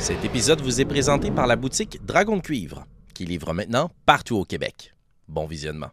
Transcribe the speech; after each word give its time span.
Cet 0.00 0.24
épisode 0.24 0.62
vous 0.62 0.80
est 0.80 0.86
présenté 0.86 1.30
par 1.30 1.46
la 1.46 1.56
boutique 1.56 2.02
Dragon 2.06 2.38
de 2.38 2.40
Cuivre, 2.40 2.86
qui 3.12 3.26
livre 3.26 3.52
maintenant 3.52 3.90
partout 4.06 4.36
au 4.36 4.46
Québec. 4.46 4.94
Bon 5.28 5.46
visionnement. 5.46 5.90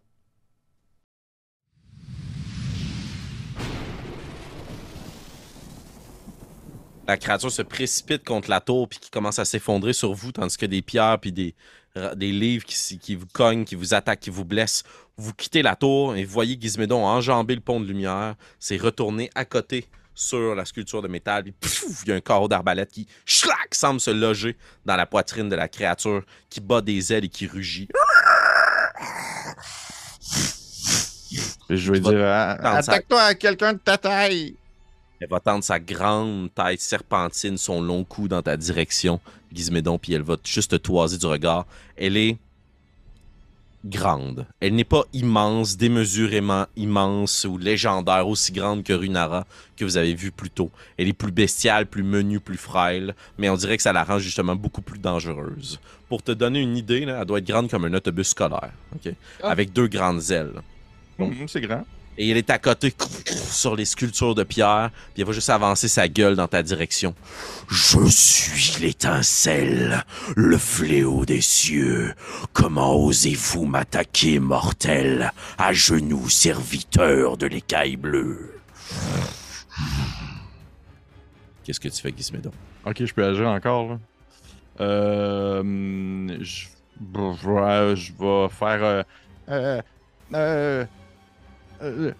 La 7.06 7.18
créature 7.18 7.52
se 7.52 7.62
précipite 7.62 8.24
contre 8.24 8.50
la 8.50 8.62
tour 8.62 8.88
puis 8.88 8.98
qui 8.98 9.10
commence 9.10 9.40
à 9.40 9.46
s'effondrer 9.46 9.92
sur 9.92 10.14
vous, 10.14 10.32
tandis 10.32 10.56
que 10.56 10.66
des 10.66 10.82
pierres 10.82 11.20
puis 11.20 11.34
des, 11.34 11.54
livres 12.16 12.66
qui 12.66 13.14
vous 13.14 13.28
cognent, 13.34 13.66
qui 13.66 13.76
vous 13.76 13.94
attaquent, 13.94 14.22
qui 14.22 14.30
vous 14.30 14.46
blessent. 14.46 14.84
Vous 15.18 15.34
quittez 15.34 15.62
la 15.62 15.76
tour 15.76 16.16
et 16.16 16.24
vous 16.24 16.32
voyez 16.32 16.58
Gizmédon 16.60 17.06
enjamber 17.06 17.56
le 17.56 17.62
pont 17.62 17.82
de 17.82 17.86
lumière, 17.86 18.36
s'est 18.58 18.78
retourné 18.78 19.30
à 19.36 19.44
côté 19.44 19.90
sur 20.18 20.56
la 20.56 20.66
sculpture 20.66 21.04
de 21.04 21.08
métal, 21.08 21.44
puis 21.44 21.54
il 22.04 22.10
y 22.10 22.12
a 22.12 22.16
un 22.16 22.22
carreau 22.22 22.48
d'arbalète 22.48 22.92
qui 22.92 23.08
schlac, 23.24 23.76
semble 23.76 24.00
se 24.00 24.10
loger 24.10 24.58
dans 24.84 24.96
la 24.96 25.06
poitrine 25.06 25.48
de 25.48 25.56
la 25.56 25.68
créature 25.68 26.24
qui 26.50 26.60
bat 26.60 26.82
des 26.82 27.14
ailes 27.14 27.26
et 27.26 27.30
qui 27.30 27.46
rugit. 27.46 27.88
Je 31.70 31.92
vas 31.92 32.00
dire, 32.00 32.20
ça. 32.20 32.78
attaque-toi 32.78 33.22
à 33.22 33.36
quelqu'un 33.36 33.74
de 33.74 33.78
ta 33.78 33.98
taille. 33.98 34.56
Elle 35.20 35.30
va 35.30 35.40
tendre 35.40 35.64
sa 35.64 35.80
grande 35.80 36.52
tête 36.54 36.82
serpentine, 36.82 37.58
son 37.58 37.80
long 37.82 38.04
cou 38.04 38.28
dans 38.28 38.42
ta 38.42 38.58
direction, 38.58 39.20
Gizmédon, 39.52 40.00
puis 40.00 40.14
elle 40.14 40.24
va 40.24 40.38
juste 40.44 40.72
te 40.72 40.78
toiser 40.78 41.18
du 41.18 41.26
regard. 41.28 41.68
Elle 41.96 42.18
est 42.18 42.38
grande. 43.88 44.46
Elle 44.60 44.76
n'est 44.76 44.84
pas 44.84 45.04
immense, 45.14 45.78
démesurément 45.78 46.66
immense 46.76 47.46
ou 47.46 47.58
légendaire, 47.58 48.28
aussi 48.28 48.52
grande 48.52 48.84
que 48.84 48.94
Runara 48.94 49.46
que 49.76 49.86
vous 49.86 49.98
avez 49.98 50.14
vu 50.14 50.32
plus 50.32 50.50
tôt. 50.50 50.72
Elle 50.98 51.08
est 51.08 51.14
plus 51.14 51.32
bestiale, 51.32 51.86
plus 51.86 52.04
menue, 52.04 52.40
plus 52.40 52.58
frêle, 52.58 53.16
mais 53.38 53.50
on 53.50 53.56
dirait 53.56 53.78
que 53.78 53.84
ça 53.84 53.94
la 53.94 54.04
rend 54.04 54.20
justement 54.20 54.56
beaucoup 54.56 54.82
plus 54.82 55.00
dangereuse. 55.00 55.80
Pour 56.10 56.24
te 56.24 56.32
donner 56.32 56.62
une 56.62 56.78
idée, 56.78 57.06
là, 57.06 57.20
elle 57.22 57.26
doit 57.26 57.40
être 57.40 57.48
grande 57.48 57.70
comme 57.70 57.86
un 57.86 57.94
autobus 57.94 58.30
scolaire? 58.30 58.72
Ah. 59.44 59.52
avec 59.52 59.74
deux 59.74 59.88
grandes 59.88 60.32
ailes. 60.32 60.62
Hum, 61.20 61.48
c'est 61.48 61.62
grand. 61.62 61.86
Et 62.18 62.30
elle 62.30 62.38
est 62.38 62.50
à 62.50 62.58
côté 62.58 62.94
sur 63.26 63.76
les 63.76 63.86
sculptures 63.86 64.36
de 64.36 64.44
pierre, 64.44 64.92
puis 65.14 65.22
elle 65.22 65.28
va 65.28 65.34
juste 65.34 65.50
avancer 65.50 65.88
sa 65.88 66.08
gueule 66.08 66.36
dans 66.36 66.48
ta 66.48 66.64
direction. 66.64 67.14
Je 67.70 68.08
suis 68.10 68.82
l'étincelle, 68.82 70.04
le 70.36 70.58
fléau 70.58 71.26
des 71.26 71.42
cieux. 71.42 72.14
Comment 72.54 72.96
osez-vous 72.96 73.66
m'attaquer, 73.66 74.40
mortel, 74.40 75.32
à 75.58 75.74
genoux 75.74 76.30
serviteur 76.30 77.38
de 77.38 77.48
l'écaille 77.48 77.98
bleue? 77.98 78.60
Qu'est-ce 81.64 81.80
que 81.80 81.90
tu 81.90 82.02
fais, 82.02 82.14
Gizmédon? 82.16 82.52
Ok, 82.86 83.04
je 83.04 83.14
peux 83.14 83.26
agir 83.26 83.48
encore. 83.48 83.90
Là. 83.90 84.00
Euh, 84.80 85.64
je, 86.40 86.68
je 87.00 88.12
vais, 88.14 88.50
faire. 88.50 89.04
Euh, 89.50 89.82
euh, 90.34 90.86
euh, 91.82 92.12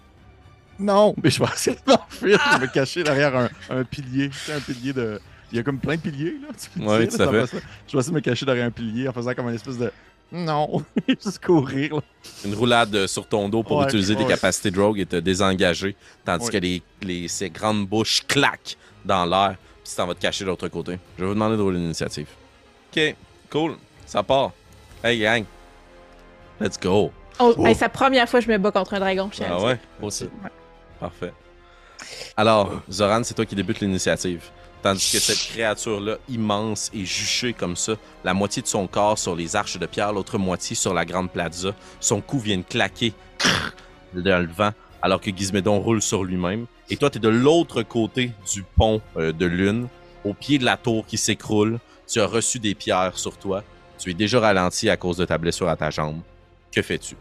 non, 0.78 1.14
mais 1.22 1.30
je 1.30 1.40
vais 1.42 1.48
essayer 1.52 1.76
de 1.76 1.90
m'enfuir. 1.92 2.40
Je 2.52 2.58
vais 2.58 2.66
me 2.66 2.72
cacher 2.72 3.02
derrière 3.02 3.34
un, 3.36 3.48
un 3.70 3.84
pilier. 3.84 4.28
Tu 4.30 4.36
sais, 4.38 4.52
un 4.52 4.60
pilier 4.60 4.92
de. 4.92 5.20
Il 5.50 5.56
y 5.56 5.60
a 5.60 5.62
comme 5.62 5.78
plein 5.78 5.96
de 5.96 6.00
piliers, 6.00 6.36
là. 6.42 6.48
Tu 6.60 6.70
peux 6.78 6.84
Ouais, 6.86 7.06
dire, 7.06 7.16
tout 7.16 7.22
à 7.22 7.26
ça 7.26 7.46
fait. 7.46 7.62
Je 7.88 7.92
vais 7.92 7.98
essayer 8.00 8.10
de 8.12 8.14
me 8.16 8.20
cacher 8.20 8.44
derrière 8.46 8.66
un 8.66 8.70
pilier 8.70 9.08
en 9.08 9.12
faisant 9.12 9.34
comme 9.34 9.48
une 9.48 9.54
espèce 9.54 9.78
de. 9.78 9.90
Non, 10.30 10.84
juste 11.08 11.42
courir. 11.42 11.96
Là. 11.96 12.00
Une 12.44 12.54
roulade 12.54 12.94
euh, 12.94 13.06
sur 13.06 13.26
ton 13.26 13.48
dos 13.48 13.62
pour 13.62 13.78
Ouais, 13.78 13.84
utiliser 13.86 14.14
tes 14.14 14.24
ouais. 14.24 14.28
capacités 14.28 14.70
de 14.70 14.78
rogue 14.78 15.00
et 15.00 15.06
te 15.06 15.16
désengager, 15.16 15.96
tandis 16.24 16.44
Ouais. 16.46 16.52
que 16.52 16.58
les, 16.58 16.82
les, 17.00 17.28
ces 17.28 17.48
grandes 17.48 17.86
bouches 17.86 18.22
claquent 18.28 18.76
dans 19.06 19.24
l'air, 19.24 19.56
puis 19.82 19.90
tu 19.90 19.96
t'en 19.96 20.06
vas 20.06 20.14
te 20.14 20.20
cacher 20.20 20.44
de 20.44 20.50
l'autre 20.50 20.68
côté. 20.68 20.98
Je 21.16 21.22
vais 21.22 21.28
vous 21.28 21.34
demander 21.34 21.56
de 21.56 21.62
rouler 21.62 21.78
l'initiative. 21.78 22.26
Ok, 22.94 23.16
cool, 23.50 23.76
ça 24.04 24.22
part. 24.22 24.52
Hey 25.02 25.18
gang, 25.18 25.44
let's 26.60 26.78
go. 26.78 27.10
Oh, 27.40 27.54
Oh. 27.56 27.66
hey, 27.66 27.74
c'est 27.74 27.84
la 27.84 27.88
première 27.88 28.28
fois 28.28 28.40
que 28.40 28.46
je 28.46 28.50
me 28.50 28.58
bats 28.58 28.70
contre 28.72 28.94
un 28.94 29.00
dragon. 29.00 29.28
je 29.32 29.36
tiens 29.36 29.46
à 29.50 29.54
Ah 29.54 29.56
dire. 29.58 29.66
ouais, 29.66 29.78
aussi. 30.02 30.28
Parfait. 31.00 31.32
Alors, 32.36 32.72
Zoran, 32.90 33.22
c'est 33.24 33.34
toi 33.34 33.44
qui 33.46 33.54
débute 33.54 33.80
l'initiative. 33.80 34.44
Tandis 34.82 35.10
que 35.12 35.18
cette 35.18 35.52
créature-là, 35.52 36.18
immense 36.28 36.90
et 36.94 37.04
juchée 37.04 37.52
comme 37.52 37.74
ça, 37.76 37.94
la 38.22 38.32
moitié 38.34 38.62
de 38.62 38.68
son 38.68 38.86
corps 38.86 39.18
sur 39.18 39.34
les 39.34 39.56
arches 39.56 39.76
de 39.78 39.86
pierre, 39.86 40.12
l'autre 40.12 40.38
moitié 40.38 40.76
sur 40.76 40.94
la 40.94 41.04
grande 41.04 41.30
plaza, 41.32 41.70
son 41.98 42.20
cou 42.20 42.38
vient 42.38 42.58
de 42.58 42.62
claquer 42.62 43.12
dans 44.14 44.40
le 44.40 44.46
vent, 44.52 44.70
alors 45.02 45.20
que 45.20 45.30
Gizmédon 45.36 45.80
roule 45.80 46.00
sur 46.00 46.22
lui-même. 46.22 46.66
Et 46.90 46.96
toi, 46.96 47.10
tu 47.10 47.18
es 47.18 47.20
de 47.20 47.28
l'autre 47.28 47.82
côté 47.82 48.30
du 48.52 48.62
pont 48.62 49.00
euh, 49.16 49.32
de 49.32 49.46
lune, 49.46 49.88
au 50.24 50.32
pied 50.32 50.58
de 50.58 50.64
la 50.64 50.76
tour 50.76 51.04
qui 51.06 51.18
s'écroule. 51.18 51.78
Tu 52.06 52.20
as 52.20 52.26
reçu 52.26 52.58
des 52.60 52.74
pierres 52.76 53.18
sur 53.18 53.36
toi. 53.36 53.62
Tu 53.98 54.10
es 54.10 54.14
déjà 54.14 54.38
ralenti 54.40 54.88
à 54.88 54.96
cause 54.96 55.16
de 55.16 55.24
ta 55.24 55.38
blessure 55.38 55.68
à 55.68 55.76
ta 55.76 55.90
jambe. 55.90 56.20
Que 56.72 56.82
fais-tu? 56.82 57.16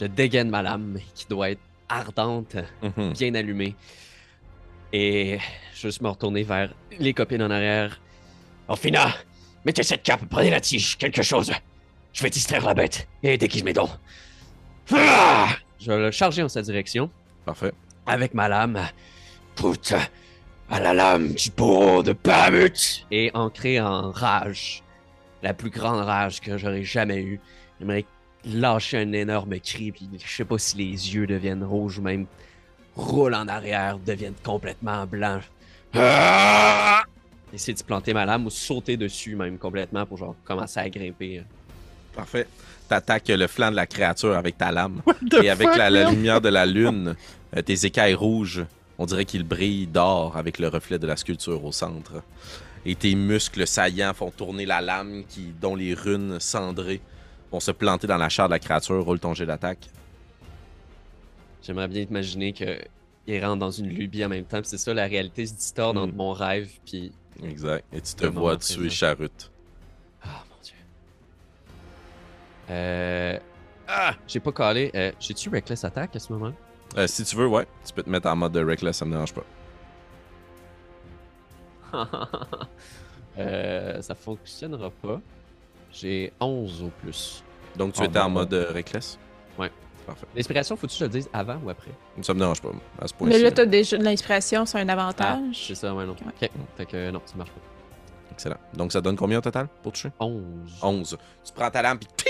Je 0.00 0.06
dégaine 0.06 0.48
ma 0.48 0.62
lame 0.62 0.98
qui 1.14 1.26
doit 1.28 1.50
être 1.50 1.60
ardente, 1.88 2.56
Mhm. 2.82 3.12
bien 3.12 3.34
allumée. 3.34 3.74
Et 4.92 5.38
je 5.74 5.82
vais 5.82 5.88
juste 5.90 6.00
me 6.00 6.08
retourner 6.08 6.42
vers 6.42 6.72
les 6.98 7.12
copines 7.14 7.42
en 7.42 7.50
arrière. 7.50 8.00
Orphina, 8.68 9.12
mettez 9.64 9.82
cette 9.82 10.02
cape, 10.02 10.22
prenez 10.30 10.50
la 10.50 10.60
tige, 10.60 10.96
quelque 10.96 11.22
chose. 11.22 11.52
Je 12.12 12.22
vais 12.22 12.30
distraire 12.30 12.64
la 12.64 12.74
bête 12.74 13.06
et 13.22 13.34
aider 13.34 13.48
Gizmédon. 13.48 13.88
Ah! 14.92 15.48
Je 15.78 15.90
vais 15.92 15.98
le 15.98 16.10
charger 16.10 16.42
en 16.42 16.48
sa 16.48 16.62
direction 16.62 17.10
Parfait. 17.44 17.72
avec 18.06 18.34
ma 18.34 18.48
lame. 18.48 18.80
Pute 19.54 19.94
à 20.70 20.80
la 20.80 20.92
lame 20.94 21.34
du 21.34 21.50
bourreau 21.50 22.02
de 22.02 22.12
Bahamut 22.12 23.06
et 23.10 23.30
ancré 23.34 23.80
en 23.80 24.10
rage. 24.10 24.82
La 25.42 25.54
plus 25.54 25.70
grande 25.70 26.00
rage 26.04 26.40
que 26.40 26.56
j'aurais 26.58 26.84
jamais 26.84 27.18
eue. 27.22 27.40
J'aimerais 27.78 28.04
lâcher 28.44 28.98
un 28.98 29.12
énorme 29.12 29.58
cri, 29.60 29.92
puis 29.92 30.08
je 30.24 30.36
sais 30.36 30.44
pas 30.44 30.58
si 30.58 30.76
les 30.76 31.14
yeux 31.14 31.26
deviennent 31.26 31.64
rouges 31.64 31.98
ou 31.98 32.02
même 32.02 32.26
roulent 32.96 33.34
en 33.34 33.48
arrière, 33.48 33.98
deviennent 33.98 34.34
complètement 34.42 35.06
blancs. 35.06 35.42
Ah! 35.94 37.02
Essayer 37.52 37.74
de 37.74 37.82
planter 37.82 38.14
ma 38.14 38.24
lame 38.24 38.46
ou 38.46 38.50
sauter 38.50 38.96
dessus 38.96 39.34
même 39.34 39.58
complètement 39.58 40.06
pour 40.06 40.18
genre 40.18 40.36
commencer 40.44 40.78
à 40.78 40.88
grimper. 40.88 41.42
Parfait. 42.14 42.46
T'attaques 42.88 43.28
le 43.28 43.46
flanc 43.46 43.70
de 43.70 43.76
la 43.76 43.86
créature 43.86 44.36
avec 44.36 44.58
ta 44.58 44.72
lame. 44.72 45.02
Et 45.42 45.50
avec 45.50 45.68
fuck, 45.68 45.78
la, 45.78 46.10
lumière 46.10 46.40
de 46.40 46.48
la 46.48 46.66
lune, 46.66 47.14
euh, 47.56 47.62
tes 47.62 47.86
écailles 47.86 48.14
rouges, 48.14 48.64
on 48.98 49.06
dirait 49.06 49.24
qu'ils 49.24 49.44
brillent 49.44 49.86
d'or 49.86 50.36
avec 50.36 50.58
le 50.58 50.68
reflet 50.68 50.98
de 50.98 51.06
la 51.06 51.16
sculpture 51.16 51.64
au 51.64 51.72
centre. 51.72 52.22
Et 52.84 52.94
tes 52.94 53.14
muscles 53.14 53.66
saillants 53.66 54.14
font 54.14 54.30
tourner 54.30 54.66
la 54.66 54.80
lame 54.80 55.24
qui, 55.28 55.52
dont 55.60 55.76
les 55.76 55.94
runes 55.94 56.38
cendrées 56.40 57.00
vont 57.50 57.60
se 57.60 57.70
planter 57.70 58.06
dans 58.06 58.16
la 58.16 58.28
chair 58.28 58.46
de 58.46 58.50
la 58.52 58.58
créature. 58.58 59.04
Roule 59.04 59.18
ton 59.20 59.34
jet 59.34 59.46
d'attaque. 59.46 59.88
J'aimerais 61.62 61.88
bien 61.88 62.02
imaginer 62.02 62.52
que 62.52 62.78
il 63.26 63.44
rentre 63.44 63.58
dans 63.58 63.70
une 63.70 63.88
lubie 63.88 64.24
en 64.24 64.28
même 64.28 64.44
temps. 64.44 64.60
C'est 64.64 64.78
ça, 64.78 64.94
la 64.94 65.06
réalité 65.06 65.46
se 65.46 65.54
distord 65.54 65.94
Mm. 65.94 65.98
entre 65.98 66.14
mon 66.14 66.32
rêve 66.32 66.70
puis 66.84 67.12
Exact. 67.42 67.84
Et 67.92 68.00
tu 68.00 68.14
te 68.14 68.26
vois 68.26 68.56
tuer. 68.56 68.90
Charute. 68.90 69.50
Ah 70.22 70.42
mon 70.50 70.56
dieu. 70.62 70.74
Euh. 72.70 73.38
Ah! 73.88 74.14
J'ai 74.26 74.40
pas 74.40 74.52
calé. 74.52 74.90
Euh, 74.94 75.10
J'ai-tu 75.18 75.48
Reckless 75.48 75.84
Attack 75.84 76.14
à 76.16 76.18
ce 76.18 76.32
moment? 76.32 76.52
Euh, 76.96 77.06
si 77.06 77.24
tu 77.24 77.36
veux, 77.36 77.46
ouais, 77.46 77.66
tu 77.84 77.92
peux 77.92 78.02
te 78.02 78.10
mettre 78.10 78.28
en 78.28 78.36
mode 78.36 78.52
de 78.52 78.64
Reckless, 78.64 78.96
ça 78.98 79.04
me 79.04 79.10
dérange 79.12 79.32
pas. 79.34 79.44
euh, 83.38 84.00
ça 84.02 84.14
fonctionnera 84.14 84.90
pas. 84.90 85.20
J'ai 85.92 86.32
11 86.40 86.82
au 86.84 86.88
plus. 87.02 87.42
Donc 87.76 87.92
tu 87.94 88.00
Ah, 88.02 88.06
étais 88.06 88.18
en 88.18 88.30
mode 88.30 88.52
euh, 88.54 88.70
Reckless? 88.72 89.18
Ouais. 89.58 89.70
Parfait. 90.06 90.26
L'inspiration, 90.34 90.76
faut-tu 90.76 90.94
que 90.94 90.98
je 90.98 91.04
le 91.04 91.10
dise 91.10 91.28
avant 91.32 91.58
ou 91.64 91.70
après? 91.70 91.90
Ça 92.22 92.32
me 92.34 92.38
dérange 92.38 92.60
pas, 92.60 92.70
à 93.00 93.06
ce 93.06 93.12
Mais 93.20 93.28
point-ci. 93.28 93.42
là, 93.42 93.50
t'as 93.52 93.66
déjà 93.66 93.96
de 93.98 94.04
l'inspiration, 94.04 94.66
c'est 94.66 94.78
un 94.80 94.88
Ah, 94.88 94.92
avantage. 94.92 95.66
c'est 95.68 95.74
ça, 95.74 95.94
ouais, 95.94 96.04
non. 96.06 96.12
Ouais. 96.12 96.32
Ok. 96.42 96.50
Fait 96.76 96.86
que 96.86 97.10
non, 97.10 97.20
ça 97.26 97.36
marche 97.36 97.50
pas. 97.50 97.60
Excellent. 98.32 98.56
Donc 98.74 98.92
ça 98.92 99.00
donne 99.00 99.16
combien 99.16 99.38
au 99.38 99.42
total 99.42 99.68
pour 99.82 99.92
toucher? 99.92 100.10
11. 100.18 100.42
11. 100.82 101.18
Tu 101.44 101.52
prends 101.52 101.70
ta 101.70 101.82
lame, 101.82 101.98
puis 101.98 102.08
ting! 102.16 102.26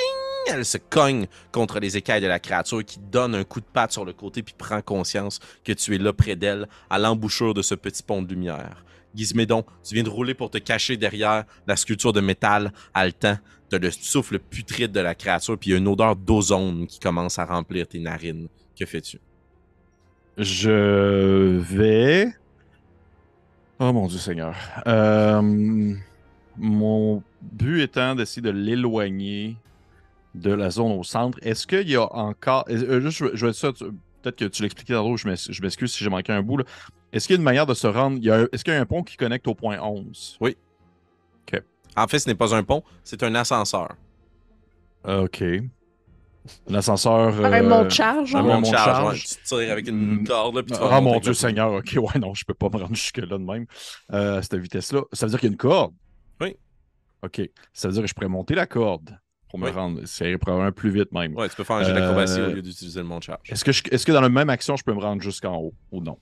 Elle 0.53 0.65
se 0.65 0.79
cogne 0.79 1.27
contre 1.53 1.79
les 1.79 1.97
écailles 1.97 2.21
de 2.23 2.27
la 2.27 2.41
créature 2.41 2.85
qui 2.85 2.99
donne 2.99 3.35
un 3.37 3.45
coup 3.45 3.61
de 3.61 3.67
patte 3.73 3.93
sur 3.93 4.05
le 4.05 4.13
côté, 4.13 4.43
puis 4.43 4.55
prend 4.57 4.81
conscience 4.83 5.39
que 5.65 5.73
tu 5.73 5.95
es 5.95 5.99
là 5.99 6.13
près 6.13 6.35
d'elle, 6.35 6.67
à 6.89 6.99
l'embouchure 6.99 7.55
de 7.55 7.63
ce 7.63 7.75
petit 7.77 8.03
pont 8.03 8.21
de 8.23 8.29
lumière. 8.31 8.85
Gizmédon, 9.15 9.65
tu 9.87 9.95
viens 9.95 10.03
de 10.05 10.09
rouler 10.11 10.35
pour 10.35 10.51
te 10.51 10.59
cacher 10.59 10.97
derrière 10.97 11.45
la 11.67 11.77
sculpture 11.77 12.13
de 12.13 12.21
métal 12.21 12.73
haletant. 12.95 13.39
T'as 13.69 13.79
le 13.79 13.91
souffle 13.91 14.39
putride 14.39 14.93
de 14.93 15.01
la 15.01 15.15
créature, 15.15 15.57
puis 15.59 15.73
une 15.73 15.87
odeur 15.89 16.17
d'ozone 16.17 16.87
qui 16.87 16.99
commence 16.99 17.39
à 17.39 17.45
remplir 17.45 17.87
tes 17.87 18.01
narines. 18.01 18.49
Que 18.79 18.85
fais-tu? 18.87 19.19
Je 20.39 21.59
vais. 21.59 22.29
Oh 23.79 23.93
mon 23.93 24.07
Dieu 24.09 24.19
Seigneur. 24.19 24.55
Euh, 24.87 25.95
Mon 26.57 27.23
but 27.41 27.81
étant 27.83 28.15
d'essayer 28.15 28.43
de 28.43 28.51
l'éloigner 28.51 29.57
de 30.35 30.53
la 30.53 30.71
zone 30.71 30.93
au 30.93 31.03
centre. 31.05 31.39
Est-ce 31.43 31.67
qu'il 31.67 31.89
y 31.89 31.97
a 31.97 32.13
encore. 32.15 32.65
euh, 32.71 33.01
je, 33.11 33.27
je 33.35 33.47
vais 33.47 33.53
ça. 33.53 33.73
tu- 33.73 33.85
Peut-être 34.23 34.37
que 34.37 34.45
tu 34.45 34.63
l'expliquais 34.63 34.93
tantôt, 34.93 35.17
je 35.17 35.27
m'excuse 35.63 35.93
si 35.93 36.05
j'ai 36.05 36.11
manqué 36.11 36.31
un 36.33 36.43
bout. 36.43 36.59
là. 36.59 36.65
Est-ce 37.13 37.27
qu'il 37.27 37.35
y 37.35 37.37
a 37.37 37.41
une 37.41 37.45
manière 37.45 37.67
de 37.67 37.75
se 37.75 37.87
rendre? 37.87 38.17
il 38.19 38.25
y 38.25 38.31
a 38.31 38.41
un- 38.41 38.47
Est-ce 38.53 38.63
qu'il 38.65 38.73
y 38.73 38.77
a 38.77 38.81
un 38.81 38.87
pont 38.87 39.03
qui 39.03 39.17
connecte 39.17 39.47
au 39.49 39.55
point 39.55 39.79
11 39.81 40.37
Oui. 40.41 40.57
En 41.97 42.07
fait, 42.07 42.21
ce 42.21 42.29
n'est 42.29 42.37
pas 42.37 42.55
un 42.55 42.63
pont, 42.63 42.85
c'est 43.03 43.21
un 43.25 43.35
ascenseur. 43.35 43.97
Ok. 45.05 45.43
Un 46.71 46.75
ascenseur. 46.75 47.45
Un 47.45 47.53
euh, 47.53 47.69
monte 47.69 47.91
charge. 47.91 48.33
un 48.35 48.43
monte 48.43 48.63
monte 48.63 48.67
charge, 48.73 48.85
charge. 48.85 49.13
ouais, 49.15 49.19
tu 49.19 49.43
tires 49.45 49.73
avec 49.73 49.89
une 49.89 50.21
Mm. 50.21 50.25
corde, 50.27 50.55
là, 50.55 50.63
puis 50.63 50.73
tu 50.73 50.79
vas 50.81 50.89
Ah 50.93 51.01
mon 51.01 51.19
Dieu 51.19 51.35
Seigneur, 51.35 51.73
ok, 51.73 51.97
ouais, 51.97 52.21
non, 52.21 52.33
je 52.33 52.45
peux 52.45 52.55
pas 52.55 52.69
me 52.69 52.77
rendre 52.77 52.95
jusque-là 52.95 53.27
de 53.27 53.37
même. 53.45 53.67
Euh, 54.13 54.39
à 54.39 54.43
cette 54.43 54.55
vitesse-là. 54.55 55.03
Ça 55.13 55.27
veut 55.27 55.31
dire 55.31 55.41
qu'il 55.41 55.49
y 55.49 55.51
a 55.51 55.53
une 55.53 55.59
corde? 55.59 55.93
Oui. 56.41 56.57
Ok. 57.25 57.43
Ça 57.73 57.89
veut 57.89 57.93
dire 57.95 58.03
que 58.03 58.09
je 58.09 58.15
pourrais 58.15 58.29
monter 58.29 58.55
la 58.55 58.67
corde 58.67 59.19
pour 59.51 59.59
me 59.59 59.67
Oui. 59.67 59.73
rendre. 59.73 60.01
Ça 60.07 60.27
irait 60.29 60.39
probablement 60.39 60.71
plus 60.73 60.91
vite 60.91 61.11
même. 61.11 61.35
Ouais, 61.35 61.49
tu 61.49 61.57
peux 61.57 61.65
faire 61.65 61.77
un 61.77 61.83
jet 61.83 61.93
d'acrobatie 61.93 62.39
Euh, 62.41 62.51
au 62.51 62.55
lieu 62.55 62.63
d'utiliser 62.63 63.03
le 63.03 63.09
charge. 63.21 63.41
Est-ce 63.51 63.65
que, 63.65 63.73
je- 63.73 63.83
est-ce 63.91 64.07
que 64.07 64.13
dans 64.13 64.21
la 64.21 64.29
même 64.29 64.49
action, 64.49 64.77
je 64.77 64.85
peux 64.85 64.95
me 64.95 65.01
rendre 65.01 65.21
jusqu'en 65.23 65.57
haut 65.57 65.75
ou 65.91 66.01
non? 66.01 66.17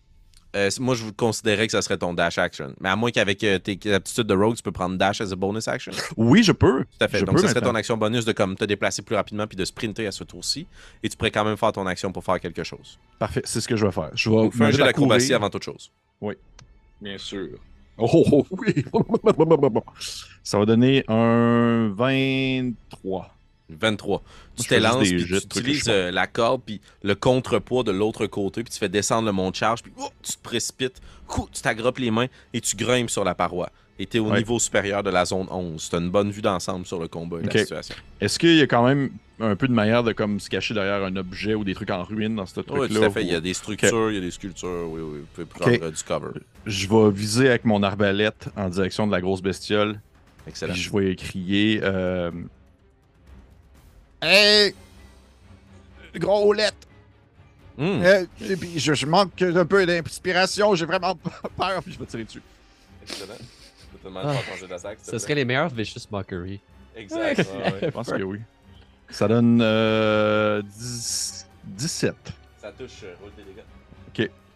Euh, 0.56 0.70
moi, 0.80 0.94
je 0.94 1.04
vous 1.04 1.12
considérais 1.12 1.66
que 1.66 1.72
ça 1.72 1.82
serait 1.82 1.98
ton 1.98 2.14
dash 2.14 2.38
action. 2.38 2.74
Mais 2.80 2.88
à 2.88 2.96
moins 2.96 3.10
qu'avec 3.10 3.44
euh, 3.44 3.58
tes 3.58 3.78
aptitudes 3.92 4.26
de 4.26 4.34
rogue, 4.34 4.56
tu 4.56 4.62
peux 4.62 4.72
prendre 4.72 4.96
dash 4.96 5.20
as 5.20 5.30
a 5.32 5.36
bonus 5.36 5.68
action. 5.68 5.92
Tout 5.92 6.14
Oui, 6.16 6.42
je 6.42 6.52
peux. 6.52 6.84
à 7.00 7.08
fait. 7.08 7.18
Je 7.18 7.24
Donc, 7.24 7.36
peux 7.36 7.42
ça 7.42 7.48
serait 7.48 7.60
ton 7.60 7.74
action 7.74 7.96
bonus 7.96 8.24
de 8.24 8.32
comme 8.32 8.56
te 8.56 8.64
déplacer 8.64 9.02
plus 9.02 9.14
rapidement 9.16 9.46
puis 9.46 9.56
de 9.56 9.64
sprinter 9.64 10.06
à 10.06 10.12
ce 10.12 10.24
tour-ci. 10.24 10.66
Et 11.02 11.08
tu 11.08 11.16
pourrais 11.16 11.30
quand 11.30 11.44
même 11.44 11.56
faire 11.56 11.72
ton 11.72 11.86
action 11.86 12.12
pour 12.12 12.24
faire 12.24 12.40
quelque 12.40 12.64
chose. 12.64 12.98
Parfait, 13.18 13.42
c'est 13.44 13.60
ce 13.60 13.68
que 13.68 13.76
je 13.76 13.84
vais 13.86 13.92
faire. 13.92 14.10
Je 14.14 14.30
vais 14.30 14.72
d'acrobatie 14.78 15.26
courir. 15.26 15.36
avant 15.36 15.50
toute 15.50 15.64
chose. 15.64 15.92
Bien 17.00 17.18
sûr. 17.18 17.58
Oh, 17.98 18.08
oh, 18.12 18.46
oh, 18.50 18.56
oui. 18.58 18.84
Ça 20.42 20.58
va 20.58 20.64
donner 20.64 21.04
un 21.08 21.88
23. 21.94 23.34
23. 23.70 24.22
Tu 24.56 24.64
t'élances, 24.64 25.08
tu 25.08 25.34
utilises 25.34 25.84
euh, 25.88 26.10
la 26.10 26.26
corde, 26.26 26.62
puis 26.64 26.80
le 27.02 27.14
contrepoids 27.14 27.82
de 27.84 27.92
l'autre 27.92 28.26
côté, 28.26 28.62
puis 28.62 28.72
tu 28.72 28.78
fais 28.78 28.88
descendre 28.88 29.26
le 29.26 29.32
mont 29.32 29.50
de 29.50 29.56
charge, 29.56 29.82
puis 29.82 29.92
oh, 29.98 30.08
tu 30.22 30.32
te 30.32 30.42
précipites, 30.42 31.00
tu 31.52 31.62
t'agrippes 31.62 31.98
les 31.98 32.10
mains 32.10 32.26
et 32.54 32.60
tu 32.60 32.76
grimpes 32.76 33.10
sur 33.10 33.24
la 33.24 33.34
paroi. 33.34 33.70
Et 34.00 34.06
tu 34.06 34.18
es 34.18 34.20
au 34.20 34.30
Ouais. 34.30 34.38
niveau 34.38 34.58
supérieur 34.60 35.02
de 35.02 35.10
la 35.10 35.24
zone 35.24 35.48
11. 35.50 35.88
Tu 35.90 35.96
as 35.96 35.98
une 35.98 36.10
bonne 36.10 36.30
vue 36.30 36.40
d'ensemble 36.40 36.86
sur 36.86 37.00
le 37.00 37.08
combat 37.08 37.38
et 37.40 37.46
la 37.46 37.50
situation. 37.58 37.96
Est-ce 38.20 38.38
qu'il 38.38 38.54
y 38.54 38.60
a 38.60 38.66
quand 38.68 38.86
même 38.86 39.10
un 39.40 39.56
peu 39.56 39.66
de 39.66 39.72
manière 39.72 40.04
de 40.04 40.12
comme 40.12 40.38
se 40.38 40.48
cacher 40.48 40.72
derrière 40.72 41.02
un 41.04 41.16
objet 41.16 41.54
ou 41.54 41.64
des 41.64 41.74
trucs 41.74 41.90
en 41.90 42.04
ruine 42.04 42.36
dans 42.36 42.46
ce 42.46 42.54
truc-là? 42.54 42.74
Oui, 42.82 42.88
tout 42.88 43.02
à 43.02 43.10
fait. 43.10 43.22
Il 43.22 43.32
y 43.32 43.34
a 43.34 43.40
des 43.40 43.54
structures, 43.54 44.10
il 44.12 44.14
y 44.14 44.18
a 44.18 44.20
des 44.20 44.30
sculptures. 44.30 44.86
Oui, 44.88 45.00
oui. 45.02 45.18
Vous 45.18 45.26
pouvez 45.34 45.46
prendre 45.46 45.90
du 45.90 46.02
cover. 46.04 46.28
Je 46.64 46.86
vais 46.88 47.10
viser 47.10 47.48
avec 47.48 47.64
mon 47.64 47.82
arbalète 47.82 48.48
en 48.56 48.68
direction 48.68 49.04
de 49.08 49.12
la 49.12 49.20
grosse 49.20 49.42
bestiole. 49.42 50.00
Excellent. 50.46 50.72
Puis 50.74 50.82
je 50.82 50.92
vais 50.96 51.16
crier 51.16 51.80
euh... 51.82 52.30
Hey! 54.20 54.74
Gros 56.16 56.38
roulette! 56.38 56.74
Hmm. 57.76 58.02
Euh, 58.02 58.26
et 58.40 58.56
puis 58.56 58.78
je, 58.78 58.92
je 58.92 59.06
manque 59.06 59.40
un 59.40 59.64
peu 59.64 59.86
d'inspiration, 59.86 60.74
j'ai 60.74 60.84
vraiment 60.84 61.14
peur, 61.56 61.82
puis 61.82 61.92
je 61.92 61.98
vais 61.98 62.06
tirer 62.06 62.24
dessus. 62.24 62.42
Excellent. 63.02 63.34
Je 64.04 64.62
de 64.62 64.66
d'attaque, 64.66 65.02
te 65.02 65.10
Ce 65.10 65.18
serait 65.18 65.34
les 65.34 65.44
meilleurs 65.44 65.68
Vicious 65.68 66.00
Mockery. 66.10 66.60
Exact. 66.96 67.38
ouais, 67.38 67.72
ouais. 67.72 67.78
Je 67.82 67.90
pense 67.90 68.10
que 68.10 68.22
oui. 68.22 68.40
Ça 69.10 69.28
donne 69.28 69.60
euh, 69.62 70.62
10 70.62 71.46
17. 71.64 72.14
Ça 72.60 72.72
touche, 72.72 72.90
euh, 73.04 73.14
roule 73.20 73.30
dégâts. 73.36 73.64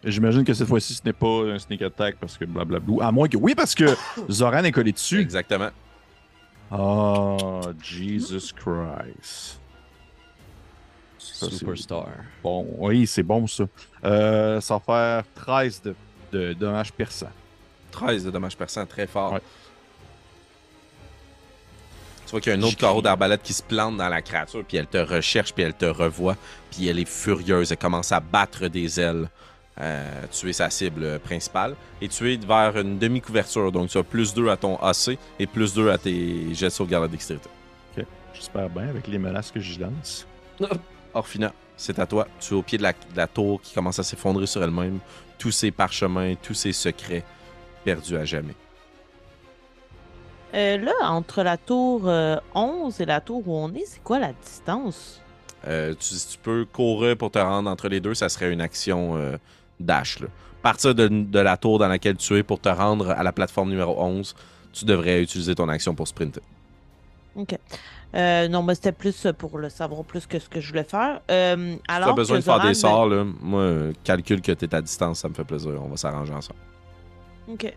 J'imagine 0.04 0.42
que 0.44 0.52
cette 0.52 0.66
fois-ci, 0.66 0.94
ce 0.94 1.02
n'est 1.04 1.12
pas 1.12 1.44
un 1.44 1.58
sneak 1.58 1.82
attack 1.82 2.16
parce 2.16 2.36
que 2.36 2.44
blablabla. 2.44 3.06
À 3.06 3.12
moins 3.12 3.28
que. 3.28 3.36
Oui, 3.36 3.54
parce 3.54 3.74
que 3.74 3.84
Zoran 4.30 4.64
est 4.64 4.72
collé 4.72 4.92
dessus. 4.92 5.20
Exactement. 5.20 5.70
Oh, 6.72 7.60
Jesus 7.82 8.52
Christ. 8.54 9.60
Ça, 11.18 11.50
Superstar. 11.50 12.08
Bon, 12.42 12.66
oui, 12.78 13.06
c'est 13.06 13.22
bon 13.22 13.46
ça. 13.46 13.64
Euh, 14.04 14.60
ça 14.60 14.74
va 14.74 14.80
faire 14.80 15.24
13 15.44 15.82
de, 15.82 15.94
de 16.32 16.52
dommages 16.54 16.92
perçants. 16.92 17.30
13 17.90 18.24
de 18.24 18.30
dommages 18.30 18.56
perçants, 18.56 18.86
très 18.86 19.06
fort. 19.06 19.34
Ouais. 19.34 19.42
Tu 22.24 22.30
vois 22.30 22.40
qu'il 22.40 22.52
y 22.52 22.54
a 22.54 22.58
un 22.58 22.62
autre 22.62 22.78
carreau 22.78 23.02
d'arbalète 23.02 23.42
qui 23.42 23.52
se 23.52 23.62
plante 23.62 23.98
dans 23.98 24.08
la 24.08 24.22
créature, 24.22 24.64
puis 24.66 24.78
elle 24.78 24.86
te 24.86 24.96
recherche, 24.96 25.52
puis 25.52 25.64
elle 25.64 25.74
te 25.74 25.84
revoit, 25.84 26.36
puis 26.70 26.88
elle 26.88 26.98
est 26.98 27.08
furieuse. 27.08 27.70
Elle 27.70 27.78
commence 27.78 28.10
à 28.10 28.20
battre 28.20 28.68
des 28.68 28.98
ailes, 28.98 29.28
euh, 29.80 30.26
tuer 30.30 30.52
sa 30.52 30.70
cible 30.70 31.18
principale, 31.20 31.74
et 32.00 32.08
tu 32.08 32.32
es 32.32 32.36
vers 32.36 32.76
une 32.78 32.98
demi-couverture. 32.98 33.72
Donc 33.72 33.88
tu 33.88 33.98
as 33.98 34.02
plus 34.02 34.34
2 34.34 34.48
à 34.48 34.56
ton 34.56 34.76
AC 34.76 35.18
et 35.38 35.46
plus 35.46 35.74
2 35.74 35.90
à 35.90 35.98
tes 35.98 36.54
jets 36.54 36.66
de 36.66 36.70
sauvegarde 36.70 37.06
de 37.06 37.12
dextérité. 37.12 37.48
J'espère 38.34 38.68
bien 38.70 38.88
avec 38.88 39.06
les 39.06 39.18
menaces 39.18 39.50
que 39.50 39.60
j'y 39.60 39.78
lance. 39.78 40.26
Orphina, 41.14 41.52
c'est 41.76 41.98
à 41.98 42.06
toi. 42.06 42.26
Tu 42.40 42.54
es 42.54 42.56
au 42.56 42.62
pied 42.62 42.78
de 42.78 42.82
la, 42.82 42.92
de 42.92 43.16
la 43.16 43.26
tour 43.26 43.60
qui 43.60 43.74
commence 43.74 43.98
à 43.98 44.02
s'effondrer 44.02 44.46
sur 44.46 44.62
elle-même. 44.62 44.98
Tous 45.38 45.50
ses 45.50 45.70
parchemins, 45.70 46.34
tous 46.34 46.54
ses 46.54 46.72
secrets 46.72 47.24
perdus 47.84 48.16
à 48.16 48.24
jamais. 48.24 48.54
Euh, 50.54 50.78
là, 50.78 50.92
entre 51.02 51.42
la 51.42 51.56
tour 51.56 52.02
euh, 52.06 52.36
11 52.54 53.00
et 53.00 53.04
la 53.06 53.20
tour 53.20 53.42
où 53.46 53.56
on 53.56 53.72
est, 53.74 53.84
c'est 53.86 54.02
quoi 54.02 54.18
la 54.18 54.32
distance? 54.32 55.22
Euh, 55.66 55.94
tu 55.98 56.14
peux 56.42 56.64
courir 56.64 57.16
pour 57.16 57.30
te 57.30 57.38
rendre 57.38 57.70
entre 57.70 57.88
les 57.88 58.00
deux, 58.00 58.14
ça 58.14 58.28
serait 58.28 58.52
une 58.52 58.60
action 58.60 59.16
euh, 59.16 59.36
dash. 59.82 60.20
Là. 60.20 60.28
Partir 60.62 60.94
de, 60.94 61.08
de 61.08 61.38
la 61.38 61.56
tour 61.56 61.78
dans 61.78 61.88
laquelle 61.88 62.16
tu 62.16 62.36
es 62.36 62.42
pour 62.42 62.60
te 62.60 62.68
rendre 62.68 63.10
à 63.10 63.22
la 63.22 63.32
plateforme 63.32 63.70
numéro 63.70 64.00
11, 64.00 64.34
tu 64.72 64.84
devrais 64.84 65.22
utiliser 65.22 65.54
ton 65.54 65.68
action 65.68 65.94
pour 65.94 66.06
sprinter. 66.08 66.40
OK. 67.36 67.58
Euh, 68.14 68.46
non, 68.48 68.62
mais 68.62 68.74
c'était 68.74 68.92
plus 68.92 69.26
pour 69.38 69.58
le 69.58 69.70
savoir 69.70 70.04
plus 70.04 70.26
que 70.26 70.38
ce 70.38 70.48
que 70.48 70.60
je 70.60 70.68
voulais 70.68 70.84
faire. 70.84 71.20
Euh, 71.30 71.72
Si 71.72 71.78
tu 71.78 71.82
alors 71.88 72.10
as 72.10 72.12
besoin 72.12 72.38
de 72.38 72.42
faire 72.44 72.60
des 72.60 72.74
Zoran 72.74 72.94
sorts, 72.96 73.08
là, 73.08 73.24
moi, 73.40 73.70
calcule 74.04 74.42
que 74.42 74.52
tu 74.52 74.64
es 74.66 74.74
à 74.74 74.82
distance, 74.82 75.20
ça 75.20 75.28
me 75.28 75.34
fait 75.34 75.44
plaisir. 75.44 75.72
On 75.82 75.88
va 75.88 75.96
s'arranger 75.96 76.34
ensemble. 76.34 76.58
OK. 77.48 77.72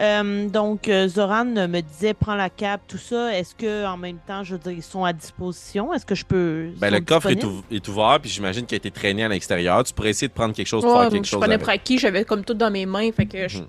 Euh, 0.00 0.48
donc, 0.48 0.88
euh, 0.88 1.06
Zoran 1.06 1.44
me 1.44 1.80
disait, 1.80 2.14
prends 2.14 2.34
la 2.34 2.50
cape, 2.50 2.80
tout 2.88 2.98
ça. 2.98 3.32
Est-ce 3.38 3.54
que 3.54 3.86
en 3.86 3.96
même 3.96 4.18
temps, 4.26 4.42
je 4.42 4.54
veux 4.54 4.58
dire, 4.58 4.72
ils 4.72 4.82
sont 4.82 5.04
à 5.04 5.12
disposition? 5.12 5.94
Est-ce 5.94 6.04
que 6.04 6.14
je 6.16 6.24
peux. 6.24 6.70
Ben, 6.78 6.90
le 6.92 7.00
coffre 7.00 7.30
est, 7.30 7.40
est 7.70 7.88
ouvert, 7.88 8.18
puis 8.20 8.28
j'imagine 8.30 8.66
qu'il 8.66 8.74
a 8.74 8.78
été 8.78 8.90
traîné 8.90 9.22
à 9.24 9.28
l'extérieur. 9.28 9.84
Tu 9.84 9.94
pourrais 9.94 10.10
essayer 10.10 10.26
de 10.28 10.32
prendre 10.32 10.52
quelque 10.54 10.66
chose 10.66 10.82
pour 10.82 10.94
Ouais, 10.94 11.02
faire 11.02 11.10
quelque 11.12 11.24
je 11.26 11.30
chose. 11.30 11.40
prenais 11.40 11.54
avec. 11.54 11.64
pour 11.64 11.72
acquis, 11.72 11.98
j'avais 11.98 12.24
comme 12.24 12.44
tout 12.44 12.54
dans 12.54 12.70
mes 12.72 12.86
mains, 12.86 13.12
fait 13.12 13.26
que 13.26 13.46
je- 13.48 13.60
Mhm. 13.60 13.68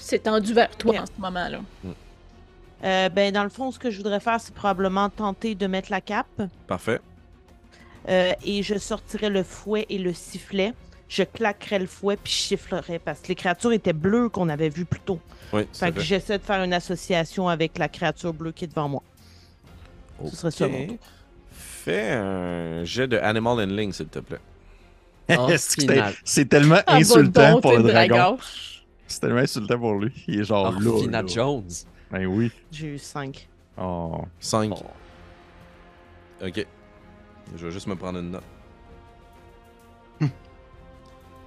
c'est 0.00 0.18
tendu 0.24 0.52
vers 0.54 0.70
toi 0.76 0.96
en 1.00 1.06
ce 1.06 1.12
moment-là. 1.20 1.60
Euh, 2.82 3.08
ben, 3.10 3.30
dans 3.32 3.44
le 3.44 3.50
fond, 3.50 3.70
ce 3.70 3.78
que 3.78 3.90
je 3.90 3.96
voudrais 3.98 4.20
faire, 4.20 4.40
c'est 4.40 4.54
probablement 4.54 5.08
tenter 5.10 5.54
de 5.54 5.66
mettre 5.66 5.90
la 5.92 6.00
cape. 6.00 6.42
Parfait. 6.66 6.98
Euh, 8.08 8.32
et 8.44 8.62
je 8.62 8.78
sortirais 8.78 9.28
le 9.28 9.42
fouet 9.42 9.84
et 9.90 9.98
le 9.98 10.14
sifflet. 10.14 10.72
Je 11.10 11.24
claquerais 11.24 11.80
le 11.80 11.86
fouet 11.86 12.16
puis 12.16 12.32
je 12.32 12.38
sifflerais 12.38 13.00
parce 13.00 13.18
que 13.20 13.26
les 13.28 13.34
créatures 13.34 13.72
étaient 13.72 13.92
bleues 13.92 14.28
qu'on 14.28 14.48
avait 14.48 14.68
vues 14.68 14.84
plus 14.84 15.00
tôt. 15.00 15.18
Oui, 15.52 15.62
Fait 15.72 15.90
que 15.90 16.00
j'essaie 16.00 16.38
de 16.38 16.42
faire 16.44 16.62
une 16.62 16.72
association 16.72 17.48
avec 17.48 17.76
la 17.78 17.88
créature 17.88 18.32
bleue 18.32 18.52
qui 18.52 18.64
est 18.64 18.68
devant 18.68 18.88
moi. 18.88 19.02
Ce 20.24 20.36
serait 20.36 20.50
ça, 20.52 20.68
mon 20.68 20.86
tour. 20.86 20.96
Fais 21.50 22.12
un 22.12 22.84
jet 22.84 23.08
de 23.08 23.16
Animal 23.18 23.58
Handling, 23.60 23.92
s'il 23.92 24.06
te 24.06 24.20
plaît. 24.20 24.38
Finale. 25.58 26.14
c'est- 26.24 26.44
tellement 26.44 26.78
Ah, 26.86 26.96
insultant 26.96 27.54
bon, 27.54 27.60
pour 27.60 27.72
le 27.76 27.82
dragon. 27.84 28.14
dragon. 28.16 28.38
C'est 29.08 29.20
tellement 29.20 29.40
insultant 29.40 29.78
pour 29.80 29.94
lui. 29.94 30.12
Il 30.28 30.40
est 30.40 30.44
genre 30.44 30.72
Oh. 30.86 30.98
Fina 31.00 31.22
là. 31.22 31.28
Jones. 31.28 31.68
Ben 32.12 32.26
oui. 32.26 32.52
J'ai 32.70 32.86
eu 32.88 32.98
5. 32.98 33.48
Oh. 33.78 34.22
5. 34.38 34.72
Oh. 34.76 36.46
Ok. 36.46 36.66
Je 37.56 37.66
vais 37.66 37.72
juste 37.72 37.86
me 37.88 37.96
prendre 37.96 38.20
une 38.20 38.30
note. 38.30 38.42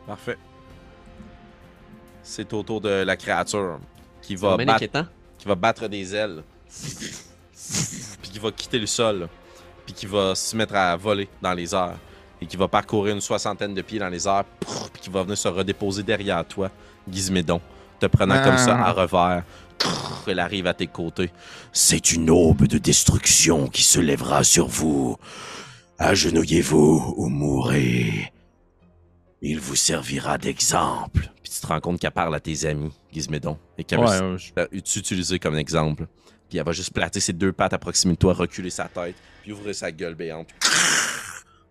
Parfait. 0.07 0.38
C'est 2.22 2.51
au 2.53 2.63
tour 2.63 2.81
de 2.81 2.89
la 2.89 3.15
créature 3.17 3.79
qui 4.22 4.36
va, 4.36 4.57
battre, 4.57 5.05
qui 5.38 5.48
va 5.48 5.55
battre 5.55 5.88
des 5.88 6.15
ailes. 6.15 6.43
puis 8.22 8.31
qui 8.31 8.39
va 8.39 8.51
quitter 8.51 8.79
le 8.79 8.86
sol. 8.86 9.27
Puis 9.86 9.93
qui 9.93 10.05
va 10.05 10.33
se 10.33 10.55
mettre 10.55 10.75
à 10.75 10.95
voler 10.95 11.27
dans 11.41 11.53
les 11.53 11.74
airs. 11.75 11.98
Et 12.41 12.45
qui 12.45 12.57
va 12.57 12.67
parcourir 12.67 13.13
une 13.13 13.22
soixantaine 13.22 13.74
de 13.74 13.81
pieds 13.81 14.00
dans 14.00 14.10
les 14.10 14.27
airs. 14.27 14.45
Puis 14.93 15.01
qui 15.03 15.10
va 15.10 15.24
venir 15.24 15.38
se 15.38 15.48
redéposer 15.48 16.03
derrière 16.03 16.45
toi, 16.45 16.69
Gizmédon. 17.10 17.62
Te 18.00 18.05
prenant 18.07 18.41
comme 18.43 18.57
ça 18.57 18.77
à 18.77 18.91
revers. 18.91 19.43
Elle 20.27 20.39
arrive 20.39 20.67
à 20.67 20.74
tes 20.74 20.88
côtés. 20.88 21.31
C'est 21.72 22.13
une 22.13 22.29
aube 22.29 22.67
de 22.67 22.77
destruction 22.77 23.67
qui 23.67 23.83
se 23.83 24.00
lèvera 24.00 24.43
sur 24.43 24.67
vous. 24.67 25.17
Agenouillez-vous 26.00 27.13
ou 27.17 27.27
mourrez. 27.27 28.32
Il 29.45 29.59
vous 29.59 29.75
servira 29.75 30.38
d'exemple. 30.38 31.29
Puis 31.43 31.51
tu 31.51 31.59
te 31.59 31.67
rends 31.67 31.81
compte 31.81 32.00
qu'elle 32.00 32.12
parle 32.12 32.33
à 32.33 32.39
tes 32.39 32.65
amis, 32.65 32.93
Gizmédon. 33.12 33.59
Et 33.77 33.83
qu'elle 33.83 34.00
Ouais, 34.00 34.19
veut 34.21 34.31
ouais, 34.35 34.67
je- 34.73 34.79
t'utiliser 34.79 35.38
comme 35.38 35.57
exemple. 35.57 36.07
Puis 36.47 36.57
elle 36.59 36.65
va 36.65 36.71
juste 36.71 36.93
placer 36.93 37.19
ses 37.19 37.33
deux 37.33 37.51
pattes 37.51 37.73
à 37.73 37.77
proximité 37.77 38.15
de 38.15 38.19
toi, 38.21 38.33
reculer 38.33 38.69
sa 38.69 38.85
tête, 38.88 39.15
puis 39.41 39.51
ouvrir 39.51 39.75
sa 39.75 39.91
gueule 39.91 40.15
béante. 40.15 40.47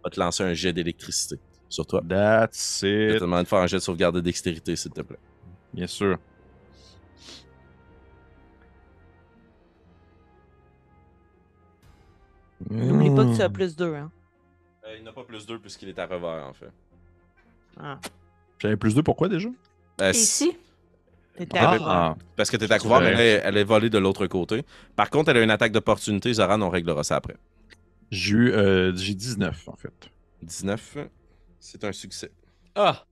va 0.04 0.10
te 0.10 0.20
lancer 0.20 0.42
un 0.42 0.52
jet 0.52 0.72
d'électricité 0.74 1.36
sur 1.70 1.86
toi. 1.86 2.02
That's 2.06 2.80
Je 2.82 2.86
vais 2.86 3.08
te 3.10 3.14
it. 3.14 3.20
demander 3.22 3.44
de 3.44 3.48
faire 3.48 3.60
un 3.60 3.66
jet 3.66 3.76
de 3.76 3.82
sauvegarde 3.82 4.16
de 4.16 4.20
dextérité, 4.20 4.76
s'il 4.76 4.90
te 4.90 5.00
plaît. 5.00 5.18
Bien 5.72 5.86
sûr. 5.86 6.18
N'oublie 12.70 13.10
pas 13.14 13.24
que 13.24 13.36
tu 13.36 13.42
as 13.42 13.48
plus 13.50 13.76
2. 13.76 13.94
Hein? 13.94 14.10
Euh, 14.86 14.96
il 14.98 15.04
n'a 15.04 15.12
pas 15.12 15.24
plus 15.24 15.46
2 15.46 15.58
puisqu'il 15.58 15.88
est 15.88 15.98
à 15.98 16.06
revers, 16.06 16.46
en 16.46 16.52
fait. 16.52 16.70
Ah. 17.82 17.98
J'avais 18.58 18.76
plus 18.76 18.94
deux, 18.94 19.02
pourquoi 19.02 19.28
déjà? 19.28 19.48
Euh, 20.00 20.10
ici? 20.12 20.56
T'étais 21.36 21.58
Ah. 21.58 21.70
à 21.72 21.78
couvert. 21.78 22.14
Parce 22.36 22.50
que 22.50 22.56
t'es 22.56 22.70
à 22.72 22.78
couvert, 22.78 23.00
mais 23.00 23.08
elle, 23.08 23.20
est- 23.20 23.40
elle 23.44 23.56
est 23.56 23.64
volée 23.64 23.90
de 23.90 23.98
l'autre 23.98 24.26
côté. 24.26 24.62
Par 24.96 25.10
contre, 25.10 25.30
elle 25.30 25.38
a 25.38 25.42
une 25.42 25.50
attaque 25.50 25.72
d'opportunité. 25.72 26.32
Zoran, 26.32 26.60
on 26.62 26.68
réglera 26.68 27.02
ça 27.04 27.16
après. 27.16 27.36
J'ai 28.10 28.34
eu, 28.34 28.52
euh, 28.52 28.94
j'ai 28.94 29.14
19, 29.14 29.68
en 29.68 29.76
fait. 29.76 30.10
19, 30.42 30.98
c'est 31.58 31.82
un 31.84 31.92
succès. 31.92 32.30
Ah! 32.74 33.04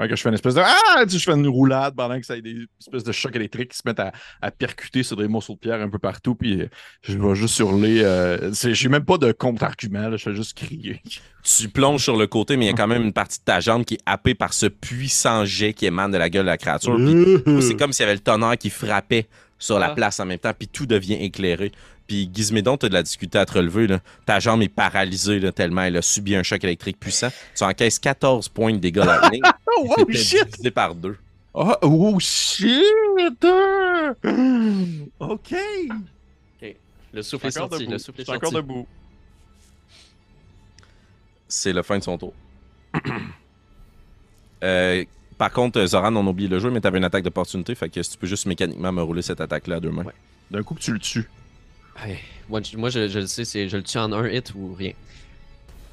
Ouais, 0.00 0.08
que 0.08 0.16
je 0.16 0.22
fais 0.22 0.28
une 0.30 0.34
espèce 0.34 0.54
de. 0.54 0.60
Ah! 0.64 1.02
Tu 1.04 1.10
sais, 1.10 1.18
je 1.18 1.24
fais 1.24 1.32
une 1.36 1.46
roulade 1.46 1.94
pendant 1.94 2.18
que 2.18 2.24
ça 2.26 2.36
ait 2.36 2.42
des 2.42 2.66
espèces 2.80 3.04
de 3.04 3.12
chocs 3.12 3.36
électriques 3.36 3.72
qui 3.72 3.76
se 3.76 3.82
mettent 3.84 4.00
à, 4.00 4.12
à 4.40 4.50
percuter 4.50 5.02
sur 5.02 5.16
des 5.16 5.28
morceaux 5.28 5.54
de 5.54 5.58
pierre 5.58 5.80
un 5.80 5.88
peu 5.88 5.98
partout. 5.98 6.34
Puis 6.34 6.62
euh, 6.62 6.68
je 7.02 7.18
vais 7.18 7.34
juste 7.34 7.58
hurler. 7.58 8.00
Euh, 8.02 8.52
c'est- 8.52 8.74
j'ai 8.74 8.88
même 8.88 9.04
pas 9.04 9.18
de 9.18 9.32
contre-argument, 9.32 10.10
je 10.12 10.16
fais 10.16 10.34
juste 10.34 10.56
crier. 10.56 11.02
Tu 11.42 11.68
plonges 11.68 12.02
sur 12.02 12.16
le 12.16 12.26
côté, 12.26 12.56
mais 12.56 12.66
il 12.66 12.68
y 12.68 12.72
a 12.72 12.76
quand 12.76 12.86
même 12.86 13.02
une 13.02 13.12
partie 13.12 13.38
de 13.38 13.44
ta 13.44 13.60
jambe 13.60 13.84
qui 13.84 13.94
est 13.94 14.00
happée 14.06 14.34
par 14.34 14.52
ce 14.52 14.66
puissant 14.66 15.44
jet 15.44 15.72
qui 15.72 15.86
émane 15.86 16.10
de 16.12 16.18
la 16.18 16.30
gueule 16.30 16.44
de 16.44 16.50
la 16.50 16.58
créature. 16.58 16.96
C'est 17.60 17.76
comme 17.76 17.92
s'il 17.92 18.02
y 18.02 18.06
avait 18.06 18.14
le 18.14 18.20
tonnerre 18.20 18.56
qui 18.58 18.70
frappait 18.70 19.26
sur 19.58 19.78
la 19.78 19.86
Ah. 19.88 19.94
place 19.94 20.20
en 20.20 20.24
même 20.26 20.38
temps, 20.38 20.52
puis 20.58 20.68
tout 20.68 20.86
devient 20.86 21.14
éclairé. 21.22 21.72
Puis 22.10 22.28
Gizmédon, 22.34 22.76
t'as 22.76 22.88
de 22.88 22.94
la 22.94 23.04
difficulté 23.04 23.38
à 23.38 23.46
te 23.46 23.52
relever. 23.52 23.86
Là. 23.86 24.00
Ta 24.26 24.40
jambe 24.40 24.62
est 24.62 24.68
paralysée 24.68 25.38
là, 25.38 25.52
tellement 25.52 25.82
elle 25.82 25.96
a 25.96 26.02
subi 26.02 26.34
un 26.34 26.42
choc 26.42 26.64
électrique 26.64 26.98
puissant. 26.98 27.28
Tu 27.56 27.62
encaisses 27.62 28.00
14 28.00 28.48
points 28.48 28.72
de 28.72 28.78
dégâts 28.78 29.04
lightning. 29.04 29.42
Oh, 29.78 29.94
shit! 30.10 30.44
divisé 30.50 30.72
par 30.72 30.96
deux. 30.96 31.16
Oh, 31.54 31.72
oh, 31.82 32.18
shit! 32.18 32.82
OK! 35.20 35.54
Le 37.12 37.22
souffle 37.22 37.46
est 37.46 37.50
sorti. 37.52 37.78
debout. 37.78 37.92
Le 37.92 37.98
souffle 37.98 38.16
Je 38.16 38.22
est 38.22 38.24
suis 38.24 38.34
encore 38.34 38.50
sorti. 38.50 38.66
debout. 38.66 38.88
C'est 41.46 41.72
la 41.72 41.84
fin 41.84 41.96
de 41.98 42.02
son 42.02 42.18
tour. 42.18 42.34
Euh, 44.62 45.04
par 45.38 45.52
contre, 45.52 45.82
Zoran, 45.86 46.14
on 46.16 46.26
a 46.26 46.30
oublié 46.30 46.46
le 46.46 46.58
jeu, 46.58 46.70
mais 46.70 46.82
t'avais 46.82 46.98
une 46.98 47.04
attaque 47.04 47.24
d'opportunité. 47.24 47.74
Fait 47.74 47.88
que 47.88 48.02
si 48.02 48.10
tu 48.10 48.18
peux 48.18 48.26
juste 48.26 48.44
mécaniquement 48.44 48.92
me 48.92 49.00
rouler 49.00 49.22
cette 49.22 49.40
attaque-là 49.40 49.76
à 49.76 49.80
deux 49.80 49.90
mains. 49.90 50.04
Ouais. 50.04 50.12
D'un 50.50 50.62
coup, 50.62 50.74
que 50.74 50.80
tu 50.80 50.92
le 50.92 50.98
tues. 50.98 51.30
Moi, 52.48 52.60
je, 52.62 52.76
moi, 52.76 52.90
je, 52.90 53.08
je 53.08 53.18
le 53.20 53.26
sais, 53.26 53.44
c'est 53.44 53.68
je 53.68 53.76
le 53.76 53.82
tue 53.82 53.98
en 53.98 54.12
un 54.12 54.28
hit 54.28 54.52
ou 54.54 54.74
rien. 54.74 54.92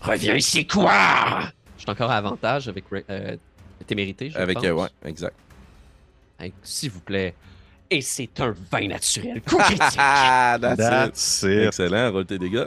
Reviens 0.01 0.35
ici, 0.35 0.65
quoi? 0.65 1.41
Je 1.75 1.81
suis 1.81 1.89
encore 1.91 2.09
à 2.11 2.17
avantage 2.17 2.67
avec 2.67 2.85
euh, 3.09 3.35
témérité, 3.85 4.29
je 4.29 4.37
Avec, 4.37 4.55
pense. 4.55 4.65
euh, 4.65 4.71
ouais, 4.73 4.89
exact. 5.05 5.35
Hey, 6.39 6.53
S'il 6.63 6.91
vous 6.91 6.99
plaît. 7.01 7.33
Et 7.89 8.01
c'est 8.01 8.39
un 8.41 8.53
vin 8.71 8.87
naturel. 8.87 9.41
Coup 9.41 9.57
critique. 9.57 9.95
Ah, 9.97 10.57
that's 10.61 10.73
it. 10.73 10.79
That's 10.79 11.43
it. 11.43 11.67
Excellent, 11.67 12.11
roule 12.11 12.25
tes 12.25 12.37
dégâts. 12.37 12.65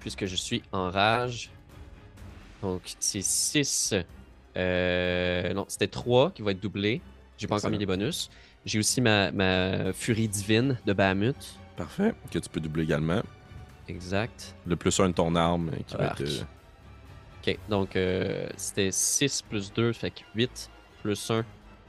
Puisque 0.00 0.26
je 0.26 0.36
suis 0.36 0.62
en 0.72 0.90
rage. 0.90 1.50
Donc, 2.62 2.82
c'est 3.00 3.22
6. 3.22 3.94
Euh, 4.56 5.52
non, 5.54 5.64
c'était 5.68 5.88
3 5.88 6.30
qui 6.32 6.42
va 6.42 6.50
être 6.52 6.60
doublé. 6.60 7.00
J'ai 7.38 7.46
pas 7.46 7.56
encore 7.56 7.70
mis 7.70 7.78
les 7.78 7.86
bonus. 7.86 8.30
J'ai 8.64 8.78
aussi 8.78 9.00
ma, 9.00 9.30
ma 9.32 9.92
furie 9.92 10.28
divine 10.28 10.78
de 10.86 10.92
Bahamut. 10.92 11.36
Parfait. 11.76 12.14
Que 12.30 12.38
tu 12.38 12.48
peux 12.48 12.60
doubler 12.60 12.84
également. 12.84 13.22
Exact. 13.88 14.54
Le 14.66 14.76
plus 14.76 14.98
un 15.00 15.08
de 15.08 15.14
ton 15.14 15.34
arme 15.34 15.70
euh, 15.70 15.82
qui 15.86 15.96
va 15.96 16.04
être. 16.06 16.20
euh, 16.22 16.42
Ok, 17.44 17.58
donc 17.68 17.96
euh, 17.96 18.46
c'était 18.56 18.92
6 18.92 19.42
plus 19.42 19.72
2, 19.72 19.92
fait 19.92 20.12
que 20.12 20.20
8 20.36 20.70
plus 21.02 21.28
1, 21.30 21.44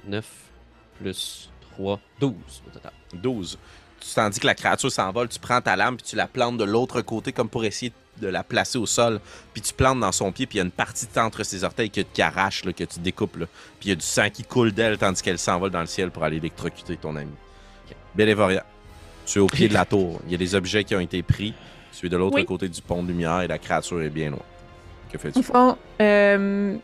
9 0.08 0.26
plus 1.00 1.52
3, 1.74 2.00
12 2.20 2.34
au 2.68 2.70
total. 2.72 2.92
12. 3.14 3.60
Tu 4.00 4.08
tandis 4.16 4.40
que 4.40 4.48
la 4.48 4.56
créature 4.56 4.92
s'envole, 4.92 5.30
tu 5.30 5.40
prends 5.40 5.62
ta 5.62 5.76
lame 5.76 5.96
puis 5.98 6.06
tu 6.08 6.16
la 6.16 6.28
plantes 6.28 6.58
de 6.58 6.64
l'autre 6.64 7.02
côté 7.02 7.32
comme 7.32 7.50
pour 7.50 7.64
essayer 7.66 7.92
de 7.92 7.96
la 8.22 8.44
placer 8.44 8.78
au 8.78 8.86
sol. 8.86 9.20
Puis 9.54 9.62
tu 9.62 9.74
plantes 9.74 10.00
dans 10.00 10.12
son 10.12 10.32
pied, 10.32 10.46
puis 10.46 10.58
il 10.58 10.60
y 10.60 10.62
a 10.62 10.66
une 10.66 10.72
partie 10.72 11.08
de 11.14 11.20
entre 11.20 11.44
ses 11.44 11.64
orteils 11.64 11.90
que 11.90 12.02
tu 12.02 12.22
arraches, 12.22 12.64
là, 12.66 12.74
que 12.74 12.84
tu 12.84 13.00
découpes. 13.00 13.38
là. 13.38 13.46
Puis 13.80 13.88
il 13.88 13.90
y 13.90 13.92
a 13.92 13.96
du 13.96 14.06
sang 14.06 14.30
qui 14.30 14.44
coule 14.44 14.72
d'elle 14.72 14.98
tandis 14.98 15.22
qu'elle 15.22 15.40
s'envole 15.40 15.72
dans 15.72 15.82
le 15.82 15.86
ciel 15.88 16.12
pour 16.12 16.24
aller 16.24 16.38
électrocuter 16.38 16.98
ton 16.98 17.16
ami. 17.16 17.32
Ok. 17.90 17.96
Bélévoria, 18.16 18.66
tu 19.26 19.40
es 19.40 19.42
au 19.42 19.48
pied 19.48 19.68
de 19.68 19.74
la 19.74 19.86
tour. 19.86 20.20
Il 20.26 20.32
y 20.32 20.36
a 20.36 20.38
des 20.38 20.56
objets 20.56 20.84
qui 20.84 20.96
ont 20.96 21.00
été 21.00 21.22
pris. 21.24 21.54
Tu 21.98 22.06
es 22.08 22.10
de 22.10 22.18
l'autre 22.18 22.36
Oui. 22.36 22.46
côté 22.46 22.68
du 22.70 22.82
pont 22.82 23.04
de 23.04 23.08
lumière 23.10 23.42
et 23.42 23.48
la 23.48 23.58
créature 23.60 24.02
est 24.02 24.10
bien 24.10 24.32
loin. 24.32 24.40
Que 25.12 25.18
fais-tu? 25.18 25.40
Au 25.40 25.44
fond, 25.44 25.78
euh, 26.02 26.76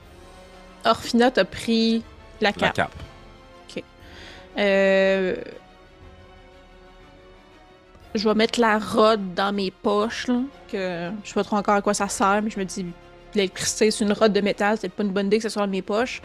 Orphina 0.86 1.32
t'a 1.32 1.46
pris 1.46 2.04
la 2.42 2.50
La 2.50 2.54
cape. 2.54 2.74
cape. 2.76 2.92
Euh, 4.58 5.36
je 8.16 8.28
vais 8.28 8.36
mettre 8.36 8.60
la 8.60 8.80
rod 8.80 9.34
dans 9.36 9.54
mes 9.54 9.72
poches, 9.72 10.28
là, 10.28 10.42
que 10.72 11.10
je 11.24 11.30
sais 11.30 11.34
pas 11.34 11.44
trop 11.44 11.58
encore 11.58 11.76
à 11.76 11.82
quoi 11.82 11.94
ça 11.94 12.08
sert, 12.08 12.42
mais 12.42 12.50
je 12.50 12.60
me 12.60 12.66
dis, 12.66 12.86
l'électricité, 13.36 13.92
c'est 13.92 14.04
une 14.04 14.14
rod 14.14 14.34
de 14.34 14.42
métal, 14.42 14.78
c'est 14.80 14.90
pas 14.90 15.04
une 15.04 15.12
bonne 15.12 15.28
idée 15.28 15.38
que 15.38 15.44
ça 15.44 15.50
soit 15.50 15.66
dans 15.66 15.72
mes 15.72 15.82
poches. 15.82 16.22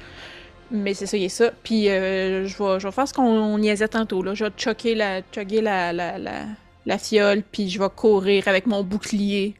Mais 0.70 0.94
c'est 0.94 1.06
ça, 1.06 1.16
il 1.16 1.30
ça. 1.30 1.52
Puis 1.62 1.90
euh, 1.90 2.46
je, 2.46 2.56
vais, 2.56 2.80
je 2.80 2.86
vais 2.86 2.92
faire 2.92 3.06
ce 3.06 3.12
qu'on 3.12 3.58
niaisait 3.58 3.88
tantôt, 3.88 4.22
là. 4.22 4.34
Je 4.34 4.46
vais 4.46 4.50
choquer 4.56 4.94
la, 4.94 5.20
la, 5.36 5.92
la, 5.92 6.18
la, 6.86 6.98
fiole, 6.98 7.42
puis 7.42 7.68
je 7.68 7.78
vais 7.78 7.90
courir 7.94 8.48
avec 8.48 8.66
mon 8.66 8.82
bouclier. 8.82 9.54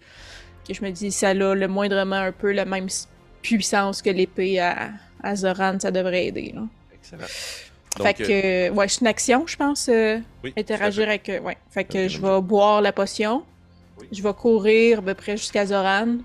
Que 0.66 0.73
je 0.73 0.83
me 0.83 0.90
dis, 0.90 1.12
ça 1.12 1.28
a 1.28 1.35
le 1.35 1.69
moindrement 1.69 2.16
un 2.16 2.33
peu 2.33 2.52
la 2.52 2.64
même 2.64 2.88
puissance 3.43 4.00
que 4.00 4.09
l'épée 4.09 4.59
à, 4.61 4.93
à 5.23 5.37
Zoran, 5.37 5.78
ça 5.78 5.90
devrait 5.90 6.26
aider, 6.26 6.52
là. 6.54 6.62
Excellent. 6.95 7.26
Fait 8.03 8.15
que, 8.15 8.71
ouais, 8.71 8.89
c'est 8.89 9.01
une 9.01 9.07
action, 9.07 9.47
je 9.47 9.57
pense, 9.57 9.89
euh, 9.89 10.19
oui, 10.43 10.53
interagir 10.57 11.09
avec. 11.09 11.29
euh, 11.29 11.41
ouais. 11.41 11.57
Fait 11.71 11.85
que 11.85 12.09
je 12.09 12.19
vais 12.21 12.41
boire 12.41 12.81
la 12.81 12.93
potion. 12.93 13.45
Oui. 14.01 14.09
Je 14.11 14.23
vais 14.23 14.35
courir 14.35 14.99
à 14.99 15.03
peu 15.03 15.15
près 15.15 15.37
jusqu'à 15.37 15.67
Zoran. 15.67 16.17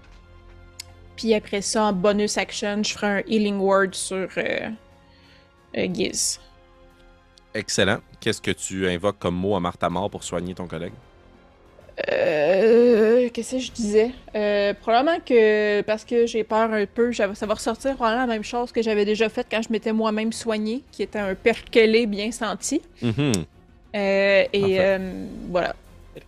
Puis 1.15 1.33
après 1.33 1.61
ça, 1.61 1.83
en 1.83 1.93
bonus 1.93 2.37
action, 2.37 2.81
je 2.83 2.93
ferai 2.93 3.07
un 3.07 3.23
healing 3.27 3.59
word 3.59 3.93
sur 3.93 4.29
euh, 4.37 4.69
euh, 5.77 5.87
Giz. 5.93 6.39
Excellent. 7.53 7.99
Qu'est-ce 8.19 8.41
que 8.41 8.51
tu 8.51 8.87
invoques 8.87 9.19
comme 9.19 9.35
mot 9.35 9.55
à 9.55 9.59
Martha 9.59 9.89
mort 9.89 10.09
pour 10.09 10.23
soigner 10.23 10.55
ton 10.55 10.67
collègue? 10.67 10.93
Euh, 12.11 13.29
Qu'est-ce 13.33 13.55
que 13.55 13.59
je 13.61 13.71
disais? 13.71 14.11
Euh, 14.35 14.73
probablement 14.73 15.19
que 15.25 15.81
parce 15.81 16.03
que 16.05 16.25
j'ai 16.25 16.43
peur 16.43 16.71
un 16.71 16.85
peu, 16.85 17.11
ça 17.13 17.27
va 17.27 17.53
ressortir 17.53 17.95
probablement 17.95 18.25
la 18.25 18.33
même 18.33 18.43
chose 18.43 18.71
que 18.71 18.81
j'avais 18.81 19.05
déjà 19.05 19.29
fait 19.29 19.45
quand 19.49 19.61
je 19.61 19.71
m'étais 19.71 19.93
moi-même 19.93 20.31
soignée, 20.33 20.81
qui 20.91 21.03
était 21.03 21.19
un 21.19 21.35
perkelé 21.35 22.05
bien 22.05 22.31
senti. 22.31 22.81
Mhm. 23.01 23.33
Euh, 23.95 24.43
et 24.53 24.79
euh, 24.79 25.25
voilà, 25.49 25.75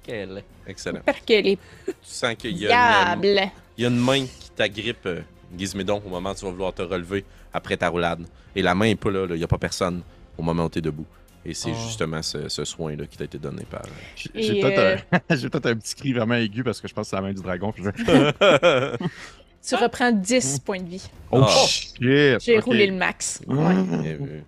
Quel? 0.04 0.44
Excellent. 0.68 1.02
perkelé, 1.06 1.58
Tu 1.86 1.94
sens 2.04 2.36
qu'il 2.36 2.58
y 2.58 2.68
a 2.68 3.14
une, 3.14 3.22
diable. 3.22 3.52
il 3.78 3.82
y 3.84 3.86
a 3.86 3.90
une 3.90 3.98
main 4.00 4.26
qui 4.26 4.50
t'agrippe, 4.56 5.06
euh, 5.06 5.22
Gizmédon, 5.58 6.02
au 6.06 6.10
moment 6.10 6.32
où 6.32 6.36
tu 6.36 6.46
vas 6.46 6.52
vouloir 6.52 6.74
te 6.74 6.82
relever 6.82 7.24
après 7.54 7.78
ta 7.78 7.90
roulade. 7.90 8.26
Et 8.56 8.62
la 8.62 8.74
main 8.76 8.86
est 8.86 8.96
pas 8.96 9.12
là, 9.12 9.26
là. 9.28 9.36
il 9.36 9.38
n'y 9.38 9.44
a 9.44 9.48
pas 9.48 9.58
personne 9.58 10.02
au 10.38 10.42
moment 10.44 10.66
où 10.66 10.70
tu 10.70 10.80
es 10.80 10.82
debout. 10.82 11.06
Et 11.46 11.54
c'est 11.56 11.72
Oh. 11.72 11.76
justement 11.88 12.22
ce, 12.22 12.50
ce 12.50 12.64
soin-là 12.66 13.06
qui 13.08 13.18
t'a 13.18 13.24
été 13.24 13.38
donné 13.40 13.64
par. 13.70 13.82
J'ai 14.16 14.30
Et, 14.36 14.44
j'ai 14.44 14.62
peut-être 14.62 14.78
euh, 14.80 14.98
un... 15.12 15.70
un 15.72 15.76
petit 15.76 15.96
cri 15.96 16.14
vraiment 16.14 16.36
aigu 16.36 16.64
parce 16.64 16.80
que 16.80 16.88
je 16.88 16.94
pense 16.94 17.08
que 17.08 17.10
c'est 17.10 17.16
la 17.16 17.22
main 17.24 17.34
du 17.34 17.42
dragon. 17.42 17.74
je- 17.76 18.96
Tu 19.68 19.76
reprends 19.76 20.12
10 20.12 20.60
points 20.60 20.80
de 20.82 20.88
vie. 20.90 21.08
Oh, 21.32 21.42
Ah. 21.44 21.66
shit! 21.68 21.96
J'ai 22.00 22.58
ok. 22.58 22.64
roulé 22.64 22.88
le 22.88 22.94
max. 22.94 23.42
Mmh. 23.48 24.02
Bien 24.02 24.14
vu. 24.16 24.44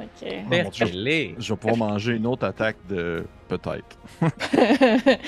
Ok. 0.00 0.06
Ah, 0.22 0.34
mon 0.42 0.48
Dieu. 0.70 0.86
Perkelé. 0.86 1.34
Je 1.38 1.52
vais 1.52 1.56
pouvoir 1.58 1.76
manger 1.90 2.12
une 2.14 2.26
autre 2.26 2.44
attaque 2.46 2.76
de 2.88 3.24
peut-être. 3.48 3.98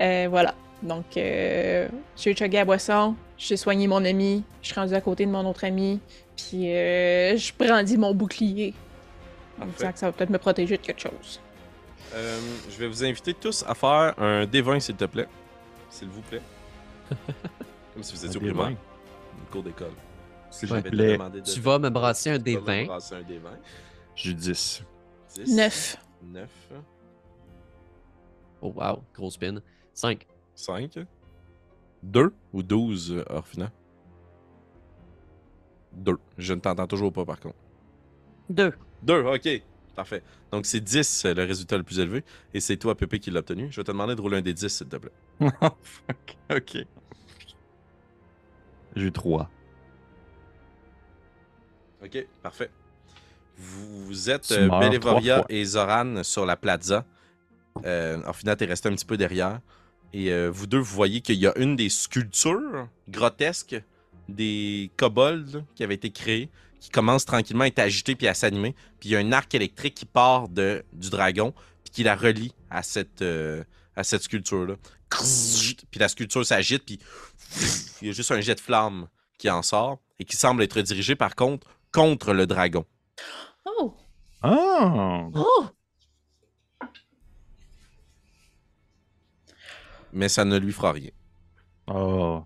Euh, 0.00 0.26
voilà. 0.30 0.54
Donc, 0.82 1.16
euh, 1.16 1.88
j'ai 2.16 2.34
chugué 2.36 2.58
la 2.58 2.64
boisson, 2.66 3.14
j'ai 3.38 3.56
soigné 3.56 3.86
mon 3.88 4.04
ami, 4.04 4.44
je 4.62 4.66
suis 4.68 4.74
rendu 4.78 4.92
à 4.94 5.00
côté 5.00 5.24
de 5.24 5.30
mon 5.30 5.48
autre 5.48 5.64
ami, 5.64 6.00
puis 6.36 6.70
euh, 6.70 7.34
je 7.36 7.50
brandis 7.58 7.96
mon 7.96 8.14
bouclier. 8.14 8.74
En 9.60 9.66
me 9.66 9.72
disant 9.72 9.92
que 9.92 9.98
ça 9.98 10.06
va 10.06 10.12
peut-être 10.12 10.30
me 10.30 10.38
protéger 10.38 10.76
de 10.76 10.82
quelque 10.82 11.00
chose. 11.00 11.40
Euh, 12.14 12.38
je 12.70 12.76
vais 12.78 12.88
vous 12.88 13.04
inviter 13.04 13.34
tous 13.34 13.64
à 13.66 13.74
faire 13.74 14.14
un 14.18 14.44
D20, 14.44 14.80
s'il 14.80 14.96
te 14.96 15.04
plaît. 15.06 15.28
S'il 15.90 16.08
vous 16.08 16.20
plaît. 16.22 16.42
Comme 17.94 18.02
si 18.02 18.14
vous 18.14 18.26
étiez 18.26 18.38
au 18.38 18.42
Un 18.42 18.46
primaire. 18.52 18.66
D20. 18.70 18.70
Une 19.38 19.46
cour 19.50 19.62
d'école. 19.62 19.92
S'il 20.50 20.68
te 20.68 20.80
plaît. 20.88 21.18
de- 21.18 21.40
Tu 21.40 21.60
vas 21.60 21.78
me 21.78 21.88
brasser 21.90 22.30
un 22.30 22.38
Tu 22.38 22.54
vas 22.54 22.60
me 22.60 22.66
D20. 22.66 22.86
brasser 22.86 23.14
un 23.16 23.22
D20. 23.22 23.40
J'ai 24.14 24.34
10. 24.34 24.82
10. 25.34 25.56
9. 25.56 25.96
9. 26.22 26.50
Oh 28.62 28.72
wow, 28.74 29.02
gros 29.14 29.30
spin. 29.30 29.60
5. 29.92 30.26
5. 30.54 30.98
2 32.02 32.32
ou 32.52 32.62
12, 32.62 33.12
euh, 33.12 33.24
Orphina? 33.30 33.70
2. 35.92 36.16
Je 36.38 36.52
ne 36.54 36.60
t'entends 36.60 36.86
toujours 36.86 37.12
pas, 37.12 37.24
par 37.24 37.40
contre. 37.40 37.56
Deux. 39.02 39.22
2, 39.22 39.28
ok. 39.28 39.62
Parfait. 39.94 40.22
Donc, 40.52 40.66
c'est 40.66 40.80
10, 40.80 41.24
euh, 41.24 41.34
le 41.34 41.44
résultat 41.44 41.76
le 41.76 41.82
plus 41.82 41.98
élevé. 41.98 42.22
Et 42.52 42.60
c'est 42.60 42.76
toi, 42.76 42.94
Pépé, 42.94 43.18
qui 43.18 43.30
l'a 43.30 43.40
obtenu. 43.40 43.68
Je 43.70 43.76
vais 43.76 43.84
te 43.84 43.90
demander 43.90 44.14
de 44.14 44.20
rouler 44.20 44.38
un 44.38 44.42
des 44.42 44.54
10, 44.54 44.68
s'il 44.68 44.88
te 44.88 44.96
plaît. 44.96 45.12
Oh. 45.62 45.68
Ok. 46.50 46.76
J'ai 48.94 49.02
eu 49.02 49.12
3. 49.12 49.50
Ok, 52.04 52.26
parfait. 52.42 52.70
Vous, 53.56 54.30
êtes 54.30 54.52
euh, 54.52 55.42
et 55.48 55.64
Zoran 55.64 56.22
sur 56.22 56.44
la 56.44 56.56
plaza. 56.56 57.04
Euh, 57.84 58.18
t'es 58.56 58.64
resté 58.66 58.88
un 58.88 58.92
petit 58.92 59.04
peu 59.04 59.16
derrière. 59.16 59.60
Et 60.12 60.30
euh, 60.30 60.50
vous 60.50 60.66
deux, 60.66 60.78
vous 60.78 60.94
voyez 60.94 61.20
qu'il 61.20 61.36
y 61.36 61.46
a 61.46 61.56
une 61.58 61.76
des 61.76 61.88
sculptures 61.88 62.88
grotesques 63.08 63.82
des 64.28 64.90
kobolds 64.96 65.64
qui 65.74 65.84
avait 65.84 65.94
été 65.94 66.10
créée, 66.10 66.50
qui 66.80 66.90
commence 66.90 67.24
tranquillement 67.24 67.64
à 67.64 67.66
être 67.68 67.78
agitée 67.78 68.14
puis 68.14 68.28
à 68.28 68.34
s'animer. 68.34 68.74
Puis 69.00 69.10
il 69.10 69.12
y 69.12 69.16
a 69.16 69.18
un 69.18 69.32
arc 69.32 69.54
électrique 69.54 69.94
qui 69.94 70.06
part 70.06 70.48
de, 70.48 70.84
du 70.92 71.10
dragon, 71.10 71.52
puis 71.84 71.92
qui 71.92 72.02
la 72.02 72.16
relie 72.16 72.52
à 72.70 72.82
cette, 72.82 73.22
euh, 73.22 73.64
à 73.96 74.04
cette 74.04 74.22
sculpture-là. 74.22 74.76
Puis 75.10 76.00
la 76.00 76.08
sculpture 76.08 76.44
s'agite, 76.44 76.84
puis 76.84 76.98
il 78.02 78.08
y 78.08 78.10
a 78.10 78.12
juste 78.12 78.32
un 78.32 78.40
jet 78.40 78.54
de 78.54 78.60
flamme 78.60 79.08
qui 79.38 79.48
en 79.50 79.62
sort 79.62 79.98
et 80.18 80.24
qui 80.24 80.36
semble 80.36 80.62
être 80.62 80.80
dirigé 80.80 81.14
par 81.14 81.34
contre 81.34 81.66
contre 81.92 82.32
le 82.32 82.46
dragon. 82.46 82.84
Oh! 83.64 83.94
Ah! 84.42 85.28
Oh! 85.34 85.66
Mais 90.12 90.28
ça 90.28 90.44
ne 90.44 90.58
lui 90.58 90.72
fera 90.72 90.92
rien. 90.92 91.10
Oh. 91.88 92.44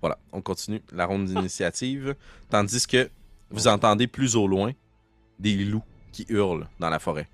Voilà, 0.00 0.18
on 0.32 0.40
continue 0.40 0.82
la 0.92 1.06
ronde 1.06 1.26
d'initiative. 1.26 2.14
Tandis 2.50 2.86
que 2.86 3.10
vous 3.50 3.66
entendez 3.68 4.06
plus 4.06 4.36
au 4.36 4.46
loin 4.46 4.72
des 5.38 5.56
loups 5.56 5.84
qui 6.12 6.26
hurlent 6.28 6.68
dans 6.78 6.90
la 6.90 6.98
forêt. 6.98 7.28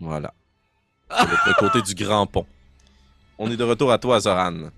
Voilà. 0.00 0.32
De 1.10 1.30
l'autre 1.30 1.56
côté 1.58 1.82
du 1.82 1.94
grand 1.94 2.26
pont. 2.26 2.46
On 3.38 3.50
est 3.50 3.56
de 3.56 3.64
retour 3.64 3.92
à 3.92 3.98
toi, 3.98 4.20
Zoran. 4.20 4.70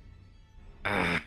Ah, 0.85 1.19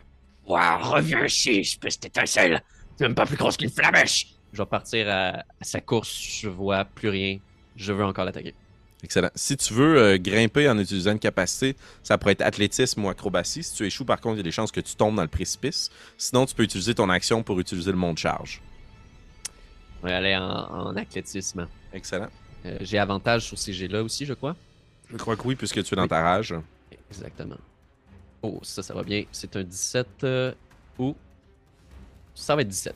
wow, 0.46 0.78
reviens 0.92 1.24
ici, 1.24 1.60
espèce 1.60 1.98
d'étincelle. 1.98 2.62
C'est 2.96 3.04
même 3.04 3.14
pas 3.14 3.26
plus 3.26 3.36
grosse 3.36 3.56
qu'une 3.56 3.70
flamèche. 3.70 4.34
Je 4.52 4.62
vais 4.62 4.66
partir 4.66 5.08
à, 5.08 5.28
à 5.38 5.44
sa 5.62 5.80
course. 5.80 6.20
Je 6.20 6.48
vois 6.48 6.84
plus 6.84 7.08
rien. 7.08 7.38
Je 7.76 7.92
veux 7.92 8.04
encore 8.04 8.24
l'attaquer. 8.24 8.54
Excellent. 9.02 9.30
Si 9.34 9.56
tu 9.56 9.74
veux 9.74 9.98
euh, 9.98 10.18
grimper 10.18 10.68
en 10.68 10.78
utilisant 10.78 11.12
une 11.12 11.18
capacité, 11.18 11.76
ça 12.04 12.18
pourrait 12.18 12.32
être 12.32 12.42
athlétisme 12.42 13.04
ou 13.04 13.08
acrobatie. 13.08 13.62
Si 13.64 13.74
tu 13.74 13.84
échoues, 13.84 14.04
par 14.04 14.20
contre, 14.20 14.36
il 14.36 14.38
y 14.38 14.40
a 14.40 14.44
des 14.44 14.52
chances 14.52 14.70
que 14.70 14.80
tu 14.80 14.94
tombes 14.94 15.16
dans 15.16 15.22
le 15.22 15.28
précipice. 15.28 15.90
Sinon, 16.16 16.46
tu 16.46 16.54
peux 16.54 16.62
utiliser 16.62 16.94
ton 16.94 17.10
action 17.10 17.42
pour 17.42 17.58
utiliser 17.58 17.90
le 17.90 17.96
mont 17.96 18.12
de 18.12 18.18
charge. 18.18 18.62
On 20.02 20.08
va 20.08 20.16
aller 20.16 20.36
en, 20.36 20.42
en 20.42 20.96
athlétisme. 20.96 21.66
Excellent. 21.92 22.28
Euh, 22.64 22.78
J'ai 22.80 22.98
avantage 22.98 23.46
sur 23.46 23.58
ces 23.58 23.72
jets-là 23.72 24.02
aussi, 24.04 24.24
je 24.24 24.34
crois. 24.34 24.56
Je 25.10 25.16
crois 25.16 25.36
que 25.36 25.46
oui, 25.46 25.56
puisque 25.56 25.82
tu 25.82 25.94
es 25.94 25.96
dans 25.96 26.08
ta 26.08 26.22
rage. 26.22 26.54
Exactement. 27.10 27.58
Oh, 28.40 28.60
ça, 28.62 28.82
ça 28.82 28.94
va 28.94 29.02
bien. 29.02 29.24
C'est 29.32 29.54
un 29.56 29.62
17 29.62 30.06
euh, 30.24 30.52
ou. 30.98 31.14
Ça 32.34 32.54
va 32.56 32.62
être 32.62 32.68
17. 32.68 32.94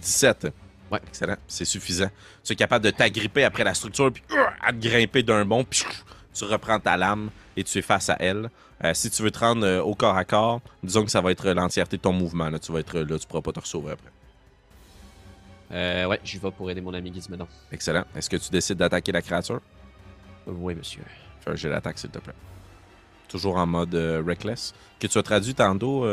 17. 0.00 0.46
Ouais. 0.90 1.00
Excellent. 1.06 1.36
C'est 1.46 1.64
suffisant. 1.64 2.10
Tu 2.44 2.52
es 2.52 2.56
capable 2.56 2.84
de 2.84 2.90
t'agripper 2.90 3.44
après 3.44 3.64
la 3.64 3.74
structure, 3.74 4.12
puis 4.12 4.22
euh, 4.32 4.44
à 4.60 4.72
te 4.72 4.78
grimper 4.78 5.22
d'un 5.22 5.44
bond, 5.44 5.64
puis 5.64 5.84
tu 6.34 6.44
reprends 6.44 6.80
ta 6.80 6.96
lame 6.96 7.30
et 7.56 7.64
tu 7.64 7.78
es 7.78 7.82
face 7.82 8.08
à 8.10 8.16
elle. 8.18 8.50
Euh, 8.82 8.94
si 8.94 9.10
tu 9.10 9.22
veux 9.22 9.30
te 9.30 9.38
rendre 9.38 9.66
euh, 9.66 9.82
au 9.82 9.94
corps 9.94 10.16
à 10.16 10.24
corps, 10.24 10.60
disons 10.82 11.04
que 11.04 11.10
ça 11.10 11.20
va 11.20 11.30
être 11.32 11.48
l'entièreté 11.50 11.96
de 11.98 12.02
ton 12.02 12.12
mouvement. 12.12 12.48
Là. 12.48 12.58
Tu 12.58 12.72
vas 12.72 12.80
être 12.80 12.98
là, 13.00 13.18
tu 13.18 13.26
pourras 13.26 13.42
pas 13.42 13.52
te 13.52 13.60
ressauver 13.60 13.92
après. 13.92 14.10
Euh, 15.72 16.06
ouais, 16.06 16.20
j'y 16.24 16.38
vais 16.38 16.50
pour 16.50 16.70
aider 16.70 16.80
mon 16.80 16.94
ami 16.94 17.12
Gizmedon. 17.12 17.46
Excellent. 17.70 18.04
Est-ce 18.16 18.28
que 18.30 18.36
tu 18.36 18.50
décides 18.50 18.78
d'attaquer 18.78 19.12
la 19.12 19.22
créature? 19.22 19.60
Oui, 20.46 20.74
monsieur. 20.74 21.02
Fais 21.42 21.50
un 21.50 21.54
jet 21.56 21.68
d'attaque, 21.68 21.98
s'il 21.98 22.10
te 22.10 22.18
plaît. 22.18 22.34
Toujours 23.28 23.56
en 23.56 23.66
mode 23.66 23.94
reckless. 24.26 24.74
Que 24.98 25.06
tu 25.06 25.18
as 25.18 25.22
traduit 25.22 25.54
tantôt 25.54 26.04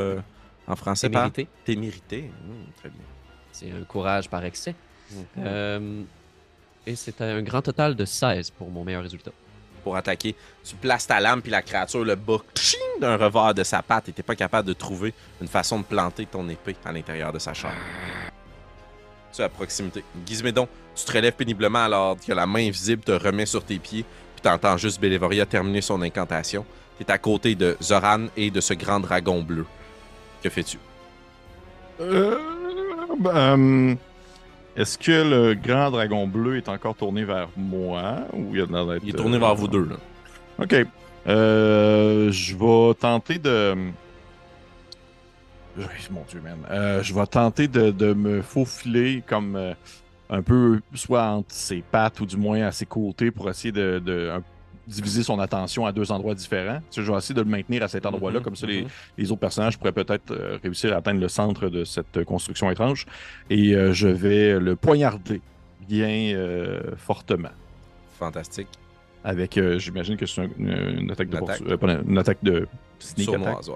en 0.68 0.76
français 0.76 1.08
C'est 1.08 1.10
par 1.10 1.24
mérité. 1.24 1.48
témérité. 1.66 2.32
Hmm, 2.46 2.72
très 2.78 2.90
bien. 2.90 3.00
C'est 3.60 3.72
un 3.72 3.84
courage 3.84 4.30
par 4.30 4.44
excès. 4.46 4.76
Mhm. 5.12 5.26
Euh, 5.40 6.02
et 6.86 6.96
c'est 6.96 7.22
un 7.22 7.42
grand 7.42 7.62
total 7.62 7.96
de 7.96 8.06
16 8.06 8.52
pour 8.52 8.70
mon 8.70 8.84
meilleur 8.84 9.04
résultat. 9.04 9.32
pour 9.84 9.96
attaquer. 9.96 10.36
Tu 10.66 10.76
places 10.76 11.08
ta 11.08 11.18
lame, 11.22 11.42
puis 11.42 11.50
la 11.50 11.62
créature 11.62 12.04
le 12.04 12.16
bat 12.16 12.40
tching, 12.54 13.00
d'un 13.00 13.16
revers 13.16 13.54
de 13.54 13.64
sa 13.64 13.82
patte 13.82 14.10
et 14.10 14.12
t'es 14.12 14.24
pas 14.24 14.36
capable 14.36 14.68
de 14.68 14.74
trouver 14.74 15.14
une 15.40 15.48
façon 15.48 15.80
de 15.80 15.86
planter 15.86 16.26
ton 16.26 16.50
épée 16.50 16.76
à 16.84 16.92
l'intérieur 16.92 17.32
de 17.32 17.40
sa 17.40 17.54
chair. 17.54 17.72
Tu 19.32 19.40
es 19.42 19.46
à 19.46 19.50
proximité. 19.50 20.04
Gizmédon, 20.26 20.68
tu 20.94 21.06
te 21.06 21.12
relèves 21.14 21.36
péniblement 21.36 21.86
alors 21.86 22.18
que 22.20 22.34
la 22.34 22.46
main 22.46 22.68
invisible 22.68 23.02
te 23.02 23.14
remet 23.14 23.46
sur 23.46 23.64
tes 23.64 23.80
pieds, 23.80 24.04
puis 24.36 24.42
t'entends 24.42 24.76
juste 24.76 25.00
Bélévoria 25.00 25.46
terminer 25.46 25.80
son 25.80 26.02
incantation. 26.02 26.66
T'es 26.98 27.10
à 27.10 27.18
côté 27.18 27.56
de 27.56 27.78
Zoran 27.82 28.26
et 28.36 28.52
de 28.52 28.60
ce 28.60 28.74
grand 28.74 29.00
dragon 29.00 29.42
bleu. 29.42 29.66
Que 30.44 30.50
fais-tu? 30.50 30.80
Euh, 32.02 32.57
ben, 33.20 33.96
Est-ce 34.76 34.98
que 34.98 35.12
le 35.12 35.54
grand 35.56 35.92
dragon 35.92 36.28
bleu 36.28 36.58
est 36.58 36.70
encore 36.70 36.96
tourné 36.96 37.24
vers 37.24 37.50
moi 37.58 38.18
ou 38.34 38.56
il, 38.56 38.62
a 38.62 38.66
l'air 38.66 38.86
d'être, 38.88 39.04
Il 39.04 39.10
est 39.10 39.14
tourné 39.14 39.38
euh, 39.38 39.40
vers 39.40 39.56
vous 39.56 39.68
deux, 39.68 39.86
là. 39.86 39.96
Ok. 40.62 40.76
Euh, 41.28 42.32
je 42.32 42.56
vais 42.56 42.94
tenter 42.96 43.38
de. 43.40 43.76
Oui, 45.78 45.84
Mon 46.10 46.24
Dieu, 46.28 46.42
man. 46.42 46.58
Euh, 46.72 47.04
je 47.04 47.14
vais 47.14 47.26
tenter 47.28 47.68
de, 47.68 47.92
de 47.92 48.14
me 48.14 48.42
faufiler 48.42 49.24
comme 49.28 49.56
euh, 49.56 49.74
un 50.30 50.42
peu, 50.42 50.80
soit 50.96 51.24
entre 51.26 51.54
ses 51.54 51.82
pattes 51.82 52.20
ou 52.20 52.26
du 52.26 52.38
moins 52.38 52.64
à 52.64 52.72
ses 52.72 52.86
côtés 52.88 53.30
pour 53.30 53.50
essayer 53.50 53.72
de, 53.72 54.00
de, 54.04 54.30
un- 54.34 54.44
diviser 54.88 55.22
son 55.22 55.38
attention 55.40 55.86
à 55.86 55.92
deux 55.92 56.12
endroits 56.12 56.34
différents. 56.34 56.80
Tu 56.90 57.02
sais, 57.02 57.06
je 57.06 57.12
vais 57.12 57.18
essayer 57.18 57.36
de 57.36 57.42
le 57.42 57.50
maintenir 57.50 57.84
à 57.84 57.88
cet 57.90 58.06
endroit-là, 58.06 58.40
Mhm, 58.40 58.44
comme 58.46 58.56
ça 58.56 58.66
les, 58.68 58.84
mhm. 58.84 58.88
les 59.18 59.32
autres 59.32 59.42
personnages 59.42 59.78
pourraient 59.78 59.92
peut-être 59.92 60.32
euh, 60.32 60.58
réussir 60.64 60.94
à 60.94 60.98
atteindre 60.98 61.20
le 61.20 61.28
centre 61.28 61.68
de 61.70 61.84
cette 61.84 62.24
construction 62.24 62.72
étrange. 62.72 63.06
Et 63.50 63.76
euh, 63.76 63.92
je 63.94 64.08
vais 64.08 64.58
le 64.60 64.76
poignarder 64.78 65.42
bien 65.88 66.08
euh, 66.36 66.80
fortement. 66.98 67.50
Fantastique. 68.18 68.68
Avec, 69.24 69.58
euh, 69.58 69.78
j'imagine 69.78 70.16
que 70.16 70.26
c'est 70.26 70.42
un- 70.42 70.50
une, 70.58 71.00
une 71.02 71.12
attaque 71.12 71.30
de 71.30 71.38
Une 71.38 71.44
attaque. 71.44 71.62
euh, 71.68 71.78
pas 71.78 71.92
une, 71.94 72.12
une 72.12 72.18
attaque 72.18 72.38
de 72.44 72.68
sneak 73.00 73.30
attack. 73.30 73.68
Ouais. 73.68 73.74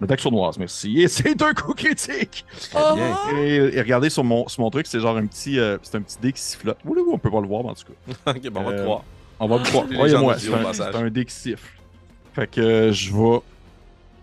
Une 0.00 0.04
attaque 0.04 0.20
sournoise, 0.20 0.58
merci. 0.58 1.00
Et 1.00 1.08
c'est 1.08 1.40
un 1.42 1.52
coup 1.54 1.72
critique. 1.74 2.44
Bien. 2.72 3.16
Et, 3.38 3.54
et 3.76 3.80
regardez 3.80 4.10
sur 4.10 4.24
mon, 4.24 4.46
sur 4.48 4.62
mon 4.62 4.70
truc, 4.70 4.86
c'est 4.86 5.00
genre 5.00 5.16
un 5.16 5.26
petit, 5.26 5.58
euh, 5.58 5.78
c'est 5.82 5.96
un 5.96 6.02
petit 6.02 6.18
dé 6.20 6.32
qui 6.32 6.40
sifflote. 6.40 6.76
On 6.86 7.18
peut 7.18 7.30
pas 7.30 7.40
le 7.40 7.46
voir, 7.46 7.64
mais 7.64 7.70
en 7.70 7.74
tout 7.74 7.84
cas. 8.24 8.30
ok, 8.36 8.48
bon, 8.50 8.60
on 8.60 8.64
va 8.64 8.72
te 8.72 8.76
Euh, 8.78 8.84
croire. 8.84 9.04
On 9.40 9.48
va 9.48 9.56
le 9.56 9.64
croire. 9.64 9.86
Croyez-moi, 9.88 10.38
c'est 10.38 10.82
un, 10.82 10.94
un 10.94 11.10
dé 11.10 11.24
qui 11.24 11.34
siffle. 11.34 11.80
Fait 12.34 12.46
que 12.46 12.60
euh, 12.60 12.92
je 12.92 13.12
vais. 13.12 13.40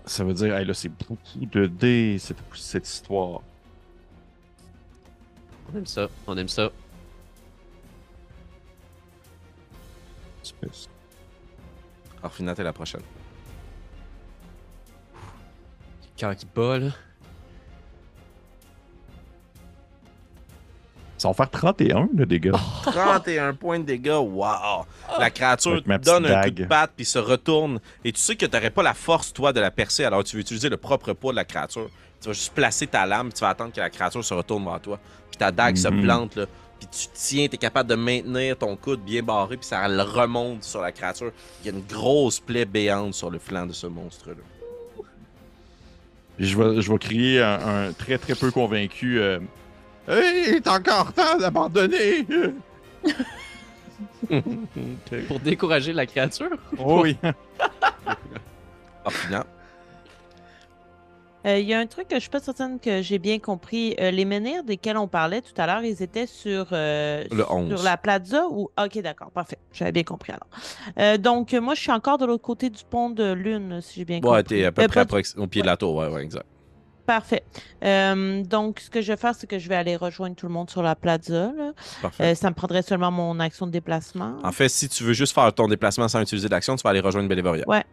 Ça 0.05 0.23
veut 0.23 0.33
dire, 0.33 0.55
hey, 0.55 0.63
là, 0.63 0.73
c'est 0.73 0.89
beaucoup 0.89 1.17
de 1.35 1.65
dés, 1.65 2.17
cette, 2.19 2.37
cette 2.53 2.87
histoire. 2.87 3.41
On 5.73 5.77
aime 5.77 5.85
ça, 5.85 6.07
on 6.25 6.37
aime 6.37 6.47
ça. 6.47 6.71
Espèce. 10.41 10.87
Orphina, 12.23 12.55
t'es 12.55 12.63
la 12.63 12.71
prochaine. 12.71 13.01
Cœur 16.15 16.35
qui 16.35 16.45
bat, 16.55 16.79
là. 16.79 16.91
Ça 21.17 21.27
va 21.29 21.33
faire 21.33 21.49
31 21.49 22.09
de 22.13 22.25
dégâts. 22.25 22.51
31 22.83 23.53
points 23.55 23.79
de 23.79 23.85
dégâts, 23.85 24.09
wow! 24.11 24.85
La 25.19 25.29
créature 25.31 25.81
te 25.83 25.97
donne 25.97 26.25
un 26.27 26.43
coup 26.43 26.49
de 26.51 26.65
patte 26.65 26.91
puis 26.95 27.05
se 27.05 27.17
retourne. 27.17 27.79
Et 28.05 28.11
tu 28.11 28.19
sais 28.21 28.35
que 28.35 28.45
t'aurais 28.45 28.69
pas 28.69 28.83
la 28.83 28.93
force, 28.93 29.33
toi, 29.33 29.51
de 29.51 29.59
la 29.59 29.71
percer, 29.71 30.03
alors 30.05 30.23
tu 30.23 30.35
veux 30.35 30.41
utiliser 30.41 30.69
le 30.69 30.77
propre 30.77 31.13
poids 31.13 31.31
de 31.31 31.37
la 31.37 31.45
créature. 31.45 31.89
Tu 32.21 32.27
vas 32.27 32.33
juste 32.33 32.53
placer 32.53 32.85
ta 32.87 33.05
lame, 33.05 33.29
puis 33.29 33.33
tu 33.35 33.41
vas 33.41 33.49
attendre 33.49 33.73
que 33.73 33.79
la 33.79 33.89
créature 33.89 34.23
se 34.23 34.33
retourne 34.33 34.63
vers 34.65 34.79
toi. 34.79 34.99
Puis 35.31 35.37
ta 35.37 35.51
dague 35.51 35.75
se 35.75 35.87
Mhm. 35.87 36.01
plante, 36.03 36.35
là. 36.35 36.45
Puis 36.79 36.87
tu 36.91 37.07
tiens, 37.15 37.47
t'es 37.47 37.57
capable 37.57 37.89
de 37.89 37.95
maintenir 37.95 38.55
ton 38.55 38.75
coude 38.75 38.99
bien 39.01 39.23
barré, 39.23 39.57
puis 39.57 39.65
ça 39.65 39.87
le 39.87 40.03
remonte 40.03 40.63
sur 40.63 40.81
la 40.81 40.91
créature. 40.91 41.31
Il 41.63 41.65
y 41.65 41.69
a 41.69 41.77
une 41.77 41.83
grosse 41.83 42.39
plaie 42.39 42.65
béante 42.65 43.15
sur 43.15 43.31
le 43.31 43.39
flanc 43.39 43.65
de 43.65 43.73
ce 43.73 43.87
monstre-là. 43.87 44.35
Je 46.39 46.55
vais, 46.55 46.81
je 46.81 46.91
vais 46.91 46.97
crier 46.99 47.41
un, 47.41 47.87
un 47.87 47.93
très 47.93 48.19
très 48.19 48.35
peu 48.35 48.51
convaincu. 48.51 49.19
Euh, 49.19 49.39
hey, 50.07 50.45
il 50.49 50.55
est 50.55 50.67
encore 50.67 51.13
temps 51.13 51.37
d'abandonner! 51.37 52.25
Pour 55.27 55.39
décourager 55.39 55.93
la 55.93 56.05
créature? 56.05 56.49
Oh 56.79 57.01
oui! 57.03 57.17
Orphina, 59.05 59.45
Euh, 61.45 61.59
Il 61.59 61.65
y 61.65 61.73
a 61.73 61.79
un 61.79 61.85
truc 61.85 62.09
que 62.09 62.15
je 62.15 62.19
suis 62.21 62.29
pas 62.29 62.39
certaine 62.41 62.77
que 62.79 63.01
j'ai 63.01 63.19
bien 63.19 63.39
compris. 63.39 63.95
Euh, 63.99 64.11
les 64.11 64.25
menhirs 64.25 64.63
desquels 64.65 64.97
on 64.97 65.07
parlait 65.07 65.41
tout 65.41 65.53
à 65.61 65.65
l'heure, 65.65 65.83
ils 65.83 66.03
étaient 66.03 66.27
sur, 66.27 66.67
euh, 66.73 67.23
Le 67.31 67.49
11. 67.49 67.73
sur 67.75 67.83
la 67.83 67.95
plaza 67.95 68.45
ou. 68.49 68.69
ah, 68.75 68.85
Ok, 68.85 68.99
d'accord, 69.01 69.31
parfait. 69.31 69.57
J'avais 69.71 69.93
bien 69.93 70.03
compris 70.03 70.33
alors. 70.33 70.47
Euh, 70.99 71.17
donc, 71.17 71.53
moi, 71.53 71.73
je 71.75 71.81
suis 71.81 71.91
encore 71.91 72.17
de 72.17 72.25
l'autre 72.25 72.43
côté 72.43 72.69
du 72.69 72.83
pont 72.89 73.09
de 73.09 73.31
Lune, 73.31 73.79
si 73.81 73.99
j'ai 73.99 74.05
bien 74.05 74.17
ouais, 74.17 74.21
compris. 74.23 74.43
t'es 74.43 74.65
à 74.65 74.71
peu 74.71 74.81
Euh, 74.83 74.87
près 75.05 75.21
au 75.37 75.47
pied 75.47 75.61
de 75.61 75.67
la 75.67 75.77
tour, 75.77 75.95
ouais, 75.95 76.07
ouais, 76.09 76.23
exact. 76.23 76.45
Parfait. 77.07 77.43
Euh, 77.85 78.43
donc, 78.43 78.81
ce 78.81 78.89
que 78.89 79.01
je 79.01 79.13
vais 79.13 79.17
faire, 79.17 79.33
c'est 79.33 79.47
que 79.47 79.57
je 79.57 79.69
vais 79.69 79.75
aller 79.75 79.95
rejoindre 79.95 80.35
tout 80.35 80.45
le 80.45 80.51
monde 80.51 80.69
sur 80.69 80.83
la 80.83 80.93
plaza. 80.93 81.53
là. 81.57 81.71
Parfait. 82.01 82.23
Euh, 82.23 82.35
ça 82.35 82.49
me 82.49 82.53
prendrait 82.53 82.81
seulement 82.81 83.09
mon 83.11 83.39
action 83.39 83.65
de 83.65 83.71
déplacement. 83.71 84.37
En 84.43 84.51
fait, 84.51 84.67
si 84.67 84.89
tu 84.89 85.05
veux 85.05 85.13
juste 85.13 85.33
faire 85.33 85.51
ton 85.53 85.69
déplacement 85.69 86.09
sans 86.09 86.21
utiliser 86.21 86.49
d'action, 86.49 86.75
tu 86.75 86.83
vas 86.83 86.89
aller 86.89 86.99
rejoindre 86.99 87.29
Bélévoria. 87.29 87.63
Ouais. 87.65 87.85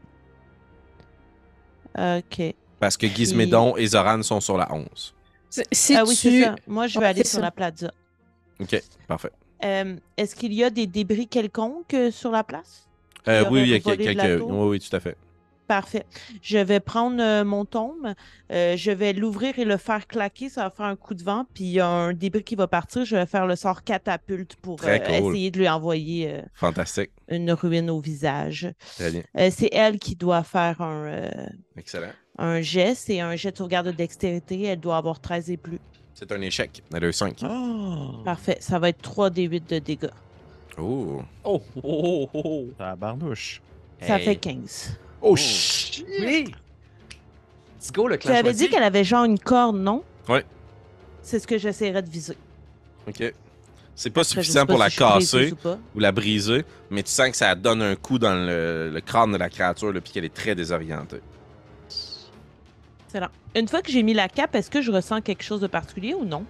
Ok. 1.97 2.55
Parce 2.81 2.97
que 2.97 3.07
Gizmédon 3.07 3.77
et 3.77 3.87
Zoran 3.87 4.21
sont 4.23 4.41
sur 4.41 4.59
la 4.59 4.71
11. 4.75 5.15
Si 5.71 5.95
ah 5.95 6.03
oui, 6.05 6.17
tu... 6.17 6.31
c'est 6.31 6.43
ça. 6.43 6.57
Moi, 6.67 6.89
je 6.89 6.99
vais 6.99 7.05
Ouais, 7.05 7.11
aller 7.11 7.25
sur 7.25 7.37
ça. 7.39 7.41
la 7.43 7.51
plaza. 7.53 7.93
Ok, 8.61 8.83
parfait. 9.07 9.31
Euh, 9.65 9.95
Est-ce 10.17 10.35
qu'il 10.35 10.53
y 10.53 10.65
a 10.65 10.71
des 10.71 10.89
débris 10.89 11.29
quelconques 11.29 11.97
sur 12.11 12.33
la 12.33 12.43
place? 12.43 12.89
Euh, 13.29 13.45
oui, 13.51 13.63
il 13.63 13.69
y 13.69 13.75
a 13.75 13.79
quelques. 13.81 14.43
Oui, 14.43 14.67
oui, 14.71 14.81
tout 14.81 14.95
à 14.95 14.99
fait. 14.99 15.17
Parfait. 15.67 16.05
Je 16.43 16.59
vais 16.59 16.79
prendre 16.79 17.23
euh, 17.23 17.43
mon 17.43 17.65
tome, 17.65 18.15
euh, 18.53 18.77
je 18.77 18.91
vais 18.91 19.15
l'ouvrir 19.15 19.59
et 19.59 19.65
le 19.65 19.79
faire 19.79 20.07
claquer, 20.07 20.51
ça 20.51 20.65
va 20.65 20.71
faire 20.71 20.85
un 20.85 20.95
coup 20.97 21.15
de 21.15 21.23
vent, 21.23 21.47
puis 21.55 21.65
il 21.65 21.71
y 21.71 21.81
a 21.81 21.87
un 21.89 22.13
débris 22.13 22.43
qui 22.45 22.55
va 22.55 22.67
partir, 22.67 23.05
je 23.07 23.17
vais 23.17 23.25
faire 23.25 23.47
le 23.47 23.57
sort 23.57 23.83
catapulte 23.83 24.57
pour 24.57 24.77
euh, 24.85 24.99
cool. 24.99 25.15
essayer 25.15 25.51
de 25.51 25.59
lui 25.59 25.69
envoyer 25.69 26.31
euh, 26.31 26.43
Fantastique. 26.55 27.11
une 27.29 27.51
ruine 27.53 27.89
au 27.89 27.99
visage. 28.01 28.69
Très 28.97 29.11
bien. 29.11 29.23
Euh, 29.39 29.49
c'est 29.51 29.71
elle 29.73 29.99
qui 29.99 30.17
doit 30.17 30.43
faire 30.43 30.83
un, 30.83 31.07
euh, 31.07 31.31
Excellent. 31.79 32.11
un 32.39 32.61
jet, 32.61 32.95
c'est 32.95 33.21
un 33.21 33.35
jet 33.37 33.53
de 33.53 33.57
sauvegarde 33.57 33.87
de 33.87 33.93
dextérité, 33.93 34.63
elle 34.65 34.81
doit 34.81 34.99
avoir 34.99 35.19
13 35.21 35.51
et 35.51 35.57
plus. 35.57 35.79
C'est 36.13 36.31
un 36.31 36.41
échec. 36.43 36.83
Elle 36.95 37.05
a 37.05 37.09
eu 37.09 37.13
5. 37.13 37.41
Oh! 37.43 38.23
Parfait, 38.25 38.59
ça 38.61 38.79
va 38.79 38.91
être 38.91 39.01
3 39.01 39.31
des 39.31 39.45
8 39.45 39.71
de 39.71 39.79
dégâts. 39.79 40.11
Oh. 40.77 41.23
Oh, 41.43 41.63
oh, 41.83 41.83
oh, 41.83 42.31
oh. 42.35 42.65
Tabarnouche. 42.77 43.63
Ça 44.03 44.19
Hey. 44.19 44.25
fait 44.27 44.37
15. 44.37 44.99
Oh, 45.27 45.37
shit! 45.37 46.05
Oui! 46.21 46.45
Let's 47.81 47.93
go, 47.93 48.07
le 48.09 48.19
Tu 48.19 48.29
avais 48.29 48.53
dit 48.53 48.69
qu'elle 48.69 48.83
avait 48.83 49.05
genre 49.05 49.25
une 49.25 49.39
corde, 49.39 49.77
non? 49.77 50.05
Ouais. 50.29 50.45
C'est 51.23 51.39
ce 51.39 51.47
que 51.47 51.57
j'essaierai 51.59 52.03
de 52.03 52.11
viser. 52.11 52.37
OK. 53.09 53.33
C'est 53.97 54.11
pas 54.11 54.21
Après, 54.23 54.43
suffisant 54.43 54.67
pas 54.67 54.73
pour 54.73 54.79
la 54.79 54.91
si 54.91 54.97
casser 54.99 55.55
ou 55.95 55.99
la 56.01 56.11
briser, 56.13 56.65
mais 56.91 57.03
tu 57.03 57.11
sens 57.11 57.31
que 57.31 57.37
ça 57.37 57.55
donne 57.55 57.81
un 57.81 57.95
coup 57.97 58.19
dans 58.19 58.35
le, 58.35 58.91
le 58.91 59.01
crâne 59.01 59.33
de 59.33 59.37
la 59.37 59.49
créature, 59.49 59.93
là, 59.93 60.01
puis 60.01 60.13
qu'elle 60.13 60.25
est 60.25 60.35
très 60.35 60.55
désorientée. 60.55 61.21
Excellent. 63.07 63.29
Une 63.55 63.69
fois 63.69 63.83
que 63.83 63.91
j'ai 63.93 64.03
mis 64.03 64.15
la 64.15 64.29
cape, 64.29 64.55
est-ce 64.57 64.71
que 64.71 64.83
je 64.83 64.91
ressens 64.91 65.21
quelque 65.21 65.45
chose 65.45 65.61
de 65.61 65.69
particulier 65.69 66.13
ou 66.15 66.25
non? 66.25 66.45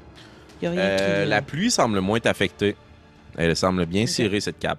Il 0.63 0.65
y 0.65 0.69
a 0.69 0.71
rien 0.71 0.81
Euh, 0.81 1.25
qui... 1.25 1.29
La 1.31 1.43
pluie 1.43 1.71
semble 1.71 2.01
moins 2.01 2.19
t'affecter. 2.19 2.77
Elle 3.37 3.55
semble 3.55 3.85
bien 3.87 4.05
Ok. 4.05 4.09
serrer 4.09 4.41
cette 4.41 4.59
cape. 4.59 4.79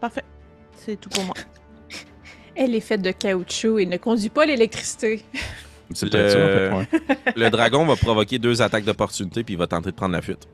Parfait. 0.00 0.24
C'est 0.76 1.00
tout 1.00 1.08
pour 1.08 1.24
moi. 1.24 1.34
Elle 2.56 2.74
est 2.74 2.80
faite 2.80 3.02
de 3.02 3.10
caoutchouc 3.10 3.78
et 3.80 3.86
ne 3.86 3.96
conduit 3.96 4.28
pas 4.28 4.46
l'électricité. 4.46 5.22
C'est 5.92 6.06
Le- 6.06 6.10
peut-être 6.10 6.30
ça, 6.30 6.38
en 6.38 6.80
fait. 6.80 6.94
ouais. 7.08 7.32
Le 7.36 7.50
dragon 7.50 7.84
va 7.84 7.96
provoquer 7.96 8.38
deux 8.38 8.62
attaques 8.62 8.84
d'opportunité, 8.84 9.44
puis 9.44 9.54
il 9.54 9.58
va 9.58 9.66
tenter 9.66 9.90
de 9.90 9.94
prendre 9.96 10.12
la 10.12 10.22
fuite. 10.22 10.48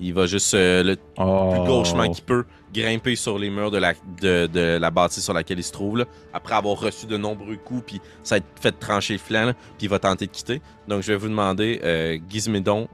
Il 0.00 0.12
va 0.12 0.26
juste 0.26 0.52
euh, 0.54 0.82
le 0.82 0.96
plus 0.96 1.04
Oh. 1.18 1.64
gauchement 1.66 2.10
qu'il 2.10 2.24
peut 2.24 2.44
grimper 2.74 3.14
sur 3.14 3.38
les 3.38 3.50
murs 3.50 3.70
de 3.70 3.78
la, 3.78 3.92
de, 4.20 4.46
de 4.48 4.78
la 4.80 4.90
bâtisse 4.90 5.22
sur 5.22 5.32
laquelle 5.32 5.60
il 5.60 5.62
se 5.64 5.70
trouve, 5.70 5.98
là, 5.98 6.04
après 6.32 6.56
avoir 6.56 6.76
reçu 6.80 7.06
de 7.06 7.16
nombreux 7.16 7.56
coups, 7.56 7.84
puis 7.86 8.00
ça 8.24 8.34
a 8.34 8.38
été 8.38 8.46
fait 8.60 8.72
trancher 8.72 9.12
le 9.12 9.20
flanc, 9.20 9.44
là, 9.44 9.52
puis 9.52 9.86
il 9.86 9.88
va 9.88 10.00
tenter 10.00 10.26
de 10.26 10.32
quitter. 10.32 10.60
Donc 10.88 11.02
je 11.02 11.12
vais 11.12 11.16
vous 11.18 11.28
demander, 11.28 11.80
euh, 11.84 12.18
Gizmédon 12.28 12.88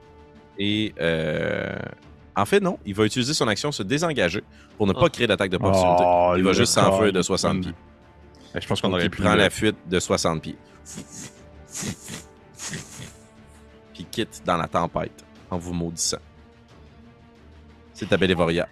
et... 0.58 0.92
euh, 1.00 1.72
En 2.36 2.44
fait, 2.44 2.60
non, 2.60 2.78
il 2.84 2.94
va 2.94 3.04
utiliser 3.06 3.32
son 3.32 3.48
action 3.48 3.72
se 3.72 3.82
désengager 3.82 4.42
pour 4.76 4.86
ne 4.86 4.92
pas 4.92 5.04
Oh. 5.04 5.08
créer 5.10 5.26
d'attaque 5.26 5.50
d'opportunité. 5.50 6.04
Oh, 6.06 6.34
il 6.36 6.44
va 6.44 6.52
juste 6.52 6.74
s'enfuir 6.74 7.12
de 7.12 7.18
con. 7.20 7.22
60 7.22 7.60
pieds. 7.62 7.72
Je 8.54 8.66
pense 8.66 8.80
qu'on 8.80 8.92
aurait 8.92 9.04
il 9.04 9.10
pu. 9.10 9.22
prend 9.22 9.32
le- 9.32 9.38
la 9.38 9.50
fuite 9.50 9.76
de 9.88 10.00
60 10.00 10.42
pieds. 10.42 10.56
Puis 13.94 14.04
quitte 14.10 14.42
dans 14.44 14.56
la 14.56 14.66
tempête 14.68 15.24
en 15.50 15.58
vous 15.58 15.72
maudissant. 15.72 16.18
C'est 17.92 18.12
à 18.12 18.16
Bélévoria. 18.16 18.68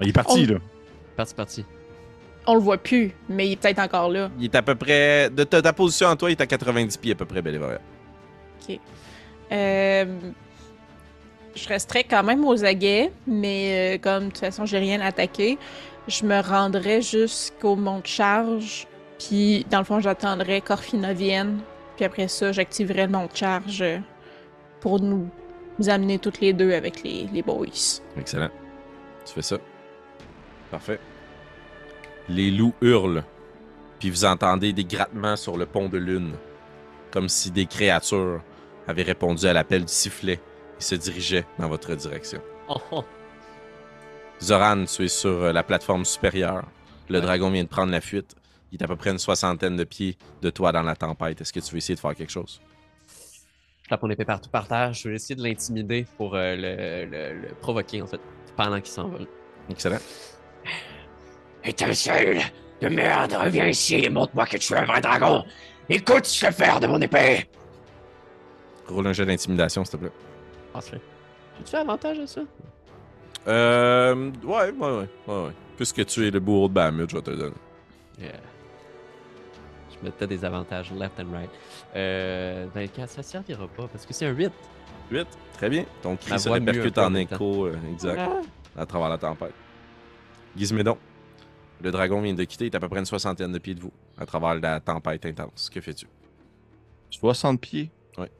Il 0.00 0.08
est 0.08 0.12
parti, 0.12 0.46
On- 0.48 0.52
là. 0.54 0.58
Parti, 1.16 1.34
parti. 1.34 1.64
On 2.46 2.54
le 2.54 2.60
voit 2.60 2.78
plus, 2.78 3.12
mais 3.28 3.46
il 3.48 3.52
est 3.52 3.56
peut-être 3.56 3.78
encore 3.80 4.08
là. 4.10 4.30
Il 4.38 4.44
est 4.46 4.54
à 4.54 4.62
peu 4.62 4.74
près. 4.74 5.28
De 5.30 5.44
ta, 5.44 5.60
ta 5.60 5.72
position 5.72 6.08
en 6.08 6.16
toi, 6.16 6.30
il 6.30 6.32
est 6.32 6.40
à 6.40 6.46
90 6.46 6.96
pieds 6.96 7.12
à 7.12 7.14
peu 7.14 7.26
près, 7.26 7.42
Bélévoria. 7.42 7.78
Euh, 9.50 10.04
je 11.54 11.68
resterai 11.68 12.04
quand 12.04 12.22
même 12.22 12.44
aux 12.44 12.64
aguets, 12.64 13.10
mais 13.26 13.96
euh, 13.96 13.98
comme 13.98 14.24
de 14.24 14.28
toute 14.28 14.38
façon 14.40 14.66
j'ai 14.66 14.76
rien 14.78 15.00
attaqué, 15.00 15.56
je 16.08 16.24
me 16.24 16.40
rendrai 16.40 17.02
jusqu'au 17.02 17.76
mont 17.76 18.00
de 18.00 18.06
charge, 18.06 18.86
puis 19.18 19.64
dans 19.70 19.78
le 19.78 19.84
fond 19.84 20.00
j'attendrai 20.00 20.60
qu'Orfina 20.60 21.12
vienne, 21.12 21.60
puis 21.96 22.04
après 22.04 22.28
ça 22.28 22.50
j'activerai 22.52 23.06
le 23.06 23.12
mont 23.12 23.26
de 23.26 23.36
charge 23.36 23.84
pour 24.80 25.00
nous, 25.00 25.28
nous 25.78 25.88
amener 25.88 26.18
toutes 26.18 26.40
les 26.40 26.52
deux 26.52 26.72
avec 26.72 27.02
les, 27.02 27.28
les 27.32 27.42
boys. 27.42 28.00
Excellent. 28.16 28.50
Tu 29.26 29.34
fais 29.34 29.42
ça. 29.42 29.58
Parfait. 30.70 30.98
Les 32.28 32.50
loups 32.50 32.74
hurlent, 32.80 33.24
puis 33.98 34.10
vous 34.10 34.24
entendez 34.24 34.72
des 34.72 34.84
grattements 34.84 35.36
sur 35.36 35.56
le 35.56 35.66
pont 35.66 35.88
de 35.88 35.98
lune, 35.98 36.32
comme 37.10 37.28
si 37.28 37.50
des 37.50 37.66
créatures 37.66 38.40
avaient 38.86 39.02
répondu 39.02 39.46
à 39.46 39.52
l'appel 39.52 39.84
du 39.84 39.92
sifflet 39.92 40.40
et 40.78 40.82
se 40.82 40.94
dirigeaient 40.94 41.44
dans 41.58 41.68
votre 41.68 41.94
direction. 41.94 42.40
Oh, 42.68 42.76
oh. 42.92 43.04
Zoran, 44.40 44.84
tu 44.84 45.04
es 45.04 45.08
sur 45.08 45.30
euh, 45.30 45.52
la 45.52 45.62
plateforme 45.62 46.04
supérieure. 46.04 46.64
Le 47.08 47.18
Ouais. 47.18 47.24
dragon 47.24 47.50
vient 47.50 47.64
de 47.64 47.68
prendre 47.68 47.90
la 47.92 48.00
fuite. 48.00 48.34
Il 48.70 48.80
est 48.80 48.84
à 48.84 48.88
peu 48.88 48.96
près 48.96 49.10
une 49.10 49.18
soixantaine 49.18 49.76
de 49.76 49.84
pieds 49.84 50.16
de 50.42 50.50
toi 50.50 50.72
dans 50.72 50.82
la 50.82 50.94
tempête. 50.94 51.40
Est-ce 51.40 51.52
que 51.52 51.60
tu 51.60 51.70
veux 51.72 51.78
essayer 51.78 51.94
de 51.94 52.00
faire 52.00 52.14
quelque 52.14 52.30
chose? 52.30 52.60
Je 53.84 53.88
tape 53.88 54.02
mon 54.02 54.10
épée 54.10 54.24
partout 54.26 54.50
par 54.50 54.68
terre. 54.68 54.92
Je 54.92 55.08
vais 55.08 55.14
essayer 55.16 55.34
de 55.34 55.42
l'intimider 55.42 56.06
pour 56.16 56.34
euh, 56.36 56.54
le, 56.54 57.06
le- 57.10 57.40
le 57.40 57.48
provoquer, 57.54 58.02
en 58.02 58.06
fait, 58.06 58.20
pendant 58.56 58.76
qu'il 58.80 58.92
s'envole. 58.92 59.26
Excellent. 59.70 59.98
Étincelle 61.64 62.42
de 62.80 62.88
merde, 62.88 63.32
reviens 63.32 63.66
ici 63.66 63.96
et 63.96 64.08
montre-moi 64.10 64.46
que 64.46 64.56
tu 64.58 64.72
es 64.72 64.76
un 64.76 64.84
vrai 64.84 65.00
dragon. 65.00 65.44
Écoute 65.88 66.26
ce 66.26 66.50
fer 66.50 66.78
de 66.80 66.86
mon 66.86 67.00
épée. 67.00 67.48
Roule 68.86 69.06
un 69.06 69.12
jeu 69.12 69.26
d'intimidation, 69.26 69.84
s'il 69.84 69.92
te 69.92 69.96
plaît. 69.96 70.12
Parfait. 70.72 71.00
As-tu 71.60 71.74
avantage 71.76 72.18
à 72.20 72.26
ça? 72.26 72.40
Euh. 73.46 74.30
Ouais, 74.44 74.70
ouais, 74.70 74.72
ouais. 74.72 75.08
ouais, 75.26 75.44
ouais. 75.44 75.52
Puisque 75.76 76.04
tu 76.06 76.26
es 76.26 76.30
le 76.30 76.40
bourreau 76.40 76.68
de 76.68 76.74
Bahamut, 76.74 77.08
je 77.08 77.16
vais 77.16 77.22
te 77.22 77.30
le 77.30 77.36
donner. 77.36 77.54
Yeah. 78.18 78.32
Je 79.90 80.04
mettais 80.04 80.26
des 80.26 80.44
avantages 80.44 80.92
left 80.92 81.18
and 81.20 81.32
right. 81.32 81.50
Euh, 81.94 82.66
24, 82.74 83.08
ça 83.10 83.22
servira 83.22 83.66
pas 83.68 83.86
parce 83.88 84.04
que 84.04 84.12
c'est 84.12 84.26
un 84.26 84.32
8. 84.32 84.50
8. 85.10 85.26
Très 85.54 85.68
bien. 85.68 85.84
Ton 86.02 86.16
cri 86.16 86.38
se 86.38 86.48
répercute 86.48 86.98
un 86.98 87.10
peu 87.10 87.12
en 87.12 87.14
écho, 87.14 87.66
euh, 87.66 87.76
exact, 87.92 88.20
à 88.76 88.86
travers 88.86 89.08
la 89.08 89.18
tempête. 89.18 89.54
Gizmédon. 90.56 90.98
Le 91.80 91.90
dragon 91.92 92.20
vient 92.20 92.34
de 92.34 92.42
quitter, 92.44 92.66
il 92.66 92.72
est 92.72 92.76
à 92.76 92.80
peu 92.80 92.88
près 92.88 92.98
une 92.98 93.06
soixantaine 93.06 93.52
de 93.52 93.58
pieds 93.58 93.74
de 93.74 93.80
vous, 93.80 93.92
à 94.18 94.26
travers 94.26 94.56
la 94.56 94.80
tempête 94.80 95.24
intense. 95.26 95.70
Que 95.72 95.80
fais-tu? 95.80 96.06
60 97.10 97.60
pieds? 97.60 97.90
Ouais. 98.18 98.30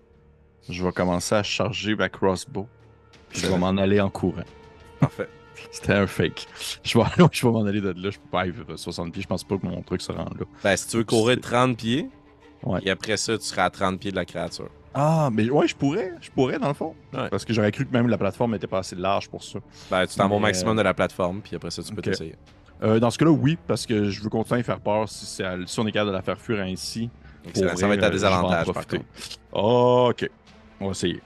Je 0.69 0.85
vais 0.85 0.93
commencer 0.93 1.37
à 1.37 1.43
charger 1.43 1.95
ma 1.95 2.09
crossbow. 2.09 2.69
Puis 3.29 3.41
je 3.41 3.47
vais 3.51 3.57
m'en 3.59 3.77
aller 3.77 4.01
en 4.01 4.11
courant. 4.11 4.43
Parfait. 5.01 5.29
C'était 5.73 5.95
un 5.95 6.07
fake. 6.07 6.47
Je 6.85 6.99
vais, 6.99 7.05
je 7.33 7.47
vais 7.47 7.53
m'en 7.53 7.65
aller 7.65 7.81
de 7.81 7.89
là. 7.91 8.11
Je 8.11 8.19
peux 8.19 8.29
pas 8.31 8.43
aller 8.43 8.53
vers 8.53 8.79
60 8.79 9.13
pieds. 9.13 9.23
Je 9.23 9.27
pense 9.29 9.43
pas 9.45 9.59
que 9.59 9.67
mon 9.67 9.83
truc 9.83 10.01
se 10.01 10.13
rend 10.13 10.25
là. 10.25 10.47
Ben, 10.63 10.77
si 10.77 10.87
tu 10.89 10.97
veux 10.99 11.05
courir 11.05 11.41
30 11.41 11.77
pieds, 11.77 12.09
Ouais. 12.65 12.81
et 12.85 12.91
après 12.91 13.17
ça, 13.17 13.39
tu 13.39 13.45
seras 13.45 13.65
à 13.65 13.71
30 13.71 14.01
pieds 14.01 14.11
de 14.11 14.17
la 14.17 14.25
créature. 14.25 14.69
Ah, 14.95 15.29
mais 15.33 15.49
ouais, 15.49 15.69
je 15.69 15.77
pourrais. 15.77 16.13
Je 16.21 16.31
pourrais, 16.31 16.59
dans 16.59 16.69
le 16.69 16.75
fond. 16.75 16.95
Ouais. 17.13 17.29
Parce 17.29 17.45
que 17.45 17.53
j'aurais 17.53 17.71
cru 17.71 17.87
que 17.87 17.93
même 17.93 18.09
la 18.09 18.19
plateforme 18.19 18.55
était 18.57 18.67
pas 18.67 18.79
assez 18.79 18.97
large 18.97 19.29
pour 19.29 19.45
ça. 19.45 19.61
Ben, 19.91 20.07
tu 20.07 20.17
t'en 20.17 20.29
vas 20.29 20.35
au 20.37 20.41
maximum 20.41 20.77
euh, 20.77 20.81
de 20.81 20.85
la 20.85 20.95
plateforme, 20.95 21.41
puis 21.41 21.55
après 21.55 21.71
ça, 21.71 21.83
tu 21.83 21.95
peux 21.95 22.03
t'essayer. 22.03 22.35
Euh, 22.83 22.99
dans 22.99 23.11
ce 23.11 23.19
cas-là, 23.19 23.31
oui, 23.31 23.59
parce 23.67 23.87
que 23.87 24.11
je 24.11 24.21
veux 24.23 24.29
continuer 24.29 24.61
à 24.61 24.65
faire 24.65 24.81
peur 24.81 25.09
si, 25.09 25.25
si 25.67 25.81
on 25.81 25.87
est 25.87 25.93
capable 25.93 26.11
de 26.11 26.17
la 26.17 26.23
faire 26.23 26.41
fuir 26.41 26.61
ainsi. 26.61 27.11
Excellent. 27.47 27.77
Ça 27.77 27.87
va 27.89 27.95
être 27.95 28.03
à 28.03 28.07
euh, 28.07 28.11
des 28.11 28.25
en 28.25 28.29
avantages, 28.29 28.73
par 28.73 28.87
contre. 28.87 29.05
ok. 29.53 30.31
On 30.81 30.85
va 30.87 30.91
essayer. 30.93 31.21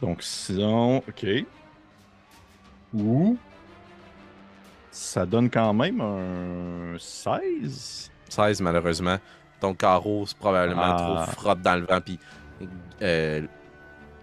Donc, 0.00 0.22
sinon, 0.22 0.98
ok. 0.98 1.26
Ouh. 2.94 3.36
Ça 4.90 5.26
donne 5.26 5.50
quand 5.50 5.74
même 5.74 6.00
un 6.00 6.96
16. 6.98 8.10
16, 8.28 8.60
malheureusement. 8.62 9.18
Ton 9.60 9.74
carreau, 9.74 10.24
c'est 10.26 10.36
probablement 10.38 10.82
Ah. 10.82 10.96
trop 11.26 11.32
frotte 11.32 11.60
dans 11.62 11.76
le 11.76 11.86
vent, 11.86 12.00
puis 12.00 12.18
euh, 13.02 13.42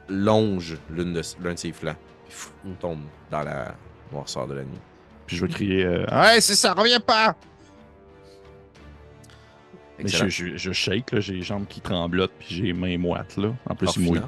longe 0.09 0.77
l'une 0.89 1.13
de, 1.13 1.21
l'un 1.43 1.53
de 1.53 1.59
ses 1.59 1.71
flancs. 1.71 1.95
Puis 2.27 2.37
on 2.67 2.73
tombe 2.73 3.01
dans 3.29 3.43
la 3.43 3.75
noirceur 4.11 4.47
de 4.47 4.55
la 4.55 4.63
nuit. 4.63 4.79
Puis 5.27 5.37
je 5.37 5.45
vais 5.45 5.51
crier 5.53 5.85
euh, 5.85 6.05
Ouais, 6.11 6.41
c'est 6.41 6.55
ça, 6.55 6.73
reviens 6.73 6.99
pas! 6.99 7.35
Mais 9.99 10.07
je, 10.07 10.27
je, 10.27 10.57
je 10.57 10.71
shake, 10.71 11.11
là, 11.11 11.19
j'ai 11.19 11.33
les 11.35 11.43
jambes 11.43 11.65
qui 11.67 11.79
tremblotent, 11.79 12.33
puis 12.39 12.47
j'ai 12.55 12.63
les 12.63 12.73
mains 12.73 12.97
moites, 12.97 13.37
là. 13.37 13.53
En 13.69 13.75
plus, 13.75 13.95
il 13.95 14.01
mouille. 14.03 14.21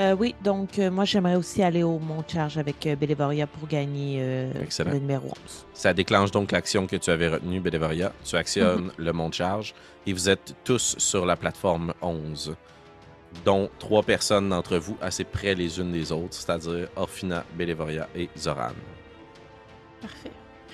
Euh, 0.00 0.16
oui, 0.18 0.34
donc 0.42 0.78
euh, 0.78 0.90
moi 0.90 1.04
j'aimerais 1.04 1.34
aussi 1.36 1.62
aller 1.62 1.82
au 1.82 1.98
mont 1.98 2.22
de 2.26 2.30
charge 2.30 2.56
avec 2.56 2.86
euh, 2.86 2.96
Bélévoria 2.96 3.46
pour 3.46 3.68
gagner 3.68 4.18
euh, 4.22 4.50
le 4.86 4.98
numéro 4.98 5.26
11. 5.26 5.66
Ça 5.74 5.92
déclenche 5.92 6.30
donc 6.30 6.52
l'action 6.52 6.86
que 6.86 6.96
tu 6.96 7.10
avais 7.10 7.28
retenue, 7.28 7.60
Bélévaria. 7.60 8.10
Tu 8.24 8.34
actionnes 8.36 8.90
le 8.96 9.12
mont 9.12 9.28
de 9.28 9.34
charge 9.34 9.74
et 10.06 10.14
vous 10.14 10.30
êtes 10.30 10.54
tous 10.64 10.94
sur 10.96 11.26
la 11.26 11.36
plateforme 11.36 11.92
11, 12.00 12.54
dont 13.44 13.68
trois 13.78 14.02
personnes 14.02 14.48
d'entre 14.48 14.78
vous 14.78 14.96
assez 15.02 15.24
près 15.24 15.54
les 15.54 15.78
unes 15.78 15.92
des 15.92 16.12
autres, 16.12 16.32
c'est-à-dire 16.34 16.88
Orphina, 16.96 17.44
Bélévaria 17.54 18.08
et 18.16 18.30
Zoran. 18.38 18.70
Parfait. 20.00 20.30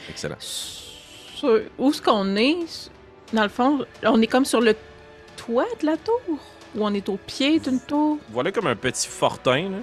Excellent. 0.08 0.36
Sur- 0.38 1.62
où 1.78 1.90
est-ce 1.90 2.00
qu'on 2.00 2.36
est? 2.36 2.90
Dans 3.32 3.42
le 3.42 3.48
fond, 3.48 3.84
on 4.04 4.22
est 4.22 4.28
comme 4.28 4.44
sur 4.44 4.60
le 4.60 4.76
toit 5.36 5.66
de 5.80 5.86
la 5.86 5.96
tour? 5.96 6.38
Ou 6.76 6.84
on 6.84 6.92
est 6.94 7.08
au 7.08 7.16
pied 7.16 7.58
d'une 7.58 7.80
tour? 7.80 8.18
Voilà 8.30 8.52
comme 8.52 8.66
un 8.66 8.76
petit 8.76 9.08
fortin, 9.08 9.70
là. 9.70 9.78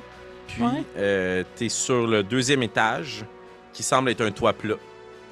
Puis, 0.47 0.61
Ouais. 0.61 0.83
euh, 0.97 1.43
t'es 1.55 1.69
sur 1.69 2.05
le 2.05 2.21
deuxième 2.23 2.61
étage, 2.63 3.25
qui 3.71 3.81
semble 3.81 4.09
être 4.11 4.21
un 4.21 4.29
toit 4.31 4.53
plat, 4.53 4.75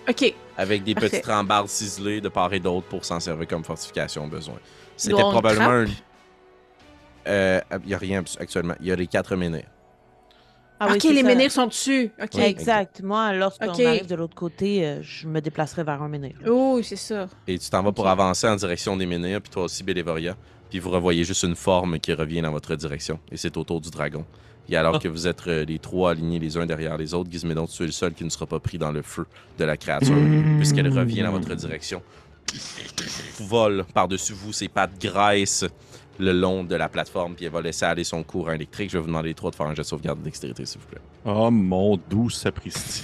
Ok. 0.09 0.33
avec 0.57 0.83
des 0.83 0.95
Parfait. 0.95 1.09
petites 1.09 1.25
rambardes 1.27 1.67
ciselées 1.67 2.21
de 2.21 2.29
part 2.29 2.51
et 2.53 2.59
d'autre 2.59 2.87
pour 2.87 3.05
s'en 3.05 3.19
servir 3.19 3.47
comme 3.47 3.63
fortification 3.63 4.23
au 4.25 4.27
besoin. 4.27 4.55
C'était 4.97 5.21
probablement 5.21 5.69
un... 5.69 5.85
trappe? 5.85 5.95
Euh, 7.27 7.61
il 7.83 7.87
n'y 7.87 7.93
a 7.93 7.97
rien 7.99 8.23
actuellement. 8.39 8.73
Il 8.79 8.87
y 8.87 8.91
a 8.91 8.95
les 8.95 9.05
quatre 9.05 9.35
menhirs. 9.35 9.67
Ah 10.79 10.87
oui, 10.89 10.95
ok, 10.95 11.03
les 11.03 11.21
ça. 11.21 11.27
menhirs 11.27 11.51
sont 11.51 11.67
dessus. 11.67 12.11
Ok. 12.19 12.35
Exact. 12.39 13.01
Moi, 13.03 13.33
lorsqu'on 13.33 13.69
arrive 13.69 14.07
de 14.07 14.15
l'autre 14.15 14.33
côté, 14.33 14.83
euh, 14.83 15.03
je 15.03 15.27
me 15.27 15.39
déplacerai 15.39 15.83
vers 15.83 16.01
un 16.01 16.07
menhir. 16.07 16.33
Oh, 16.47 16.79
c'est 16.81 16.95
ça. 16.95 17.27
Et 17.47 17.59
tu 17.59 17.69
t'en 17.69 17.83
vas 17.83 17.91
pour 17.91 18.07
avancer 18.07 18.47
en 18.47 18.55
direction 18.55 18.97
des 18.97 19.05
menhirs, 19.05 19.41
puis 19.41 19.51
toi 19.51 19.65
aussi, 19.65 19.83
Bélévoria. 19.83 20.35
Puis 20.71 20.79
vous 20.79 20.89
revoyez 20.89 21.23
juste 21.23 21.43
une 21.43 21.55
forme 21.55 21.99
qui 21.99 22.13
revient 22.13 22.41
dans 22.41 22.51
votre 22.51 22.73
direction. 22.75 23.19
Et 23.31 23.37
c'est 23.37 23.55
autour 23.57 23.79
du 23.81 23.91
dragon. 23.91 24.25
Et 24.69 24.75
alors 24.77 24.95
Ah. 24.95 24.99
que 24.99 25.07
vous 25.09 25.27
êtes 25.27 25.45
euh, 25.47 25.65
les 25.65 25.79
trois 25.79 26.11
alignés 26.11 26.39
les 26.39 26.55
uns 26.57 26.65
derrière 26.65 26.97
les 26.97 27.13
autres, 27.13 27.29
Gizmédon, 27.29 27.67
tu 27.67 27.83
es 27.83 27.85
le 27.87 27.91
seul 27.91 28.13
qui 28.13 28.23
ne 28.23 28.29
sera 28.29 28.45
pas 28.45 28.59
pris 28.59 28.77
dans 28.77 28.91
le 28.91 29.01
feu 29.01 29.25
de 29.59 29.65
la 29.65 29.75
créature, 29.75 30.15
puisqu'elle 30.57 30.87
revient 30.97 31.23
dans 31.23 31.31
votre 31.31 31.53
direction. 31.55 32.01
Vole 33.39 33.85
par-dessus 33.93 34.33
vous, 34.33 34.53
ses 34.53 34.69
pattes 34.69 34.97
graissent 34.99 35.65
le 36.19 36.31
long 36.31 36.63
de 36.63 36.75
la 36.75 36.87
plateforme, 36.89 37.33
puis 37.35 37.45
elle 37.45 37.51
va 37.51 37.61
laisser 37.61 37.85
aller 37.85 38.03
son 38.03 38.23
courant 38.23 38.51
électrique. 38.53 38.89
Je 38.91 38.97
vais 38.97 39.01
vous 39.01 39.07
demander 39.07 39.29
les 39.29 39.33
trois 39.33 39.49
de 39.51 39.55
faire 39.55 39.65
un 39.67 39.75
jet 39.75 39.81
de 39.81 39.87
sauvegarde 39.87 40.19
de 40.19 40.23
dextérité, 40.25 40.65
s'il 40.65 40.79
vous 40.79 40.87
plaît. 40.87 41.01
Oh 41.25 41.49
mon 41.51 41.97
doux 42.09 42.29
sapristi. 42.29 43.03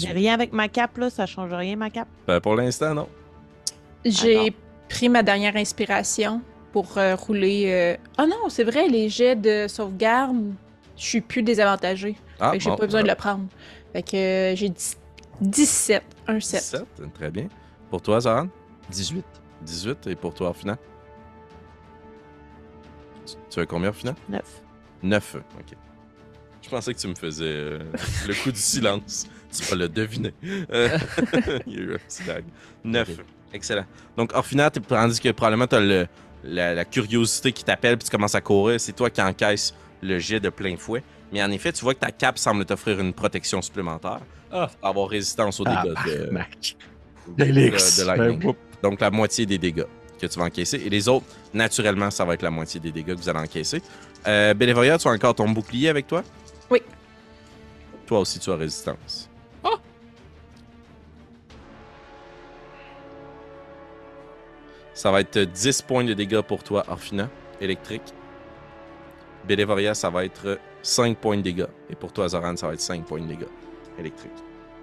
J'ai 0.00 0.12
rien 0.12 0.34
avec 0.34 0.52
ma 0.52 0.68
cape, 0.68 0.96
là, 0.98 1.10
ça 1.10 1.26
change 1.26 1.52
rien, 1.52 1.76
ma 1.76 1.90
cape. 1.90 2.08
Euh, 2.28 2.40
pour 2.40 2.54
l'instant, 2.56 2.94
non. 2.94 3.08
J'ai 4.04 4.54
pris 4.88 5.08
ma 5.08 5.22
dernière 5.22 5.56
inspiration 5.56 6.40
pour 6.72 6.96
euh, 6.98 7.14
rouler. 7.16 7.64
euh, 7.68 7.96
Oh 8.18 8.26
non, 8.26 8.48
c'est 8.48 8.64
vrai, 8.64 8.88
les 8.88 9.08
jets 9.08 9.36
de 9.36 9.66
sauvegarde, 9.68 10.36
je 10.96 11.02
suis 11.04 11.20
plus 11.20 11.42
désavantagé. 11.42 12.16
Ah, 12.40 12.52
fait 12.52 12.58
que 12.58 12.64
j'ai 12.64 12.70
bon, 12.70 12.76
pas 12.76 12.86
besoin 12.86 13.02
de 13.02 13.08
le 13.08 13.14
prendre. 13.14 13.46
Fait 13.92 14.02
que 14.02 14.16
euh, 14.52 14.56
j'ai 14.56 14.68
dix- 14.68 14.96
17, 15.40 16.02
un 16.26 16.40
7. 16.40 16.60
17, 17.00 17.12
très 17.14 17.30
bien. 17.30 17.48
Pour 17.90 18.02
toi, 18.02 18.20
Zoran? 18.20 18.48
18. 18.90 19.24
18. 19.62 20.06
Et 20.08 20.14
pour 20.16 20.34
toi, 20.34 20.48
Orphina? 20.48 20.76
Tu- 23.26 23.34
Tu 23.50 23.60
as 23.60 23.66
combien, 23.66 23.88
Orphina? 23.88 24.14
9. 24.28 24.42
9. 25.02 25.36
OK. 25.58 25.76
Je 26.62 26.68
pensais 26.68 26.92
que 26.92 26.98
tu 26.98 27.08
me 27.08 27.14
faisais 27.14 27.44
euh, 27.44 27.78
le 28.26 28.34
coup 28.42 28.50
du 28.52 28.58
silence. 28.60 29.26
Tu 29.52 29.62
vas 29.64 29.76
le 29.76 29.88
deviner. 29.88 30.34
Il 30.42 31.72
y 31.72 31.76
a 31.76 31.80
eu 31.80 31.94
un 31.94 31.98
petit 31.98 32.24
lag. 32.24 32.44
9. 32.84 33.10
Excellent. 33.52 33.84
Donc, 34.16 34.32
Orphina, 34.34 34.70
tandis 34.70 35.20
que 35.20 35.30
probablement 35.30 35.66
tu 35.66 35.76
as 35.76 36.06
la, 36.44 36.74
la 36.74 36.84
curiosité 36.84 37.52
qui 37.52 37.64
t'appelle 37.64 37.96
puis 37.96 38.04
tu 38.04 38.10
commences 38.10 38.34
à 38.34 38.40
courir, 38.40 38.80
c'est 38.80 38.92
toi 38.92 39.10
qui 39.10 39.22
encaisses 39.22 39.74
le 40.02 40.18
jet 40.18 40.40
de 40.40 40.50
plein 40.50 40.76
fouet. 40.76 41.02
Mais 41.32 41.42
en 41.42 41.50
effet, 41.50 41.72
tu 41.72 41.82
vois 41.82 41.94
que 41.94 42.00
ta 42.00 42.10
cape 42.10 42.38
semble 42.38 42.64
t'offrir 42.64 43.00
une 43.00 43.12
protection 43.12 43.60
supplémentaire. 43.62 44.20
Ah. 44.50 44.70
Pour 44.80 44.88
avoir 44.88 45.08
résistance 45.08 45.60
aux 45.60 45.64
dégâts 45.64 45.94
de, 46.06 46.26
de, 47.36 47.44
de 47.44 48.04
lightning. 48.04 48.38
Ben, 48.38 48.46
whoop. 48.46 48.56
Donc, 48.82 49.00
la 49.00 49.10
moitié 49.10 49.44
des 49.44 49.58
dégâts 49.58 49.84
que 50.18 50.26
tu 50.26 50.38
vas 50.38 50.46
encaisser. 50.46 50.80
Et 50.84 50.90
les 50.90 51.08
autres, 51.08 51.26
naturellement, 51.54 52.10
ça 52.10 52.24
va 52.24 52.34
être 52.34 52.42
la 52.42 52.50
moitié 52.50 52.80
des 52.80 52.90
dégâts 52.90 53.14
que 53.14 53.20
vous 53.20 53.28
allez 53.28 53.38
encaisser. 53.40 53.82
Euh, 54.26 54.54
Bélévoria, 54.54 54.98
tu 54.98 55.08
as 55.08 55.10
encore 55.10 55.34
ton 55.34 55.48
bouclier 55.48 55.88
avec 55.88 56.06
toi? 56.06 56.22
Oui. 56.70 56.80
Toi 58.06 58.20
aussi, 58.20 58.38
tu 58.38 58.50
as 58.50 58.56
résistance. 58.56 59.28
Ça 64.98 65.12
va 65.12 65.20
être 65.20 65.38
10 65.38 65.82
points 65.82 66.02
de 66.02 66.12
dégâts 66.12 66.40
pour 66.40 66.64
toi, 66.64 66.82
Orphina, 66.88 67.28
électrique. 67.60 68.02
Bélévoria, 69.46 69.94
ça 69.94 70.10
va 70.10 70.24
être 70.24 70.58
5 70.82 71.16
points 71.18 71.36
de 71.36 71.42
dégâts. 71.42 71.66
Et 71.88 71.94
pour 71.94 72.12
toi, 72.12 72.28
Zoran, 72.28 72.56
ça 72.56 72.66
va 72.66 72.72
être 72.74 72.80
5 72.80 73.04
points 73.04 73.20
de 73.20 73.26
dégâts 73.28 73.46
électriques. 73.96 74.32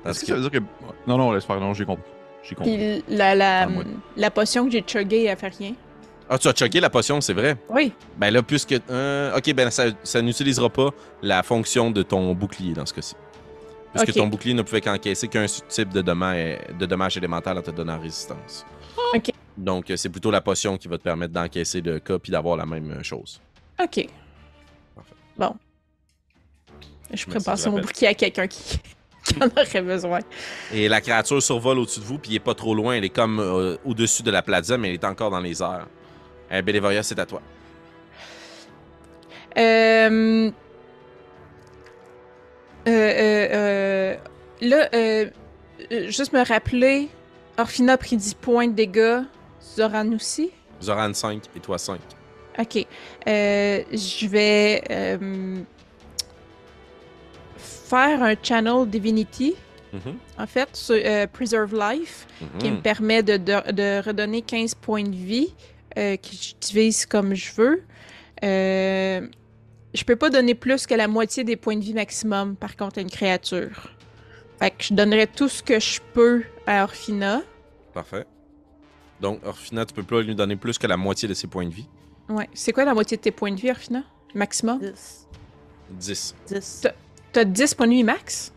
Est-ce 0.05 0.21
que 0.21 0.27
ça 0.27 0.35
veut 0.35 0.41
dire 0.49 0.51
que. 0.51 0.65
Non, 1.05 1.17
non, 1.17 1.33
laisse 1.33 1.43
faire. 1.43 1.59
Non, 1.59 1.73
j'ai 1.73 1.83
compris. 1.83 2.09
J'ai 2.43 2.55
compris. 2.55 2.77
Puis 2.77 3.03
la, 3.09 3.35
la, 3.35 3.63
Ah, 3.63 3.67
moi. 3.67 3.83
la 4.15 4.31
potion 4.31 4.63
que 4.65 4.71
j'ai 4.71 4.83
chuggée, 4.87 5.25
elle 5.25 5.35
fait 5.37 5.53
rien. 5.57 5.73
Ah, 6.29 6.37
tu 6.37 6.47
as 6.47 6.55
choqué 6.55 6.79
la 6.79 6.89
potion, 6.89 7.19
c'est 7.19 7.33
vrai? 7.33 7.57
Oui. 7.67 7.91
Ben 8.17 8.31
là, 8.31 8.41
puisque. 8.41 8.79
euh, 8.89 9.35
ok, 9.37 9.53
ben 9.53 9.69
ça, 9.69 9.87
ça 10.03 10.21
n'utilisera 10.21 10.69
pas 10.69 10.91
la 11.23 11.43
fonction 11.43 11.91
de 11.91 12.03
ton 12.03 12.33
bouclier 12.33 12.73
dans 12.73 12.85
ce 12.85 12.93
cas-ci. 12.93 13.15
Puisque 13.93 14.13
ton 14.13 14.27
bouclier 14.27 14.53
ne 14.53 14.61
pouvait 14.61 14.79
qu'encaisser 14.81 15.27
qu'un 15.27 15.45
type 15.67 15.89
de 15.89 16.01
dommage, 16.01 16.57
de 16.79 16.85
dommage 16.85 17.17
élémental 17.17 17.57
en 17.57 17.61
te 17.61 17.71
donnant 17.71 17.99
résistance. 17.99 18.65
Ok. 19.13 19.31
Donc, 19.57 19.89
euh, 19.89 19.95
c'est 19.95 20.09
plutôt 20.09 20.31
la 20.31 20.41
potion 20.41 20.77
qui 20.77 20.87
va 20.87 20.97
te 20.97 21.03
permettre 21.03 21.33
d'encaisser 21.33 21.81
le 21.81 21.99
cas 21.99 22.19
puis 22.19 22.31
d'avoir 22.31 22.57
la 22.57 22.65
même 22.65 22.91
euh, 22.91 23.03
chose. 23.03 23.41
OK. 23.81 24.07
Parfait. 24.95 25.15
Bon. 25.37 25.55
Je 27.13 27.17
je 27.17 27.69
mon 27.69 27.79
bouclier 27.79 28.07
à 28.07 28.13
quelqu'un 28.13 28.47
qui... 28.47 28.79
qui 29.25 29.41
en 29.41 29.47
aurait 29.47 29.81
besoin. 29.81 30.19
Et 30.71 30.87
la 30.87 31.01
créature 31.01 31.41
survole 31.41 31.79
au-dessus 31.79 31.99
de 31.99 32.05
vous, 32.05 32.19
puis 32.19 32.31
il 32.31 32.35
est 32.35 32.39
pas 32.39 32.53
trop 32.53 32.75
loin. 32.75 32.93
Elle 32.95 33.05
est 33.05 33.09
comme 33.09 33.39
euh, 33.39 33.77
au-dessus 33.83 34.23
de 34.23 34.31
la 34.31 34.41
plaza, 34.41 34.77
mais 34.77 34.89
elle 34.89 34.95
est 34.95 35.03
encore 35.03 35.31
dans 35.31 35.39
les 35.39 35.61
airs. 35.61 35.87
Euh, 36.51 36.61
Bélévoria, 36.61 37.03
c'est 37.03 37.19
à 37.19 37.25
toi. 37.25 37.41
Euh... 39.57 40.51
Euh, 42.87 44.15
Là, 44.61 44.89
juste 46.07 46.31
me 46.33 46.45
rappeler, 46.45 47.09
Orphina 47.57 47.93
a 47.93 47.97
pris 47.97 48.15
10 48.15 48.35
points 48.35 48.67
de 48.67 48.73
dégâts, 48.73 49.21
Zoran 49.75 50.11
aussi? 50.13 50.51
Zoran 50.81 51.13
5 51.13 51.43
et 51.55 51.59
toi 51.59 51.77
5. 51.77 51.99
Ok. 52.59 52.85
Euh, 53.27 53.83
je 53.91 54.27
vais 54.27 54.81
euh, 54.89 55.61
faire 57.57 58.23
un 58.23 58.35
channel 58.41 58.87
Divinity, 58.87 59.55
Mhm. 59.93 60.17
en 60.39 60.47
fait, 60.47 60.69
sur 60.73 60.95
euh, 60.97 61.27
Preserve 61.27 61.73
Life, 61.73 62.27
qui 62.59 62.69
me 62.71 62.75
Mhm. 62.77 62.81
permet 62.81 63.23
de, 63.23 63.37
de- 63.37 63.71
de 63.71 64.01
redonner 64.05 64.41
15 64.41 64.75
points 64.75 65.03
de 65.03 65.15
vie, 65.15 65.53
que 65.95 66.17
je 66.31 66.53
divise 66.59 67.05
comme 67.05 67.33
je 67.35 67.53
veux. 67.53 67.83
Je 68.41 70.03
peux 70.03 70.17
pas 70.17 70.29
donner 70.29 70.55
plus 70.55 70.85
que 70.87 70.93
la 70.93 71.07
moitié 71.07 71.45
des 71.45 71.55
points 71.55 71.77
de 71.77 71.83
vie 71.83 71.93
maximum, 71.93 72.55
par 72.57 72.75
contre, 72.75 72.97
à 72.99 73.01
une 73.01 73.09
créature. 73.09 73.91
Fait 74.59 74.71
que 74.71 74.83
je 74.83 74.93
donnerai 74.93 75.27
tout 75.27 75.47
ce 75.47 75.63
que 75.63 75.79
je 75.79 76.01
peux 76.13 76.43
à 76.67 76.83
Orphina. 76.83 77.41
Parfait. 77.93 78.25
Donc, 79.21 79.39
Orphina, 79.45 79.85
tu 79.85 79.93
peux 79.93 80.03
pas 80.03 80.21
lui 80.21 80.35
donner 80.35 80.55
plus 80.55 80.77
que 80.77 80.87
la 80.87 80.97
moitié 80.97 81.27
de 81.27 81.33
ses 81.33 81.47
points 81.47 81.65
de 81.65 81.73
vie. 81.73 81.87
Ouais. 82.29 82.49
C'est 82.53 82.71
quoi 82.73 82.85
la 82.85 82.93
moitié 82.93 83.17
de 83.17 83.21
tes 83.21 83.31
points 83.31 83.51
de 83.51 83.59
vie, 83.59 83.71
Orphina? 83.71 84.03
Maximum? 84.33 84.79
10. 84.79 85.27
10. 85.91 86.35
10. 86.47 86.87
T'as 87.31 87.43
10 87.43 87.73
points 87.75 87.87
de 87.87 87.91
vie 87.93 88.03
max? 88.03 88.51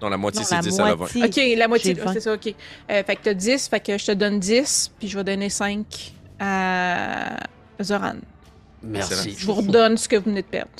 Non, 0.00 0.08
la 0.08 0.16
moitié, 0.16 0.44
c'est 0.44 0.54
la 0.54 0.62
10 0.62 0.80
à 0.80 0.84
la 0.84 0.94
20. 0.94 0.96
moitié. 0.96 1.24
Ok, 1.24 1.58
la 1.58 1.68
moitié, 1.68 1.96
oh, 2.04 2.10
c'est 2.12 2.20
ça, 2.20 2.34
ok. 2.34 2.48
Euh, 2.48 3.02
fait 3.04 3.16
que 3.16 3.22
t'as 3.22 3.34
10, 3.34 3.68
fait 3.68 3.80
que 3.80 3.96
je 3.98 4.06
te 4.06 4.12
donne 4.12 4.40
10, 4.40 4.92
puis 4.98 5.08
je 5.08 5.16
vais 5.16 5.24
donner 5.24 5.48
5 5.48 6.14
à 6.40 7.36
Zoran. 7.80 8.16
Merci. 8.82 9.36
Je 9.38 9.46
vous 9.46 9.54
redonne 9.54 9.96
ce 9.96 10.08
que 10.08 10.16
vous 10.16 10.24
venez 10.24 10.42
de 10.42 10.46
perdre. 10.46 10.70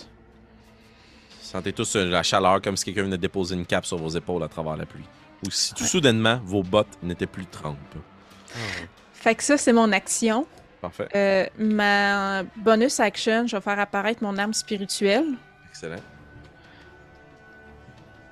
Sentez 1.41 1.73
tous 1.73 1.97
euh, 1.97 2.07
la 2.07 2.23
chaleur 2.23 2.61
comme 2.63 2.77
si 2.77 2.85
quelqu'un 2.87 3.03
venait 3.05 3.17
de 3.17 3.23
déposer 3.23 3.55
une 3.55 3.67
cape 3.67 3.87
sur 3.87 3.99
vos 3.99 4.09
épaules 4.09 4.43
à 4.43 4.49
travers 4.49 4.77
la 4.77 4.87
pluie. 4.87 5.05
Ou 5.47 5.51
si 5.51 5.75
tout 5.75 5.85
soudainement, 5.85 6.41
vos 6.45 6.63
bottes 6.63 6.99
n'étaient 7.03 7.27
plus 7.27 7.47
trempes. 7.47 7.77
Fait 9.23 9.37
que 9.37 9.45
ça, 9.45 9.57
c'est 9.57 9.73
mon 9.73 9.93
action. 9.93 10.49
Parfait. 10.81 11.07
Euh, 11.15 11.47
ma 11.57 12.43
bonus 12.57 12.99
action, 12.99 13.47
je 13.47 13.55
vais 13.55 13.63
faire 13.63 13.79
apparaître 13.79 14.21
mon 14.21 14.37
arme 14.37 14.53
spirituelle. 14.53 15.35
Excellent. 15.71 16.03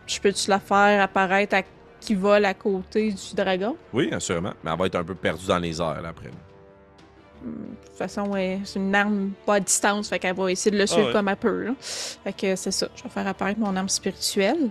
Je 0.05 0.19
peux-tu 0.19 0.51
la 0.51 0.59
faire 0.59 1.01
apparaître 1.01 1.55
à 1.55 1.63
qui 2.01 2.17
vole 2.17 2.45
à 2.45 2.55
côté 2.55 3.13
du 3.13 3.35
dragon? 3.37 3.77
Oui, 3.93 4.13
assurément. 4.13 4.53
Mais 4.65 4.73
elle 4.73 4.79
va 4.79 4.87
être 4.87 4.97
un 4.97 5.05
peu 5.05 5.15
perdue 5.15 5.47
dans 5.47 5.61
les 5.61 5.81
airs 5.81 6.03
là, 6.03 6.09
après. 6.09 6.27
De 6.27 7.53
toute 7.87 7.97
façon, 7.97 8.29
ouais, 8.31 8.59
c'est 8.65 8.81
une 8.81 8.93
arme 8.93 9.31
pas 9.47 9.55
à 9.55 9.61
distance, 9.61 10.09
fait 10.09 10.19
qu'elle 10.19 10.35
va 10.35 10.51
essayer 10.51 10.73
de 10.73 10.79
le 10.79 10.89
suivre 10.89 11.07
ouais. 11.07 11.13
comme 11.13 11.29
elle 11.29 11.37
peut. 11.37 11.67
là. 11.67 11.75
Fait 11.79 12.33
que 12.33 12.57
c'est 12.57 12.73
ça. 12.73 12.89
Je 12.97 13.05
vais 13.05 13.11
faire 13.11 13.29
apparaître 13.29 13.61
mon 13.61 13.77
arme 13.77 13.89
spirituelle 13.89 14.71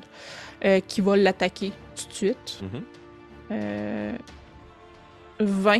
euh, 0.65 0.81
qui 0.85 0.99
va 0.99 1.15
l'attaquer 1.15 1.71
tout 1.95 2.09
de 2.09 2.13
suite. 2.13 2.59
Mhm. 2.61 2.83
Euh, 3.51 4.17
20 5.39 5.79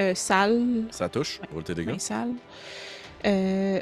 euh, 0.00 0.14
salles. 0.14 0.84
Ça 0.90 1.08
touche 1.08 1.40
pour 1.50 1.62
tes 1.62 1.74
dégâts. 1.74 1.92
20 1.92 2.00
salles. 2.00 2.32
Euh, 3.26 3.80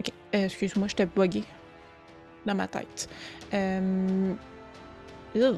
ok, 0.00 0.10
euh, 0.34 0.44
excuse-moi, 0.44 0.88
j'étais 0.88 1.06
buggé 1.06 1.44
dans 2.44 2.54
ma 2.54 2.68
tête. 2.68 3.08
Euh. 3.54 4.32
Euh, 5.36 5.54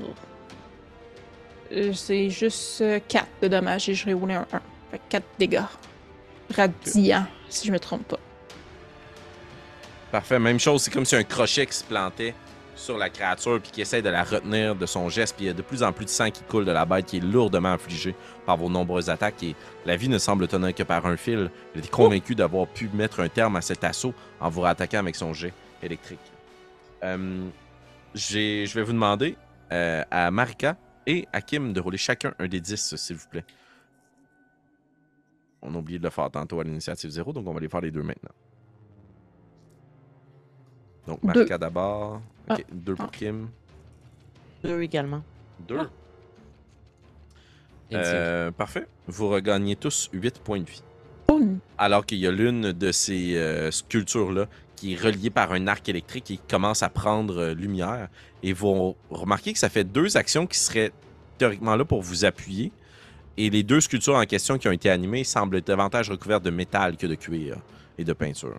C'est 1.93 2.31
juste 2.31 2.83
4 3.09 3.27
de 3.43 3.49
dommages 3.49 3.89
et 3.89 3.95
je 3.95 4.11
roulé 4.11 4.35
un 4.35 4.47
1. 4.53 4.61
Fait 4.91 5.01
4 5.09 5.25
dégâts. 5.39 5.63
Radiant, 6.55 7.27
si 7.49 7.67
je 7.67 7.73
me 7.73 7.79
trompe 7.79 8.09
pas. 8.09 8.19
Parfait. 10.11 10.39
Même 10.39 10.59
chose, 10.59 10.83
c'est 10.83 10.91
comme 10.91 11.05
si 11.05 11.15
un 11.15 11.25
crochet 11.25 11.67
qui 11.67 11.77
se 11.77 11.85
plantait 11.85 12.35
sur 12.79 12.97
la 12.97 13.11
créature 13.11 13.61
puis 13.61 13.71
qui 13.71 13.81
essaie 13.81 14.03
de 14.03 14.09
la 14.09 14.25
retenir 14.25 14.75
de 14.75 14.87
son 14.87 15.09
geste. 15.09 15.37
Puis 15.37 15.45
il 15.45 15.49
y 15.49 15.51
a 15.51 15.55
de 15.55 15.63
plus 15.63 15.83
en 15.83 15.93
plus 15.93 16.05
de 16.05 16.11
sang 16.11 16.31
qui 16.31 16.43
coule 16.43 16.65
de 16.65 16.71
la 16.71 16.85
bête 16.85 17.07
qui 17.07 17.19
est 17.19 17.21
lourdement 17.21 17.73
affligée 17.73 18.15
par 18.47 18.57
vos 18.57 18.69
nombreuses 18.69 19.11
attaques. 19.11 19.43
Et 19.43 19.55
la 19.85 19.97
vie 19.97 20.09
ne 20.09 20.19
semble 20.19 20.49
tenir 20.49 20.75
que 20.75 20.83
par 20.83 21.05
un 21.07 21.17
fil. 21.17 21.51
Il 21.75 21.85
est 21.85 21.91
convaincu 21.91 22.35
d'avoir 22.35 22.67
pu 22.67 22.89
mettre 22.95 23.21
un 23.21 23.29
terme 23.29 23.57
à 23.57 23.61
cet 23.61 23.85
assaut 23.85 24.15
en 24.41 24.49
vous 24.49 24.63
rattaquant 24.63 24.99
avec 24.99 25.17
son 25.17 25.33
jet 25.33 25.53
électrique. 25.83 26.19
Euh, 27.05 27.47
je 28.15 28.75
vais 28.75 28.83
vous 28.83 28.93
demander 28.93 29.37
euh, 29.73 30.03
à 30.11 30.31
Marika 30.31 30.77
et 31.07 31.27
à 31.33 31.41
Kim 31.41 31.73
de 31.73 31.81
rouler 31.81 31.99
chacun 31.99 32.35
un 32.39 32.49
des 32.49 32.61
10, 32.61 32.97
s'il 32.97 33.17
vous 33.17 33.29
plaît. 33.29 33.45
On 35.63 35.75
a 35.75 35.79
oublié 35.79 35.99
de 35.99 36.05
le 36.05 36.11
faire 36.11 36.31
tantôt 36.31 36.61
à 36.61 36.65
l'initiative 36.65 37.11
0, 37.11 37.33
donc 37.33 37.47
on 37.47 37.53
va 37.53 37.61
les 37.61 37.69
faire 37.69 37.81
les 37.81 37.91
deux 37.91 38.03
maintenant. 38.03 38.31
Donc. 41.09 41.23
Marika 41.25 41.57
d'abord. 41.59 42.21
Ah. 42.49 42.57
deux 42.71 42.95
pour 42.95 43.07
Ah. 43.07 43.11
Kim. 43.17 43.49
Deux 44.63 44.83
également. 44.83 45.23
Deux. 45.67 45.79
Ah. 45.81 45.89
Euh, 47.95 48.51
parfait. 48.51 48.87
Vous 49.07 49.29
regagnez 49.29 49.75
tous 49.75 50.11
8 50.13 50.39
points 50.41 50.61
de 50.61 50.69
vie. 50.69 50.83
Alors 51.79 52.05
qu'il 52.05 52.19
y 52.19 52.27
a 52.27 52.31
l'une 52.31 52.73
de 52.73 52.93
ces 52.93 53.37
euh, 53.37 53.71
sculptures-là 53.71 54.47
qui 54.77 54.95
est 54.95 54.97
reliée 54.97 55.31
par 55.31 55.53
un 55.53 55.67
arc 55.67 55.89
électrique 55.89 56.31
et 56.31 56.37
qui 56.37 56.43
commence 56.49 56.83
à 56.83 56.89
prendre 56.89 57.39
euh, 57.39 57.55
lumière. 57.55 58.09
Et 58.43 58.53
vous 58.53 58.95
remarquez 59.11 59.53
que 59.53 59.59
ça 59.59 59.69
fait 59.69 59.85
deux 59.85 60.17
actions 60.17 60.47
qui 60.47 60.59
seraient 60.59 60.93
théoriquement 61.39 61.77
là 61.77 61.85
pour 61.85 62.03
vous 62.03 62.25
appuyer. 62.25 62.73
Et 63.37 63.51
les 63.51 63.63
deux 63.63 63.81
sculptures 63.81 64.17
en 64.17 64.25
question 64.25 64.59
qui 64.59 64.69
ont 64.69 64.73
été 64.73 64.91
animées 64.91 65.25
semblent 65.25 65.61
davantage 65.63 66.11
recouvertes 66.11 66.45
de 66.45 66.51
métal 66.51 66.97
que 66.97 67.07
de 67.07 67.15
cuir 67.15 67.57
et 67.97 68.05
de 68.05 68.13
peinture. 68.13 68.59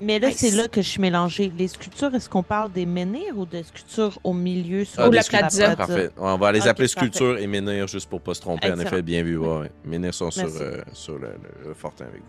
Mais 0.00 0.18
là, 0.20 0.28
Nice. 0.28 0.36
c'est 0.38 0.50
là 0.52 0.68
que 0.68 0.80
je 0.80 0.88
suis 0.88 1.00
mélangée. 1.00 1.52
Les 1.58 1.66
sculptures, 1.68 2.14
est-ce 2.14 2.28
qu'on 2.28 2.42
parle 2.44 2.70
des 2.72 2.86
menhirs 2.86 3.36
ou 3.36 3.46
des 3.46 3.64
sculptures 3.64 4.16
au 4.22 4.32
milieu 4.32 4.84
sur 4.84 5.00
Ah, 5.02 5.08
la 5.08 5.22
sculptures? 5.22 5.48
plaza. 5.48 5.76
Parfait. 5.76 6.10
On 6.16 6.36
va 6.38 6.52
les 6.52 6.60
appeler 6.60 6.86
parfait. 6.86 6.88
sculptures 6.88 7.38
et 7.38 7.46
menhirs 7.48 7.88
juste 7.88 8.08
pour 8.08 8.20
pas 8.20 8.34
se 8.34 8.40
tromper. 8.40 8.70
En 8.70 8.78
effet, 8.78 9.02
bien 9.02 9.22
vu. 9.24 9.36
Ouais, 9.38 9.58
ouais. 9.58 9.70
Menhirs 9.84 10.14
sont 10.14 10.30
sur, 10.30 10.44
euh, 10.46 10.82
sur 10.92 11.14
le, 11.14 11.28
le- 11.28 11.68
le 11.68 11.74
fortin 11.74 12.04
avec 12.04 12.20
vous. 12.20 12.26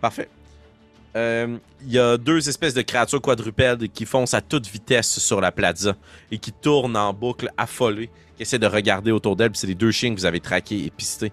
Parfait. 0.00 0.28
Euh, 1.16 1.56
Il 1.84 1.90
y 1.92 1.98
a 1.98 2.16
deux 2.18 2.48
espèces 2.48 2.74
de 2.74 2.82
créatures 2.82 3.20
quadrupèdes 3.20 3.88
qui 3.92 4.04
foncent 4.04 4.34
à 4.34 4.40
toute 4.42 4.66
vitesse 4.68 5.18
sur 5.18 5.40
la 5.40 5.50
plaza 5.50 5.96
et 6.30 6.38
qui 6.38 6.52
tournent 6.52 6.96
en 6.96 7.12
boucle 7.12 7.48
affolées, 7.56 8.10
qui 8.36 8.42
essaient 8.42 8.58
de 8.60 8.66
regarder 8.66 9.10
autour 9.10 9.34
d'elles. 9.36 9.50
C'est 9.54 9.66
les 9.66 9.74
deux 9.74 9.90
chiens 9.90 10.14
que 10.14 10.20
vous 10.20 10.26
avez 10.26 10.40
traqués 10.40 10.84
et 10.84 10.90
pistés, 10.90 11.32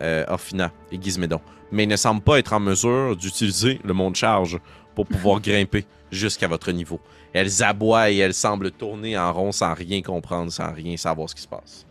euh, 0.00 0.24
Orphina 0.28 0.72
et 0.92 1.02
Gizmédon. 1.02 1.40
Mais 1.72 1.84
ils 1.84 1.88
ne 1.88 1.96
semblent 1.96 2.22
pas 2.22 2.38
être 2.38 2.52
en 2.52 2.60
mesure 2.60 3.14
d'utiliser 3.16 3.78
le 3.84 3.92
monde 3.92 4.16
charge 4.16 4.58
pour 5.00 5.16
pouvoir 5.16 5.40
grimper 5.40 5.86
jusqu'à 6.12 6.46
votre 6.46 6.70
niveau. 6.72 7.00
Elles 7.32 7.62
aboient 7.62 8.10
et 8.10 8.18
elles 8.18 8.34
semblent 8.34 8.70
tourner 8.70 9.16
en 9.16 9.32
rond 9.32 9.50
sans 9.52 9.72
rien 9.72 10.02
comprendre, 10.02 10.52
sans 10.52 10.72
rien 10.74 10.96
savoir 10.98 11.28
ce 11.30 11.34
qui 11.34 11.40
se 11.42 11.48
passe. 11.48 11.86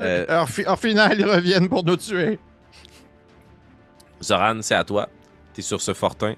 Euh, 0.00 0.26
En, 0.42 0.46
fi- 0.46 0.66
en 0.66 0.76
final, 0.76 1.18
ils 1.20 1.24
reviennent 1.26 1.68
pour 1.68 1.84
nous 1.84 1.96
tuer. 1.96 2.38
Zoran, 4.22 4.58
c'est 4.62 4.74
à 4.74 4.82
toi. 4.84 5.08
T'es 5.52 5.62
sur 5.62 5.80
ce 5.80 5.94
fortin. 5.94 6.34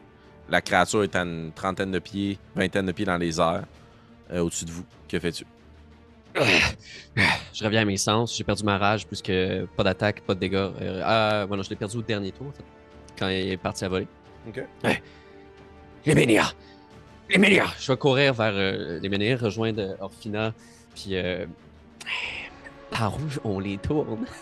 La 0.50 0.61
créature 0.61 1.04
est 1.04 1.14
à 1.16 1.22
une 1.22 1.52
trentaine 1.54 1.90
de 1.92 1.98
pieds, 2.00 2.38
vingtaine 2.54 2.87
de 2.87 2.92
pieds 2.92 3.06
dans 3.06 3.16
les 3.16 3.40
airs, 3.40 3.64
euh, 4.33 4.40
au-dessus 4.40 4.64
de 4.66 4.70
vous. 4.72 4.85
Que 5.09 5.18
fais-tu? 5.18 5.44
Je 6.37 7.64
reviens 7.64 7.83
à 7.83 7.85
mes 7.85 7.96
sens. 7.96 8.37
J'ai 8.37 8.44
perdu 8.44 8.64
ma 8.64 8.76
rage 8.76 9.06
puisque 9.06 9.33
pas 9.76 9.85
d'attaque, 9.85 10.20
pas 10.22 10.35
de 10.35 10.40
dégâts. 10.40 10.54
Euh, 10.56 11.02
ah, 11.04 11.44
voilà, 11.46 11.62
je 11.62 11.70
l'ai 11.70 11.76
perdu 11.76 11.96
au 11.96 12.02
dernier 12.02 12.33
tour, 12.33 12.48
en 12.48 12.52
fait, 12.52 12.64
quand 13.18 13.28
il 13.28 13.52
est 13.52 13.56
parti 13.56 13.85
à 13.85 13.88
voler. 13.88 14.06
Ok. 14.48 14.62
Les 16.06 16.14
menhirs! 16.14 16.54
Les 17.28 17.38
menhirs! 17.38 17.74
Je 17.80 17.90
vais 17.92 17.98
courir 17.98 18.34
vers 18.34 18.52
euh, 18.54 18.98
les 19.00 19.08
menhirs, 19.08 19.40
rejoindre 19.40 19.96
Orphina, 20.00 20.52
puis 20.94 21.10
euh, 21.16 21.46
par 22.90 23.14
où 23.14 23.18
on 23.44 23.58
les 23.60 23.78
tourne? 23.78 24.24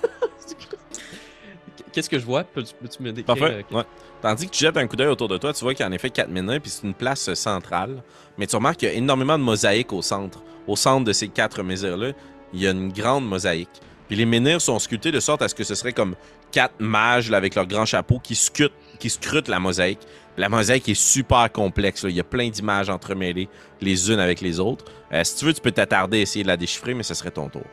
Qu'est-ce 1.93 2.11
que 2.11 2.19
je 2.19 2.25
vois? 2.25 2.45
Peux-tu 2.45 3.03
me 3.03 3.13
décrire? 3.13 3.37
Parfait. 3.37 3.65
euh, 3.73 3.77
Ouais. 3.77 3.85
Tandis 4.21 4.47
que 4.47 4.53
tu 4.53 4.65
jettes 4.65 4.77
un 4.77 4.87
coup 4.87 4.97
d'œil 4.97 5.09
autour 5.09 5.29
de 5.29 5.39
toi, 5.39 5.53
tu 5.53 5.65
vois 5.65 5.75
qu'il 5.75 5.85
y 5.85 5.87
a 5.87 5.89
en 5.89 5.93
effet 5.93 6.11
quatre 6.11 6.31
menhirs, 6.31 6.61
puis 6.61 6.71
c'est 6.71 6.87
une 6.87 6.95
place 6.95 7.29
euh, 7.29 7.35
centrale. 7.35 8.03
Mais 8.37 8.47
tu 8.47 8.57
remarques 8.57 8.79
qu'il 8.79 8.89
y 8.89 8.93
a 8.93 8.95
énormément 8.95 9.39
de 9.39 9.43
mosaïques 9.43 9.93
au 9.93 10.03
centre. 10.03 10.41
Au 10.67 10.77
centre 10.77 11.05
de 11.05 11.13
ces 11.13 11.29
quatre 11.29 11.63
menhirs-là, 11.63 12.13
il 12.53 12.61
y 12.61 12.67
a 12.67 12.71
une 12.71 12.93
grande 12.93 13.27
mosaïque. 13.27 13.71
Puis 14.07 14.17
les 14.17 14.27
menhirs 14.27 14.61
sont 14.61 14.79
sculptés 14.79 15.13
de 15.13 15.21
sorte 15.21 15.43
à 15.43 15.49
ce 15.49 15.55
que 15.55 15.65
ce 15.65 15.75
serait 15.75 15.93
comme 15.93 16.15
quatre 16.51 16.75
mages 16.79 17.31
là, 17.31 17.37
avec 17.37 17.55
leur 17.55 17.67
grand 17.67 17.85
chapeau 17.85 18.19
qui 18.19 18.35
scrutent, 18.35 18.73
qui 18.99 19.11
scrutent 19.11 19.49
la 19.49 19.61
mosaïque. 19.61 20.01
La 20.39 20.49
mosaïque 20.49 20.89
est 20.89 20.95
super 20.95 21.51
complexe. 21.53 22.05
là. 22.05 22.11
Il 22.11 22.17
y 22.17 22.21
a 22.21 22.25
plein 22.25 22.49
d'images 22.49 22.89
entremêlées 22.91 23.49
les 23.81 24.11
unes 24.11 24.21
avec 24.21 24.41
les 24.41 24.61
autres. 24.61 24.85
Euh, 25.13 25.23
si 25.25 25.37
tu 25.37 25.45
veux, 25.45 25.53
tu 25.53 25.61
peux 25.61 25.73
t'attarder 25.73 26.19
à 26.19 26.21
essayer 26.23 26.43
de 26.45 26.49
la 26.49 26.57
déchiffrer, 26.57 26.95
mais 26.95 27.03
ce 27.03 27.13
serait 27.15 27.31
ton 27.33 27.49
tour. 27.49 27.65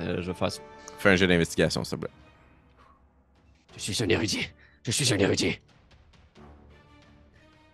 euh, 0.00 0.22
je 0.22 0.30
vais 0.30 0.34
faire 0.38 0.50
ça. 0.52 0.62
Fais 0.98 1.10
un 1.10 1.16
jeu 1.16 1.26
d'investigation, 1.26 1.84
s'il 1.84 1.98
te 1.98 2.04
plaît. 2.04 2.14
Je 3.76 3.92
suis 3.92 4.02
un 4.02 4.08
érudit. 4.08 4.48
Je 4.84 4.90
suis 4.90 5.12
un 5.12 5.18
érudit. 5.18 5.60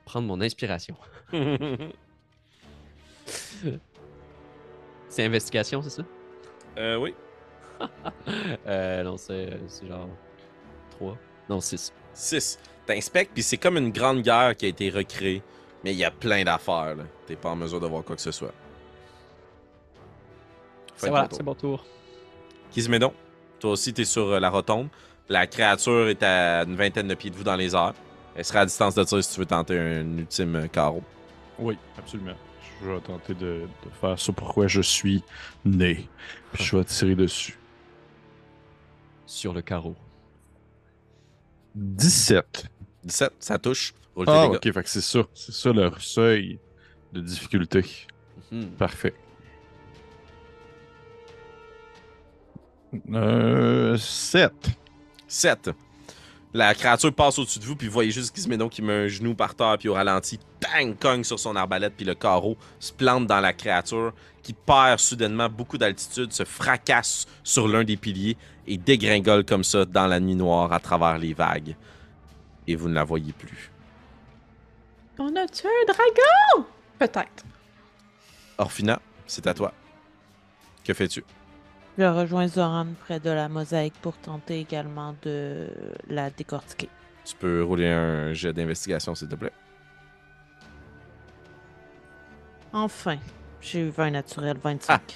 Prendre 0.04 0.26
mon 0.28 0.40
inspiration. 0.40 0.96
C'est 5.08 5.24
investigation, 5.24 5.80
c'est 5.82 5.90
ça? 5.90 6.02
euh, 6.76 6.96
oui. 6.96 7.14
euh, 8.66 9.02
non, 9.04 9.16
c'est 9.16 9.58
c'est 9.68 9.86
genre 9.86 10.08
3. 10.90 11.16
Non, 11.48 11.60
6. 11.60 11.92
6. 12.12 12.58
T'inspectes, 12.86 13.32
puis 13.32 13.42
c'est 13.42 13.56
comme 13.56 13.76
une 13.78 13.90
grande 13.90 14.22
guerre 14.22 14.56
qui 14.56 14.66
a 14.66 14.68
été 14.68 14.90
recréée. 14.90 15.42
Mais 15.84 15.92
il 15.92 15.98
y 15.98 16.04
a 16.04 16.10
plein 16.10 16.44
d'affaires, 16.44 16.94
là. 16.96 17.04
T'es 17.26 17.36
pas 17.36 17.50
en 17.50 17.56
mesure 17.56 17.80
de 17.80 17.86
voir 17.86 18.02
quoi 18.04 18.16
que 18.16 18.22
ce 18.22 18.30
soit. 18.30 18.52
C'est 20.96 21.08
voilà, 21.08 21.24
ton 21.24 21.28
tour. 21.28 21.36
c'est 21.36 21.44
mon 21.44 21.54
tour. 21.54 21.86
Kizmédon, 22.70 23.12
toi 23.60 23.72
aussi, 23.72 23.92
t'es 23.92 24.04
sur 24.04 24.28
euh, 24.28 24.40
la 24.40 24.50
rotonde. 24.50 24.88
La 25.28 25.46
créature 25.46 26.08
est 26.08 26.22
à 26.22 26.62
une 26.64 26.76
vingtaine 26.76 27.08
de 27.08 27.14
pieds 27.14 27.30
de 27.30 27.36
vous 27.36 27.44
dans 27.44 27.56
les 27.56 27.74
airs. 27.74 27.94
Elle 28.34 28.44
sera 28.44 28.60
à 28.60 28.66
distance 28.66 28.94
de 28.94 29.04
tir 29.04 29.22
si 29.22 29.32
tu 29.32 29.40
veux 29.40 29.46
tenter 29.46 29.78
un 29.78 30.18
ultime 30.18 30.56
euh, 30.56 30.66
carreau. 30.68 31.02
Oui, 31.58 31.78
absolument. 31.98 32.34
Je 32.82 32.90
vais 32.90 33.00
tenter 33.00 33.34
de, 33.34 33.68
de 33.84 33.90
faire 34.00 34.18
ça 34.18 34.32
pourquoi 34.32 34.66
je 34.66 34.80
suis 34.80 35.22
né. 35.64 36.08
Puis 36.52 36.64
je 36.64 36.76
vais 36.76 36.84
tirer 36.84 37.14
dessus. 37.14 37.58
Sur 39.26 39.52
le 39.52 39.62
carreau. 39.62 39.96
17. 41.74 42.66
17, 43.04 43.32
ça 43.38 43.58
touche. 43.58 43.94
Roule 44.14 44.26
Ah, 44.28 44.46
ok, 44.46 44.62
fait 44.62 44.82
que 44.82 44.88
c'est 44.88 45.00
ça. 45.00 45.20
C'est 45.34 45.52
ça 45.52 45.72
le 45.72 45.90
seuil 45.98 46.58
de 47.12 47.20
difficulté. 47.20 47.84
Mhm. 48.50 48.70
Parfait. 48.78 49.14
Euh, 53.12 53.96
7. 53.96 54.52
7. 55.26 55.70
La 56.56 56.72
créature 56.72 57.12
passe 57.12 57.36
au-dessus 57.40 57.58
de 57.58 57.64
vous, 57.64 57.74
puis 57.74 57.88
vous 57.88 57.92
voyez 57.92 58.12
juste 58.12 58.34
Gizmédon 58.36 58.68
qui 58.68 58.80
met 58.80 58.92
un 58.92 59.08
genou 59.08 59.34
par 59.34 59.56
terre, 59.56 59.76
puis 59.76 59.88
au 59.88 59.94
ralenti, 59.94 60.38
bang, 60.62 60.96
cogne 60.96 61.24
sur 61.24 61.40
son 61.40 61.56
arbalète, 61.56 61.94
puis 61.96 62.06
le 62.06 62.14
carreau 62.14 62.56
se 62.78 62.92
plante 62.92 63.26
dans 63.26 63.40
la 63.40 63.52
créature, 63.52 64.12
qui 64.40 64.52
perd 64.52 65.00
soudainement 65.00 65.48
beaucoup 65.48 65.78
d'altitude, 65.78 66.32
se 66.32 66.44
fracasse 66.44 67.26
sur 67.42 67.66
l'un 67.66 67.82
des 67.82 67.96
piliers 67.96 68.36
et 68.68 68.76
dégringole 68.78 69.44
comme 69.44 69.64
ça 69.64 69.84
dans 69.84 70.06
la 70.06 70.20
nuit 70.20 70.36
noire 70.36 70.72
à 70.72 70.78
travers 70.78 71.18
les 71.18 71.34
vagues. 71.34 71.74
Et 72.66 72.77
vous 72.77 72.88
ne 72.88 72.94
la 72.94 73.05
voyez 73.05 73.33
plus. 73.33 73.70
On 75.18 75.35
a 75.37 75.46
tué 75.46 75.68
un 75.68 75.92
dragon! 75.92 76.66
Peut-être. 76.98 77.44
Orphina, 78.59 79.00
c'est 79.27 79.46
à 79.46 79.55
toi. 79.55 79.72
Que 80.85 80.94
fais-tu? 80.94 81.24
Je 81.96 82.05
rejoins 82.05 82.48
Zoran 82.48 82.88
près 83.05 83.20
de 83.20 83.31
la 83.31 83.48
mosaïque 83.48 83.94
pour 84.03 84.16
tenter 84.16 84.61
également 84.61 85.14
de 85.22 85.68
la 86.09 86.31
décortiquer. 86.31 86.88
Tu 87.24 87.37
peux 87.37 87.62
rouler 87.62 87.88
un 87.88 88.33
jet 88.33 88.53
d'investigation, 88.53 89.14
s'il 89.14 89.29
te 89.29 89.37
plaît. 89.37 89.53
Enfin, 92.72 93.18
j'ai 93.61 93.81
eu 93.81 93.88
20 93.90 94.11
naturel, 94.11 94.57
25. 94.62 95.14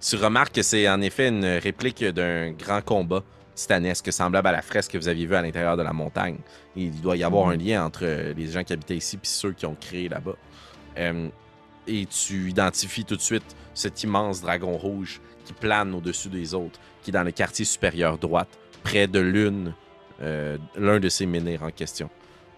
tu 0.00 0.16
remarques 0.16 0.54
que 0.54 0.62
c'est 0.62 0.88
en 0.88 1.00
effet 1.00 1.28
une 1.28 1.44
réplique 1.44 2.04
d'un 2.04 2.52
grand 2.52 2.80
combat 2.80 3.22
titanesque 3.56 4.12
semblable 4.12 4.46
à 4.48 4.52
la 4.52 4.62
fresque 4.62 4.92
que 4.92 4.98
vous 4.98 5.08
aviez 5.08 5.26
vue 5.26 5.34
à 5.34 5.42
l'intérieur 5.42 5.76
de 5.76 5.82
la 5.82 5.92
montagne. 5.92 6.36
Il 6.76 7.00
doit 7.00 7.16
y 7.16 7.24
avoir 7.24 7.46
Mhm. 7.46 7.52
un 7.52 7.56
lien 7.56 7.84
entre 7.84 8.00
euh, 8.04 8.32
les 8.36 8.46
gens 8.46 8.62
qui 8.62 8.72
habitaient 8.72 8.96
ici 8.96 9.16
et 9.16 9.18
ceux 9.26 9.52
qui 9.52 9.66
ont 9.66 9.74
créé 9.80 10.08
là-bas. 10.08 10.36
Euh, 10.98 11.28
et 11.88 12.06
tu 12.06 12.50
identifies 12.50 13.04
tout 13.04 13.16
de 13.16 13.20
suite 13.20 13.44
cet 13.74 14.02
immense 14.04 14.40
dragon 14.40 14.76
rouge 14.76 15.20
qui 15.44 15.52
plane 15.52 15.92
au-dessus 15.94 16.28
des 16.28 16.54
autres, 16.54 16.78
qui 17.02 17.10
est 17.10 17.12
dans 17.12 17.22
le 17.22 17.30
quartier 17.32 17.64
supérieur 17.64 18.18
droite, 18.18 18.48
près 18.82 19.06
de 19.06 19.20
l'une, 19.20 19.74
euh, 20.20 20.58
l'un 20.76 20.98
de 21.00 21.08
ces 21.08 21.26
menhirs 21.26 21.62
en 21.62 21.70
question. 21.70 22.10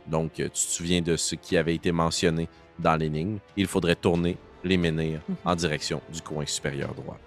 Donc, 0.06 0.32
tu 0.34 0.48
te 0.50 0.56
souviens 0.58 1.02
de 1.02 1.16
ce 1.16 1.34
qui 1.34 1.56
avait 1.56 1.74
été 1.74 1.92
mentionné 1.92 2.48
dans 2.78 2.96
l'énigme. 2.96 3.38
Il 3.56 3.66
faudrait 3.66 3.94
tourner 3.96 4.36
les 4.64 4.76
menhirs 4.78 5.20
Mhm. 5.28 5.36
en 5.44 5.54
direction 5.54 6.00
du 6.12 6.22
coin 6.22 6.46
supérieur 6.46 6.94
droit. 6.94 7.18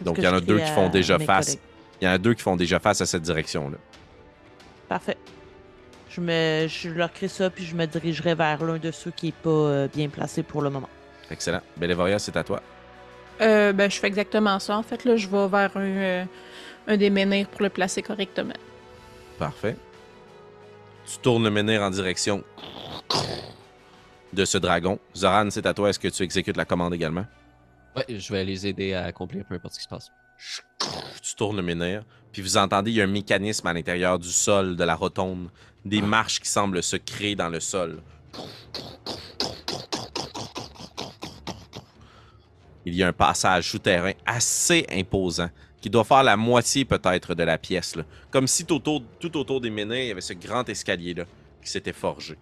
Donc, 0.00 0.18
il 0.18 0.24
y 0.24 0.28
en 0.28 0.34
a 0.34 0.40
deux 0.40 0.58
qui 0.58 0.70
font 0.72 0.88
déjà 0.88 1.18
face. 1.18 1.56
Il 2.00 2.04
y 2.04 2.08
en 2.08 2.12
a 2.12 2.18
deux 2.18 2.34
qui 2.34 2.42
font 2.42 2.56
déjà 2.56 2.78
face 2.78 3.00
à 3.00 3.06
cette 3.06 3.22
direction-là. 3.22 3.78
Parfait. 4.88 5.16
Je, 6.10 6.20
me, 6.20 6.66
je 6.68 6.90
leur 6.90 7.12
crée 7.12 7.28
ça, 7.28 7.50
puis 7.50 7.64
je 7.64 7.74
me 7.74 7.86
dirigerai 7.86 8.34
vers 8.34 8.64
l'un 8.64 8.78
de 8.78 8.90
ceux 8.90 9.10
qui 9.10 9.26
n'est 9.26 9.32
pas 9.32 9.50
euh, 9.50 9.88
bien 9.88 10.08
placé 10.08 10.42
pour 10.42 10.62
le 10.62 10.70
moment. 10.70 10.88
Excellent. 11.30 11.60
Belévoria, 11.76 12.18
c'est 12.18 12.36
à 12.36 12.44
toi. 12.44 12.62
Euh, 13.40 13.72
ben, 13.72 13.90
je 13.90 13.98
fais 13.98 14.06
exactement 14.06 14.58
ça. 14.58 14.76
En 14.78 14.82
fait, 14.82 15.04
là, 15.04 15.16
je 15.16 15.28
vais 15.28 15.48
vers 15.48 15.76
un, 15.76 15.80
euh, 15.80 16.24
un 16.86 16.96
des 16.96 17.10
menhirs 17.10 17.48
pour 17.48 17.62
le 17.62 17.68
placer 17.68 18.02
correctement. 18.02 18.54
Parfait. 19.38 19.76
Tu 21.06 21.18
tournes 21.18 21.44
le 21.44 21.50
menhir 21.50 21.82
en 21.82 21.90
direction 21.90 22.42
de 24.32 24.44
ce 24.44 24.58
dragon. 24.58 24.98
Zoran, 25.14 25.50
c'est 25.50 25.66
à 25.66 25.74
toi. 25.74 25.90
Est-ce 25.90 25.98
que 25.98 26.08
tu 26.08 26.22
exécutes 26.22 26.56
la 26.56 26.64
commande 26.64 26.94
également? 26.94 27.26
Ouais, 27.94 28.04
je 28.08 28.32
vais 28.32 28.44
les 28.44 28.66
aider 28.66 28.94
à 28.94 29.04
accomplir 29.04 29.44
peu 29.44 29.54
importe 29.54 29.74
ce 29.74 29.78
qui 29.78 29.84
se 29.84 29.88
passe. 29.88 30.10
Tu 31.22 31.34
tournes 31.34 31.56
le 31.56 31.62
menhir, 31.62 32.04
puis 32.32 32.42
vous 32.42 32.56
entendez, 32.56 32.90
il 32.92 32.96
y 32.96 33.00
a 33.00 33.04
un 33.04 33.08
mécanisme 33.08 33.66
à 33.66 33.72
l'intérieur 33.72 34.18
du 34.18 34.30
sol, 34.30 34.76
de 34.76 34.84
la 34.84 34.94
rotonde, 34.94 35.48
des 35.84 36.02
marches 36.02 36.40
qui 36.40 36.48
semblent 36.48 36.82
se 36.82 36.96
créer 36.96 37.34
dans 37.36 37.48
le 37.48 37.60
sol. 37.60 38.02
Il 42.84 42.94
y 42.94 43.02
a 43.02 43.08
un 43.08 43.12
passage 43.12 43.70
souterrain 43.70 44.12
assez 44.24 44.86
imposant 44.92 45.50
qui 45.80 45.90
doit 45.90 46.04
faire 46.04 46.22
la 46.22 46.36
moitié 46.36 46.84
peut-être 46.84 47.34
de 47.34 47.42
la 47.42 47.58
pièce. 47.58 47.96
là. 47.96 48.04
Comme 48.30 48.46
si 48.46 48.64
tout 48.64 48.74
autour, 48.76 49.02
tout 49.18 49.36
autour 49.36 49.60
des 49.60 49.70
menhirs, 49.70 50.02
il 50.04 50.08
y 50.08 50.10
avait 50.12 50.20
ce 50.20 50.32
grand 50.34 50.68
escalier-là 50.68 51.24
qui 51.62 51.70
s'était 51.70 51.92
forgé. 51.92 52.36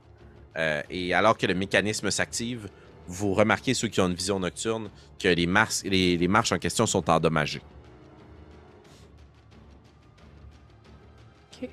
Euh, 0.56 0.82
et 0.90 1.14
alors 1.14 1.36
que 1.36 1.46
le 1.46 1.54
mécanisme 1.54 2.10
s'active, 2.10 2.68
vous 3.06 3.34
remarquez, 3.34 3.74
ceux 3.74 3.88
qui 3.88 4.00
ont 4.00 4.06
une 4.06 4.14
vision 4.14 4.38
nocturne, 4.38 4.88
que 5.18 5.28
les, 5.28 5.46
mars- 5.46 5.82
les- 5.84 6.16
les 6.16 6.28
marches 6.28 6.52
en 6.52 6.58
question 6.58 6.86
sont 6.86 7.08
endommagées. 7.10 7.62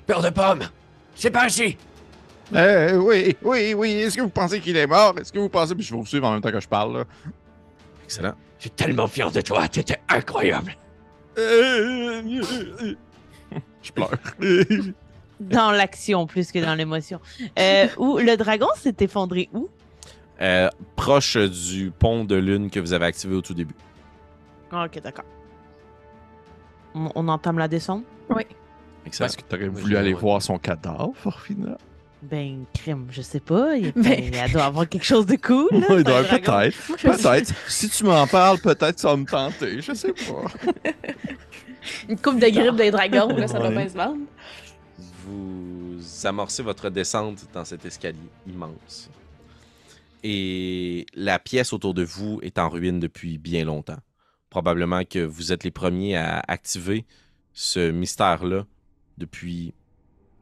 Peur 0.06 0.22
de 0.22 0.30
pomme! 0.30 0.62
C'est 1.14 1.30
pas 1.30 1.46
ici! 1.46 1.76
Euh, 2.54 2.96
oui, 2.96 3.36
oui, 3.42 3.74
oui. 3.74 3.92
Est-ce 3.92 4.16
que 4.16 4.22
vous 4.22 4.28
pensez 4.28 4.60
qu'il 4.60 4.76
est 4.76 4.86
mort? 4.86 5.14
Est-ce 5.18 5.32
que 5.32 5.38
vous 5.38 5.48
pensez. 5.48 5.74
Puis 5.74 5.84
je 5.84 5.92
vais 5.92 5.98
vous 5.98 6.06
suivre 6.06 6.26
en 6.26 6.32
même 6.32 6.40
temps 6.42 6.50
que 6.50 6.60
je 6.60 6.68
parle, 6.68 6.98
là. 6.98 7.04
Excellent. 8.04 8.34
Je 8.58 8.62
suis 8.62 8.70
tellement 8.70 9.06
fier 9.08 9.30
de 9.30 9.40
toi, 9.40 9.66
t'étais 9.68 10.00
incroyable! 10.08 10.76
Euh, 11.38 12.22
Je 13.82 13.92
pleure. 13.92 14.10
Dans 15.40 15.72
l'action 15.72 16.26
plus 16.26 16.52
que 16.52 16.60
dans 16.60 16.74
l'émotion. 16.76 17.20
Euh, 17.58 17.88
où 17.96 18.18
le 18.18 18.36
dragon 18.36 18.68
s'est 18.76 18.94
effondré 19.00 19.48
où? 19.52 19.68
Euh, 20.40 20.68
proche 20.94 21.36
du 21.36 21.90
pont 21.90 22.24
de 22.24 22.36
lune 22.36 22.70
que 22.70 22.78
vous 22.78 22.92
avez 22.92 23.06
activé 23.06 23.34
au 23.34 23.40
tout 23.40 23.54
début. 23.54 23.74
Ah, 24.70 24.84
ok, 24.84 25.00
d'accord. 25.02 25.24
On, 26.94 27.10
on 27.16 27.26
entame 27.28 27.58
la 27.58 27.66
descente? 27.66 28.04
Excellent. 28.30 28.44
Est-ce 29.06 29.36
que 29.36 29.42
t'aurais 29.42 29.68
voulu 29.68 29.96
aller 29.96 30.12
voir 30.14 30.40
son 30.42 30.58
cadavre, 30.58 31.12
Forfina? 31.16 31.76
Ben, 32.22 32.64
crime, 32.72 33.08
je 33.10 33.20
sais 33.20 33.40
pas. 33.40 33.74
Il, 33.76 33.90
Ben- 33.92 34.32
elle 34.32 34.52
doit 34.52 34.64
avoir 34.66 34.88
quelque 34.88 35.04
chose 35.04 35.26
de 35.26 35.34
cool. 35.36 35.68
là, 35.72 35.86
peut-être. 36.22 36.96
Peut-être. 37.02 37.52
Si 37.68 37.88
tu 37.88 38.04
m'en 38.04 38.26
parles, 38.28 38.58
peut-être 38.60 38.98
ça 39.00 39.08
va 39.08 39.16
me 39.16 39.24
tenter. 39.26 39.80
Je 39.82 39.92
sais 39.92 40.12
pas. 40.12 40.44
Une 42.08 42.16
coupe 42.16 42.38
de 42.38 42.48
grippe 42.48 42.76
des 42.76 42.92
dragons, 42.92 43.34
là, 43.36 43.48
ça 43.48 43.58
doit 43.58 43.68
Ouais. 43.70 43.74
bien 43.74 43.88
se 43.88 43.94
vendre. 43.96 44.20
Vous 45.26 45.98
amorcez 46.24 46.62
votre 46.62 46.90
descente 46.90 47.44
dans 47.52 47.64
cet 47.64 47.84
escalier 47.84 48.18
immense. 48.46 49.10
Et 50.22 51.06
la 51.14 51.40
pièce 51.40 51.72
autour 51.72 51.94
de 51.94 52.04
vous 52.04 52.38
est 52.42 52.58
en 52.58 52.68
ruine 52.68 53.00
depuis 53.00 53.38
bien 53.38 53.64
longtemps. 53.64 53.98
Probablement 54.50 55.02
que 55.04 55.18
vous 55.24 55.52
êtes 55.52 55.64
les 55.64 55.70
premiers 55.72 56.16
à 56.16 56.40
activer 56.46 57.04
ce 57.52 57.90
mystère-là 57.90 58.64
depuis 59.22 59.72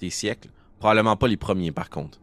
des 0.01 0.11
siècles. 0.11 0.51
Probablement 0.79 1.17
pas 1.17 1.29
les 1.29 1.37
premiers, 1.37 1.73
par 1.73 1.91
contre. 1.91 2.19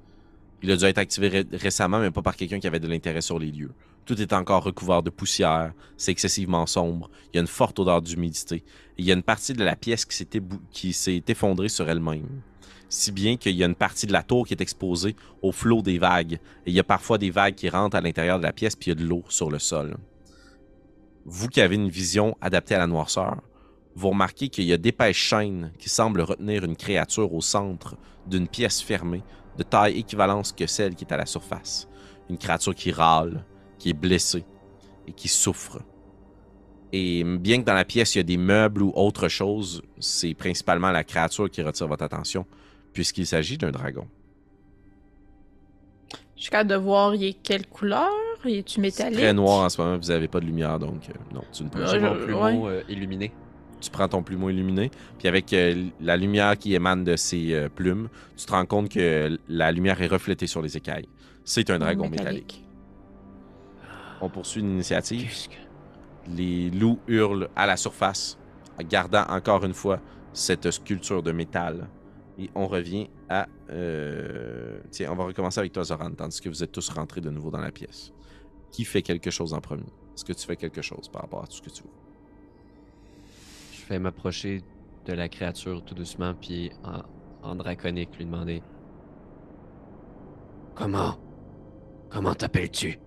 Il 0.63 0.71
a 0.71 0.75
dû 0.75 0.85
être 0.85 0.97
activé 0.97 1.27
ré- 1.27 1.47
récemment, 1.53 1.99
mais 1.99 2.11
pas 2.11 2.23
par 2.23 2.35
quelqu'un 2.35 2.59
qui 2.59 2.67
avait 2.67 2.79
de 2.79 2.87
l'intérêt 2.87 3.21
sur 3.21 3.37
les 3.37 3.51
lieux. 3.51 3.71
Tout 4.05 4.19
est 4.19 4.33
encore 4.33 4.63
recouvert 4.63 5.03
de 5.03 5.09
poussière, 5.09 5.73
c'est 5.97 6.11
excessivement 6.11 6.65
sombre, 6.65 7.09
il 7.25 7.35
y 7.35 7.39
a 7.39 7.41
une 7.41 7.47
forte 7.47 7.77
odeur 7.77 8.01
d'humidité. 8.01 8.63
Il 8.97 9.05
y 9.05 9.11
a 9.11 9.13
une 9.13 9.21
partie 9.21 9.53
de 9.53 9.63
la 9.63 9.75
pièce 9.75 10.05
qui 10.05 10.93
s'est 10.93 11.23
effondrée 11.27 11.69
sur 11.69 11.87
elle-même. 11.89 12.41
Si 12.89 13.11
bien 13.11 13.35
qu'il 13.35 13.55
y 13.55 13.63
a 13.63 13.67
une 13.67 13.75
partie 13.75 14.07
de 14.07 14.13
la 14.13 14.23
tour 14.23 14.47
qui 14.47 14.53
est 14.53 14.61
exposée 14.61 15.15
au 15.41 15.51
flot 15.51 15.81
des 15.81 15.99
vagues. 15.99 16.39
Et 16.65 16.71
il 16.71 16.73
y 16.73 16.79
a 16.79 16.85
parfois 16.85 17.17
des 17.17 17.31
vagues 17.31 17.55
qui 17.55 17.69
rentrent 17.69 17.97
à 17.97 18.01
l'intérieur 18.01 18.39
de 18.39 18.43
la 18.43 18.53
pièce, 18.53 18.77
puis 18.77 18.89
il 18.89 18.93
y 18.97 18.97
a 18.97 19.03
de 19.03 19.07
l'eau 19.07 19.25
sur 19.27 19.51
le 19.51 19.59
sol. 19.59 19.97
Vous 21.25 21.49
qui 21.49 21.59
avez 21.59 21.75
une 21.75 21.89
vision 21.89 22.37
adaptée 22.39 22.75
à 22.75 22.79
la 22.79 22.87
noirceur, 22.87 23.41
vous 23.97 24.09
remarquez 24.09 24.49
qu'il 24.49 24.65
y 24.65 24.73
a 24.73 24.77
d'épaisses 24.77 25.15
chaînes 25.15 25.71
qui 25.79 25.89
semblent 25.89 26.21
retenir 26.21 26.63
une 26.63 26.75
créature 26.75 27.33
au 27.33 27.41
centre 27.41 27.95
d'une 28.27 28.47
pièce 28.47 28.79
fermée, 28.79 29.23
de 29.57 29.63
taille 29.63 29.97
équivalente 29.97 30.53
que 30.55 30.67
celle 30.67 30.93
qui 30.93 31.03
est 31.03 31.11
à 31.11 31.17
la 31.17 31.25
surface. 31.25 31.87
Une 32.29 32.37
créature 32.37 32.75
qui 32.75 32.91
râle, 32.91 33.43
qui 33.79 33.89
est 33.89 33.93
blessée 33.93 34.45
et 35.07 35.13
qui 35.13 35.27
souffre. 35.27 35.81
Et 36.93 37.23
bien 37.23 37.59
que 37.59 37.65
dans 37.65 37.73
la 37.73 37.85
pièce, 37.85 38.13
il 38.13 38.19
y 38.19 38.21
a 38.21 38.23
des 38.23 38.37
meubles 38.37 38.83
ou 38.83 38.91
autre 38.95 39.29
chose, 39.29 39.81
c'est 39.99 40.35
principalement 40.35 40.91
la 40.91 41.03
créature 41.03 41.49
qui 41.49 41.63
retire 41.63 41.87
votre 41.87 42.03
attention, 42.03 42.45
puisqu'il 42.93 43.25
s'agit 43.25 43.57
d'un 43.57 43.71
dragon. 43.71 44.07
Je 46.35 46.43
suis 46.43 46.51
capable 46.51 46.69
de 46.69 46.75
voir, 46.75 47.15
il 47.15 47.23
est 47.23 47.33
quelle 47.33 47.65
couleur? 47.65 48.11
Il 48.45 48.57
est-tu 48.57 48.79
métallique? 48.79 49.17
très 49.17 49.33
noir 49.33 49.65
en 49.65 49.69
ce 49.69 49.81
moment, 49.81 49.97
vous 49.97 50.09
n'avez 50.09 50.27
pas 50.27 50.39
de 50.39 50.45
lumière, 50.45 50.77
donc 50.77 51.09
euh, 51.09 51.13
non, 51.33 51.41
tu 51.51 51.63
ne 51.63 51.69
peux 51.69 51.79
Ouais, 51.79 51.87
J'ai 51.87 51.99
je- 51.99 52.05
mon 52.05 52.15
plumeau 52.23 52.67
euh, 52.69 52.83
illuminé. 52.87 53.31
Tu 53.79 53.89
prends 53.89 54.07
ton 54.07 54.23
plumeau 54.23 54.49
illuminé, 54.49 54.91
puis 55.17 55.27
avec 55.27 55.53
euh, 55.53 55.87
la 56.01 56.17
lumière 56.17 56.57
qui 56.57 56.73
émane 56.73 57.03
de 57.03 57.15
ses 57.15 57.53
euh, 57.53 57.69
plumes, 57.69 58.09
tu 58.35 58.45
te 58.45 58.51
rends 58.51 58.65
compte 58.65 58.89
que 58.89 59.37
la 59.47 59.71
lumière 59.71 60.01
est 60.01 60.07
reflétée 60.07 60.47
sur 60.47 60.61
les 60.61 60.77
écailles. 60.77 61.07
C'est 61.43 61.69
un 61.69 61.79
dragon 61.79 62.09
métallique. 62.09 62.65
On 64.19 64.29
poursuit 64.29 64.61
une 64.61 64.71
initiative. 64.71 65.31
Les 66.35 66.69
loups 66.71 66.99
hurlent 67.07 67.49
à 67.55 67.65
la 67.65 67.77
surface, 67.77 68.37
gardant 68.89 69.23
encore 69.29 69.63
une 69.63 69.73
fois 69.73 70.01
cette 70.33 70.69
sculpture 70.71 71.23
de 71.23 71.31
métal. 71.31 71.87
Et 72.39 72.49
on 72.53 72.67
revient 72.67 73.09
à... 73.29 73.47
euh, 73.71 74.79
Tiens, 74.91 75.11
on 75.11 75.15
va 75.15 75.23
recommencer 75.25 75.59
avec 75.59 75.71
toi, 75.71 75.83
Zoran, 75.83 76.11
tandis 76.11 76.41
que 76.41 76.49
vous 76.49 76.63
êtes 76.63 76.71
tous 76.71 76.89
rentrés 76.89 77.21
de 77.21 77.29
nouveau 77.29 77.49
dans 77.49 77.61
la 77.61 77.71
pièce. 77.71 78.11
Qui 78.71 78.85
fait 78.85 79.01
quelque 79.01 79.31
chose 79.31 79.53
en 79.53 79.61
premier? 79.61 79.85
Est-ce 80.15 80.25
que 80.25 80.33
tu 80.33 80.45
fais 80.45 80.55
quelque 80.55 80.81
chose 80.81 81.09
par 81.09 81.23
rapport 81.23 81.43
à 81.43 81.47
tout 81.47 81.55
ce 81.55 81.61
que 81.61 81.69
tu 81.69 81.83
vois? 81.83 82.06
Je 83.87 83.93
vais 83.93 83.99
m'approcher 83.99 84.63
de 85.05 85.13
la 85.13 85.29
créature 85.29 85.81
tout 85.81 85.95
doucement, 85.95 86.33
puis 86.33 86.73
en, 86.83 87.03
en 87.41 87.55
draconique 87.55 88.17
lui 88.17 88.25
demander 88.25 88.61
Comment? 90.75 91.17
Comment 92.09 92.35
t'appelles-tu 92.35 92.99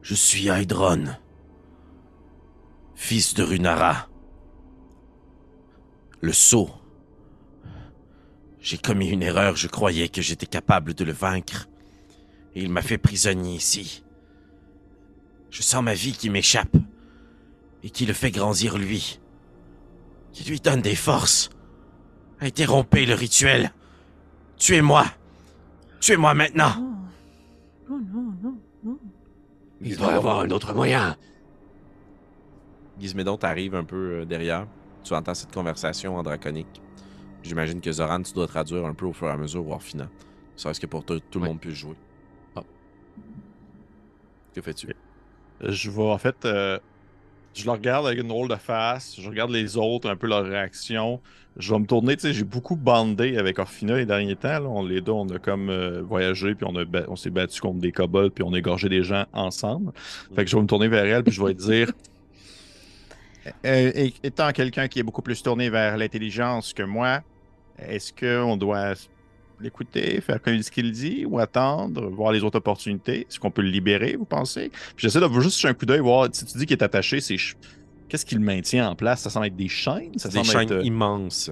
Je 0.00 0.14
suis 0.14 0.44
Hydron, 0.44 1.06
fils 2.94 3.34
de 3.34 3.42
Runara. 3.42 4.08
Le 6.20 6.32
sceau. 6.32 6.70
J'ai 8.60 8.78
commis 8.78 9.08
une 9.08 9.24
erreur, 9.24 9.56
je 9.56 9.66
croyais 9.66 10.08
que 10.08 10.22
j'étais 10.22 10.46
capable 10.46 10.94
de 10.94 11.02
le 11.02 11.12
vaincre. 11.12 11.68
Et 12.54 12.62
il 12.62 12.70
m'a 12.70 12.80
fait 12.80 12.98
prisonnier 12.98 13.56
ici. 13.56 14.04
Je 15.50 15.62
sens 15.62 15.82
ma 15.82 15.94
vie 15.94 16.12
qui 16.12 16.30
m'échappe. 16.30 16.76
Et 17.84 17.90
qui 17.90 18.06
le 18.06 18.14
fait 18.14 18.30
grandir 18.32 18.78
lui. 18.78 19.20
Qui 20.32 20.42
lui 20.50 20.58
donne 20.58 20.80
des 20.80 20.96
forces. 20.96 21.50
Interrompez 22.40 23.06
le 23.06 23.14
rituel. 23.14 23.72
Tuez-moi. 24.56 25.04
Tuez-moi 26.00 26.34
maintenant. 26.34 26.72
Oh. 26.78 27.90
Non, 27.90 28.00
non, 28.12 28.34
non, 28.42 28.58
non. 28.82 28.98
Il 29.80 29.96
doit 29.96 30.12
y 30.12 30.14
avoir 30.14 30.40
un 30.40 30.50
autre 30.50 30.72
moyen. 30.72 31.16
Gizmédon 32.98 33.36
t'arrive 33.36 33.74
un 33.74 33.84
peu 33.84 34.20
euh, 34.20 34.24
derrière. 34.24 34.66
Tu 35.02 35.12
entends 35.12 35.34
cette 35.34 35.52
conversation 35.52 36.16
en 36.16 36.22
draconique. 36.22 36.80
J'imagine 37.42 37.82
que 37.82 37.92
Zoran, 37.92 38.22
tu 38.22 38.32
dois 38.32 38.46
traduire 38.46 38.86
un 38.86 38.94
peu 38.94 39.04
au 39.04 39.12
fur 39.12 39.28
et 39.28 39.30
à 39.30 39.36
mesure, 39.36 39.62
voire 39.62 39.82
final. 39.82 40.08
Ça 40.56 40.72
ce 40.72 40.80
que 40.80 40.86
pour 40.86 41.04
tout 41.04 41.20
tout 41.20 41.38
le 41.38 41.46
monde 41.46 41.60
puisse 41.60 41.74
jouer. 41.74 41.96
Ah. 42.56 42.62
Que 44.54 44.62
fais-tu? 44.62 44.94
Je 45.60 45.90
vais, 45.90 46.02
en 46.02 46.18
fait, 46.18 46.44
euh, 46.46 46.78
je 47.54 47.64
le 47.64 47.70
regarde 47.72 48.06
avec 48.06 48.20
une 48.20 48.28
drôle 48.28 48.48
de 48.48 48.56
face. 48.56 49.16
Je 49.20 49.28
regarde 49.28 49.50
les 49.50 49.76
autres, 49.76 50.08
un 50.10 50.16
peu 50.16 50.26
leur 50.26 50.44
réaction. 50.44 51.20
Je 51.56 51.72
vais 51.72 51.78
me 51.78 51.86
tourner, 51.86 52.16
tu 52.16 52.22
sais, 52.22 52.32
j'ai 52.32 52.42
beaucoup 52.44 52.74
bandé 52.74 53.36
avec 53.36 53.58
Orphina 53.60 53.96
les 53.96 54.06
derniers 54.06 54.34
temps. 54.34 54.48
là. 54.58 54.62
On, 54.62 54.84
les 54.84 55.00
deux, 55.00 55.12
on 55.12 55.28
a 55.28 55.38
comme 55.38 55.70
euh, 55.70 56.02
voyagé, 56.02 56.54
puis 56.56 56.66
on, 56.68 56.74
a 56.76 56.84
on 57.08 57.14
s'est 57.14 57.30
battu 57.30 57.60
contre 57.60 57.78
des 57.78 57.92
kobolds, 57.92 58.32
puis 58.34 58.42
on 58.42 58.52
a 58.54 58.58
égorgé 58.58 58.88
des 58.88 59.04
gens 59.04 59.24
ensemble. 59.32 59.92
Fait 60.34 60.44
que 60.44 60.50
je 60.50 60.56
vais 60.56 60.62
me 60.62 60.66
tourner 60.66 60.88
vers 60.88 61.04
elle, 61.04 61.22
puis 61.22 61.32
je 61.32 61.40
vais 61.40 61.48
lui 61.48 61.54
dire 61.54 61.90
Euh, 63.66 63.92
et- 63.94 64.14
étant 64.22 64.50
quelqu'un 64.52 64.88
qui 64.88 65.00
est 65.00 65.02
beaucoup 65.02 65.20
plus 65.20 65.42
tourné 65.42 65.68
vers 65.68 65.98
l'intelligence 65.98 66.72
que 66.72 66.82
moi, 66.82 67.20
est-ce 67.78 68.10
qu'on 68.10 68.56
doit 68.56 68.94
l'écouter, 69.64 70.20
faire 70.20 70.40
comme 70.40 70.60
ce 70.62 70.70
qu'il 70.70 70.92
dit, 70.92 71.24
ou 71.24 71.38
attendre, 71.38 72.08
voir 72.08 72.32
les 72.32 72.42
autres 72.42 72.58
opportunités? 72.58 73.22
Est-ce 73.22 73.40
qu'on 73.40 73.50
peut 73.50 73.62
le 73.62 73.70
libérer, 73.70 74.16
vous 74.16 74.24
pensez? 74.24 74.68
Puis 74.68 75.08
j'essaie 75.08 75.20
de 75.20 75.40
juste 75.40 75.56
jeter 75.58 75.68
un 75.68 75.74
coup 75.74 75.86
d'œil, 75.86 76.00
voir 76.00 76.28
si 76.32 76.44
tu 76.44 76.58
dis 76.58 76.66
qu'il 76.66 76.76
est 76.76 76.82
attaché, 76.82 77.20
c'est 77.20 77.36
qu'est-ce 78.08 78.24
qu'il 78.24 78.40
maintient 78.40 78.88
en 78.88 78.94
place? 78.94 79.22
Ça 79.22 79.30
semble 79.30 79.46
être 79.46 79.56
des 79.56 79.68
chaînes? 79.68 80.18
Ça 80.18 80.28
des 80.28 80.36
semble 80.36 80.46
chaînes 80.48 80.72
être, 80.72 80.72
euh, 80.72 80.82
immenses 80.82 81.50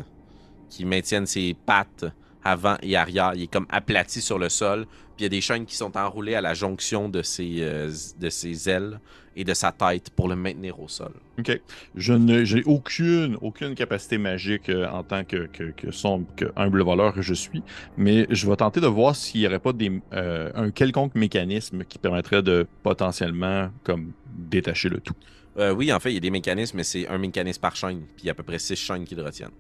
qui 0.68 0.84
maintiennent 0.84 1.26
ses 1.26 1.54
pattes 1.66 2.06
avant 2.44 2.76
et 2.82 2.96
arrière. 2.96 3.32
Il 3.34 3.42
est 3.42 3.52
comme 3.52 3.66
aplati 3.70 4.20
sur 4.20 4.38
le 4.38 4.48
sol. 4.48 4.86
Puis 5.16 5.20
il 5.20 5.22
y 5.24 5.26
a 5.26 5.28
des 5.28 5.40
chaînes 5.40 5.66
qui 5.66 5.76
sont 5.76 5.96
enroulées 5.96 6.34
à 6.34 6.40
la 6.40 6.54
jonction 6.54 7.08
de 7.08 7.22
ses, 7.22 7.58
euh, 7.60 7.90
de 8.18 8.30
ses 8.30 8.68
ailes 8.68 8.98
et 9.36 9.44
de 9.44 9.54
sa 9.54 9.72
tête 9.72 10.10
pour 10.10 10.28
le 10.28 10.36
maintenir 10.36 10.80
au 10.80 10.88
sol. 10.88 11.12
Ok. 11.38 11.60
Je 11.94 12.12
ne, 12.12 12.44
j'ai 12.44 12.62
aucune, 12.64 13.36
aucune 13.40 13.74
capacité 13.74 14.18
magique 14.18 14.68
euh, 14.68 14.88
en 14.88 15.02
tant 15.02 15.24
que, 15.24 15.46
que, 15.46 15.64
que, 15.70 15.90
sombre, 15.90 16.26
que 16.36 16.46
humble 16.56 16.82
voleur 16.82 17.14
que 17.14 17.22
je 17.22 17.34
suis, 17.34 17.62
mais 17.96 18.26
je 18.30 18.48
vais 18.48 18.56
tenter 18.56 18.80
de 18.80 18.86
voir 18.86 19.16
s'il 19.16 19.40
n'y 19.40 19.46
aurait 19.46 19.58
pas 19.58 19.72
des, 19.72 20.00
euh, 20.12 20.50
un 20.54 20.70
quelconque 20.70 21.14
mécanisme 21.14 21.84
qui 21.84 21.98
permettrait 21.98 22.42
de 22.42 22.66
potentiellement 22.82 23.70
comme 23.84 24.12
détacher 24.34 24.88
le 24.88 25.00
tout. 25.00 25.14
Euh, 25.58 25.72
oui, 25.72 25.92
en 25.92 26.00
fait, 26.00 26.10
il 26.10 26.14
y 26.14 26.18
a 26.18 26.20
des 26.20 26.30
mécanismes, 26.30 26.78
mais 26.78 26.84
c'est 26.84 27.06
un 27.08 27.18
mécanisme 27.18 27.60
par 27.60 27.76
chaîne. 27.76 28.00
Puis 28.16 28.24
il 28.24 28.26
y 28.26 28.28
a 28.30 28.32
à 28.32 28.34
peu 28.34 28.42
près 28.42 28.58
six 28.58 28.76
chaînes 28.76 29.04
qui 29.04 29.14
le 29.14 29.22
retiennent. 29.22 29.50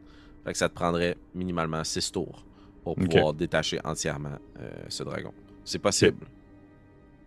Fait 0.44 0.52
que 0.52 0.58
ça 0.58 0.68
te 0.68 0.74
prendrait 0.74 1.16
minimalement 1.34 1.84
six 1.84 2.10
tours 2.10 2.44
pour 2.82 2.96
pouvoir 2.96 3.32
détacher 3.32 3.78
entièrement 3.84 4.38
euh, 4.60 4.70
ce 4.88 5.02
dragon. 5.02 5.32
C'est 5.64 5.78
possible. 5.78 6.26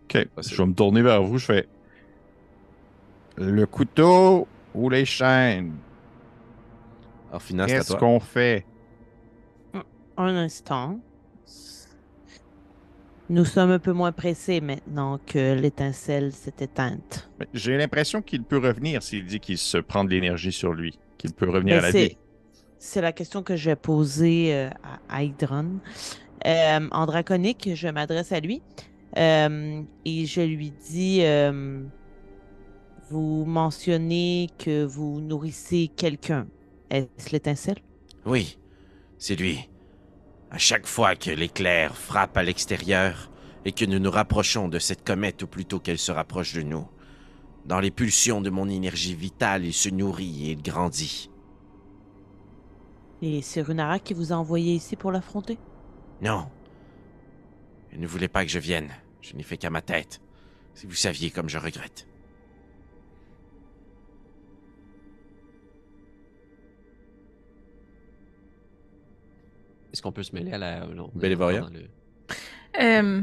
Ok. 0.04 0.28
Possible. 0.28 0.56
Je 0.56 0.62
vais 0.62 0.68
me 0.68 0.74
tourner 0.74 1.02
vers 1.02 1.24
vous. 1.24 1.38
Je 1.38 1.46
fais 1.46 1.68
le 3.38 3.66
couteau 3.66 4.48
ou 4.74 4.90
les 4.90 5.06
chaînes? 5.06 5.76
Qu'est-ce 7.68 7.96
qu'on 7.96 8.20
fait? 8.20 8.66
Un 10.18 10.36
instant. 10.36 11.00
Nous 13.30 13.44
sommes 13.44 13.72
un 13.72 13.80
peu 13.80 13.92
moins 13.92 14.12
pressés 14.12 14.62
maintenant 14.62 15.20
que 15.26 15.54
l'étincelle 15.54 16.32
s'est 16.32 16.54
éteinte. 16.60 17.30
Mais 17.40 17.48
J'ai 17.54 17.76
l'impression 17.76 18.22
qu'il 18.22 18.44
peut 18.44 18.60
revenir 18.60 19.02
s'il 19.02 19.26
dit 19.26 19.40
qu'il 19.40 19.58
se 19.58 19.80
prend 19.80 20.04
de 20.04 20.12
l'énergie 20.12 20.52
sur 20.52 20.74
lui, 20.74 20.98
qu'il 21.18 21.34
peut 21.34 21.50
revenir 21.50 21.80
à 21.80 21.82
la 21.82 21.92
vie. 21.92 22.18
C'est 22.78 23.02
la 23.02 23.12
question 23.12 23.44
que 23.44 23.56
j'ai 23.56 23.76
posée 23.76 24.54
euh, 24.54 24.70
à 25.10 25.24
Hydron. 25.24 25.80
Euh, 26.46 26.88
en 26.92 27.06
draconique, 27.06 27.70
je 27.74 27.88
m'adresse 27.88 28.32
à 28.32 28.40
lui 28.40 28.62
euh, 29.18 29.82
et 30.04 30.26
je 30.26 30.42
lui 30.42 30.72
dis 30.72 31.24
Vous 33.10 33.46
mentionnez 33.46 34.50
que 34.60 34.84
vous 34.84 35.22
nourrissez 35.22 35.90
quelqu'un. 35.96 36.48
Est-ce 36.90 37.32
l'étincelle? 37.32 37.80
Oui, 38.26 38.58
c'est 39.18 39.36
lui. 39.36 39.70
À 40.52 40.58
chaque 40.58 40.86
fois 40.86 41.16
que 41.16 41.32
l'éclair 41.32 41.96
frappe 41.96 42.38
à 42.38 42.44
l'extérieur 42.44 43.32
et 43.66 43.72
que 43.72 43.86
nous 43.86 44.00
nous 44.00 44.12
rapprochons 44.12 44.68
de 44.68 44.80
cette 44.80 45.04
comète 45.04 45.42
ou 45.42 45.48
plutôt 45.48 45.80
qu'elle 45.80 45.98
se 45.98 46.12
rapproche 46.12 46.54
de 46.54 46.62
nous, 46.62 46.88
dans 47.66 47.80
les 47.80 47.90
pulsions 47.90 48.42
de 48.42 48.52
mon 48.52 48.70
énergie 48.70 49.16
vitale, 49.16 49.66
il 49.66 49.74
se 49.74 49.90
nourrit 49.90 50.50
et 50.50 50.52
il 50.52 50.62
grandit. 50.62 51.32
Et 53.22 53.42
c'est 53.42 53.62
Runara 53.62 54.00
qui 54.00 54.14
vous 54.14 54.32
a 54.34 54.36
envoyé 54.36 54.74
ici 54.74 54.96
pour 54.96 55.12
l'affronter? 55.12 55.58
Non. 56.22 56.48
Il 57.94 58.00
ne 58.00 58.08
voulait 58.08 58.28
pas 58.28 58.44
que 58.44 58.52
je 58.52 58.60
vienne. 58.60 58.90
Je 59.22 59.36
n'ai 59.36 59.44
fait 59.44 59.58
qu'à 59.58 59.70
ma 59.70 59.82
tête. 59.82 60.22
Si 60.74 60.86
vous 60.86 60.94
saviez 60.96 61.32
comme 61.32 61.50
je 61.50 61.58
regrette. 61.58 62.08
Est-ce 69.94 70.02
qu'on 70.02 70.12
peut 70.12 70.24
se 70.24 70.34
mêler 70.36 70.52
à 70.52 70.58
la. 70.58 70.86
Non, 70.88 71.10
dans 71.14 71.70
le- 71.70 71.90
Euh, 72.82 73.22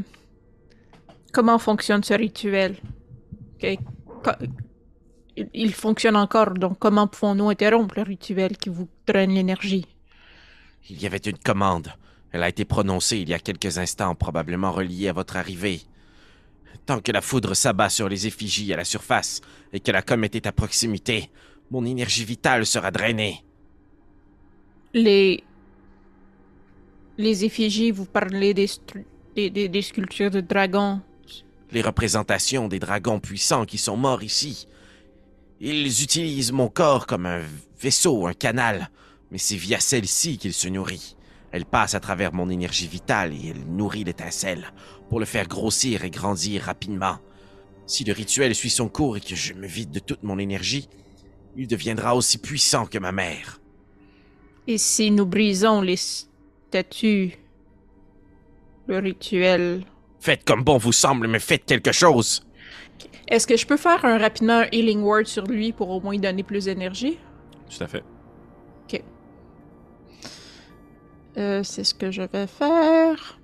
comment 1.32 1.58
fonctionne 1.58 2.02
ce 2.02 2.14
rituel? 2.14 2.76
Ok. 3.62 3.78
Il, 5.36 5.72
fonctionne 5.72 6.16
encore, 6.16 6.52
donc 6.54 6.78
comment 6.78 7.06
pouvons-nous 7.06 7.48
interrompre 7.48 7.94
le 7.96 8.02
rituel 8.02 8.56
qui 8.58 8.68
vous 8.68 8.88
draine 9.06 9.32
l'énergie? 9.32 9.86
Il 10.90 11.00
y 11.02 11.06
avait 11.06 11.16
une 11.18 11.38
commande. 11.38 11.92
Elle 12.32 12.42
a 12.42 12.48
été 12.48 12.64
prononcée 12.64 13.18
il 13.18 13.28
y 13.28 13.34
a 13.34 13.38
quelques 13.38 13.78
instants, 13.78 14.14
probablement 14.14 14.72
reliée 14.72 15.08
à 15.08 15.12
votre 15.12 15.36
arrivée. 15.36 15.80
Tant 16.84 17.00
que 17.00 17.12
la 17.12 17.20
foudre 17.20 17.54
s'abat 17.54 17.88
sur 17.88 18.08
les 18.08 18.26
effigies 18.26 18.72
à 18.72 18.76
la 18.76 18.84
surface 18.84 19.40
et 19.72 19.80
que 19.80 19.92
la 19.92 20.02
comète 20.02 20.34
est 20.34 20.46
à 20.46 20.52
proximité, 20.52 21.30
mon 21.70 21.84
énergie 21.84 22.24
vitale 22.24 22.66
sera 22.66 22.90
drainée. 22.90 23.42
Les. 24.92 25.42
Les 27.18 27.44
effigies, 27.44 27.90
vous 27.90 28.06
parlez 28.06 28.52
des, 28.54 28.66
stru- 28.66 29.04
des, 29.36 29.48
des- 29.50 29.68
des 29.68 29.82
sculptures 29.82 30.30
de 30.30 30.40
dragons. 30.40 31.00
Les 31.70 31.82
représentations 31.82 32.68
des 32.68 32.78
dragons 32.78 33.20
puissants 33.20 33.64
qui 33.64 33.78
sont 33.78 33.96
morts 33.96 34.22
ici. 34.22 34.66
Ils 35.64 36.02
utilisent 36.02 36.50
mon 36.50 36.66
corps 36.66 37.06
comme 37.06 37.24
un 37.24 37.40
vaisseau, 37.80 38.26
un 38.26 38.34
canal, 38.34 38.90
mais 39.30 39.38
c'est 39.38 39.54
via 39.54 39.78
celle-ci 39.78 40.36
qu'il 40.36 40.52
se 40.52 40.66
nourrit. 40.66 41.14
Elle 41.52 41.66
passe 41.66 41.94
à 41.94 42.00
travers 42.00 42.34
mon 42.34 42.50
énergie 42.50 42.88
vitale 42.88 43.32
et 43.32 43.50
elle 43.50 43.64
nourrit 43.68 44.02
l'étincelle 44.02 44.72
pour 45.08 45.20
le 45.20 45.24
faire 45.24 45.46
grossir 45.46 46.02
et 46.02 46.10
grandir 46.10 46.62
rapidement. 46.62 47.18
Si 47.86 48.02
le 48.02 48.12
rituel 48.12 48.56
suit 48.56 48.70
son 48.70 48.88
cours 48.88 49.18
et 49.18 49.20
que 49.20 49.36
je 49.36 49.54
me 49.54 49.68
vide 49.68 49.92
de 49.92 50.00
toute 50.00 50.24
mon 50.24 50.40
énergie, 50.40 50.88
il 51.56 51.68
deviendra 51.68 52.16
aussi 52.16 52.38
puissant 52.38 52.86
que 52.86 52.98
ma 52.98 53.12
mère. 53.12 53.60
Et 54.66 54.78
si 54.78 55.12
nous 55.12 55.26
brisons 55.26 55.80
les 55.80 55.96
statues, 55.96 57.38
le 58.88 58.98
rituel? 58.98 59.84
Faites 60.18 60.42
comme 60.42 60.64
bon 60.64 60.78
vous 60.78 60.90
semble, 60.90 61.28
mais 61.28 61.38
faites 61.38 61.66
quelque 61.66 61.92
chose. 61.92 62.44
Est-ce 63.32 63.46
que 63.46 63.56
je 63.56 63.66
peux 63.66 63.78
faire 63.78 64.04
un 64.04 64.18
rapidement 64.18 64.58
un 64.58 64.66
healing 64.72 65.00
word 65.02 65.24
sur 65.24 65.44
lui 65.46 65.72
pour 65.72 65.88
au 65.88 66.00
moins 66.00 66.12
lui 66.12 66.20
donner 66.20 66.42
plus 66.42 66.66
d'énergie? 66.66 67.18
Tout 67.68 67.82
à 67.82 67.86
fait. 67.88 68.04
Euh, 71.38 71.62
c'est 71.62 71.82
ce 71.82 71.94
que 71.94 72.10
je 72.10 72.20
vais 72.20 72.46
faire. 72.46 73.38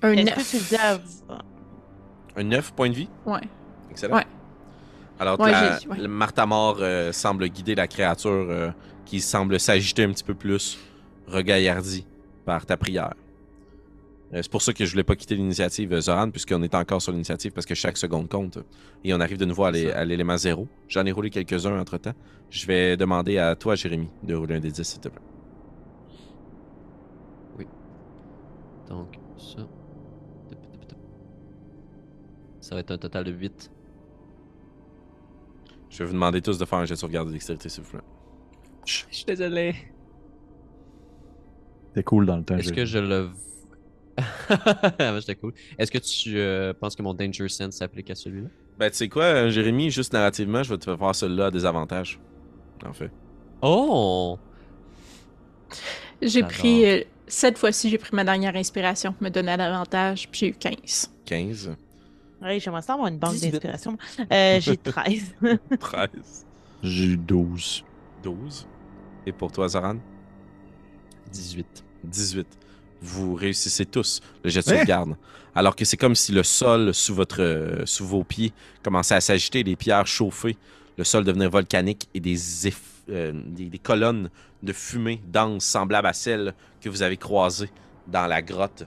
Un 0.00 0.12
Est-ce 0.12 0.24
9. 0.24 0.34
que 0.36 0.56
tu 0.56 0.64
dis 0.70 0.76
à- 0.76 0.98
Un 2.36 2.44
9 2.44 2.72
points 2.72 2.88
de 2.88 2.94
vie? 2.94 3.08
Ouais. 3.26 3.42
Excellent. 3.90 4.16
Ouais. 4.16 4.24
Alors, 5.20 5.38
Ouais, 5.38 5.52
la, 5.52 5.78
j'ai- 5.78 5.86
ouais. 5.86 5.98
le 5.98 6.08
Martamor 6.08 6.78
euh, 6.80 7.12
semble 7.12 7.46
guider 7.48 7.74
la 7.74 7.86
créature 7.86 8.30
euh, 8.30 8.70
qui 9.04 9.20
semble 9.20 9.60
s'agiter 9.60 10.04
un 10.04 10.12
petit 10.12 10.24
peu 10.24 10.32
plus, 10.32 10.78
regaillardi 11.28 12.06
par 12.46 12.64
ta 12.64 12.78
prière. 12.78 13.12
Euh, 14.32 14.40
c'est 14.42 14.50
pour 14.50 14.62
ça 14.62 14.72
que 14.72 14.84
je 14.84 14.90
voulais 14.90 15.04
pas 15.04 15.16
quitter 15.16 15.36
l'initiative, 15.36 15.92
euh, 15.92 16.00
Zoran, 16.00 16.30
puisqu'on 16.30 16.62
est 16.62 16.74
encore 16.74 17.02
sur 17.02 17.12
l'initiative, 17.12 17.52
parce 17.52 17.66
que 17.66 17.74
chaque 17.74 17.96
seconde 17.96 18.28
compte. 18.28 18.58
Et 19.04 19.12
on 19.14 19.20
arrive 19.20 19.38
de 19.38 19.44
nouveau 19.44 19.64
à 19.64 19.70
l'élément 19.70 20.36
zéro. 20.36 20.66
J'en 20.88 21.04
ai 21.04 21.12
roulé 21.12 21.30
quelques-uns 21.30 21.78
entre-temps. 21.78 22.14
Je 22.50 22.66
vais 22.66 22.96
demander 22.96 23.38
à 23.38 23.54
toi, 23.54 23.74
Jérémy, 23.74 24.08
de 24.22 24.34
rouler 24.34 24.56
un 24.56 24.60
des 24.60 24.70
10, 24.70 24.82
s'il 24.82 25.00
te 25.00 25.08
plaît. 25.08 25.22
Donc, 28.88 29.18
ça. 29.38 29.66
Ça 32.60 32.74
va 32.74 32.80
être 32.80 32.90
un 32.92 32.98
total 32.98 33.24
de 33.24 33.32
8. 33.32 33.70
Je 35.90 35.98
vais 35.98 36.04
vous 36.06 36.12
demander 36.12 36.42
tous 36.42 36.58
de 36.58 36.64
faire 36.64 36.78
un 36.78 36.84
jet 36.84 36.94
de 36.94 36.98
sauvegarde 36.98 37.28
de 37.28 37.32
dextérité, 37.32 37.68
s'il 37.68 37.82
vous 37.82 37.90
plaît. 37.90 38.00
Je 38.86 39.04
suis 39.10 39.24
désolé. 39.24 39.74
C'est 41.94 42.02
cool 42.02 42.26
dans 42.26 42.36
le 42.36 42.44
temps. 42.44 42.56
Est-ce 42.56 42.72
que 42.72 42.84
je 42.84 42.98
le. 42.98 43.30
Ah, 44.18 45.18
J'étais 45.18 45.34
cool. 45.34 45.52
Est-ce 45.78 45.90
que 45.90 45.98
tu 45.98 46.38
euh, 46.38 46.72
penses 46.72 46.94
que 46.96 47.02
mon 47.02 47.14
Danger 47.14 47.48
Sense 47.48 47.74
s'applique 47.76 48.10
à 48.10 48.14
celui-là? 48.14 48.48
Ben, 48.78 48.90
tu 48.90 48.96
sais 48.96 49.08
quoi, 49.08 49.24
euh, 49.24 49.50
Jérémy, 49.50 49.90
juste 49.90 50.12
narrativement, 50.12 50.62
je 50.62 50.70
vais 50.74 50.78
te 50.78 50.96
faire 50.96 51.14
celui-là 51.14 51.46
à 51.46 51.50
désavantage. 51.50 52.18
En 52.84 52.92
fait. 52.92 53.10
Oh! 53.62 54.38
J'ai 56.22 56.42
pris. 56.42 56.84
euh, 56.86 57.02
cette 57.26 57.58
fois-ci, 57.58 57.88
j'ai 57.90 57.98
pris 57.98 58.14
ma 58.14 58.24
dernière 58.24 58.54
inspiration 58.56 59.12
pour 59.12 59.22
me 59.22 59.30
donner 59.30 59.56
l'avantage, 59.56 60.28
puis 60.30 60.40
j'ai 60.40 60.48
eu 60.48 60.54
15. 60.54 61.10
15, 61.24 61.76
Oui, 62.42 62.60
j'aimerais 62.60 62.82
ça 62.82 62.92
avoir 62.94 63.08
une 63.08 63.18
banque 63.18 63.32
18. 63.32 63.50
d'inspiration. 63.52 63.96
Euh, 64.30 64.60
J'ai 64.60 64.76
13. 64.76 65.34
13, 65.80 66.08
J'ai 66.82 67.04
eu 67.04 67.16
12. 67.16 67.84
12. 68.22 68.68
Et 69.26 69.32
pour 69.32 69.50
toi, 69.50 69.68
Zoran? 69.68 69.96
18. 71.32 71.66
18. 72.04 72.46
Vous 73.06 73.34
réussissez 73.34 73.84
tous 73.86 74.20
le 74.42 74.50
jet 74.50 74.60
de 74.66 74.72
Hein? 74.72 74.78
sauvegarde. 74.78 75.16
Alors 75.54 75.76
que 75.76 75.84
c'est 75.84 75.96
comme 75.98 76.14
si 76.14 76.32
le 76.32 76.42
sol 76.42 76.92
sous, 76.94 77.14
votre, 77.14 77.42
euh, 77.42 77.84
sous 77.86 78.06
vos 78.06 78.24
pieds 78.24 78.52
commençait 78.82 79.14
à 79.14 79.20
s'agiter, 79.20 79.62
les 79.62 79.76
pierres 79.76 80.06
chauffées, 80.06 80.56
le 80.96 81.04
sol 81.04 81.22
devenait 81.24 81.46
volcanique 81.48 82.08
et 82.14 82.20
des, 82.20 82.36
eff- 82.36 82.74
euh, 83.10 83.32
des, 83.46 83.66
des 83.66 83.78
colonnes 83.78 84.30
de 84.62 84.72
fumée 84.72 85.20
dense 85.26 85.64
semblables 85.64 86.06
à 86.08 86.12
celles 86.12 86.54
que 86.80 86.88
vous 86.88 87.02
avez 87.02 87.16
croisées 87.18 87.70
dans 88.06 88.26
la 88.26 88.40
grotte 88.42 88.86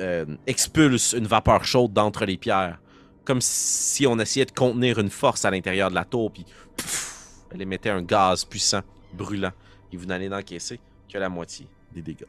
euh, 0.00 0.24
expulsent 0.46 1.14
une 1.16 1.26
vapeur 1.26 1.64
chaude 1.64 1.92
d'entre 1.92 2.24
les 2.24 2.36
pierres. 2.36 2.78
Comme 3.24 3.40
si 3.40 4.06
on 4.06 4.18
essayait 4.18 4.44
de 4.46 4.50
contenir 4.52 4.98
une 4.98 5.10
force 5.10 5.44
à 5.44 5.50
l'intérieur 5.50 5.88
de 5.90 5.94
la 5.94 6.04
tour, 6.04 6.30
puis 6.32 6.44
pff, 6.76 7.30
elle 7.52 7.62
émettait 7.62 7.90
un 7.90 8.02
gaz 8.02 8.44
puissant, 8.44 8.80
brûlant. 9.12 9.52
Et 9.92 9.96
vous 9.96 10.06
n'allez 10.06 10.28
n'encaisser 10.28 10.80
que 11.12 11.16
la 11.18 11.28
moitié 11.28 11.66
des 11.94 12.02
dégâts. 12.02 12.26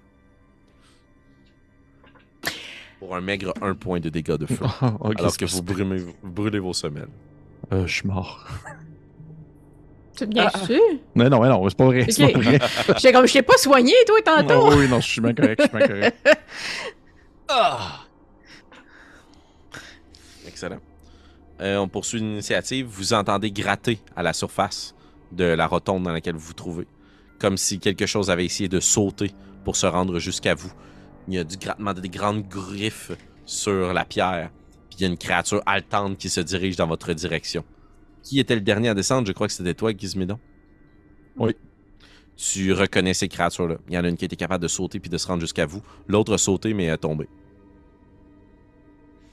Pour 3.05 3.15
un 3.15 3.21
maigre 3.21 3.53
1 3.61 3.75
point 3.75 3.99
de 3.99 4.09
dégâts 4.09 4.35
de 4.37 4.47
feu. 4.47 4.65
Ok, 4.99 5.19
alors 5.19 5.37
que 5.37 5.45
vous 5.45 5.61
brûlez, 5.61 5.99
vous 5.99 6.13
brûlez 6.23 6.57
vos 6.57 6.73
semelles. 6.73 7.07
Euh, 7.71 7.85
je 7.85 7.93
suis 7.97 8.07
mort. 8.07 8.43
C'est 10.17 10.27
bien 10.27 10.45
Ah, 10.47 10.51
ah. 10.55 10.65
sûr. 10.65 10.79
Non, 11.13 11.29
non, 11.29 11.41
mais 11.41 11.49
non, 11.49 11.69
c'est 11.69 11.77
pas 11.77 11.85
vrai. 11.85 12.07
c'est 12.09 12.23
Ok. 12.23 12.33
pas 12.33 12.39
vrai. 12.39 12.59
J'étais 12.97 13.13
comme, 13.13 13.27
je 13.27 13.33
t'ai 13.33 13.41
pas 13.43 13.57
soigné, 13.57 13.93
toi, 14.07 14.17
tantôt. 14.25 14.71
Non, 14.71 14.75
oui, 14.77 14.87
non, 14.89 14.99
je 15.01 15.07
suis 15.07 15.21
bien 15.21 15.35
correct, 15.35 15.61
je 15.61 15.67
suis 15.67 15.77
bien 15.77 15.87
correct. 15.87 16.17
Ah! 17.47 17.99
Excellent. 20.47 20.79
Euh, 21.61 21.77
on 21.77 21.87
poursuit 21.87 22.19
l'initiative. 22.19 22.87
Vous 22.87 23.13
entendez 23.13 23.51
gratter 23.51 23.99
à 24.15 24.23
la 24.23 24.33
surface 24.33 24.95
de 25.31 25.43
la 25.43 25.67
rotonde 25.67 26.01
dans 26.03 26.11
laquelle 26.11 26.33
vous 26.33 26.39
vous 26.47 26.53
trouvez. 26.53 26.87
Comme 27.39 27.57
si 27.57 27.77
quelque 27.79 28.07
chose 28.07 28.31
avait 28.31 28.45
essayé 28.45 28.67
de 28.67 28.79
sauter 28.79 29.31
pour 29.63 29.75
se 29.75 29.85
rendre 29.85 30.17
jusqu'à 30.17 30.55
vous. 30.55 30.71
Il 31.27 31.33
y 31.33 31.37
a 31.39 31.43
du 31.43 31.57
grattement 31.57 31.93
des 31.93 32.09
grandes 32.09 32.47
griffes 32.47 33.11
sur 33.45 33.93
la 33.93 34.05
pierre. 34.05 34.51
Puis 34.89 34.99
il 34.99 35.01
y 35.01 35.05
a 35.05 35.07
une 35.07 35.17
créature 35.17 35.61
haletante 35.65 36.17
qui 36.17 36.29
se 36.29 36.41
dirige 36.41 36.75
dans 36.75 36.87
votre 36.87 37.13
direction. 37.13 37.63
Qui 38.21 38.39
était 38.39 38.55
le 38.55 38.61
dernier 38.61 38.89
à 38.89 38.93
descendre? 38.93 39.27
Je 39.27 39.33
crois 39.33 39.47
que 39.47 39.53
c'était 39.53 39.73
toi, 39.73 39.91
Gizmédon. 39.95 40.39
Oui. 41.37 41.55
Tu 42.37 42.73
reconnais 42.73 43.13
ces 43.13 43.27
créatures-là. 43.27 43.77
Il 43.87 43.93
y 43.93 43.97
en 43.97 44.03
a 44.03 44.09
une 44.09 44.17
qui 44.17 44.25
était 44.25 44.35
capable 44.35 44.61
de 44.61 44.67
sauter 44.67 44.99
puis 44.99 45.09
de 45.09 45.17
se 45.17 45.27
rendre 45.27 45.41
jusqu'à 45.41 45.65
vous. 45.65 45.81
L'autre 46.07 46.33
a 46.33 46.37
sauté 46.37 46.73
mais 46.73 46.85
est 46.85 46.97
tombé 46.97 47.27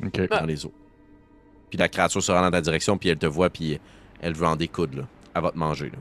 Ok. 0.05 0.29
dans 0.29 0.47
les 0.47 0.65
eaux. 0.67 0.73
Puis 1.71 1.79
la 1.79 1.89
créature 1.89 2.23
se 2.23 2.31
rend 2.31 2.43
dans 2.43 2.51
ta 2.51 2.61
direction, 2.61 2.99
puis 2.99 3.09
elle 3.09 3.19
te 3.19 3.27
voit, 3.27 3.49
puis 3.49 3.81
elle 4.21 4.35
veut 4.35 4.47
en 4.47 4.57
découdre, 4.57 4.99
là. 4.99 5.09
Elle 5.35 5.43
va 5.43 5.51
te 5.53 5.59
manger, 5.59 5.91
là. 5.91 5.99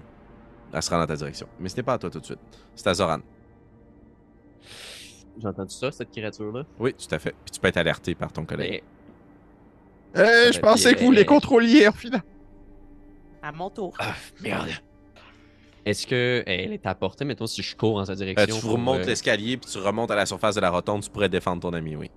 Elle 0.74 0.84
se 0.84 0.89
rend 0.89 1.00
dans 1.00 1.08
ta 1.08 1.16
direction. 1.16 1.48
Mais 1.60 1.70
ce 1.70 1.78
n'est 1.78 1.84
pas 1.84 1.94
à 1.94 1.98
toi 1.98 2.10
tout 2.10 2.20
de 2.20 2.26
suite. 2.26 2.39
C'est 2.76 2.88
à 2.88 2.94
Zoran. 2.94 3.20
J'ai 5.40 5.48
entendu 5.48 5.74
ça, 5.74 5.92
cette 5.92 6.12
créature-là. 6.12 6.66
Oui, 6.80 6.94
tout 6.94 7.14
à 7.16 7.20
fait. 7.20 7.32
Puis 7.44 7.52
tu 7.52 7.60
peux 7.60 7.68
être 7.68 7.78
alerté 7.78 8.16
par 8.16 8.32
ton 8.34 8.46
collègue. 8.46 8.84
Mais. 10.16 10.22
Euh, 10.22 10.52
je 10.52 10.60
pensais 10.60 10.94
que 10.94 11.00
vous 11.04 11.12
les 11.12 11.26
contrôliez, 11.26 11.88
Orphina. 11.88 12.22
À 13.42 13.52
mon 13.52 13.70
tour. 13.70 13.94
Ah, 14.00 14.14
merde. 14.42 14.70
Est-ce 15.86 16.06
que 16.06 16.44
elle 16.46 16.74
est 16.74 16.86
à 16.86 16.94
portée, 16.94 17.26
mettons, 17.26 17.48
si 17.48 17.64
je 17.64 17.76
cours 17.76 17.98
en 17.98 18.06
sa 18.06 18.12
Euh, 18.12 18.16
direction? 18.16 18.56
tu 18.56 18.62
pour, 18.62 18.72
remontes 18.74 19.00
euh, 19.00 19.06
l'escalier, 19.06 19.58
puis 19.58 19.72
tu 19.72 19.80
remontes 19.80 20.12
à 20.12 20.16
la 20.16 20.26
surface 20.28 20.54
de 20.56 20.62
la 20.62 20.70
rotonde, 20.70 21.02
tu 21.02 21.10
pourrais 21.10 21.30
défendre 21.30 21.62
ton 21.62 21.74
ami, 21.74 21.96
oui. 21.96 22.12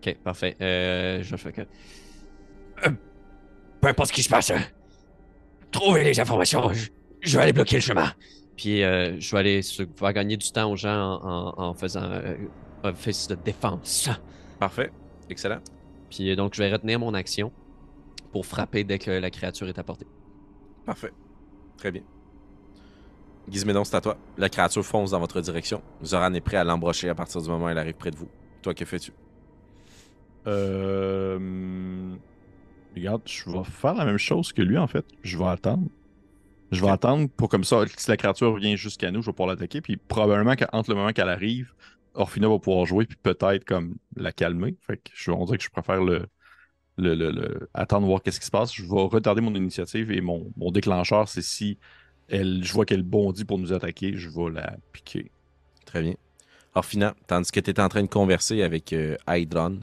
Ok, 0.00 0.16
parfait. 0.24 0.56
Euh, 0.62 1.22
je 1.22 1.36
fais 1.36 1.52
que. 1.52 1.60
Euh, 1.62 2.90
peu 3.80 3.88
importe 3.88 4.08
ce 4.08 4.12
qui 4.14 4.22
se 4.22 4.28
passe, 4.30 4.50
euh, 4.50 4.56
trouvez 5.70 6.02
les 6.04 6.18
informations. 6.18 6.72
Je, 6.72 6.88
je 7.20 7.36
vais 7.36 7.42
aller 7.42 7.52
bloquer 7.52 7.76
le 7.76 7.82
chemin. 7.82 8.10
Puis 8.58 8.82
euh, 8.82 9.18
je 9.18 9.30
vais 9.32 9.38
aller 9.38 9.62
se- 9.62 9.84
faire 9.96 10.12
gagner 10.12 10.36
du 10.36 10.50
temps 10.52 10.70
aux 10.70 10.76
gens 10.76 11.18
en, 11.22 11.54
en- 11.56 11.68
en 11.68 11.74
faisant 11.74 12.02
euh, 12.02 12.34
un 12.84 12.90
office 12.90 13.26
de 13.28 13.36
défense. 13.36 14.10
Parfait. 14.58 14.90
Excellent. 15.30 15.60
Puis 16.10 16.30
euh, 16.30 16.36
donc 16.36 16.54
je 16.54 16.62
vais 16.62 16.70
retenir 16.70 16.98
mon 16.98 17.14
action 17.14 17.50
pour 18.32 18.44
frapper 18.44 18.84
dès 18.84 18.98
que 18.98 19.10
la 19.10 19.30
créature 19.30 19.68
est 19.68 19.78
à 19.78 19.82
portée. 19.84 20.06
Parfait. 20.84 21.12
Très 21.78 21.90
bien. 21.92 22.02
Gizmédon, 23.48 23.84
c'est 23.84 23.96
à 23.96 24.00
toi. 24.02 24.18
La 24.36 24.50
créature 24.50 24.84
fonce 24.84 25.12
dans 25.12 25.20
votre 25.20 25.40
direction. 25.40 25.80
Zoran 26.04 26.34
est 26.34 26.40
prêt 26.42 26.58
à 26.58 26.64
l'embrocher 26.64 27.08
à 27.08 27.14
partir 27.14 27.40
du 27.40 27.48
moment 27.48 27.64
où 27.66 27.68
elle 27.70 27.78
arrive 27.78 27.94
près 27.94 28.10
de 28.10 28.16
vous. 28.16 28.28
Toi, 28.60 28.74
que 28.74 28.84
fais-tu? 28.84 29.12
Euh... 30.48 32.14
Regarde, 32.96 33.22
je 33.26 33.48
vais 33.50 33.64
faire 33.64 33.94
la 33.94 34.04
même 34.04 34.18
chose 34.18 34.52
que 34.52 34.60
lui, 34.62 34.76
en 34.76 34.86
fait. 34.86 35.04
Je 35.22 35.38
vais 35.38 35.46
attendre. 35.46 35.88
Je 36.70 36.82
vais 36.82 36.90
attendre 36.90 37.28
pour 37.30 37.48
comme 37.48 37.64
ça, 37.64 37.84
si 37.96 38.10
la 38.10 38.16
créature 38.16 38.56
vient 38.56 38.76
jusqu'à 38.76 39.10
nous, 39.10 39.22
je 39.22 39.26
vais 39.26 39.32
pouvoir 39.32 39.48
l'attaquer. 39.48 39.80
Puis 39.80 39.96
probablement 39.96 40.54
qu'entre 40.54 40.90
le 40.90 40.96
moment 40.96 41.12
qu'elle 41.12 41.28
arrive, 41.30 41.72
Orphina 42.14 42.48
va 42.48 42.58
pouvoir 42.58 42.84
jouer, 42.86 43.06
puis 43.06 43.16
peut-être 43.22 43.64
comme 43.64 43.96
la 44.16 44.32
calmer. 44.32 44.76
Fait 44.86 44.98
que 44.98 45.10
je, 45.14 45.30
on 45.30 45.44
dirait 45.46 45.58
que 45.58 45.64
je 45.64 45.70
préfère 45.70 46.02
le, 46.02 46.26
le, 46.98 47.14
le- 47.14 47.30
le- 47.30 47.70
attendre 47.74 48.06
voir 48.06 48.22
qu'est-ce 48.22 48.40
qui 48.40 48.46
se 48.46 48.50
passe. 48.50 48.74
Je 48.74 48.82
vais 48.82 48.88
retarder 48.90 49.40
mon 49.40 49.54
initiative 49.54 50.10
et 50.12 50.20
mon, 50.20 50.52
mon 50.56 50.70
déclencheur, 50.70 51.28
c'est 51.28 51.42
si 51.42 51.78
elle, 52.28 52.64
je 52.64 52.72
vois 52.72 52.84
qu'elle 52.86 53.02
bondit 53.02 53.44
pour 53.44 53.58
nous 53.58 53.72
attaquer, 53.72 54.16
je 54.16 54.28
vais 54.30 54.50
la 54.50 54.76
piquer. 54.92 55.30
Très 55.86 56.02
bien. 56.02 56.14
Orphina, 56.74 57.14
tandis 57.26 57.50
que 57.52 57.60
tu 57.60 57.70
es 57.70 57.80
en 57.80 57.88
train 57.88 58.02
de 58.02 58.08
converser 58.08 58.62
avec 58.62 58.92
euh, 58.92 59.16
Hydron, 59.28 59.80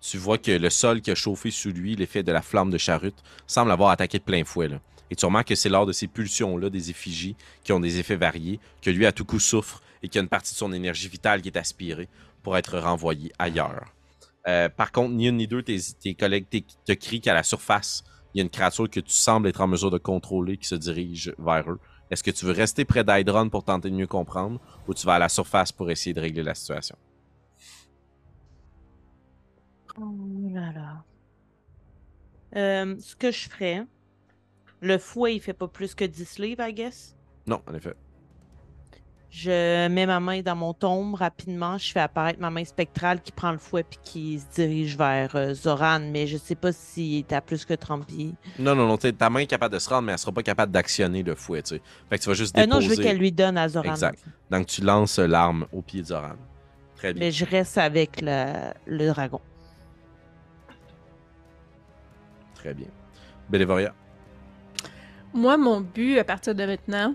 tu 0.00 0.18
vois 0.18 0.38
que 0.38 0.52
le 0.52 0.70
sol 0.70 1.00
qui 1.02 1.10
a 1.10 1.14
chauffé 1.14 1.50
sous 1.50 1.70
lui, 1.70 1.96
l'effet 1.96 2.22
de 2.22 2.32
la 2.32 2.42
flamme 2.42 2.70
de 2.70 2.78
charrute, 2.78 3.22
semble 3.46 3.70
avoir 3.72 3.90
attaqué 3.90 4.18
de 4.18 4.24
plein 4.24 4.44
fouet. 4.44 4.68
là. 4.68 4.80
Et 5.10 5.16
tu 5.16 5.24
remarques 5.24 5.48
que 5.48 5.54
c'est 5.54 5.68
lors 5.68 5.86
de 5.86 5.92
ces 5.92 6.06
pulsions-là, 6.06 6.70
des 6.70 6.90
effigies, 6.90 7.36
qui 7.64 7.72
ont 7.72 7.80
des 7.80 7.98
effets 7.98 8.16
variés, 8.16 8.60
que 8.82 8.90
lui, 8.90 9.06
à 9.06 9.12
tout 9.12 9.24
coup, 9.24 9.40
souffre 9.40 9.82
et 10.02 10.08
qu'il 10.08 10.16
y 10.16 10.20
a 10.20 10.22
une 10.22 10.28
partie 10.28 10.52
de 10.52 10.58
son 10.58 10.72
énergie 10.72 11.08
vitale 11.08 11.42
qui 11.42 11.48
est 11.48 11.56
aspirée 11.56 12.08
pour 12.42 12.56
être 12.56 12.78
renvoyée 12.78 13.32
ailleurs. 13.38 13.92
Euh, 14.46 14.68
par 14.68 14.92
contre, 14.92 15.14
ni 15.14 15.28
une 15.28 15.36
ni 15.36 15.46
deux, 15.46 15.62
tes, 15.62 15.78
tes 16.00 16.14
collègues 16.14 16.46
te, 16.48 16.92
crient 16.92 17.20
qu'à 17.20 17.34
la 17.34 17.42
surface, 17.42 18.04
il 18.32 18.38
y 18.38 18.40
a 18.40 18.44
une 18.44 18.50
créature 18.50 18.88
que 18.88 19.00
tu 19.00 19.12
sembles 19.12 19.48
être 19.48 19.60
en 19.60 19.66
mesure 19.66 19.90
de 19.90 19.98
contrôler 19.98 20.56
qui 20.56 20.66
se 20.66 20.74
dirige 20.74 21.34
vers 21.38 21.70
eux. 21.70 21.80
Est-ce 22.10 22.22
que 22.22 22.30
tu 22.30 22.46
veux 22.46 22.52
rester 22.52 22.84
près 22.84 23.04
d'Hydron 23.04 23.50
pour 23.50 23.64
tenter 23.64 23.90
de 23.90 23.94
mieux 23.94 24.06
comprendre 24.06 24.60
ou 24.86 24.94
tu 24.94 25.06
vas 25.06 25.14
à 25.14 25.18
la 25.18 25.28
surface 25.28 25.72
pour 25.72 25.90
essayer 25.90 26.14
de 26.14 26.20
régler 26.20 26.42
la 26.42 26.54
situation? 26.54 26.96
Oh 30.00 30.14
là 30.52 30.72
là. 30.72 31.04
Euh, 32.56 32.96
ce 33.00 33.14
que 33.16 33.30
je 33.30 33.48
ferais, 33.48 33.84
le 34.80 34.98
fouet, 34.98 35.36
il 35.36 35.40
fait 35.40 35.52
pas 35.52 35.68
plus 35.68 35.94
que 35.94 36.04
10 36.04 36.38
livres, 36.38 36.64
I 36.66 36.72
guess. 36.72 37.16
Non, 37.46 37.60
en 37.68 37.74
effet. 37.74 37.94
Je 39.30 39.88
mets 39.88 40.06
ma 40.06 40.20
main 40.20 40.40
dans 40.40 40.56
mon 40.56 40.72
tombe 40.72 41.14
rapidement. 41.14 41.76
Je 41.76 41.92
fais 41.92 42.00
apparaître 42.00 42.40
ma 42.40 42.48
main 42.48 42.64
spectrale 42.64 43.20
qui 43.20 43.30
prend 43.30 43.52
le 43.52 43.58
fouet 43.58 43.82
puis 43.84 43.98
qui 44.02 44.38
se 44.40 44.46
dirige 44.54 44.96
vers 44.96 45.36
euh, 45.36 45.52
Zoran, 45.52 46.00
mais 46.00 46.26
je 46.26 46.38
sais 46.38 46.54
pas 46.54 46.70
est 46.96 47.32
à 47.34 47.42
plus 47.42 47.66
que 47.66 47.74
30 47.74 48.06
pieds. 48.06 48.32
Non, 48.58 48.74
non, 48.74 48.86
non, 48.88 48.96
t'sais, 48.96 49.12
ta 49.12 49.28
main 49.28 49.40
est 49.40 49.46
capable 49.46 49.74
de 49.74 49.78
se 49.78 49.88
rendre, 49.90 50.04
mais 50.04 50.12
elle 50.12 50.18
sera 50.18 50.32
pas 50.32 50.42
capable 50.42 50.72
d'actionner 50.72 51.22
le 51.22 51.34
fouet, 51.34 51.60
tu 51.62 51.74
sais. 51.74 51.82
Fait 52.08 52.16
que 52.16 52.22
tu 52.22 52.28
vas 52.30 52.34
juste 52.34 52.56
Euh, 52.56 52.62
déposer. 52.62 52.74
non, 52.74 52.80
je 52.80 52.88
veux 52.88 53.02
qu'elle 53.02 53.18
lui 53.18 53.30
donne 53.30 53.58
à 53.58 53.68
Zoran. 53.68 53.90
Exact. 53.90 54.24
Donc 54.50 54.66
tu 54.66 54.80
lances 54.80 55.18
l'arme 55.18 55.66
au 55.72 55.82
pied 55.82 56.00
de 56.00 56.06
Zoran. 56.06 56.36
Très 56.96 57.12
bien. 57.12 57.20
Mais 57.26 57.30
je 57.30 57.44
reste 57.44 57.76
avec 57.76 58.22
le, 58.22 58.72
le 58.86 59.08
dragon. 59.08 59.42
Très 62.54 62.72
bien. 62.72 62.88
Bélévoria. 63.50 63.94
Moi, 65.34 65.56
mon 65.56 65.80
but 65.80 66.18
à 66.18 66.24
partir 66.24 66.54
de 66.54 66.64
maintenant, 66.64 67.14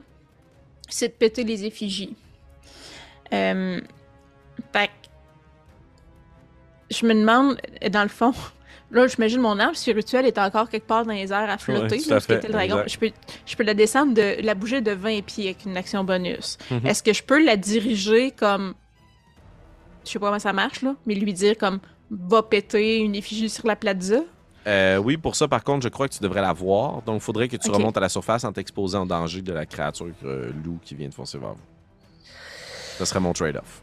c'est 0.90 1.10
de 1.10 1.14
péter 1.14 1.44
les 1.44 1.66
effigies. 1.66 2.16
Euh, 3.34 3.82
fait 4.72 4.90
je 6.92 7.06
me 7.06 7.14
demande, 7.14 7.60
dans 7.90 8.04
le 8.04 8.10
fond, 8.10 8.34
là, 8.92 9.08
j'imagine 9.08 9.42
mon 9.42 9.60
arme 9.60 9.76
spirituelle 9.76 10.26
est 10.26 10.38
encore 10.38 10.70
quelque 10.70 10.86
part 10.86 11.06
dans 11.06 11.14
les 11.14 11.32
airs 11.32 11.50
à 11.50 11.58
flotter. 11.58 12.00
là, 12.08 12.20
fait, 12.20 12.44
le 12.44 12.54
dragon. 12.54 12.84
Je 12.86 12.98
peux, 12.98 13.12
je 13.46 13.56
peux 13.56 13.64
la 13.64 13.74
descendre, 13.74 14.14
de 14.14 14.42
la 14.42 14.54
bouger 14.56 14.82
de 14.82 14.92
20 14.92 15.24
pieds 15.24 15.46
avec 15.46 15.66
une 15.66 15.76
action 15.78 16.04
bonus. 16.04 16.58
Mhm. 16.70 16.86
Est-ce 16.86 17.04
que 17.04 17.14
je 17.14 17.24
peux 17.24 17.44
la 17.44 17.58
diriger 17.58 18.32
comme. 18.32 18.76
Je 20.06 20.12
sais 20.12 20.20
pas 20.20 20.28
comment 20.28 20.40
ça 20.40 20.54
marche, 20.54 20.82
là, 20.82 20.96
mais 21.06 21.16
lui 21.16 21.34
dire 21.34 21.58
comme 21.58 21.80
va 22.12 22.44
péter 22.44 22.98
une 22.98 23.16
effigie 23.16 23.50
sur 23.50 23.66
la 23.66 23.76
plaza? 23.76 24.20
Euh, 24.66 24.98
oui, 24.98 25.18
pour 25.18 25.36
ça, 25.36 25.48
par 25.48 25.64
contre, 25.64 25.84
je 25.84 25.90
crois 25.90 26.08
que 26.08 26.14
tu 26.14 26.22
devrais 26.22 26.42
la 26.42 26.54
voir. 26.54 27.02
Donc, 27.02 27.18
il 27.18 27.24
faudrait 27.24 27.48
que 27.48 27.58
tu 27.58 27.70
remontes 27.70 27.98
à 27.98 28.00
la 28.00 28.10
surface 28.10 28.44
en 28.44 28.54
t'exposant 28.54 29.04
au 29.04 29.06
danger 29.06 29.42
de 29.42 29.52
la 29.52 29.66
créature 29.66 30.08
euh, 30.24 30.52
loup 30.64 30.80
qui 30.82 30.96
vient 30.96 31.10
de 31.10 31.14
foncer 31.14 31.38
vers 31.38 31.54
vous. 31.54 31.62
Ce 32.98 33.06
serait 33.06 33.20
mon 33.20 33.34
trade-off. 33.34 33.82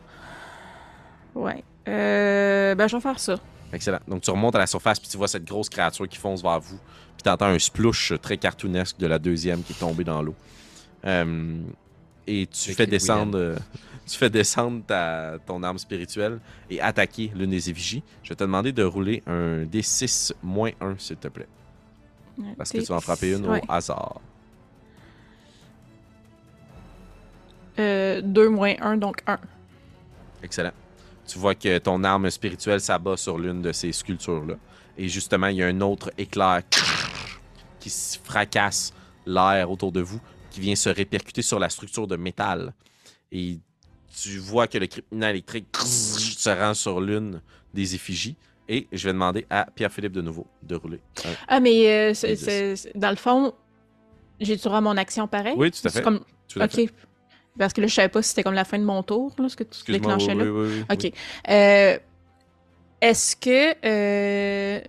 Ouais. 1.35 1.63
Euh, 1.89 2.75
ben, 2.75 2.89
je 2.89 2.97
vais 2.97 3.03
faire 3.03 3.19
ça. 3.19 3.37
Excellent. 3.73 4.01
Donc, 4.09 4.23
tu 4.23 4.31
remontes 4.31 4.55
à 4.55 4.59
la 4.59 4.67
surface, 4.67 4.99
puis 4.99 5.09
tu 5.09 5.17
vois 5.17 5.29
cette 5.29 5.45
grosse 5.45 5.69
créature 5.69 6.09
qui 6.09 6.19
fonce 6.19 6.43
vers 6.43 6.61
vous. 6.61 6.79
Puis 7.17 7.23
tu 7.25 7.29
entends 7.29 7.47
un 7.47 7.59
splouche 7.59 8.15
très 8.23 8.37
cartoonesque 8.37 8.99
de 8.99 9.07
la 9.07 9.19
deuxième 9.19 9.63
qui 9.63 9.73
est 9.73 9.79
tombée 9.79 10.05
dans 10.05 10.23
l'eau. 10.23 10.35
Euh, 11.05 11.61
et 12.27 12.47
tu 12.47 12.73
fais 12.73 12.87
descendre, 12.87 13.39
euh, 13.39 13.57
tu 14.11 14.19
fais 14.19 14.31
descendre 14.31 14.83
ta, 14.87 15.39
ton 15.47 15.63
arme 15.63 15.79
spirituelle 15.79 16.41
et 16.69 16.81
attaquer 16.81 17.31
l'une 17.35 17.51
des 17.51 17.71
effigies. 17.71 18.03
Je 18.23 18.31
vais 18.31 18.35
te 18.37 18.45
demander 18.45 18.73
de 18.73 18.83
rouler 18.83 19.23
un 19.27 19.65
D6 19.65 20.33
moins 20.43 20.71
1, 20.81 20.97
s'il 20.99 21.17
te 21.17 21.29
plaît. 21.29 21.49
Parce 22.57 22.71
que 22.73 22.79
tu 22.79 22.85
vas 22.87 22.97
en 22.97 23.01
frapper 23.01 23.33
une 23.35 23.47
Ouais. 23.47 23.61
au 23.69 23.73
hasard. 23.73 24.21
Euh, 27.79 28.21
2 28.23 28.49
moins 28.49 28.75
1, 28.81 28.97
donc 28.97 29.23
1. 29.27 29.39
Excellent. 30.43 30.73
Tu 31.27 31.39
vois 31.39 31.55
que 31.55 31.79
ton 31.79 32.03
arme 32.05 32.29
spirituelle 32.31 32.81
s'abat 32.81 33.17
sur 33.17 33.39
l'une 33.39 33.63
de 33.63 33.73
ces 33.73 33.93
sculptures-là. 33.93 34.55
Et 34.99 35.09
justement, 35.09 35.47
il 35.47 35.57
y 35.57 35.63
a 35.63 35.67
un 35.69 35.81
autre 35.81 36.11
éclair 36.19 36.63
qui 37.79 37.89
se 37.91 38.19
fracasse 38.19 38.93
l'air 39.27 39.71
autour 39.71 39.93
de 39.93 40.01
vous, 40.01 40.21
qui 40.51 40.61
vient 40.61 40.75
se 40.75 40.89
répercuter 40.89 41.43
sur 41.43 41.59
la 41.59 41.69
structure 41.69 42.07
de 42.07 42.17
métal. 42.17 42.75
Et 43.33 43.59
tu 44.15 44.39
vois 44.39 44.67
que 44.67 44.79
le 44.79 44.87
criminel 44.87 45.31
électrique 45.31 45.69
se 45.77 46.51
rend 46.51 46.75
sur 46.75 47.01
l'une 47.01 47.41
des 47.75 47.95
effigies. 47.95 48.37
Et 48.69 48.87
je 48.93 49.05
vais 49.09 49.13
demander 49.13 49.47
à 49.51 49.67
Pierre-Philippe 49.75 50.13
de 50.13 50.23
nouveau 50.23 50.47
de 50.63 50.77
rouler. 50.77 51.01
un- 51.25 51.31
Ah, 51.49 51.59
mais 51.61 52.13
euh, 52.13 52.75
dans 52.95 53.11
le 53.11 53.17
fond, 53.17 53.53
j'ai 54.41 54.57
toujours 54.57 54.81
mon 54.81 54.97
action 54.97 55.27
pareil? 55.27 55.55
Oui, 55.57 55.73
tout 55.73 55.87
à 55.87 55.91
fait. 55.91 56.03
Comme... 56.03 56.21
Tout 56.47 56.61
à 56.61 56.69
fait. 56.69 56.85
Ok. 56.85 56.91
Parce 57.59 57.73
que 57.73 57.81
là, 57.81 57.89
je 57.89 57.95
savais 57.95 58.09
pas 58.09 58.23
si 58.23 58.29
c'était 58.31 58.45
comme 58.45 58.55
la 58.55 58.65
fin 58.65 58.79
de 58.79 58.85
mon 58.85 59.03
tour, 59.03 59.35
là, 59.39 59.49
ce 59.49 59.57
que 59.57 59.65
tu 59.65 59.91
déclenchais 59.91 60.33
oui, 60.35 60.39
là. 60.39 60.45
oui, 60.45 60.51
oui, 60.51 60.69
oui, 60.79 60.85
Ok. 60.89 61.01
oui. 61.03 61.13
Euh, 61.51 61.99
est-ce 63.01 63.35
que. 63.37 63.75
euh, 63.85 64.81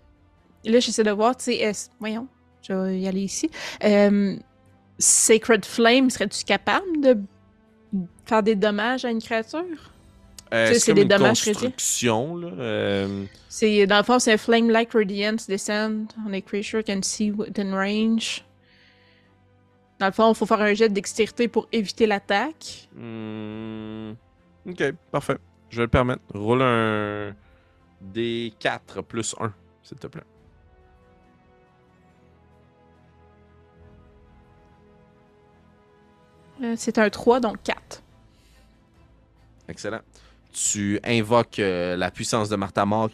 là, 0.66 0.80
j'essaie 0.80 1.04
de 1.04 1.12
voir, 1.12 1.36
tu 1.36 1.46
sais. 1.46 1.56
est-ce- 1.56 1.90
Voyons, 2.00 2.28
je 2.62 2.74
vais 2.74 3.00
y 3.00 3.08
aller 3.08 3.22
ici. 3.22 3.50
Euh, 3.84 4.36
Sacred 5.00 5.66
Flame, 5.66 6.10
serais-tu 6.12 6.44
capable 6.44 7.02
de 7.02 7.18
faire 8.32 8.44
des 8.44 8.56
dommages 8.56 9.04
à 9.04 9.10
une 9.12 9.22
créature? 9.22 9.66
Euh, 10.54 10.68
Tu 10.68 10.74
sais, 10.76 10.80
c'est 10.80 10.94
des 10.94 11.04
dommages 11.04 11.42
critiques. 11.42 11.76
construction, 11.76 12.38
là. 12.38 12.48
euh, 12.60 13.26
C'est, 13.50 13.86
dans 13.88 13.98
le 13.98 14.04
fond, 14.04 14.20
c'est 14.20 14.32
un 14.34 14.38
Flame-like 14.38 14.94
Radiance 14.94 15.48
descend 15.48 16.08
on 16.26 16.32
a 16.34 16.40
creature 16.40 16.82
can 16.84 17.02
see 17.04 17.30
within 17.32 17.74
range. 17.74 18.46
Dans 20.00 20.06
le 20.08 20.12
fond, 20.14 20.32
il 20.32 20.36
faut 20.36 20.46
faire 20.46 20.62
un 20.62 20.74
jet 20.74 20.88
de 20.90 20.94
dextérité 20.94 21.48
pour 21.50 21.68
éviter 21.74 22.08
l'attaque. 22.08 22.88
hmm, 22.96 24.12
Ok, 24.70 24.82
parfait. 25.12 25.38
Je 25.70 25.78
vais 25.78 25.84
le 25.84 25.90
permettre. 25.90 26.22
Roule 26.34 26.62
un 26.62 27.34
D4 28.14 29.02
plus 29.08 29.36
1, 29.40 29.54
s'il 29.84 29.98
te 29.98 30.08
plaît. 30.08 30.24
Euh, 36.64 36.76
c'est 36.78 36.98
un 36.98 37.10
3, 37.10 37.40
donc 37.40 37.58
4. 37.64 38.04
Excellent. 39.72 40.02
Tu 40.52 41.00
invoques 41.04 41.60
euh, 41.60 41.96
la 41.96 42.12
puissance 42.12 42.50
de 42.50 42.58
Martha 42.58 42.86
Mort. 42.86 43.10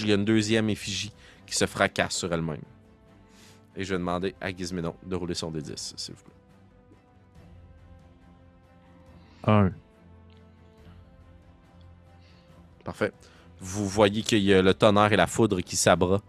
Il 0.00 0.08
y 0.08 0.12
a 0.12 0.14
une 0.14 0.26
deuxième 0.26 0.68
effigie 0.68 1.10
qui 1.46 1.56
se 1.56 1.64
fracasse 1.66 2.14
sur 2.16 2.30
elle-même. 2.32 2.60
Et 3.74 3.82
je 3.84 3.94
vais 3.94 3.98
demander 3.98 4.34
à 4.38 4.54
Gizmédon 4.54 4.94
de 5.02 5.16
rouler 5.16 5.32
son 5.34 5.50
D10, 5.50 5.94
s'il 5.96 6.14
vous 6.14 6.22
plaît. 6.22 6.32
Un. 9.50 9.72
Parfait. 12.84 13.12
Vous 13.58 13.88
voyez 13.88 14.22
qu'il 14.22 14.42
y 14.42 14.52
a 14.52 14.60
le 14.60 14.74
tonnerre 14.74 15.12
et 15.12 15.16
la 15.16 15.26
foudre 15.26 15.62
qui 15.62 15.76
s'abat. 15.76 16.20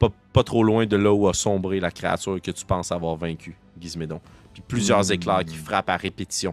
Pas, 0.00 0.08
pas 0.32 0.42
trop 0.42 0.64
loin 0.64 0.86
de 0.86 0.96
là 0.96 1.12
où 1.12 1.28
a 1.28 1.34
sombré 1.34 1.78
la 1.78 1.92
créature 1.92 2.40
que 2.42 2.50
tu 2.50 2.64
penses 2.64 2.90
avoir 2.90 3.14
vaincue, 3.16 3.56
Gizmédon. 3.80 4.20
Puis 4.54 4.62
plusieurs 4.66 5.06
Hmm. 5.06 5.12
éclairs 5.12 5.44
qui 5.44 5.56
frappent 5.56 5.90
à 5.90 5.96
répétition. 5.96 6.52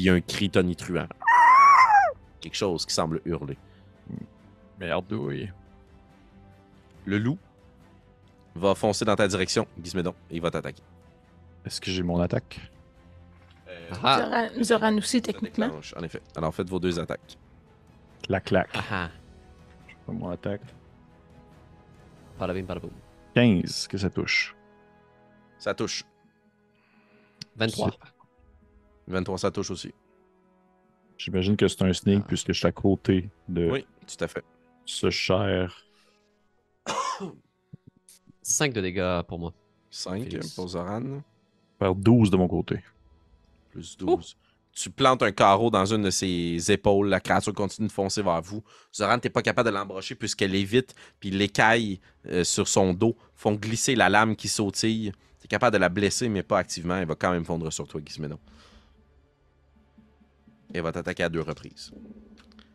Puis 0.00 0.08
un 0.08 0.22
cri 0.22 0.48
tonitruant. 0.48 1.08
Quelque 2.40 2.54
chose 2.54 2.86
qui 2.86 2.94
semble 2.94 3.20
hurler. 3.26 3.58
Merde, 4.78 5.12
oui. 5.12 5.50
Le 7.04 7.18
loup 7.18 7.38
va 8.54 8.74
foncer 8.74 9.04
dans 9.04 9.14
ta 9.14 9.28
direction, 9.28 9.66
Gizmédon, 9.82 10.14
et 10.30 10.36
il 10.36 10.40
va 10.40 10.50
t'attaquer. 10.50 10.82
Est-ce 11.66 11.82
que 11.82 11.90
j'ai 11.90 12.02
mon 12.02 12.18
attaque? 12.18 12.58
Ah, 14.02 14.48
Zoran, 14.62 14.96
aussi, 14.96 15.20
techniquement. 15.20 15.68
En 15.94 16.02
effet. 16.02 16.22
Alors 16.34 16.54
faites 16.54 16.70
vos 16.70 16.80
deux 16.80 16.98
attaques. 16.98 17.36
La 18.30 18.40
claque. 18.40 18.70
ah, 18.72 18.84
ah. 18.90 19.10
Pas 20.06 20.12
mon 20.12 20.30
attaque. 20.30 20.62
Badabim, 22.38 22.62
badaboum. 22.62 22.90
15 23.34 23.86
que 23.86 23.98
ça 23.98 24.08
touche. 24.08 24.56
Ça 25.58 25.74
touche. 25.74 26.04
23. 27.56 27.90
23, 29.08 29.38
ça 29.38 29.50
touche 29.50 29.70
aussi. 29.70 29.92
J'imagine 31.18 31.56
que 31.56 31.68
c'est 31.68 31.82
un 31.82 31.92
sneak 31.92 32.26
puisque 32.26 32.48
je 32.52 32.58
suis 32.58 32.66
à 32.66 32.72
côté 32.72 33.28
de 33.48 33.70
Oui, 33.70 33.86
tout 34.06 34.24
à 34.24 34.28
fait. 34.28 34.44
ce 34.86 35.10
cher. 35.10 35.84
5 38.42 38.72
de 38.72 38.80
dégâts 38.80 39.22
pour 39.28 39.38
moi. 39.38 39.52
5 39.90 40.24
Félix. 40.24 40.50
pour 40.54 40.68
Zoran. 40.68 41.22
Faire 41.78 41.94
12 41.94 42.30
de 42.30 42.36
mon 42.36 42.48
côté. 42.48 42.80
Plus 43.70 43.96
12. 43.98 44.36
Tu 44.72 44.88
plantes 44.88 45.22
un 45.22 45.32
carreau 45.32 45.68
dans 45.70 45.84
une 45.84 46.02
de 46.02 46.10
ses 46.10 46.70
épaules. 46.70 47.08
La 47.08 47.20
créature 47.20 47.52
continue 47.52 47.88
de 47.88 47.92
foncer 47.92 48.22
vers 48.22 48.40
vous. 48.40 48.62
Zoran, 48.94 49.18
t'es 49.18 49.28
pas 49.30 49.42
capable 49.42 49.68
de 49.68 49.74
l'embrocher 49.74 50.14
puisqu'elle 50.14 50.54
évite. 50.54 50.94
Puis 51.18 51.30
l'écaille 51.30 52.00
euh, 52.26 52.44
sur 52.44 52.66
son 52.68 52.94
dos 52.94 53.16
font 53.34 53.54
glisser 53.54 53.94
la 53.94 54.08
lame 54.08 54.36
qui 54.36 54.48
sautille. 54.48 55.12
T'es 55.40 55.48
capable 55.48 55.74
de 55.74 55.80
la 55.80 55.88
blesser, 55.88 56.28
mais 56.28 56.42
pas 56.42 56.58
activement. 56.58 56.96
Elle 56.96 57.08
va 57.08 57.14
quand 57.14 57.32
même 57.32 57.44
fondre 57.44 57.70
sur 57.72 57.86
toi, 57.88 58.00
Gizmédon. 58.04 58.38
Elle 60.74 60.82
va 60.82 60.92
t'attaquer 60.92 61.24
à 61.24 61.28
deux 61.28 61.40
reprises. 61.40 61.92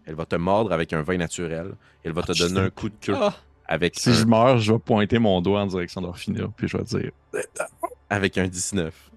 Elle 0.06 0.16
va 0.16 0.26
te 0.26 0.36
mordre 0.36 0.72
avec 0.72 0.94
un 0.94 1.02
vin 1.02 1.18
naturel. 1.18 1.76
Elle 2.04 2.14
va 2.14 2.22
te 2.24 2.32
Ah, 2.32 2.36
donner 2.48 2.60
un 2.60 2.70
coup 2.70 2.90
de 2.90 2.96
queue 3.00 3.16
Ah. 3.16 3.34
avec, 3.68 3.98
Si 3.98 4.10
un, 4.10 4.14
je 4.14 4.26
meurs, 4.26 4.58
je 4.60 4.74
vais 4.74 4.80
pointer 4.80 5.18
mon 5.20 5.42
doigt 5.42 5.62
en 5.62 5.66
direction 5.68 6.02
d'Orphina, 6.02 6.48
puis 6.56 6.68
je 6.68 6.78
vais 6.78 6.84
dire 6.84 7.12
avec 8.10 8.38
un 8.38 8.48
19. 8.48 9.12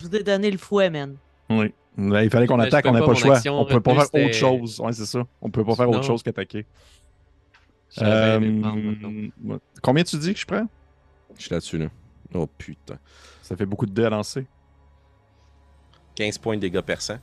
Je 0.00 0.06
vous 0.06 0.14
ai 0.16 0.22
donné 0.22 0.50
le 0.50 0.58
fouet, 0.58 0.90
man. 0.90 1.16
Oui. 1.50 1.72
Là, 1.96 2.22
il 2.22 2.30
fallait 2.30 2.46
qu'on 2.46 2.58
attaque, 2.60 2.84
on 2.86 2.92
n'a 2.92 3.00
pas, 3.00 3.06
le 3.08 3.14
choix. 3.14 3.40
On 3.46 3.64
peut 3.64 3.80
pas 3.80 3.94
faire 4.06 4.24
autre 4.26 4.34
chose. 4.34 4.80
Ouais, 4.80 4.92
c'est 4.92 5.06
ça. 5.06 5.22
On 5.40 5.48
peut 5.50 5.64
pas 5.64 5.74
faire 5.74 5.88
autre 5.88 6.04
chose 6.04 6.22
qu'attaquer. 6.22 6.66
Euh. 8.02 8.60
Combien 9.82 10.04
tu 10.04 10.18
dis 10.18 10.34
que 10.34 10.40
je 10.40 10.44
prends? 10.46 10.66
Je 11.38 11.42
suis 11.44 11.50
là-dessus, 11.52 11.78
là. 11.78 11.86
Oh 12.34 12.46
putain. 12.46 12.98
Ça 13.42 13.56
fait 13.56 13.64
beaucoup 13.64 13.86
de 13.86 13.92
dés 13.92 14.04
à 14.04 14.10
lancer. 14.10 14.46
15 16.16 16.38
points 16.38 16.56
de 16.56 16.60
dégâts 16.60 16.80
perçants. 16.80 17.18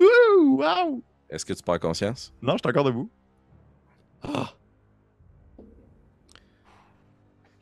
Wow! 0.00 1.02
Est-ce 1.28 1.44
que 1.44 1.52
tu 1.52 1.62
perds 1.62 1.80
conscience? 1.80 2.32
Non, 2.42 2.54
je 2.54 2.58
suis 2.58 2.68
encore 2.68 2.84
debout. 2.84 3.10
Ah. 4.22 4.54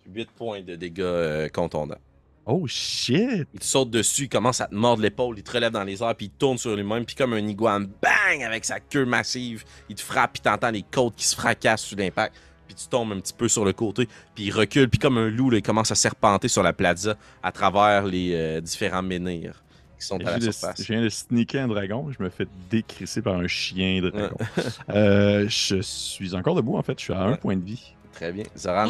8 0.07 0.30
points 0.30 0.62
de 0.62 0.74
dégâts 0.76 1.01
euh, 1.01 1.49
contondants. 1.49 1.99
Oh 2.47 2.66
shit! 2.66 3.47
Il 3.53 3.61
te 3.61 3.64
saute 3.64 3.91
dessus, 3.91 4.22
il 4.22 4.28
commence 4.30 4.62
à 4.62 4.68
te 4.68 4.74
mordre 4.74 5.03
l'épaule, 5.03 5.36
il 5.36 5.43
te 5.43 5.51
relève 5.51 5.70
dans 5.70 5.84
les 5.84 6.03
airs, 6.03 6.14
puis 6.14 6.26
il 6.26 6.30
tourne 6.30 6.57
sur 6.57 6.74
lui-même, 6.74 7.05
puis 7.05 7.14
comme 7.14 7.34
un 7.34 7.47
iguane, 7.47 7.91
bang, 8.01 8.43
avec 8.43 8.64
sa 8.64 8.80
queue 8.80 9.05
massive, 9.05 9.64
il 9.91 9.97
te 9.97 10.01
frappe, 10.01 10.32
puis 10.32 10.41
t'entends 10.41 10.70
les 10.70 10.82
côtes 10.82 11.14
qui 11.14 11.26
se 11.26 11.36
fracassent 11.36 11.82
sous 11.82 11.95
l'impact, 11.95 12.34
puis 12.66 12.74
tu 12.74 12.86
tombes 12.86 13.12
un 13.12 13.20
petit 13.20 13.34
peu 13.34 13.49
sur 13.49 13.66
le 13.66 13.74
côté, 13.74 14.09
puis 14.34 14.45
il 14.45 14.51
recule, 14.51 14.89
puis 14.89 14.99
comme 14.99 15.18
un 15.18 15.28
loup, 15.28 15.51
là, 15.51 15.59
il 15.59 15.62
commence 15.62 15.91
à 15.91 15.95
serpenter 15.95 16.49
sur 16.49 16.62
la 16.62 16.72
plaza 16.72 17.16
à 17.43 17.53
travers 17.53 18.07
les 18.07 18.32
euh, 18.32 18.61
différents 18.62 19.03
menhirs 19.03 19.62
qui 19.99 20.07
sont 20.07 20.16
à 20.16 20.22
la 20.22 20.24
Je 20.34 20.38
viens 20.38 20.46
de- 20.46 20.53
surface. 20.53 20.82
je 20.82 20.92
viens 20.92 21.03
de 21.03 21.09
sneaker 21.09 21.64
un 21.64 21.68
dragon, 21.68 22.11
je 22.16 22.22
me 22.22 22.28
fais 22.30 22.46
décrisser 22.70 23.20
par 23.22 23.36
un 23.36 23.46
chien 23.46 24.01
dragon. 24.03 24.36
Euh, 24.90 25.46
je 25.49 25.80
suis 25.82 26.34
encore 26.34 26.55
debout 26.55 26.76
en 26.76 26.82
fait, 26.82 26.99
je 26.99 27.05
suis 27.05 27.12
à 27.12 27.22
un 27.22 27.36
point 27.36 27.57
de 27.57 27.64
vie. 27.64 27.94
Très 28.12 28.32
bien. 28.32 28.44
Zoran, 28.57 28.86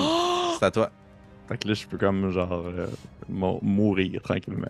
c'est 0.58 0.64
à 0.66 0.70
toi. 0.70 0.90
Fait 1.48 1.56
que 1.58 1.68
là, 1.68 1.74
je 1.74 1.86
peux 1.86 1.96
comme 1.98 2.30
genre 2.30 2.52
euh, 2.66 2.86
mou- 3.28 3.58
mourir 3.62 4.20
tranquillement. 4.22 4.68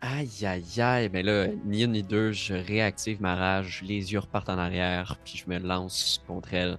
Aïe, 0.00 0.46
aïe, 0.46 0.80
aïe. 0.80 1.10
Mais 1.12 1.22
là, 1.22 1.46
ni 1.64 1.84
une 1.84 1.92
ni 1.92 2.02
deux, 2.02 2.32
je 2.32 2.54
réactive 2.54 3.20
ma 3.22 3.36
rage, 3.36 3.82
les 3.86 4.12
yeux 4.12 4.18
repartent 4.18 4.48
en 4.48 4.58
arrière, 4.58 5.16
puis 5.24 5.36
je 5.46 5.48
me 5.52 5.58
lance 5.60 6.20
contre 6.26 6.54
elle. 6.54 6.76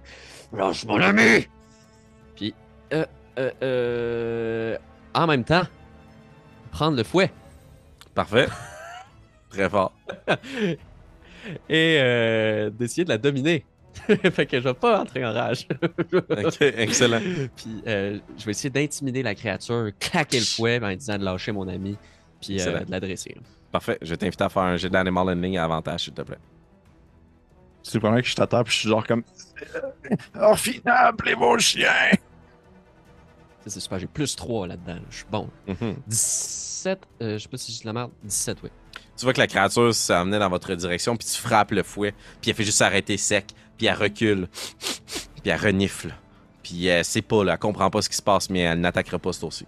Lâche 0.52 0.84
mon 0.84 1.00
ami! 1.00 1.46
Puis, 2.36 2.52
euh, 2.92 3.06
euh, 3.38 3.50
euh, 3.62 4.76
en 5.14 5.26
même 5.26 5.44
temps, 5.44 5.62
prendre 6.70 6.96
le 6.98 7.02
fouet. 7.02 7.32
Parfait. 8.14 8.46
Très 9.50 9.68
fort. 9.68 9.92
Et 11.68 11.98
euh, 12.00 12.70
d'essayer 12.70 13.04
de 13.04 13.08
la 13.10 13.18
dominer. 13.18 13.64
fait 14.06 14.46
que 14.46 14.58
je 14.58 14.64
vais 14.64 14.74
pas 14.74 15.00
entrer 15.02 15.24
en 15.24 15.32
rage. 15.32 15.68
Ok, 16.12 16.60
excellent. 16.60 17.20
Puis 17.56 17.82
euh, 17.86 18.18
je 18.36 18.44
vais 18.44 18.50
essayer 18.50 18.70
d'intimider 18.70 19.22
la 19.22 19.34
créature, 19.34 19.90
claquer 20.00 20.40
le 20.40 20.44
fouet 20.44 20.80
en 20.82 20.94
disant 20.94 21.16
de 21.18 21.24
lâcher 21.24 21.52
mon 21.52 21.68
ami, 21.68 21.96
puis 22.40 22.60
euh, 22.60 22.80
de 22.80 22.90
l'adresser. 22.90 23.36
Parfait. 23.70 23.98
Je 24.02 24.10
vais 24.10 24.16
t'inviter 24.16 24.44
à 24.44 24.48
faire 24.48 24.62
un 24.62 24.76
jet 24.76 24.88
d'animal 24.90 25.28
handling 25.28 25.56
à 25.58 25.64
avantage, 25.64 26.04
s'il 26.04 26.12
te 26.14 26.22
plaît. 26.22 26.38
C'est 27.82 27.94
le 27.94 28.00
premier 28.00 28.22
que 28.22 28.28
je 28.28 28.34
t'attends, 28.34 28.64
puis 28.64 28.72
je 28.72 28.78
suis 28.80 28.88
genre 28.88 29.06
comme. 29.06 29.22
Orphina, 30.34 31.06
appelez 31.08 31.34
vos 31.34 31.58
chiens! 31.58 32.10
Ça, 32.10 33.70
C'est 33.70 33.80
super, 33.80 33.98
j'ai 33.98 34.06
plus 34.06 34.34
3 34.34 34.66
là-dedans. 34.68 34.94
là. 34.94 35.00
Je 35.10 35.16
suis 35.16 35.26
bon. 35.30 35.48
Mhm. 35.68 35.96
17, 36.84 37.08
euh, 37.22 37.38
je 37.38 37.42
sais 37.42 37.48
pas 37.48 37.56
si 37.56 37.72
j'ai 37.72 37.80
de 37.80 37.86
la 37.86 37.92
merde. 37.94 38.10
17, 38.24 38.58
oui. 38.62 38.70
Tu 39.16 39.24
vois 39.24 39.32
que 39.32 39.38
la 39.38 39.46
créature 39.46 39.94
s'amenait 39.94 40.38
dans 40.38 40.50
votre 40.50 40.74
direction, 40.74 41.16
puis 41.16 41.26
tu 41.26 41.40
frappes 41.40 41.70
le 41.70 41.82
fouet, 41.82 42.14
puis 42.40 42.50
elle 42.50 42.56
fait 42.56 42.64
juste 42.64 42.78
s'arrêter 42.78 43.16
sec, 43.16 43.46
puis 43.78 43.86
elle 43.86 43.94
recule, 43.94 44.48
puis 45.42 45.50
elle 45.50 45.56
renifle. 45.58 46.14
Puis 46.62 46.86
elle 46.86 47.04
sait 47.04 47.22
pas, 47.22 47.42
là, 47.42 47.52
elle 47.52 47.58
comprend 47.58 47.90
pas 47.90 48.02
ce 48.02 48.08
qui 48.08 48.16
se 48.16 48.22
passe, 48.22 48.50
mais 48.50 48.60
elle 48.60 48.80
n'attaquera 48.80 49.18
pas 49.18 49.32
ce 49.32 49.40
tour-ci. 49.40 49.66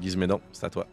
Gizmédon, 0.00 0.40
c'est 0.52 0.66
à 0.66 0.70
toi. 0.70 0.86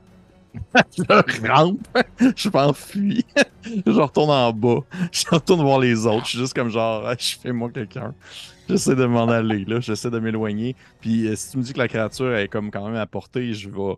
Je 0.98 1.48
rampe, 1.48 1.88
je 2.36 2.50
m'enfuis, 2.50 3.26
je 3.86 3.92
retourne 3.92 4.32
en 4.32 4.52
bas, 4.52 4.80
je 5.12 5.24
retourne 5.30 5.62
voir 5.62 5.78
les 5.78 6.08
autres, 6.08 6.26
je 6.26 6.30
suis 6.30 6.40
juste 6.40 6.54
comme 6.56 6.70
genre, 6.70 7.14
je 7.20 7.36
fais 7.38 7.52
moi 7.52 7.70
quelqu'un. 7.70 8.16
J'essaie 8.70 8.96
de 8.96 9.06
m'en 9.06 9.28
aller, 9.28 9.66
là, 9.66 9.80
j'essaie 9.80 10.10
de 10.10 10.20
m'éloigner. 10.20 10.76
Puis 11.00 11.28
euh, 11.28 11.36
si 11.36 11.52
tu 11.52 11.58
me 11.58 11.64
dis 11.64 11.74
que 11.74 11.80
la 11.80 11.88
créature 11.88 12.36
est 12.36 12.48
comme 12.48 12.72
quand 12.72 12.86
même 12.86 12.96
à 12.96 13.06
portée, 13.06 13.54
je 13.54 13.70
vais 13.70 13.96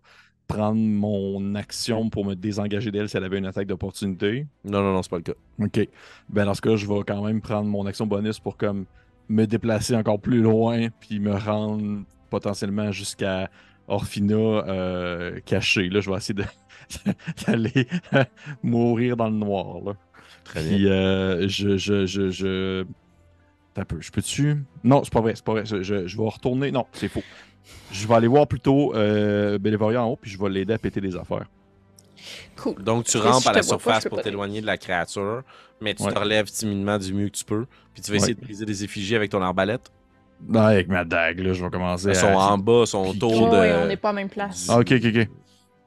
prendre 0.48 0.80
mon 0.80 1.56
action 1.56 2.10
pour 2.10 2.26
me 2.26 2.36
désengager 2.36 2.92
d'elle 2.92 3.08
si 3.08 3.18
elle 3.18 3.24
avait 3.24 3.38
une 3.38 3.46
attaque 3.46 3.68
d'opportunité. 3.68 4.48
Non, 4.66 4.82
non, 4.82 4.94
non, 4.94 5.04
c'est 5.04 5.12
pas 5.12 5.18
le 5.18 5.24
cas. 5.24 5.34
Ok. 5.60 5.88
Ben 6.30 6.46
dans 6.46 6.54
ce 6.54 6.62
cas, 6.62 6.76
je 6.76 6.88
vais 6.88 7.02
quand 7.06 7.24
même 7.24 7.42
prendre 7.42 7.70
mon 7.70 7.86
action 7.86 8.08
bonus 8.08 8.40
pour 8.40 8.58
comme 8.58 8.86
me 9.30 9.46
déplacer 9.46 9.96
encore 9.96 10.20
plus 10.20 10.42
loin, 10.42 10.90
puis 11.00 11.20
me 11.20 11.34
rendre 11.36 12.04
potentiellement 12.30 12.92
jusqu'à 12.92 13.50
Orphina 13.88 14.36
euh, 14.36 15.40
cachée. 15.46 15.90
Là, 15.90 16.00
je 16.00 16.10
vais 16.10 16.18
essayer 16.18 16.44
d'aller 17.48 17.88
mourir 18.64 19.18
dans 19.18 19.30
le 19.30 19.36
noir. 19.36 19.82
Là. 19.86 19.94
Très 20.44 20.64
bien. 20.64 20.78
Puis 20.78 20.88
euh, 20.88 21.48
je, 21.48 21.78
je, 21.78 22.06
je, 22.06 22.30
je... 22.30 22.86
Peu, 23.74 24.02
je 24.02 24.12
peux-tu... 24.12 24.64
Non, 24.84 25.04
c'est 25.06 25.14
pas 25.14 25.22
vrai, 25.22 25.34
c'est 25.36 25.44
pas 25.46 25.54
vrai. 25.54 25.66
Je, 25.66 25.82
je- 25.82 26.06
je 26.06 26.18
vais 26.18 26.28
retourner... 26.28 26.70
Non, 26.72 26.86
c'est 26.92 27.08
faux. 27.08 27.24
Je 27.92 28.08
vais 28.08 28.14
aller 28.16 28.28
voir 28.28 28.46
plutôt 28.48 28.94
euh, 28.94 29.58
Bélévoria 29.58 30.04
en 30.04 30.08
haut, 30.10 30.16
puis 30.22 30.30
je 30.32 30.38
vais 30.38 30.50
l'aider 30.50 30.74
à 30.74 30.78
péter 30.78 31.00
des 31.00 31.16
affaires. 31.16 31.46
Cool. 32.58 32.84
Donc, 32.84 33.06
tu 33.06 33.18
rampes 33.18 33.42
si 33.42 33.48
à 33.48 33.54
la 33.54 33.60
pas, 33.60 33.64
surface 33.64 34.06
pour 34.10 34.22
t'éloigner 34.22 34.60
de 34.60 34.66
la 34.66 34.78
créature, 34.78 35.44
mais 35.80 35.94
tu 35.94 36.04
Ouais. 36.04 36.14
te 36.14 36.20
relèves 36.20 36.48
timidement 36.52 36.98
du 36.98 37.14
mieux 37.14 37.30
que 37.30 37.38
tu 37.38 37.46
peux. 37.46 37.66
Puis 37.94 38.02
tu 38.04 38.12
vas 38.12 38.18
essayer 38.18 38.34
Ouais. 38.34 38.40
de 38.42 38.46
briser 38.46 38.66
des 38.66 38.84
effigies 38.84 39.16
avec 39.16 39.32
ton 39.32 39.42
arbalète. 39.42 39.92
Non, 40.48 40.60
avec 40.62 40.88
ma 40.90 41.06
dague, 41.06 41.40
là, 41.40 41.54
je 41.54 41.64
vais 41.64 41.70
commencer 41.70 42.08
Elles 42.10 42.18
à. 42.18 42.20
sont 42.20 42.28
en 42.28 42.58
bas, 42.58 42.86
sont 42.86 43.08
autour 43.08 43.44
Ouais, 43.44 43.50
de. 43.50 43.56
ouais, 43.56 43.76
on 43.84 43.88
n'est 43.88 43.98
pas 43.98 44.10
à 44.10 44.14
la 44.14 44.16
même 44.18 44.30
place. 44.30 44.68
Ah, 44.70 44.80
ok, 44.80 44.92
ok, 44.92 45.06
ok. 45.16 45.28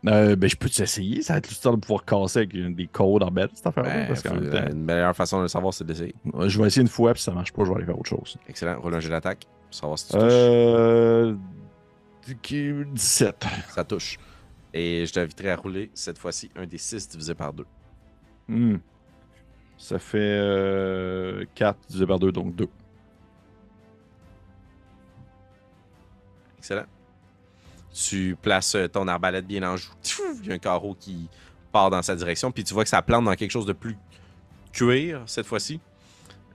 Euh, 0.07 0.35
ben, 0.35 0.51
je 0.51 0.57
peux 0.57 0.69
t'essayer, 0.69 1.23
ça 1.23 1.35
va 1.35 1.39
être 1.39 1.49
l'histoire 1.49 1.77
de 1.77 1.81
pouvoir 1.81 2.05
casser 2.05 2.41
avec 2.41 2.55
une- 2.55 2.75
des 2.75 2.89
codes 2.89 3.23
en 3.23 3.31
bête, 3.31 3.51
cette 3.55 3.67
affaire-là. 3.69 3.91
Ben, 3.91 4.07
parce 4.09 4.23
faut- 4.23 4.29
temps, 4.35 4.67
Une 4.73 4.85
meilleure 4.85 5.15
façon 5.15 5.39
de 5.39 5.43
le 5.43 5.49
savoir, 5.49 5.73
c'est 5.73 5.85
d'essayer. 5.85 6.15
je 6.47 6.61
vais 6.61 6.67
essayer 6.67 6.83
une 6.83 6.89
fois, 6.89 7.13
puis 7.13 7.21
si 7.21 7.27
ça 7.27 7.33
marche 7.33 7.53
pas, 7.53 7.63
je 7.65 7.69
vais 7.71 7.77
aller 7.77 7.85
faire 7.87 7.99
autre 7.99 8.09
chose. 8.09 8.37
Excellent. 8.49 8.81
D'attaque 9.09 9.47
pour 9.67 9.75
savoir 9.75 9.99
si 9.99 10.07
tu 10.07 10.13
touches. 10.15 10.23
Euh. 10.25 11.35
17. 12.27 13.45
Ça 13.69 13.85
touche. 13.85 14.19
Et 14.75 15.05
je 15.07 15.13
t'inviterai 15.13 15.51
à 15.51 15.57
rouler 15.57 15.91
cette 15.95 16.19
fois-ci 16.19 16.51
un 16.57 16.67
des 16.67 16.79
6 16.79 17.09
divisé 17.09 17.35
par 17.35 17.53
2. 17.53 17.65
Hmm. 18.49 18.77
Ça 19.79 19.99
fait 19.99 20.19
euh, 20.21 21.45
4 21.55 21.79
divisé 21.89 22.07
par 22.07 22.19
2, 22.19 22.33
donc 22.33 22.55
2. 22.57 22.69
Excellent. 26.59 26.85
Tu 27.93 28.37
places 28.41 28.75
euh, 28.75 28.89
ton 28.89 29.07
arbalète 29.09 29.47
bien 29.47 29.63
en 29.71 29.77
joue. 29.77 29.93
Il 30.43 30.49
y 30.49 30.51
a 30.51 30.55
un 30.55 30.59
carreau 30.59 30.97
qui 30.99 31.29
part 31.71 31.91
dans 31.91 32.03
sa 32.03 32.15
direction. 32.17 32.51
Puis 32.51 32.65
tu 32.65 32.73
vois 32.75 32.85
que 32.85 32.91
ça 32.91 33.03
plante 33.03 33.25
dans 33.25 33.35
quelque 33.35 33.51
chose 33.51 33.67
de 33.67 33.73
plus 33.73 33.97
cuir 34.73 35.23
cette 35.27 35.47
fois-ci. 35.47 35.81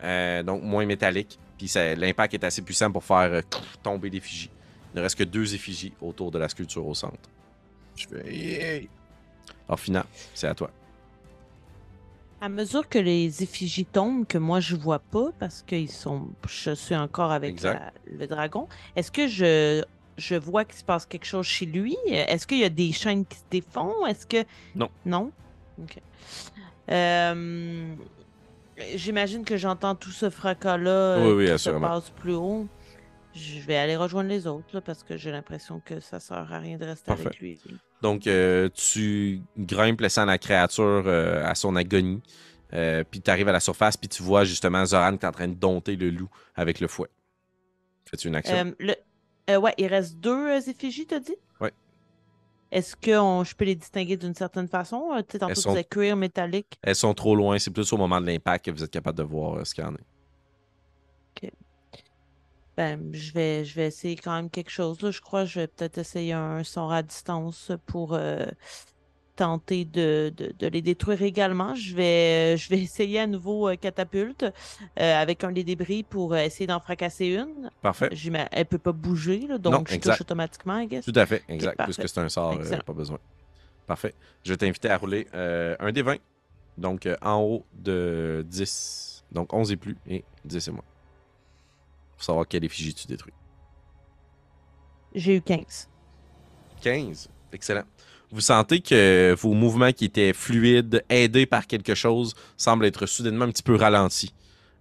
Euh, 0.04 0.44
donc 0.44 0.64
moins 0.64 0.86
métallique. 0.86 1.38
Puis 1.58 1.72
l'impact 1.76 2.34
est 2.36 2.44
assez 2.44 2.62
puissant 2.62 2.92
pour 2.92 3.04
faire 3.04 3.34
euh, 3.34 3.42
tomber 3.84 4.10
l'effigie. 4.10 4.50
Il 4.94 4.98
ne 4.98 5.02
reste 5.02 5.18
que 5.18 5.24
deux 5.24 5.54
effigies 5.54 5.94
autour 6.02 6.32
de 6.32 6.40
la 6.40 6.50
sculpture 6.50 6.86
au 6.88 6.94
centre. 6.94 7.30
Je 7.96 8.08
fais. 8.08 8.36
yeah. 8.36 8.88
Alors, 9.68 9.80
Fina, 9.80 10.06
c'est 10.34 10.48
à 10.48 10.54
toi. 10.56 10.72
À 12.40 12.50
mesure 12.50 12.88
que 12.88 13.00
les 13.00 13.42
effigies 13.42 13.86
tombent, 13.86 14.28
que 14.28 14.38
moi 14.38 14.60
je 14.60 14.76
vois 14.76 15.00
pas 15.00 15.30
parce 15.40 15.64
que 15.66 15.76
ils 15.76 15.90
sont, 15.90 16.30
je 16.48 16.72
suis 16.76 16.96
encore 16.96 17.32
avec 17.32 17.60
la- 17.64 17.92
le 18.06 18.28
dragon, 18.28 18.68
est-ce 18.96 19.12
que 19.12 19.28
je, 19.28 19.84
je 20.18 20.36
vois 20.36 20.66
qu'il 20.66 20.78
se 20.78 20.84
passe 20.84 21.06
quelque 21.06 21.26
chose 21.26 21.46
chez 21.46 21.66
lui? 21.66 21.96
Est-ce 22.08 22.48
qu'il 22.48 22.60
y 22.60 22.64
a 22.64 22.70
des 22.70 22.92
chaînes 22.92 23.26
qui 23.26 23.38
se 23.38 23.44
défont? 23.50 24.06
Est-ce 24.06 24.26
que. 24.26 24.44
Non. 24.76 24.90
Non? 25.06 25.32
Ok. 25.82 26.00
Euh, 26.90 27.96
J'imagine 28.96 29.44
que 29.44 29.58
j'entends 29.58 29.96
tout 29.96 30.12
ce 30.12 30.30
fracas-là 30.30 30.90
euh, 30.90 31.36
Oui, 31.36 31.46
oui, 31.46 31.52
qui 31.52 31.60
se 31.60 31.70
passe 31.72 32.10
plus 32.12 32.36
haut. 32.36 32.68
Je 33.34 33.60
vais 33.60 33.76
aller 33.76 33.96
rejoindre 33.96 34.30
les 34.30 34.48
autres 34.48 34.68
là, 34.74 34.82
parce 34.82 35.04
que 35.04 35.18
j'ai 35.18 35.32
l'impression 35.32 35.80
que 35.84 36.00
ça 36.00 36.20
sert 36.20 36.52
à 36.52 36.60
rien 36.60 36.78
de 36.78 36.86
rester 36.86 37.12
avec 37.12 37.40
lui. 37.40 37.60
Donc, 38.02 38.28
euh, 38.28 38.70
tu 38.74 39.42
grimpes 39.58 40.02
laissant 40.02 40.26
la 40.26 40.38
créature 40.38 41.04
euh, 41.06 41.44
à 41.46 41.56
son 41.56 41.76
agonie. 41.76 42.22
Euh, 42.74 43.04
puis 43.10 43.22
tu 43.22 43.32
arrives 43.32 43.48
à 43.48 43.52
la 43.52 43.60
surface, 43.60 43.96
puis 43.96 44.10
tu 44.10 44.24
vois 44.24 44.44
justement 44.44 44.86
Zoran 44.86 45.18
qui 45.18 45.26
est 45.26 45.28
en 45.28 45.32
train 45.32 45.48
de 45.48 45.54
dompter 45.54 45.96
le 45.96 46.10
loup 46.10 46.30
avec 46.56 46.80
le 46.80 46.88
fouet. 46.88 47.10
Fais-tu 48.06 48.28
une 48.28 48.36
action? 48.36 48.76
Le... 48.80 48.96
euh, 49.50 49.58
ouais, 49.58 49.74
il 49.78 49.88
reste 49.88 50.16
deux 50.18 50.48
euh, 50.50 50.60
effigies, 50.62 51.06
t'as 51.06 51.20
dit? 51.20 51.36
Ouais. 51.62 51.72
Est-ce 52.72 52.96
que 52.96 53.18
on- 53.18 53.44
je 53.44 53.56
peux 53.56 53.66
les 53.66 53.76
distinguer 53.76 54.18
d'une 54.18 54.34
certaine 54.36 54.68
façon? 54.68 55.12
Euh, 55.14 55.22
Tu 55.22 55.34
sais, 55.34 55.40
tantôt, 55.40 55.54
tu 55.54 55.62
sont- 55.62 55.70
disais 55.72 55.84
cuir 55.84 56.16
métallique. 56.16 56.78
Elles 56.82 56.96
sont 56.96 57.14
trop 57.14 57.36
loin, 57.36 57.58
c'est 57.60 57.72
plus 57.72 57.92
au 57.94 57.98
moment 57.98 58.20
de 58.22 58.26
l'impact 58.26 58.66
que 58.66 58.72
vous 58.72 58.84
êtes 58.84 58.92
capable 58.92 59.18
de 59.18 59.24
voir 59.24 59.58
euh, 59.60 59.64
ce 59.64 59.74
qu'il 59.76 59.84
y 59.84 59.88
en 59.88 59.94
a. 59.96 59.98
Ben, 62.76 63.10
je 63.12 63.34
vais, 63.34 63.66
je 63.66 63.74
vais 63.74 63.88
essayer 63.88 64.16
quand 64.16 64.32
même 64.36 64.52
quelque 64.52 64.70
chose. 64.70 65.02
Là. 65.02 65.10
Je 65.10 65.20
crois 65.20 65.46
que 65.46 65.50
je 65.50 65.62
vais 65.62 65.68
peut-être 65.68 65.98
essayer 65.98 66.34
un 66.34 66.64
sort 66.64 66.92
à 66.92 67.02
distance 67.02 67.72
pour 67.88 68.14
tenter 69.38 69.86
de, 69.86 70.34
de- 70.36 70.54
de 70.60 70.68
les 70.68 70.82
détruire 70.82 71.22
également. 71.22 71.74
Je 71.76 71.96
vais, 71.96 72.58
je 72.58 72.70
vais 72.70 72.80
essayer 72.82 73.20
à 73.22 73.28
nouveau 73.28 73.70
euh, 73.70 73.76
catapulte 73.76 74.44
euh, 74.44 75.22
avec 75.22 75.44
un 75.46 75.52
des 75.54 75.64
débris 75.64 76.04
pour 76.04 76.34
euh, 76.34 76.38
essayer 76.38 76.68
d'en 76.68 76.80
fracasser 76.82 77.28
une. 77.28 77.72
Parfait. 77.82 78.10
Elle 78.52 78.66
peut 78.66 78.78
pas 78.78 78.92
bouger, 78.92 79.48
là, 79.48 79.58
donc 79.58 79.74
Non, 79.74 79.84
je 79.88 79.96
exact. 79.96 80.14
touche 80.16 80.22
automatiquement, 80.22 80.80
I 80.80 80.88
guess. 80.88 81.06
Tout 81.06 81.14
à 81.16 81.26
fait, 81.26 81.44
exact. 81.48 81.80
puisque 81.84 82.10
c'est 82.10 82.20
un 82.20 82.28
sort, 82.30 82.54
euh, 82.60 82.78
pas 82.86 82.94
besoin. 82.94 83.20
Parfait. 83.86 84.14
Je 84.44 84.52
vais 84.52 84.58
t'inviter 84.58 84.90
à 84.90 84.98
rouler 84.98 85.28
euh, 85.34 85.76
un 85.80 85.92
des 85.94 86.02
20. 86.02 86.18
Donc, 86.78 87.06
euh, 87.06 87.16
en 87.22 87.40
haut 87.42 87.66
de 87.74 88.46
10. 88.48 89.24
Donc, 89.32 89.54
11 89.54 89.72
et 89.72 89.78
plus, 89.78 89.98
et 90.10 90.24
10 90.46 90.68
et 90.68 90.72
moins. 90.72 90.84
Pour 92.16 92.24
savoir 92.24 92.48
quelle 92.48 92.66
effigie 92.66 92.94
tu 92.94 93.08
détruis. 93.08 93.34
J'ai 95.16 95.38
eu 95.38 95.42
15. 95.42 95.88
15. 96.82 97.30
Excellent. 97.54 97.84
Vous 98.32 98.42
sentez 98.42 98.82
que 98.82 99.34
vos 99.40 99.54
mouvements 99.54 99.94
qui 99.94 100.06
étaient 100.06 100.34
fluides, 100.34 101.04
aidés 101.10 101.46
par 101.46 101.66
quelque 101.66 101.96
chose, 101.96 102.36
semblent 102.58 102.86
être 102.86 103.06
soudainement 103.06 103.46
un 103.46 103.52
petit 103.52 103.64
peu 103.64 103.76
ralentis. 103.76 104.34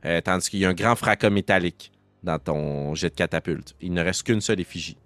Euh, 0.05 0.20
tandis 0.20 0.51
qu'il 0.51 0.61
y 0.61 0.64
a 0.64 0.68
un 0.68 0.74
grand 0.74 0.97
fracas 0.97 1.30
métallique 1.30 1.92
dans 2.22 2.38
ton 2.38 2.94
jet 2.94 3.11
de 3.11 3.14
catapulte. 3.14 3.74
Il 3.80 3.92
ne 3.92 4.03
reste 4.03 4.24
qu'une 4.24 4.40
seule 4.40 4.61
effigie. 4.61 4.99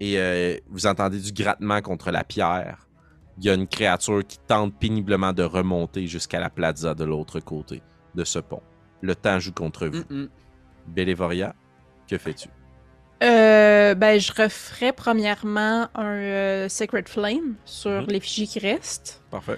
Et 0.00 0.18
euh, 0.18 0.56
vous 0.68 0.86
entendez 0.86 1.18
du 1.18 1.32
grattement 1.32 1.80
contre 1.80 2.10
la 2.10 2.24
pierre. 2.24 2.86
Il 3.38 3.44
y 3.44 3.50
a 3.50 3.54
une 3.54 3.66
créature 3.66 4.26
qui 4.26 4.38
tente 4.38 4.78
péniblement 4.78 5.32
de 5.32 5.42
remonter 5.42 6.06
jusqu'à 6.06 6.40
la 6.40 6.50
plaza 6.50 6.94
de 6.94 7.04
l'autre 7.04 7.40
côté 7.40 7.82
de 8.14 8.24
ce 8.24 8.38
pont. 8.38 8.62
Le 9.00 9.14
temps 9.14 9.38
joue 9.38 9.52
contre 9.52 9.86
vous. 9.86 10.04
Bélévoria, 10.86 11.54
que 12.08 12.16
fais-tu? 12.16 12.48
Euh, 13.22 13.94
ben, 13.94 14.20
je 14.20 14.30
referais 14.32 14.92
premièrement 14.92 15.88
un 15.94 16.04
euh, 16.04 16.68
Sacred 16.68 17.08
Flame 17.08 17.54
sur 17.64 18.02
Mhm. 18.02 18.06
l'effigie 18.08 18.46
qui 18.46 18.58
reste. 18.58 19.22
Parfait. 19.30 19.56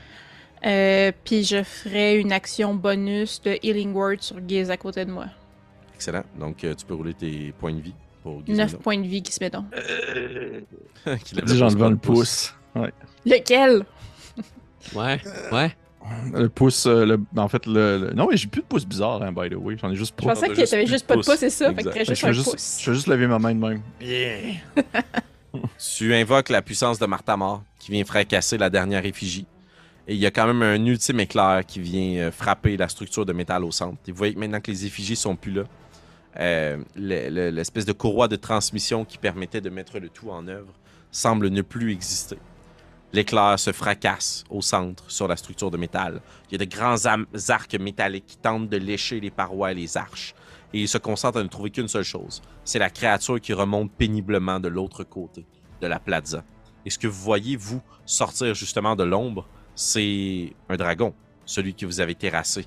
Euh, 0.64 1.12
puis 1.24 1.44
je 1.44 1.62
ferais 1.62 2.16
une 2.16 2.32
action 2.32 2.74
bonus 2.74 3.40
de 3.42 3.58
Healing 3.62 3.92
Word 3.94 4.16
sur 4.20 4.40
Gaze 4.40 4.70
à 4.70 4.76
côté 4.76 5.04
de 5.04 5.10
moi. 5.10 5.26
Excellent. 5.94 6.24
Donc, 6.38 6.62
euh, 6.64 6.74
tu 6.74 6.84
peux 6.86 6.94
rouler 6.94 7.14
tes 7.14 7.52
points 7.58 7.72
de 7.72 7.80
vie 7.80 7.94
pour 8.22 8.42
9 8.46 8.68
Gizmo. 8.68 8.78
points 8.80 8.98
de 8.98 9.06
vie 9.06 9.22
qui 9.22 9.32
se 9.32 9.42
met 9.42 9.50
donc. 9.50 9.66
Qui 11.24 11.34
le 11.36 11.46
j'en 11.46 11.88
le 11.88 11.96
pouce. 11.96 12.54
Ouais. 12.74 12.92
Lequel? 13.24 13.84
Ouais, 14.94 15.20
ouais. 15.52 15.74
Le 16.32 16.48
pouce, 16.48 16.86
euh, 16.86 17.04
le... 17.04 17.20
en 17.36 17.48
fait, 17.48 17.66
le, 17.66 17.98
le- 17.98 18.10
Non, 18.14 18.28
mais 18.30 18.36
j'ai 18.36 18.46
plus 18.48 18.62
de 18.62 18.66
pouce 18.66 18.86
bizarre, 18.86 19.22
hein, 19.22 19.32
by 19.32 19.50
the 19.50 19.54
way. 19.56 19.76
J'en 19.76 19.90
ai 19.90 19.96
juste 19.96 20.14
Je 20.18 20.24
pas. 20.24 20.32
pensais 20.34 20.48
t'as 20.48 20.54
que 20.54 20.70
t'avais 20.70 20.86
juste 20.86 21.06
pas 21.06 21.16
de 21.16 21.20
pouce. 21.22 21.36
c'est 21.36 21.50
ça? 21.50 21.72
Fait 21.74 21.82
que 21.82 21.90
je, 21.92 22.04
juste 22.04 22.20
fais 22.20 22.28
un 22.28 22.32
juste, 22.32 22.50
pouce. 22.50 22.76
je 22.80 22.84
fais 22.84 22.94
juste 22.94 23.06
lever 23.08 23.26
ma 23.26 23.38
main 23.38 23.54
de 23.54 23.60
même. 23.60 23.82
Tu 25.78 26.14
invoques 26.14 26.48
la 26.48 26.62
puissance 26.62 26.98
de 26.98 27.06
Martamor 27.06 27.62
qui 27.78 27.90
vient 27.92 28.04
fracasser 28.04 28.58
la 28.58 28.70
dernière 28.70 29.04
effigie. 29.04 29.46
Et 30.06 30.14
il 30.14 30.20
y 30.20 30.26
a 30.26 30.30
quand 30.30 30.46
même 30.46 30.62
un 30.62 30.82
ultime 30.86 31.20
éclair 31.20 31.62
qui 31.66 31.80
vient 31.80 32.20
euh, 32.28 32.30
frapper 32.30 32.76
la 32.78 32.88
structure 32.88 33.26
de 33.26 33.32
métal 33.34 33.64
au 33.64 33.70
centre. 33.70 33.98
Et 34.06 34.10
vous 34.12 34.16
voyez 34.16 34.32
que 34.34 34.38
maintenant 34.38 34.60
que 34.60 34.70
les 34.70 34.86
effigies 34.86 35.16
sont 35.16 35.36
plus 35.36 35.52
là, 35.52 35.64
euh, 36.40 36.78
le- 36.96 37.28
le- 37.28 37.50
l'espèce 37.50 37.84
de 37.84 37.92
courroie 37.92 38.28
de 38.28 38.36
transmission 38.36 39.04
qui 39.04 39.18
permettait 39.18 39.60
de 39.60 39.68
mettre 39.68 39.98
le 39.98 40.08
tout 40.08 40.30
en 40.30 40.46
œuvre 40.48 40.72
semble 41.10 41.48
ne 41.48 41.60
plus 41.62 41.92
exister. 41.92 42.38
L'éclair 43.12 43.58
se 43.58 43.72
fracasse 43.72 44.44
au 44.50 44.60
centre 44.60 45.10
sur 45.10 45.28
la 45.28 45.36
structure 45.36 45.70
de 45.70 45.78
métal. 45.78 46.20
Il 46.50 46.52
y 46.52 46.62
a 46.62 46.66
de 46.66 46.70
grands 46.70 47.06
arcs 47.48 47.74
métalliques 47.80 48.26
qui 48.26 48.36
tentent 48.36 48.68
de 48.68 48.76
lécher 48.76 49.18
les 49.18 49.30
parois 49.30 49.72
et 49.72 49.74
les 49.74 49.96
arches. 49.96 50.34
Et 50.74 50.80
il 50.82 50.88
se 50.88 50.98
concentre 50.98 51.38
à 51.38 51.42
ne 51.42 51.48
trouver 51.48 51.70
qu'une 51.70 51.88
seule 51.88 52.04
chose. 52.04 52.42
C'est 52.64 52.78
la 52.78 52.90
créature 52.90 53.40
qui 53.40 53.54
remonte 53.54 53.90
péniblement 53.92 54.60
de 54.60 54.68
l'autre 54.68 55.04
côté 55.04 55.46
de 55.80 55.86
la 55.86 55.98
plaza. 55.98 56.44
Et 56.84 56.90
ce 56.90 56.98
que 56.98 57.06
vous 57.06 57.22
voyez, 57.22 57.56
vous, 57.56 57.80
sortir 58.04 58.54
justement 58.54 58.94
de 58.94 59.04
l'ombre, 59.04 59.48
c'est 59.74 60.52
un 60.68 60.76
dragon, 60.76 61.14
celui 61.46 61.74
que 61.74 61.86
vous 61.86 62.00
avez 62.00 62.14
terrassé. 62.14 62.66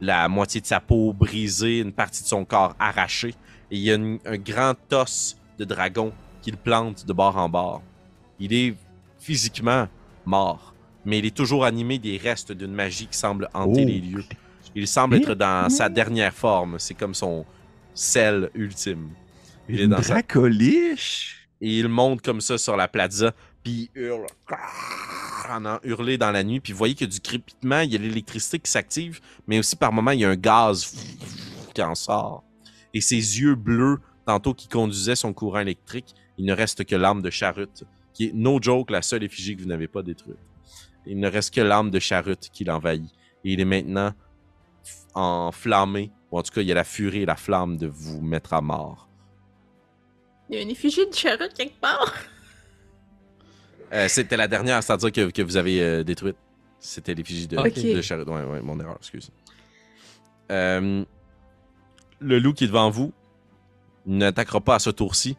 La 0.00 0.28
moitié 0.28 0.62
de 0.62 0.66
sa 0.66 0.80
peau 0.80 1.12
brisée, 1.12 1.80
une 1.80 1.92
partie 1.92 2.22
de 2.22 2.28
son 2.28 2.46
corps 2.46 2.74
arrachée. 2.78 3.34
Et 3.70 3.76
il 3.76 3.80
y 3.80 3.92
a 3.92 3.96
un 3.96 4.36
grand 4.38 4.74
os 4.92 5.36
de 5.58 5.64
dragon 5.64 6.12
qui 6.40 6.50
le 6.50 6.56
plante 6.56 7.04
de 7.04 7.12
bord 7.12 7.36
en 7.36 7.48
bord. 7.48 7.82
Il 8.38 8.52
est 8.54 8.74
physiquement 9.26 9.88
mort, 10.24 10.72
mais 11.04 11.18
il 11.18 11.26
est 11.26 11.36
toujours 11.36 11.64
animé 11.64 11.98
des 11.98 12.16
restes 12.16 12.52
d'une 12.52 12.72
magie 12.72 13.08
qui 13.08 13.18
semble 13.18 13.48
hanter 13.52 13.82
Oh. 13.82 13.86
les 13.88 14.00
lieux. 14.00 14.24
Il 14.76 14.86
semble 14.86 15.16
être 15.16 15.34
dans 15.34 15.68
sa 15.68 15.88
dernière 15.88 16.32
forme. 16.34 16.78
C'est 16.78 16.94
comme 16.94 17.14
son 17.14 17.44
sel 17.94 18.50
ultime. 18.54 19.08
Il 19.68 19.80
est 19.80 19.88
dans 19.88 20.00
sa 20.02 20.14
dracoliche? 20.14 21.48
et 21.60 21.78
il 21.78 21.88
monte 21.88 22.20
comme 22.22 22.40
ça 22.42 22.58
sur 22.58 22.76
la 22.76 22.86
plaza, 22.86 23.32
puis 23.64 23.90
il 23.96 24.02
hurle. 24.02 24.26
En 25.50 25.64
en 25.64 25.78
hurler 25.82 26.18
dans 26.18 26.30
la 26.30 26.44
nuit, 26.44 26.60
puis 26.60 26.72
vous 26.72 26.78
voyez 26.78 26.94
qu'il 26.94 27.06
y 27.06 27.10
a 27.10 27.12
du 27.12 27.20
crépitement, 27.20 27.80
il 27.80 27.92
y 27.92 27.96
a 27.96 27.98
l'électricité 27.98 28.58
qui 28.58 28.70
s'active, 28.70 29.20
mais 29.46 29.58
aussi 29.58 29.74
par 29.76 29.92
moments, 29.92 30.10
il 30.10 30.20
y 30.20 30.24
a 30.24 30.28
un 30.30 30.36
gaz 30.36 30.92
qui 31.74 31.82
en 31.82 31.94
sort. 31.94 32.44
Et 32.92 33.00
ses 33.00 33.16
yeux 33.40 33.54
bleus, 33.54 33.98
tantôt 34.26 34.54
qui 34.54 34.68
conduisaient 34.68 35.16
son 35.16 35.32
courant 35.32 35.60
électrique, 35.60 36.14
il 36.36 36.44
ne 36.44 36.52
reste 36.52 36.84
que 36.84 36.94
l'âme 36.96 37.22
de 37.22 37.30
Charute, 37.30 37.84
qui 38.16 38.28
est, 38.28 38.32
no 38.32 38.58
joke, 38.62 38.90
la 38.90 39.02
seule 39.02 39.24
effigie 39.24 39.54
que 39.56 39.60
vous 39.62 39.68
n'avez 39.68 39.88
pas 39.88 40.02
détruite. 40.02 40.38
Il 41.04 41.20
ne 41.20 41.28
reste 41.28 41.54
que 41.54 41.60
l'âme 41.60 41.90
de 41.90 41.98
Charute 41.98 42.48
qui 42.50 42.64
l'envahit. 42.64 43.04
Et 43.44 43.52
il 43.52 43.60
est 43.60 43.64
maintenant 43.66 44.14
enflammé, 45.14 46.10
ou 46.30 46.38
en 46.38 46.42
tout 46.42 46.50
cas, 46.52 46.62
il 46.62 46.66
y 46.66 46.72
a 46.72 46.74
la 46.74 46.84
furie 46.84 47.22
et 47.22 47.26
la 47.26 47.36
flamme 47.36 47.76
de 47.76 47.86
vous 47.86 48.20
mettre 48.22 48.54
à 48.54 48.62
mort. 48.62 49.06
Il 50.48 50.56
y 50.56 50.58
a 50.58 50.62
une 50.62 50.70
effigie 50.70 51.06
de 51.06 51.14
charrette 51.14 51.52
quelque 51.54 51.78
part. 51.78 52.14
Euh, 53.92 54.08
C'était 54.08 54.36
la 54.38 54.48
dernière, 54.48 54.82
c'est-à-dire 54.82 55.12
que, 55.12 55.30
que 55.30 55.42
vous 55.42 55.56
avez 55.58 55.82
euh, 55.82 56.02
détruite. 56.02 56.36
C'était 56.80 57.14
l'effigie 57.14 57.46
de, 57.48 57.58
Ok. 57.58 57.74
de 57.74 58.00
Charrette. 58.00 58.28
Ouais, 58.28 58.44
ouais, 58.44 58.62
mon 58.62 58.78
erreur, 58.80 58.96
excuse. 58.98 59.30
Euh, 60.50 61.04
le 62.20 62.38
loup 62.38 62.52
qui 62.54 62.64
est 62.64 62.68
devant 62.68 62.88
vous 62.90 63.12
n'attaquera 64.06 64.60
pas 64.60 64.76
à 64.76 64.78
ce 64.78 64.90
tour-ci, 64.90 65.36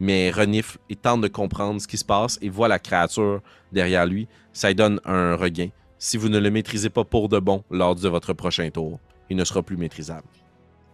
mais 0.00 0.30
renifle 0.30 0.78
et 0.88 0.96
tente 0.96 1.20
de 1.20 1.28
comprendre 1.28 1.80
ce 1.80 1.86
qui 1.86 1.98
se 1.98 2.04
passe 2.04 2.38
et 2.42 2.48
voit 2.48 2.68
la 2.68 2.78
créature 2.78 3.40
derrière 3.72 4.06
lui. 4.06 4.26
Ça 4.52 4.68
lui 4.68 4.74
donne 4.74 5.00
un 5.04 5.36
regain. 5.36 5.68
Si 5.98 6.16
vous 6.16 6.28
ne 6.30 6.38
le 6.38 6.50
maîtrisez 6.50 6.88
pas 6.90 7.04
pour 7.04 7.28
de 7.28 7.38
bon 7.38 7.62
lors 7.70 7.94
de 7.94 8.08
votre 8.08 8.32
prochain 8.32 8.68
tour, 8.70 8.98
il 9.28 9.36
ne 9.36 9.44
sera 9.44 9.62
plus 9.62 9.76
maîtrisable. 9.76 10.26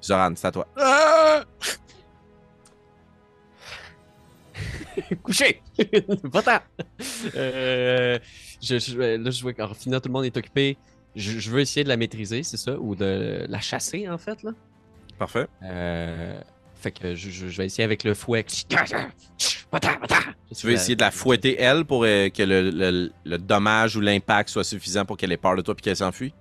Zoran, 0.03 0.33
c'est 0.35 0.47
à 0.49 0.51
toi. 0.53 0.67
Couché! 5.23 5.63
Va-t'en! 6.25 6.59
Euh, 7.37 8.19
je, 8.63 8.79
je- 8.79 8.99
là, 9.23 9.31
je 9.31 9.43
vois 9.43 9.53
qu'en 9.53 9.75
finant, 9.75 10.01
tout 10.01 10.09
le 10.09 10.13
monde 10.15 10.25
est 10.25 10.37
occupé. 10.37 10.77
Je, 11.15 11.39
je 11.39 11.51
veux 11.51 11.61
essayer 11.61 11.85
de 11.85 11.89
la 11.89 11.97
maîtriser, 11.97 12.43
c'est 12.43 12.57
ça? 12.57 12.79
Ou 12.79 12.95
de 12.95 13.45
la 13.49 13.61
chasser, 13.61 14.09
en 14.09 14.19
fait, 14.19 14.43
là. 14.43 14.53
Parfait. 15.19 15.47
Euh, 15.63 16.41
fait 16.87 16.93
que 16.93 17.15
je, 17.15 17.31
je- 17.31 17.49
je 17.49 17.57
vais 17.59 17.67
essayer 17.67 17.85
avec 17.85 18.05
le 18.05 18.15
fouet. 18.15 18.45
Tu 18.45 18.67
veux 20.67 20.73
essayer 20.73 20.97
de 20.97 21.01
la 21.01 21.11
fouetter, 21.11 21.57
elle, 21.61 21.85
pour 21.85 22.05
euh, 22.05 22.29
que 22.29 22.43
le, 22.43 22.71
le- 22.71 23.13
le 23.25 23.39
dommage 23.39 23.97
ou 23.97 24.01
l'impact 24.01 24.49
soit 24.51 24.65
suffisant 24.65 25.05
pour 25.05 25.17
qu'elle 25.17 25.33
ait 25.33 25.37
peur 25.37 25.57
de 25.57 25.63
toi 25.63 25.75
et 25.77 25.81
qu'elle 25.81 25.97
s'enfuit? 25.97 26.33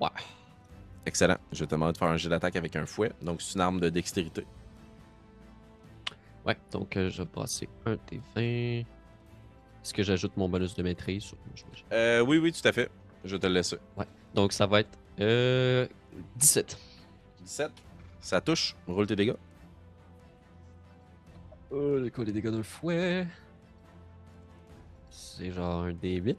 Ouais. 0.00 0.08
Excellent. 1.06 1.36
Je 1.52 1.64
te 1.64 1.70
demander 1.70 1.92
de 1.92 1.98
faire 1.98 2.08
un 2.08 2.16
jet 2.16 2.28
d'attaque 2.28 2.56
avec 2.56 2.74
un 2.76 2.86
fouet. 2.86 3.12
Donc, 3.22 3.40
c'est 3.42 3.54
une 3.54 3.60
arme 3.60 3.80
de 3.80 3.88
dextérité. 3.88 4.44
Ouais, 6.44 6.56
donc 6.70 6.96
euh, 6.96 7.10
je 7.10 7.22
vais 7.22 7.28
passer 7.28 7.68
un 7.86 7.96
des 8.10 8.20
20. 8.34 8.40
Est-ce 8.42 9.94
que 9.94 10.02
j'ajoute 10.02 10.36
mon 10.36 10.48
bonus 10.48 10.74
de 10.74 10.82
maîtrise? 10.82 11.32
Euh, 11.92 12.20
oui, 12.20 12.38
oui, 12.38 12.52
tout 12.52 12.66
à 12.66 12.72
fait. 12.72 12.90
Je 13.24 13.36
vais 13.36 13.38
te 13.38 13.46
le 13.46 13.54
laisser. 13.54 13.76
Donc 14.34 14.52
ça 14.52 14.66
va 14.66 14.80
être 14.80 14.98
euh, 15.20 15.86
17. 16.36 16.76
17. 17.42 17.70
Ça 18.20 18.40
touche. 18.40 18.76
Roule 18.86 19.06
tes 19.06 19.16
dégâts. 19.16 19.36
Oh, 21.70 21.96
le 21.96 22.10
quoi, 22.10 22.24
les 22.24 22.32
dégâts 22.32 22.50
d'un 22.50 22.62
fouet. 22.62 23.26
C'est 25.10 25.50
genre 25.50 25.84
un 25.84 25.92
D8, 25.92 26.36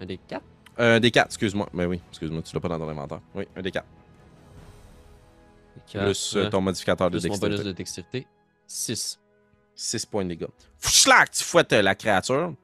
un 0.00 0.06
D4. 0.06 0.40
Un 0.78 1.00
des 1.00 1.10
4, 1.10 1.26
excuse-moi. 1.26 1.68
Mais 1.72 1.84
oui, 1.84 2.00
excuse-moi, 2.10 2.42
tu 2.42 2.54
l'as 2.54 2.60
pas 2.60 2.68
dans 2.68 2.78
ton 2.78 2.88
inventaire. 2.88 3.20
Oui, 3.34 3.46
un 3.54 3.62
des 3.62 3.70
4. 3.70 3.86
Plus 5.92 6.36
euh, 6.36 6.48
ton 6.48 6.60
modificateur 6.60 7.10
de 7.10 7.18
plus 7.18 7.28
mon 7.28 7.36
bonus 7.36 7.62
dextérité. 7.62 7.68
de 7.68 7.72
dextérité. 7.72 8.26
6. 8.66 9.20
6 9.74 10.06
points 10.06 10.24
de 10.24 10.30
dégâts. 10.30 10.46
Fouchlac, 10.78 11.30
tu 11.30 11.44
fouettes 11.44 11.72
euh, 11.74 11.82
la 11.82 11.94
créature. 11.94 12.54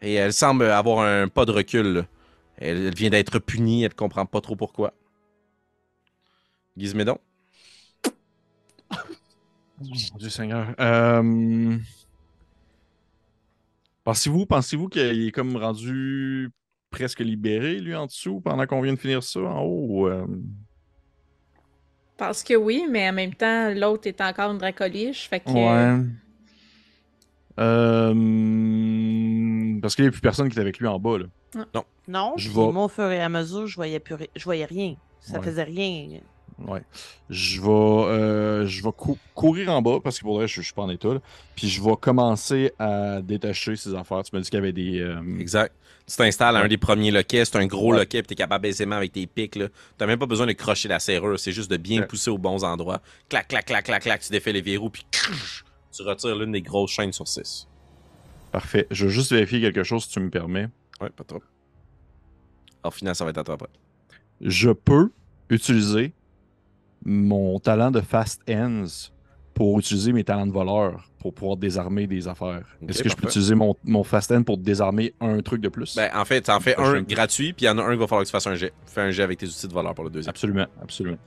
Et 0.00 0.14
elle 0.14 0.32
semble 0.32 0.64
avoir 0.64 1.00
un 1.00 1.28
pas 1.28 1.44
de 1.44 1.52
recul. 1.52 2.06
elle 2.56 2.94
vient 2.94 3.10
d'être 3.10 3.38
punie, 3.38 3.84
elle 3.84 3.94
comprend 3.94 4.24
pas 4.24 4.40
trop 4.40 4.56
pourquoi. 4.56 4.94
Gizmédon. 6.76 7.18
Mon 8.90 10.18
Dieu 10.18 10.28
Seigneur. 10.30 10.74
Euh, 10.78 11.76
Pensez-vous, 14.04 14.46
pensez-vous 14.46 14.88
qu'il 14.88 15.28
est 15.28 15.32
comme 15.32 15.56
rendu 15.56 16.50
presque 16.90 17.20
libéré, 17.20 17.78
lui, 17.78 17.94
en 17.94 18.06
dessous, 18.06 18.40
pendant 18.40 18.66
qu'on 18.66 18.80
vient 18.80 18.94
de 18.94 18.98
finir 18.98 19.22
ça 19.22 19.40
en 19.40 19.60
haut? 19.62 19.86
ou, 19.88 20.06
euh, 20.08 20.26
Parce 22.16 22.42
que 22.42 22.54
oui, 22.54 22.86
mais 22.90 23.08
en 23.08 23.12
même 23.12 23.34
temps, 23.34 23.72
l'autre 23.74 24.06
est 24.08 24.20
encore 24.20 24.50
une 24.52 24.58
dracoliche. 24.58 25.28
Fait 25.28 25.40
que. 25.40 25.50
Ouais. 25.50 26.04
Euh, 27.58 28.14
Parce 29.80 29.94
qu'il 29.94 30.04
n'y 30.04 30.08
a 30.08 30.12
plus 30.12 30.20
personne 30.20 30.48
qui 30.48 30.56
est 30.58 30.60
avec 30.60 30.78
lui 30.78 30.86
en 30.86 30.98
bas, 30.98 31.18
là. 31.18 31.26
Non, 32.08 32.34
Je 32.36 32.48
puis 32.48 32.56
vais- 32.58 32.72
moi, 32.72 32.84
au 32.84 32.88
fur 32.88 33.10
et 33.10 33.20
à 33.22 33.28
mesure, 33.28 33.66
je 33.66 33.76
voyais, 33.76 34.00
plus 34.00 34.14
ri- 34.14 34.30
je 34.34 34.44
voyais 34.44 34.64
rien. 34.64 34.96
Ça 35.20 35.38
Ouais. 35.38 35.44
faisait 35.44 35.62
rien. 35.64 36.20
Ouais. 36.58 36.82
Je 37.30 37.60
vais, 37.60 37.68
euh, 37.68 38.66
je 38.66 38.82
vais 38.82 38.92
cou- 38.96 39.18
courir 39.34 39.70
en 39.70 39.80
bas 39.82 39.98
parce 40.02 40.18
que 40.18 40.24
pour 40.24 40.36
vrai, 40.36 40.46
je, 40.48 40.56
je 40.56 40.62
suis 40.66 40.74
pas 40.74 40.82
en 40.82 40.90
état. 40.90 41.14
là. 41.14 41.20
Puis 41.56 41.68
je 41.68 41.82
vais 41.82 41.96
commencer 42.00 42.72
à 42.78 43.22
détacher 43.22 43.76
ces 43.76 43.94
affaires. 43.94 44.22
Tu 44.22 44.34
m'as 44.34 44.40
dit 44.42 44.50
qu'il 44.50 44.58
y 44.58 44.62
avait 44.62 44.72
des. 44.72 45.00
euh, 45.00 45.38
Exact. 45.38 45.74
Tu 46.06 46.16
t'installes 46.16 46.56
à 46.56 46.60
un 46.60 46.68
des 46.68 46.76
premiers 46.76 47.12
loquets, 47.12 47.44
c'est 47.44 47.56
un 47.56 47.66
gros 47.66 47.92
Ouais. 47.92 47.98
loquet, 47.98 48.22
puis 48.22 48.28
t'es 48.28 48.34
capable 48.34 48.66
aisément 48.66 48.96
avec 48.96 49.12
tes 49.12 49.26
pics. 49.28 49.54
là. 49.54 49.68
T'as 49.96 50.06
même 50.06 50.18
pas 50.18 50.26
besoin 50.26 50.46
de 50.46 50.52
crocher 50.52 50.88
la 50.88 50.98
serrure, 50.98 51.38
c'est 51.38 51.52
juste 51.52 51.70
de 51.70 51.76
bien 51.76 52.00
Ouais. 52.00 52.06
pousser 52.06 52.30
aux 52.30 52.38
bons 52.38 52.64
endroits. 52.64 53.00
Clac, 53.28 53.46
clac, 53.46 53.64
clac, 53.66 53.84
clac, 53.84 54.02
clac, 54.02 54.20
tu 54.20 54.32
défais 54.32 54.52
les 54.52 54.60
verrous, 54.60 54.90
puis 54.90 55.06
tu 55.92 56.02
retires 56.02 56.34
l'une 56.36 56.50
des 56.52 56.62
grosses 56.62 56.90
chaînes 56.90 57.12
sur 57.12 57.28
6. 57.28 57.68
Parfait. 58.50 58.88
Je 58.90 59.04
veux 59.04 59.10
juste 59.12 59.30
vérifier 59.30 59.60
quelque 59.60 59.84
chose 59.84 60.02
si 60.04 60.10
tu 60.10 60.18
me 60.20 60.30
permets. 60.30 60.66
Ouais, 61.00 61.10
pas 61.10 61.22
trop. 61.22 61.40
Alors, 62.82 62.92
final, 62.94 63.14
ça 63.14 63.24
va 63.24 63.30
être 63.30 63.38
à 63.38 63.44
toi 63.44 63.54
après. 63.54 63.68
Je 64.40 64.70
peux 64.70 65.10
utiliser 65.48 66.12
mon 67.04 67.58
talent 67.60 67.90
de 67.90 68.00
Fast 68.00 68.42
Ends 68.48 69.10
pour 69.54 69.78
utiliser 69.78 70.12
mes 70.12 70.24
talents 70.24 70.46
de 70.46 70.52
voleur 70.52 71.04
pour 71.18 71.34
pouvoir 71.34 71.56
désarmer 71.56 72.06
des 72.06 72.28
affaires. 72.28 72.62
Est-ce 72.88 73.02
que 73.02 73.08
je 73.10 73.16
peux 73.16 73.26
utiliser 73.26 73.54
mon, 73.54 73.74
mon 73.84 74.02
Fast 74.04 74.32
End 74.32 74.42
pour 74.42 74.56
désarmer 74.56 75.12
un 75.20 75.40
truc 75.40 75.60
de 75.60 75.68
plus? 75.68 75.96
Ben, 75.96 76.10
en 76.14 76.24
fait, 76.24 76.40
t'en 76.42 76.60
fais 76.60 76.76
un 76.78 77.02
gratuit, 77.02 77.52
puis 77.52 77.66
il 77.66 77.68
y 77.68 77.70
en 77.70 77.76
a 77.78 77.82
un 77.82 77.92
qui 77.92 77.98
va 77.98 78.06
falloir 78.06 78.22
que 78.22 78.28
tu 78.28 78.32
fasses 78.32 78.46
un 78.46 78.54
jet. 78.54 78.72
Fais 78.86 79.02
un 79.02 79.10
jet 79.10 79.22
avec 79.22 79.38
tes 79.38 79.46
outils 79.46 79.68
de 79.68 79.72
voleur 79.72 79.94
pour 79.94 80.04
le 80.04 80.10
deuxième. 80.10 80.30
Absolument, 80.30 80.66
absolument. 80.80 81.18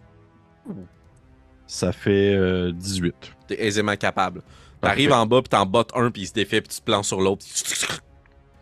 Ça 1.67 1.91
fait 1.91 2.33
euh, 2.33 2.71
18. 2.71 3.13
T'es 3.47 3.63
aisément 3.63 3.95
capable. 3.95 4.41
T'arrives 4.81 5.13
en 5.13 5.25
bas, 5.25 5.41
puis 5.41 5.49
t'en 5.49 5.65
bottes 5.65 5.91
un, 5.95 6.11
puis 6.11 6.23
il 6.23 6.27
se 6.27 6.33
défait, 6.33 6.59
puis 6.61 6.69
tu 6.73 6.79
te 6.79 6.85
plantes 6.85 7.05
sur 7.05 7.21
l'autre. 7.21 7.45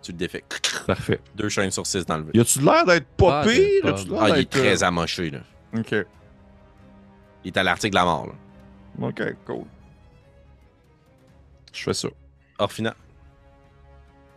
Tu 0.02 0.12
le 0.12 0.18
défais. 0.18 0.44
Parfait. 0.88 1.20
Deux 1.36 1.50
chaînes 1.50 1.72
sur 1.72 1.86
six 1.86 2.06
dans 2.06 2.18
le 2.18 2.24
vide. 2.24 2.32
Y 2.36 2.40
a-tu 2.40 2.60
l'air 2.62 2.86
d'être 2.86 3.08
pas 3.18 3.42
Ah, 3.42 3.46
pire? 3.46 3.96
Ah, 4.20 4.30
il 4.30 4.34
est 4.34 4.36
d'être, 4.38 4.56
euh, 4.58 4.60
très 4.60 4.84
amoché, 4.84 5.30
là. 5.30 5.40
Ok. 5.78 5.96
Il 7.44 7.48
est 7.48 7.58
à 7.58 7.64
l'article 7.64 7.92
de 7.92 7.96
la 7.96 8.06
mort, 8.06 8.28
là. 8.28 9.08
Ok, 9.08 9.22
cool. 9.46 9.66
Je 11.74 11.84
fais 11.84 11.94
ça. 11.94 12.10
Orphina. 12.60 12.96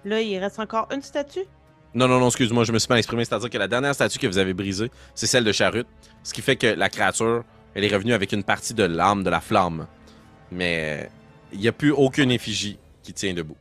Là, 0.04 0.20
il 0.20 0.38
reste 0.38 0.58
encore 0.58 0.88
une 0.92 1.02
statue? 1.02 1.44
Non, 1.94 2.08
non, 2.08 2.18
non, 2.18 2.26
excuse-moi, 2.26 2.64
je 2.64 2.72
me 2.72 2.78
suis 2.78 2.88
mal 2.88 2.98
exprimé. 2.98 3.24
C'est-à-dire 3.24 3.50
que 3.50 3.58
la 3.58 3.68
dernière 3.68 3.94
statue 3.94 4.18
que 4.18 4.26
vous 4.26 4.38
avez 4.38 4.54
brisée, 4.54 4.90
c'est 5.14 5.26
celle 5.26 5.44
de 5.44 5.52
Charut. 5.52 5.86
Ce 6.22 6.32
qui 6.32 6.42
fait 6.42 6.56
que 6.56 6.66
la 6.66 6.88
créature, 6.88 7.44
elle 7.74 7.84
est 7.84 7.92
revenue 7.92 8.12
avec 8.12 8.32
une 8.32 8.44
partie 8.44 8.74
de 8.74 8.84
l'âme 8.84 9.22
de 9.22 9.30
la 9.30 9.40
flamme. 9.40 9.86
Mais 10.50 11.10
il 11.52 11.60
n'y 11.60 11.68
a 11.68 11.72
plus 11.72 11.92
aucune 11.92 12.30
effigie 12.30 12.78
qui 13.02 13.12
tient 13.12 13.34
debout. 13.34 13.56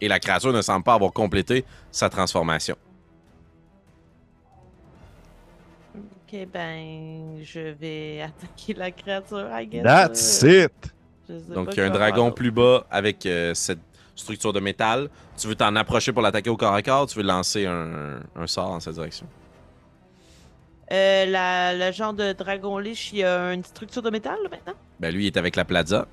Et 0.00 0.08
la 0.08 0.18
créature 0.18 0.52
ne 0.52 0.62
semble 0.62 0.84
pas 0.84 0.94
avoir 0.94 1.12
complété 1.12 1.64
sa 1.90 2.08
transformation. 2.08 2.76
Ok, 6.32 6.46
ben, 6.52 7.42
je 7.42 7.60
vais 7.60 8.20
attaquer 8.22 8.74
la 8.74 8.90
créature, 8.92 9.48
I 9.52 9.66
guess. 9.66 9.82
That's 9.82 10.42
it! 10.42 10.72
Donc, 11.48 11.74
il 11.76 11.78
y 11.78 11.82
a 11.82 11.86
un 11.86 11.90
dragon 11.90 12.30
plus 12.30 12.50
bas 12.50 12.86
avec 12.90 13.26
euh, 13.26 13.54
cette 13.54 13.80
structure 14.14 14.52
de 14.52 14.60
métal. 14.60 15.08
Tu 15.36 15.48
veux 15.48 15.54
t'en 15.54 15.74
approcher 15.76 16.12
pour 16.12 16.22
l'attaquer 16.22 16.50
au 16.50 16.56
corps 16.56 16.74
à 16.74 16.82
corps, 16.82 17.06
tu 17.06 17.18
veux 17.18 17.24
lancer 17.24 17.66
un, 17.66 18.20
un 18.36 18.46
sort 18.46 18.68
dans 18.70 18.80
cette 18.80 18.94
direction? 18.94 19.26
Euh, 20.92 21.26
la, 21.26 21.74
le 21.74 21.92
genre 21.92 22.12
de 22.12 22.32
dragon 22.32 22.78
liche, 22.78 23.12
il 23.12 23.20
y 23.20 23.24
a 23.24 23.52
une 23.52 23.64
structure 23.64 24.02
de 24.02 24.10
métal, 24.10 24.36
là, 24.42 24.48
maintenant? 24.50 24.74
Ben, 24.98 25.12
lui, 25.14 25.24
il 25.24 25.26
est 25.28 25.36
avec 25.36 25.56
la 25.56 25.64
plaza. 25.64 26.06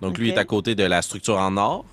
Donc, 0.00 0.18
lui 0.18 0.30
Ok. 0.30 0.36
est 0.36 0.38
à 0.38 0.44
côté 0.44 0.74
de 0.74 0.84
la 0.84 1.02
structure 1.02 1.38
en 1.38 1.56
or. 1.56 1.84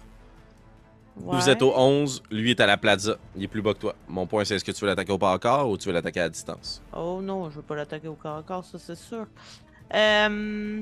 Vous 1.20 1.49
êtes 1.49 1.61
au 1.61 1.74
11, 1.76 2.24
lui 2.32 2.51
est 2.51 2.59
à 2.59 2.65
la 2.65 2.78
plaza. 2.78 3.18
Il 3.36 3.43
est 3.43 3.47
plus 3.47 3.61
bas 3.61 3.74
que 3.74 3.80
toi. 3.80 3.95
Mon 4.07 4.28
point, 4.28 4.45
c'est 4.45 4.55
est-ce 4.55 4.63
que 4.63 4.72
tu 4.72 4.82
veux 4.82 4.88
l'attaquer 4.88 5.11
au 5.11 5.18
corps 5.18 5.32
à 5.32 5.39
corps 5.39 5.70
ou 5.70 5.78
tu 5.78 5.88
veux 5.88 5.93
l'attaquer 5.93 6.22
à 6.22 6.30
distance? 6.30 6.82
Oh 6.95 7.20
non, 7.22 7.49
je 7.49 7.57
veux 7.57 7.61
pas 7.61 7.76
l'attaquer 7.76 8.07
au 8.07 8.13
corps 8.15 8.38
à 8.38 8.43
corps, 8.43 8.63
ça 8.63 8.78
c'est 8.80 8.95
sûr. 8.95 9.26
Euh, 9.93 10.82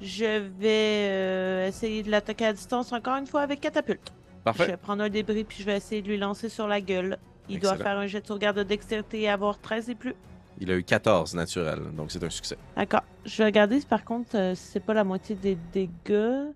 je 0.00 0.24
vais 0.24 1.08
euh, 1.08 1.68
essayer 1.68 2.02
de 2.02 2.10
l'attaquer 2.10 2.46
à 2.46 2.52
distance 2.52 2.92
encore 2.92 3.16
une 3.16 3.26
fois 3.26 3.42
avec 3.42 3.60
catapulte. 3.60 4.12
Je 4.38 4.44
Parfait. 4.44 4.66
vais 4.68 4.76
prendre 4.76 5.02
un 5.02 5.08
débris 5.10 5.44
puis 5.44 5.58
je 5.60 5.64
vais 5.64 5.76
essayer 5.76 6.00
de 6.00 6.08
lui 6.08 6.16
lancer 6.16 6.48
sur 6.48 6.66
la 6.66 6.80
gueule. 6.80 7.18
Il 7.48 7.58
doit 7.60 7.76
faire 7.76 7.98
un 7.98 8.06
jet 8.06 8.20
de 8.20 8.26
sauvegarde 8.26 8.56
de 8.58 8.62
dextérité 8.62 9.22
et 9.22 9.28
avoir 9.28 9.58
13 9.58 9.90
et 9.90 9.94
plus. 9.94 10.14
Il 10.60 10.70
a 10.70 10.76
eu 10.76 10.84
14 10.84 11.34
naturel, 11.34 11.80
donc 11.96 12.10
c'est 12.12 12.22
un 12.22 12.30
succès. 12.30 12.56
D'accord. 12.76 13.02
Je 13.24 13.36
vais 13.38 13.46
regarder 13.46 13.80
si 13.80 13.86
par 13.86 14.04
contre 14.04 14.36
euh, 14.36 14.54
si 14.54 14.62
c'est 14.72 14.80
pas 14.84 14.94
la 14.94 15.04
moitié 15.04 15.34
des 15.34 15.56
dégâts. 15.72 16.52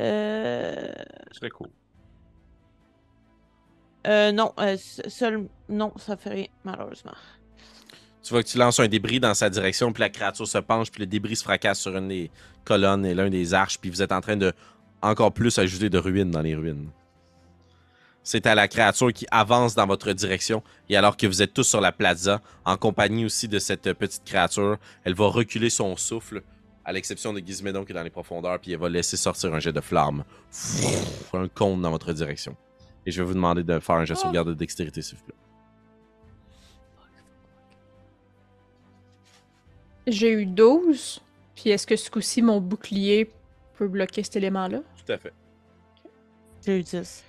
Euh... 0.00 0.92
Très 1.38 1.50
cool. 1.50 1.68
euh, 4.06 4.32
non, 4.32 4.52
euh, 4.58 4.76
se- 4.76 5.08
seul. 5.08 5.48
Non, 5.68 5.92
ça 5.98 6.16
fait 6.16 6.30
rien, 6.30 6.46
malheureusement. 6.64 7.12
Tu 8.22 8.32
vois 8.32 8.42
que 8.42 8.48
tu 8.48 8.58
lances 8.58 8.80
un 8.80 8.88
débris 8.88 9.20
dans 9.20 9.34
sa 9.34 9.50
direction, 9.50 9.92
puis 9.92 10.02
la 10.02 10.10
créature 10.10 10.46
se 10.46 10.58
penche, 10.58 10.90
puis 10.90 11.00
le 11.00 11.06
débris 11.06 11.36
se 11.36 11.44
fracasse 11.44 11.80
sur 11.80 11.96
une 11.96 12.08
des 12.08 12.30
colonnes 12.64 13.04
et 13.06 13.14
l'un 13.14 13.30
des 13.30 13.54
arches, 13.54 13.78
puis 13.78 13.90
vous 13.90 14.02
êtes 14.02 14.12
en 14.12 14.20
train 14.20 14.36
de 14.36 14.52
encore 15.02 15.32
plus 15.32 15.58
ajouter 15.58 15.88
de 15.88 15.98
ruines 15.98 16.30
dans 16.30 16.42
les 16.42 16.54
ruines. 16.54 16.90
C'est 18.22 18.46
à 18.46 18.54
la 18.54 18.68
créature 18.68 19.12
qui 19.14 19.26
avance 19.30 19.74
dans 19.74 19.86
votre 19.86 20.12
direction. 20.12 20.62
Et 20.90 20.96
alors 20.96 21.16
que 21.16 21.26
vous 21.26 21.40
êtes 21.40 21.54
tous 21.54 21.64
sur 21.64 21.80
la 21.80 21.90
plaza, 21.90 22.42
en 22.66 22.76
compagnie 22.76 23.24
aussi 23.24 23.48
de 23.48 23.58
cette 23.58 23.94
petite 23.94 24.24
créature, 24.24 24.76
elle 25.04 25.14
va 25.14 25.26
reculer 25.28 25.70
son 25.70 25.96
souffle, 25.96 26.42
à 26.90 26.92
l'exception 26.92 27.32
de 27.32 27.38
Gizmédon 27.38 27.84
qui 27.84 27.92
est 27.92 27.94
dans 27.94 28.02
les 28.02 28.10
profondeurs, 28.10 28.58
puis 28.58 28.72
elle 28.72 28.78
va 28.78 28.88
laisser 28.88 29.16
sortir 29.16 29.54
un 29.54 29.60
jet 29.60 29.72
de 29.72 29.80
flamme. 29.80 30.24
Un 31.32 31.46
cône 31.46 31.82
dans 31.82 31.90
votre 31.92 32.12
direction. 32.12 32.56
Et 33.06 33.12
je 33.12 33.22
vais 33.22 33.28
vous 33.28 33.34
demander 33.34 33.62
de 33.62 33.78
faire 33.78 33.94
un 33.94 34.04
jet 34.04 34.14
de 34.14 34.18
sauvegarde 34.18 34.48
de 34.48 34.54
dextérité, 34.54 35.00
s'il 35.00 35.16
vous 35.16 35.24
plaît. 35.24 35.34
J'ai 40.08 40.32
eu 40.32 40.46
12. 40.46 41.20
Puis 41.54 41.70
est-ce 41.70 41.86
que 41.86 41.94
ce 41.94 42.10
coup-ci, 42.10 42.42
mon 42.42 42.60
bouclier 42.60 43.30
peut 43.74 43.86
bloquer 43.86 44.24
cet 44.24 44.34
élément-là? 44.34 44.80
Tout 45.06 45.12
à 45.12 45.18
fait. 45.18 45.32
J'ai 46.66 46.80
eu 46.80 46.82
10. 46.82 47.22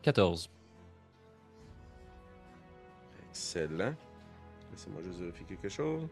14. 0.00 0.48
Excellent. 3.28 3.94
Laissez-moi 4.72 5.02
juste 5.04 5.18
vérifier 5.18 5.44
quelque 5.44 5.68
chose. 5.68 6.08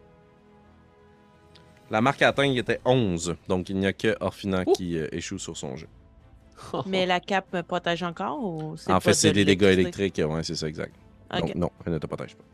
La 1.91 2.01
marque 2.01 2.23
à 2.23 2.29
atteindre 2.29 2.57
était 2.57 2.81
11, 2.85 3.37
donc 3.49 3.69
il 3.69 3.77
n'y 3.77 3.87
a 3.87 3.93
que 3.93 4.17
Orphina 4.21 4.65
qui 4.65 4.99
euh, 4.99 5.09
échoue 5.13 5.39
sur 5.39 5.57
son 5.57 5.77
jeu. 5.77 5.89
Mais 6.87 7.07
la 7.07 7.21
cape 7.21 7.53
me 7.53 7.63
protège 7.63 8.03
encore 8.03 8.43
ou 8.43 8.77
c'est 8.77 8.91
En 8.91 8.95
pas 8.95 9.01
fait, 9.01 9.15
c'est 9.15 9.29
de 9.29 9.35
des 9.35 9.45
dégâts 9.45 9.79
électriques, 9.79 10.21
ouais, 10.25 10.43
c'est 10.43 10.55
ça, 10.55 10.67
exact. 10.67 10.95
Donc, 11.31 11.55
non, 11.55 11.71
elle 11.85 11.93
ne 11.93 11.99
te 11.99 12.07
protège 12.07 12.35
pas. 12.37 12.45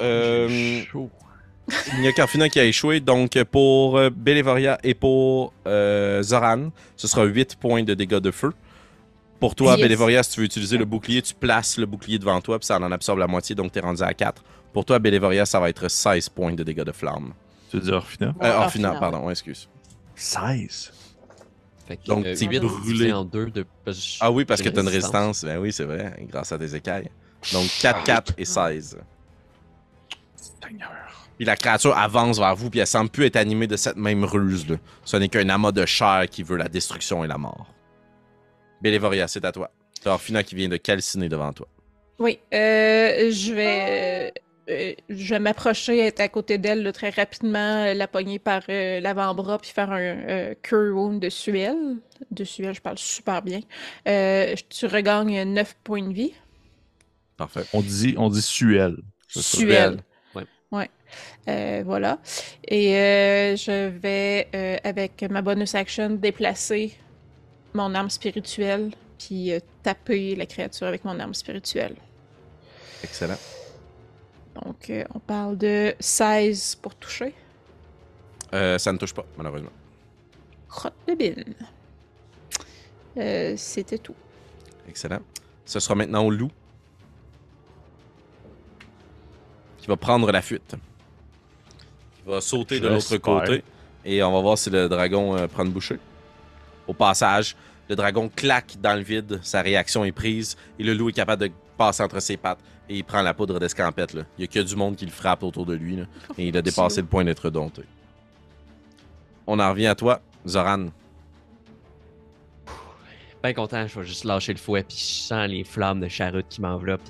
Euh, 0.00 0.82
il 1.94 2.00
n'y 2.00 2.08
a 2.08 2.12
qu'Orphina 2.12 2.48
qui 2.48 2.60
a 2.60 2.64
échoué, 2.64 3.00
donc 3.00 3.42
pour 3.44 3.96
euh, 3.96 4.10
Bélévoria 4.10 4.78
et 4.82 4.94
pour 4.94 5.52
euh, 5.66 6.22
Zoran, 6.22 6.70
ce 6.96 7.08
sera 7.08 7.24
8 7.24 7.56
points 7.56 7.82
de 7.82 7.94
dégâts 7.94 8.18
de 8.18 8.30
feu. 8.30 8.52
Pour 9.40 9.54
toi, 9.54 9.72
Yes. 9.72 9.82
Bélévoria, 9.82 10.22
si 10.22 10.30
tu 10.32 10.40
veux 10.40 10.46
utiliser 10.46 10.78
le 10.78 10.84
bouclier, 10.84 11.20
tu 11.22 11.34
places 11.34 11.76
le 11.76 11.86
bouclier 11.86 12.18
devant 12.18 12.40
toi, 12.40 12.58
puis 12.58 12.66
ça 12.66 12.78
en 12.78 12.92
absorbe 12.92 13.18
la 13.18 13.26
moitié, 13.26 13.54
donc 13.54 13.72
tu 13.72 13.78
es 13.78 13.82
rendu 13.82 14.02
à 14.02 14.14
4. 14.14 14.42
Pour 14.72 14.84
toi, 14.84 14.98
Bélévoria, 14.98 15.44
ça 15.46 15.60
va 15.60 15.68
être 15.68 15.88
16 15.88 16.28
points 16.30 16.52
de 16.54 16.62
dégâts 16.62 16.82
de 16.82 16.92
flamme. 16.92 17.32
Tu 17.70 17.76
veux 17.78 17.82
dire 17.82 17.94
Orphina? 17.94 18.28
Euh, 18.28 18.30
Orphina, 18.32 18.58
Orphina, 18.64 18.92
ouais. 18.92 18.98
pardon, 19.00 19.30
excuse. 19.30 19.68
16. 20.16 20.92
Fait 21.86 21.96
que, 21.98 22.06
Donc, 22.06 22.24
euh, 22.24 22.34
t'es 22.34 22.46
huit 22.46 22.60
brûlé. 22.60 23.12
en 23.12 23.24
deux 23.24 23.50
de. 23.50 23.66
Ah 24.20 24.30
oui, 24.30 24.44
parce 24.46 24.62
que 24.62 24.68
tu 24.70 24.78
as 24.78 24.82
une 24.82 24.88
résistance. 24.88 25.44
Ben 25.44 25.58
oui, 25.58 25.72
c'est 25.72 25.84
vrai, 25.84 26.14
grâce 26.30 26.50
à 26.52 26.56
tes 26.58 26.74
écailles. 26.74 27.10
Donc 27.52 27.68
4, 27.82 28.04
4 28.04 28.32
et 28.38 28.44
16. 28.46 28.98
Seigneur. 30.62 30.90
Puis 31.36 31.44
la 31.44 31.56
créature 31.56 31.96
avance 31.96 32.38
vers 32.38 32.54
vous, 32.54 32.70
puis 32.70 32.80
elle 32.80 32.86
semble 32.86 33.10
plus 33.10 33.26
être 33.26 33.36
animée 33.36 33.66
de 33.66 33.76
cette 33.76 33.96
même 33.96 34.24
ruse. 34.24 34.66
Là. 34.68 34.76
Ce 35.04 35.16
n'est 35.16 35.28
qu'un 35.28 35.48
amas 35.48 35.72
de 35.72 35.84
chair 35.84 36.26
qui 36.30 36.42
veut 36.42 36.56
la 36.56 36.68
destruction 36.68 37.24
et 37.24 37.26
la 37.28 37.36
mort. 37.38 37.66
Bélévoria, 38.80 39.28
c'est 39.28 39.44
à 39.44 39.52
toi. 39.52 39.70
T'as 40.02 40.12
Orphina 40.12 40.42
qui 40.42 40.54
vient 40.54 40.68
de 40.68 40.76
calciner 40.76 41.28
devant 41.28 41.52
toi. 41.52 41.66
Oui, 42.18 42.38
euh, 42.52 43.30
je 43.30 43.52
vais, 43.52 44.32
euh, 44.70 44.94
je 45.08 45.30
vais 45.30 45.40
m'approcher, 45.40 45.98
être 45.98 46.20
à 46.20 46.28
côté 46.28 46.58
d'elle 46.58 46.90
très 46.92 47.10
rapidement, 47.10 47.84
euh, 47.84 47.94
la 47.94 48.06
pogner 48.06 48.38
par 48.38 48.62
euh, 48.68 49.00
l'avant-bras, 49.00 49.58
puis 49.58 49.70
faire 49.70 49.90
un 49.90 49.98
euh, 50.00 50.54
cure 50.62 50.94
wound 50.96 51.20
de 51.20 51.28
suelle. 51.28 51.96
De 52.30 52.44
suelle, 52.44 52.74
je 52.74 52.80
parle 52.80 52.98
super 52.98 53.42
bien. 53.42 53.60
Euh, 54.06 54.54
tu 54.68 54.86
regagnes 54.86 55.42
9 55.44 55.76
points 55.82 56.06
de 56.06 56.12
vie. 56.12 56.32
Parfait. 57.36 57.64
On 57.72 57.80
dit, 57.80 58.14
on 58.16 58.28
dit 58.28 58.42
Suel. 58.42 58.96
Suelle. 59.28 59.98
Ouais. 60.34 60.44
Ouais. 60.70 60.90
Euh, 61.48 61.82
voilà. 61.84 62.18
Et 62.68 62.96
euh, 62.96 63.56
je 63.56 63.88
vais, 63.88 64.48
euh, 64.54 64.76
avec 64.84 65.22
ma 65.28 65.42
bonus 65.42 65.74
action, 65.74 66.10
déplacer 66.10 66.96
mon 67.74 67.94
arme 67.94 68.10
spirituelle, 68.10 68.92
puis 69.18 69.52
euh, 69.52 69.60
taper 69.82 70.36
la 70.36 70.46
créature 70.46 70.86
avec 70.86 71.04
mon 71.04 71.18
arme 71.18 71.34
spirituelle. 71.34 71.96
Excellent. 73.02 73.38
Donc, 74.64 74.88
euh, 74.90 75.04
on 75.14 75.18
parle 75.18 75.58
de 75.58 75.94
16 75.98 76.76
pour 76.76 76.94
toucher. 76.94 77.34
Euh, 78.52 78.78
ça 78.78 78.92
ne 78.92 78.98
touche 78.98 79.12
pas, 79.12 79.26
malheureusement. 79.36 79.72
Crotte 80.68 80.94
de 81.08 81.14
bine. 81.14 81.54
Euh, 83.16 83.54
C'était 83.56 83.98
tout. 83.98 84.14
Excellent. 84.88 85.20
Ce 85.64 85.80
sera 85.80 85.94
maintenant 85.96 86.24
au 86.24 86.30
loup. 86.30 86.50
Qui 89.78 89.88
va 89.88 89.96
prendre 89.96 90.30
la 90.30 90.40
fuite. 90.40 90.76
Qui 92.16 92.30
va 92.30 92.40
sauter 92.40 92.78
de 92.80 92.88
l'autre 92.88 93.16
côté. 93.18 93.64
Et 94.04 94.22
on 94.22 94.32
va 94.32 94.40
voir 94.40 94.56
si 94.56 94.70
le 94.70 94.88
dragon 94.88 95.36
euh, 95.36 95.46
prend 95.48 95.64
une 95.64 95.72
bouchée. 95.72 95.98
Au 96.86 96.94
passage, 96.94 97.56
le 97.88 97.96
dragon 97.96 98.30
claque 98.34 98.76
dans 98.80 98.94
le 98.94 99.02
vide. 99.02 99.40
Sa 99.42 99.62
réaction 99.62 100.04
est 100.04 100.12
prise. 100.12 100.56
Et 100.78 100.84
le 100.84 100.94
loup 100.94 101.08
est 101.10 101.12
capable 101.12 101.48
de 101.48 101.52
passer 101.76 102.02
entre 102.02 102.20
ses 102.20 102.36
pattes. 102.36 102.60
Et 102.88 102.96
il 102.96 103.04
prend 103.04 103.22
la 103.22 103.32
poudre 103.34 103.58
d'escampette. 103.58 104.14
Il 104.38 104.42
y 104.42 104.44
a 104.44 104.46
que 104.46 104.60
du 104.60 104.76
monde 104.76 104.96
qui 104.96 105.06
le 105.06 105.10
frappe 105.10 105.42
autour 105.42 105.64
de 105.66 105.74
lui. 105.74 105.96
là. 105.96 106.04
Et 106.38 106.48
il 106.48 106.56
a 106.56 106.62
dépassé 106.62 107.00
le 107.00 107.06
point 107.06 107.24
d'être 107.24 107.48
dompté. 107.50 107.82
On 109.46 109.58
en 109.58 109.70
revient 109.70 109.86
à 109.86 109.94
toi, 109.94 110.20
Zoran. 110.46 110.86
Ben 113.42 113.52
content, 113.54 113.86
je 113.86 114.00
vais 114.00 114.06
juste 114.06 114.24
lâcher 114.24 114.54
le 114.54 114.58
fouet, 114.58 114.82
puis 114.82 114.96
je 114.96 115.02
sens 115.26 115.46
les 115.48 115.64
flammes 115.64 116.00
de 116.00 116.08
charrute 116.08 116.46
qui 116.48 116.62
m'enveloppent. 116.62 117.02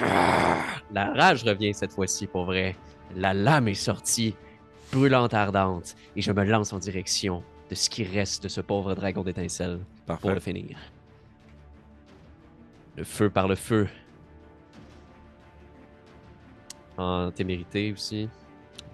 Ah, 0.00 0.58
La 0.92 1.12
rage 1.12 1.42
revient 1.42 1.74
cette 1.74 1.92
fois-ci, 1.92 2.28
pour 2.28 2.44
vrai. 2.44 2.76
La 3.16 3.34
lame 3.34 3.66
est 3.66 3.74
sortie, 3.74 4.36
brûlante 4.92 5.34
ardente, 5.34 5.96
et 6.14 6.22
je 6.22 6.30
me 6.30 6.44
lance 6.44 6.72
en 6.72 6.78
direction 6.78 7.42
de 7.68 7.74
ce 7.74 7.90
qui 7.90 8.04
reste 8.04 8.42
de 8.42 8.48
ce 8.48 8.60
pauvre 8.60 8.94
dragon 8.94 9.22
d'étincelle 9.22 9.80
pour 10.06 10.30
le 10.30 10.40
finir. 10.40 10.78
Le 12.96 13.04
feu 13.04 13.30
par 13.30 13.46
le 13.46 13.54
feu. 13.54 13.88
En 16.96 17.30
témérité 17.30 17.92
aussi. 17.92 18.28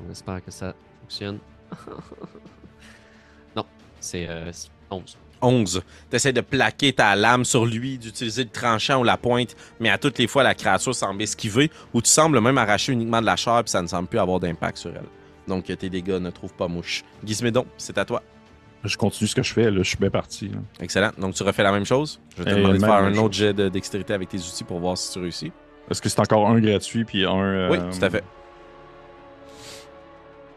On 0.04 0.10
espère 0.10 0.44
que 0.44 0.50
ça 0.50 0.74
fonctionne. 1.00 1.38
non, 3.56 3.64
c'est 4.00 4.28
euh, 4.28 4.52
11. 4.90 5.16
11. 5.40 5.82
Tu 6.10 6.32
de 6.32 6.40
plaquer 6.40 6.92
ta 6.92 7.14
lame 7.16 7.44
sur 7.44 7.66
lui, 7.66 7.98
d'utiliser 7.98 8.44
le 8.44 8.50
tranchant 8.50 9.00
ou 9.00 9.04
la 9.04 9.16
pointe, 9.16 9.54
mais 9.80 9.90
à 9.90 9.98
toutes 9.98 10.18
les 10.18 10.26
fois, 10.26 10.42
la 10.42 10.54
créature 10.54 10.94
semble 10.94 11.22
esquiver 11.22 11.70
ou 11.92 12.02
tu 12.02 12.08
sembles 12.08 12.40
même 12.40 12.58
arracher 12.58 12.92
uniquement 12.92 13.20
de 13.20 13.26
la 13.26 13.36
chair 13.36 13.62
puis 13.62 13.70
ça 13.70 13.82
ne 13.82 13.86
semble 13.86 14.08
plus 14.08 14.18
avoir 14.18 14.40
d'impact 14.40 14.78
sur 14.78 14.90
elle. 14.90 15.08
Donc 15.46 15.64
tes 15.64 15.90
dégâts 15.90 16.18
ne 16.20 16.30
trouvent 16.30 16.54
pas 16.54 16.68
mouche. 16.68 17.04
Gizmédon, 17.24 17.66
c'est 17.76 17.98
à 17.98 18.04
toi. 18.04 18.22
Je 18.84 18.96
continue 18.98 19.26
ce 19.28 19.34
que 19.34 19.42
je 19.42 19.52
fais, 19.52 19.70
là. 19.70 19.78
Je 19.82 19.88
suis 19.88 19.96
bien 19.96 20.10
parti. 20.10 20.48
là. 20.48 20.58
Excellent. 20.80 21.10
Donc 21.18 21.34
tu 21.34 21.42
refais 21.42 21.62
la 21.62 21.72
même 21.72 21.86
chose? 21.86 22.20
Je 22.36 22.42
vais 22.42 22.50
te 22.50 22.54
Eh, 22.56 22.60
demander 22.60 22.78
de 22.78 22.84
faire 22.84 22.94
un 22.94 23.10
chose. 23.14 23.18
autre 23.24 23.34
jet 23.34 23.52
de 23.54 23.68
dextérité 23.68 24.12
avec 24.12 24.28
tes 24.28 24.38
outils 24.38 24.64
pour 24.64 24.78
voir 24.78 24.98
si 24.98 25.12
tu 25.12 25.18
réussis. 25.20 25.52
Est-ce 25.90 26.00
que 26.02 26.08
c'est 26.08 26.20
encore 26.20 26.46
un 26.48 26.60
gratuit 26.60 27.04
puis 27.04 27.24
un. 27.24 27.34
euh, 27.42 27.68
Oui, 27.70 27.78
tout 27.78 28.04
à 28.04 28.10
fait. 28.10 28.24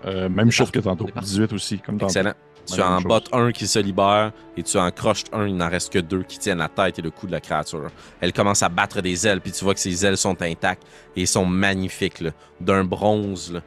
euh, 0.05 0.29
même 0.29 0.51
chose 0.51 0.71
que 0.71 0.79
tantôt. 0.79 1.05
On 1.05 1.07
est 1.07 1.11
parti. 1.11 1.29
18 1.29 1.53
aussi, 1.53 1.79
comme 1.79 1.95
tantôt. 1.97 2.07
Excellent. 2.11 2.33
Tu 2.69 2.81
en 2.81 2.99
bottes 2.99 3.29
un 3.31 3.53
qui 3.53 3.65
se 3.65 3.79
libère 3.79 4.33
et 4.57 4.63
tu 4.63 4.77
en 4.77 4.91
croches 4.91 5.23
un, 5.31 5.47
il 5.47 5.55
n'en 5.55 5.69
reste 5.69 5.91
que 5.93 5.99
deux 5.99 6.23
qui 6.23 6.37
tiennent 6.37 6.57
la 6.57 6.67
tête 6.67 6.99
et 6.99 7.01
le 7.01 7.11
cou 7.11 7.25
de 7.25 7.31
la 7.31 7.39
créature. 7.39 7.87
Elle 8.19 8.33
commence 8.33 8.61
à 8.61 8.67
battre 8.67 8.99
des 9.01 9.25
ailes, 9.25 9.39
puis 9.39 9.53
tu 9.53 9.63
vois 9.63 9.73
que 9.73 9.79
ses 9.79 10.05
ailes 10.05 10.17
sont 10.17 10.41
intactes 10.41 10.83
et 11.15 11.25
sont 11.25 11.45
magnifiques, 11.45 12.21
d'un 12.59 12.83
bronze, 12.83 13.53
là, 13.53 13.61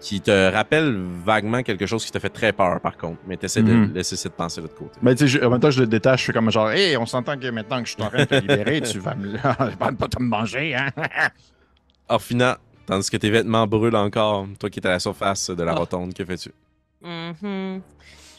qui 0.00 0.20
te 0.20 0.50
rappelle 0.52 0.96
vaguement 1.24 1.62
quelque 1.62 1.84
chose 1.86 2.04
qui 2.04 2.10
te 2.10 2.18
fait 2.18 2.30
très 2.30 2.52
peur, 2.52 2.80
par 2.80 2.96
contre. 2.96 3.18
Mais 3.26 3.36
tu 3.36 3.44
essaies 3.44 3.62
Mhm. 3.62 3.88
de 3.90 3.94
laisser 3.94 4.16
de 4.28 4.32
penser 4.34 4.60
de 4.60 4.66
l'autre 4.66 4.78
côté. 4.78 4.92
Mais 5.02 5.14
tu 5.14 5.20
sais, 5.28 5.38
je- 5.38 5.44
en 5.44 5.50
même 5.50 5.60
temps, 5.60 5.70
je 5.70 5.80
le 5.80 5.86
détache. 5.86 6.20
Je 6.22 6.26
fais 6.26 6.32
comme 6.32 6.50
genre, 6.50 6.70
hey, 6.70 6.96
on 6.96 7.04
s'entend 7.06 7.36
que 7.38 7.46
maintenant 7.48 7.82
que 7.82 7.88
je 7.88 7.92
suis 7.94 8.02
en 8.02 8.08
train 8.08 8.20
de 8.20 8.24
te 8.24 8.34
libérer, 8.34 8.80
tu 8.80 8.98
vas 8.98 9.14
me, 9.14 9.36
pas 9.78 9.92
pas 9.92 10.08
te 10.08 10.20
me 10.22 10.26
manger, 10.28 10.74
hein? 10.74 10.88
Orphina, 12.08 12.58
tandis 12.86 13.10
que 13.10 13.16
tes 13.16 13.30
vêtements 13.30 13.66
brûlent 13.66 13.96
encore, 13.96 14.46
toi 14.58 14.70
qui 14.70 14.80
es 14.80 14.86
à 14.86 14.90
la 14.90 14.98
surface 14.98 15.50
de 15.50 15.62
la 15.62 15.72
Ah. 15.72 15.76
rotonde, 15.76 16.14
que 16.14 16.24
fais-tu? 16.24 16.50
Mhm. 17.02 17.80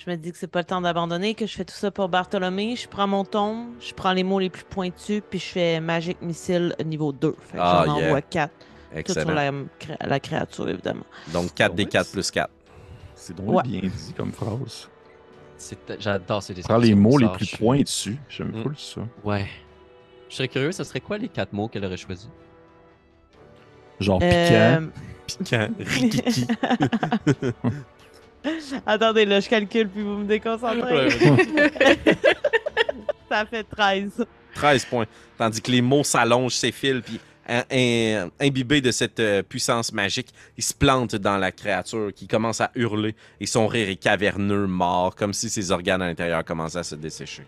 Je 0.04 0.10
me 0.10 0.16
dis 0.16 0.32
que 0.32 0.38
c'est 0.40 0.48
pas 0.48 0.60
le 0.60 0.66
temps 0.66 0.82
d'abandonner, 0.82 1.36
que 1.36 1.46
je 1.46 1.56
fais 1.56 1.64
tout 1.64 1.76
ça 1.76 1.92
pour 1.92 2.10
Bartholomé. 2.10 2.76
Je 2.76 2.88
prends 2.88 3.06
mon 3.08 3.24
tombe, 3.24 3.68
je 3.80 3.94
prends 3.94 4.14
les 4.14 4.24
mots 4.24 4.40
les 4.40 4.50
plus 4.50 4.64
pointus, 4.64 5.22
puis 5.30 5.38
je 5.38 5.46
fais 5.46 5.80
Magic 5.80 6.20
Missile 6.24 6.76
niveau 6.84 7.12
2. 7.12 7.36
Fait 7.40 7.58
que 7.58 7.62
Ah, 7.64 7.84
j'en 7.86 7.98
yeah. 7.98 8.06
envoie 8.08 8.22
4. 8.24 8.52
Tout 9.06 9.14
sur 9.14 9.22
Excellent. 9.22 9.66
la, 10.00 10.08
la 10.08 10.20
créature, 10.20 10.68
évidemment. 10.70 11.06
Donc 11.34 11.54
4 11.54 11.74
des 11.76 11.84
Ouais. 11.84 11.90
4 11.90 12.12
plus 12.12 12.30
4. 12.32 12.50
C'est 13.16 13.36
donc 13.36 13.50
Ouais. 13.56 13.64
bien 13.64 13.82
dit 13.82 14.14
comme 14.18 14.32
phrase. 14.32 14.90
C'est- 15.58 15.78
J'adore 16.00 16.42
ces 16.44 16.54
Prends 16.56 16.78
les 16.78 16.90
descriptions 16.90 17.10
mots 17.10 17.18
les 17.20 17.30
plus 17.30 17.56
pointus. 17.58 18.16
J'aime 18.30 18.52
Mm. 18.52 18.74
ça. 18.76 19.02
Ouais. 19.24 19.48
Je 20.30 20.36
serais 20.36 20.48
curieux, 20.48 20.72
ce 20.72 20.84
serait 20.84 21.00
quoi 21.02 21.18
les 21.18 21.30
quatre 21.30 21.54
mots 21.54 21.68
qu'elle 21.68 21.86
aurait 21.86 21.98
choisis? 21.98 22.30
Genre 24.00 24.20
Euh, 24.24 24.80
piquant. 24.80 24.90
Piquant, 25.28 25.70
rikiki. 25.80 26.48
Attendez, 28.88 29.26
là, 29.26 29.40
je 29.40 29.48
calcule, 29.50 29.88
puis 29.88 30.02
vous 30.02 30.18
me 30.18 30.26
déconcentrez. 30.26 31.10
Ça 33.30 33.46
fait 33.46 33.64
13. 33.64 34.26
13 34.56 34.86
points. 34.86 35.06
Tandis 35.38 35.62
que 35.62 35.70
les 35.72 35.82
mots 35.82 36.04
s'allongent, 36.04 36.56
s'effilent, 36.56 37.02
puis 37.04 37.20
imbibé 38.40 38.82
de 38.82 38.92
cette 38.92 39.20
euh, 39.20 39.44
puissance 39.44 39.92
magique, 39.92 40.34
il 40.58 40.64
se 40.64 40.74
plante 40.74 41.16
dans 41.16 41.38
la 41.38 41.52
créature 41.52 42.14
qui 42.14 42.28
commence 42.28 42.62
à 42.62 42.72
hurler 42.76 43.16
et 43.40 43.46
son 43.46 43.68
rire 43.68 43.90
est 43.90 43.98
caverneux, 43.98 44.68
mort, 44.68 45.16
comme 45.16 45.34
si 45.34 45.50
ses 45.50 45.72
organes 45.72 46.02
à 46.02 46.08
l'intérieur 46.08 46.46
commençaient 46.46 46.80
à 46.80 46.84
se 46.84 46.96
dessécher. 46.96 47.46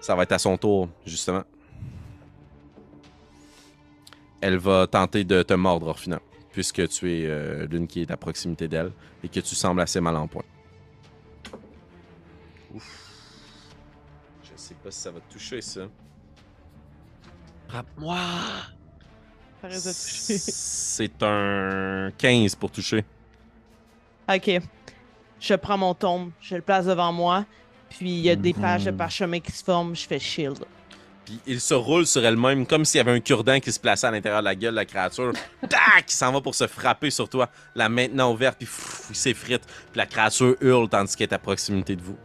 Ça 0.00 0.14
va 0.14 0.24
être 0.24 0.32
à 0.32 0.38
son 0.38 0.56
tour, 0.56 0.88
justement. 1.06 1.44
Elle 4.40 4.58
va 4.58 4.86
tenter 4.86 5.24
de 5.24 5.42
te 5.42 5.54
mordre, 5.54 5.88
Orphina, 5.88 6.20
puisque 6.52 6.86
tu 6.88 7.12
es 7.12 7.26
euh, 7.26 7.66
l'une 7.66 7.86
qui 7.86 8.02
est 8.02 8.10
à 8.10 8.16
proximité 8.16 8.68
d'elle 8.68 8.92
et 9.24 9.28
que 9.28 9.40
tu 9.40 9.54
sembles 9.54 9.80
assez 9.80 10.00
mal 10.00 10.16
en 10.16 10.28
point. 10.28 10.44
Ouf. 12.74 13.10
Je 14.44 14.50
sais 14.56 14.74
pas 14.74 14.90
si 14.90 15.00
ça 15.00 15.10
va 15.10 15.20
te 15.20 15.32
toucher, 15.32 15.60
ça. 15.60 15.88
Frappe-moi! 17.68 18.18
C'est 19.70 21.22
un 21.22 22.10
15 22.16 22.54
pour 22.54 22.70
toucher. 22.70 23.04
Ok. 24.32 24.60
Je 25.40 25.54
prends 25.54 25.78
mon 25.78 25.94
tombe, 25.94 26.30
je 26.40 26.54
le 26.56 26.62
place 26.62 26.86
devant 26.86 27.12
moi, 27.12 27.44
puis 27.90 28.10
il 28.10 28.20
y 28.20 28.30
a 28.30 28.36
des 28.36 28.52
pages 28.52 28.84
de 28.84 28.90
Mhm. 28.90 28.96
parchemin 28.96 29.40
qui 29.40 29.52
se 29.52 29.62
forment, 29.64 29.94
je 29.94 30.06
fais 30.06 30.18
shield. 30.18 30.64
Puis 31.24 31.38
il 31.46 31.60
se 31.60 31.74
roule 31.74 32.06
sur 32.06 32.24
elle-même 32.24 32.66
comme 32.66 32.84
s'il 32.84 32.98
y 32.98 33.00
avait 33.00 33.12
un 33.12 33.20
cure-dent 33.20 33.60
qui 33.60 33.70
se 33.70 33.78
plaçait 33.78 34.06
à 34.06 34.10
l'intérieur 34.10 34.40
de 34.40 34.46
la 34.46 34.54
gueule 34.54 34.70
de 34.72 34.76
la 34.76 34.84
créature. 34.84 35.32
Tac! 35.68 36.04
Il 36.08 36.12
s'en 36.12 36.32
va 36.32 36.40
pour 36.40 36.54
se 36.54 36.66
frapper 36.66 37.10
sur 37.10 37.28
toi, 37.28 37.48
la 37.74 37.88
maintenant 37.88 38.32
ouverte, 38.32 38.56
puis 38.58 38.66
pff, 38.66 39.06
il 39.10 39.16
s'effrite. 39.16 39.64
Puis 39.66 39.96
la 39.98 40.06
créature 40.06 40.56
hurle 40.60 40.88
tandis 40.88 41.14
qu'elle 41.14 41.28
est 41.28 41.34
à 41.34 41.38
proximité 41.38 41.94
de 41.96 42.02
vous. 42.02 42.16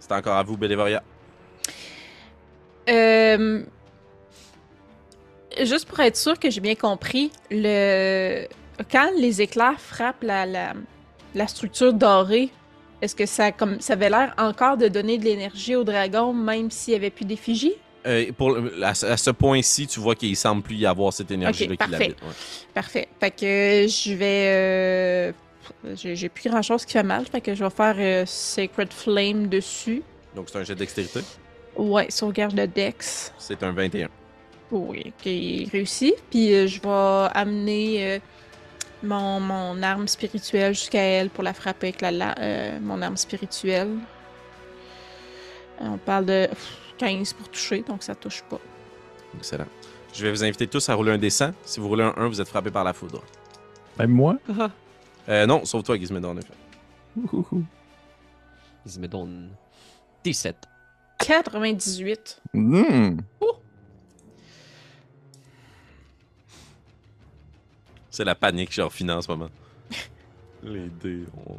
C'est 0.00 0.12
encore 0.12 0.36
à 0.36 0.42
vous, 0.42 0.56
Bélévoria. 0.56 1.02
Euh, 2.88 3.62
Juste 5.62 5.86
pour 5.86 6.00
être 6.00 6.16
sûr 6.16 6.36
que 6.38 6.50
j'ai 6.50 6.60
bien 6.60 6.74
compris, 6.74 7.30
le... 7.50 8.46
quand 8.90 9.08
les 9.16 9.40
éclairs 9.40 9.78
frappent 9.80 10.24
la, 10.24 10.46
la, 10.46 10.72
la 11.36 11.46
structure 11.46 11.92
dorée, 11.92 12.50
est-ce 13.00 13.14
que 13.14 13.24
ça, 13.24 13.52
comme, 13.52 13.80
ça 13.80 13.92
avait 13.92 14.10
l'air 14.10 14.34
encore 14.36 14.76
de 14.76 14.88
donner 14.88 15.16
de 15.16 15.24
l'énergie 15.24 15.76
au 15.76 15.84
dragon, 15.84 16.32
même 16.32 16.72
s'il 16.72 16.92
n'y 16.92 16.96
avait 16.96 17.10
plus 17.10 17.24
d'effigie? 17.24 17.74
Euh, 18.04 18.32
pour, 18.36 18.58
à, 18.82 18.94
ce- 18.94 19.06
à 19.06 19.16
ce 19.16 19.30
point-ci, 19.30 19.86
tu 19.86 20.00
vois 20.00 20.16
qu'il 20.16 20.34
semble 20.36 20.62
plus 20.62 20.74
y 20.74 20.86
avoir 20.86 21.12
cette 21.12 21.30
énergie-là 21.30 21.72
Ok, 21.74 21.78
qui 21.78 21.78
parfait. 21.78 21.98
l'habite. 21.98 22.22
ouais. 22.22 22.28
Parfait. 22.74 23.08
Fait 23.20 23.30
que 23.30 23.86
je 23.88 24.12
vais. 24.14 24.46
euh, 24.48 25.32
J'ai 25.94 26.28
plus 26.28 26.50
grand 26.50 26.62
chose 26.62 26.84
qui 26.84 26.92
fait 26.94 27.02
mal. 27.04 27.24
Fait 27.26 27.40
que 27.40 27.54
je 27.54 27.62
vais 27.64 27.70
faire 27.70 27.94
euh, 27.96 28.24
Sacred 28.26 28.92
Flame 28.92 29.46
dessus. 29.46 30.02
Donc 30.34 30.48
c'est 30.50 30.58
un 30.58 30.64
jet 30.64 30.74
de 30.74 30.80
dextérité. 30.80 31.20
Ouais, 31.76 32.06
sauvegarde 32.10 32.54
de 32.54 32.66
Dex. 32.66 33.32
C'est 33.38 33.62
un 33.62 33.72
21. 33.72 34.08
Oui, 34.70 35.12
qui 35.18 35.68
réussit. 35.72 36.14
Puis 36.30 36.52
euh, 36.54 36.66
je 36.66 36.80
vais 36.80 37.30
amener 37.38 38.14
euh, 38.14 38.18
mon, 39.02 39.40
mon 39.40 39.82
arme 39.82 40.08
spirituelle 40.08 40.74
jusqu'à 40.74 41.02
elle 41.02 41.30
pour 41.30 41.44
la 41.44 41.52
frapper 41.52 41.88
avec 41.88 42.00
la, 42.00 42.10
la- 42.10 42.34
euh, 42.38 42.78
mon 42.80 43.02
arme 43.02 43.16
spirituelle. 43.16 43.90
Euh, 45.80 45.84
On 45.86 45.98
parle 45.98 46.26
de 46.26 46.46
pff, 46.48 46.76
15 46.98 47.32
pour 47.34 47.48
toucher, 47.48 47.82
donc 47.82 48.02
ça 48.02 48.14
touche 48.14 48.42
pas. 48.48 48.60
Excellent. 49.36 49.66
Je 50.12 50.24
vais 50.24 50.30
vous 50.30 50.44
inviter 50.44 50.66
tous 50.68 50.88
à 50.88 50.94
rouler 50.94 51.12
un 51.12 51.18
dessin. 51.18 51.52
Si 51.64 51.80
vous 51.80 51.88
roulez 51.88 52.04
un 52.04 52.14
1, 52.16 52.28
vous 52.28 52.40
êtes 52.40 52.48
frappé 52.48 52.70
par 52.70 52.84
la 52.84 52.92
foudre. 52.92 53.22
Même 53.98 54.10
moi? 54.10 54.36
Euh, 55.26 55.46
non, 55.46 55.64
sauf 55.64 55.82
toi, 55.84 55.96
Gizmédon, 55.96 56.32
en 56.32 56.36
effet. 56.36 56.52
Donne 59.08 59.48
17. 60.22 60.54
98. 61.18 62.42
Hmm. 62.52 63.18
C'est 68.10 68.24
la 68.24 68.34
panique 68.34 68.70
chez 68.70 68.82
Orphina 68.82 69.16
en 69.16 69.22
ce 69.22 69.28
moment. 69.28 69.50
Les 70.62 70.88
dés 70.88 71.24
ont 71.48 71.58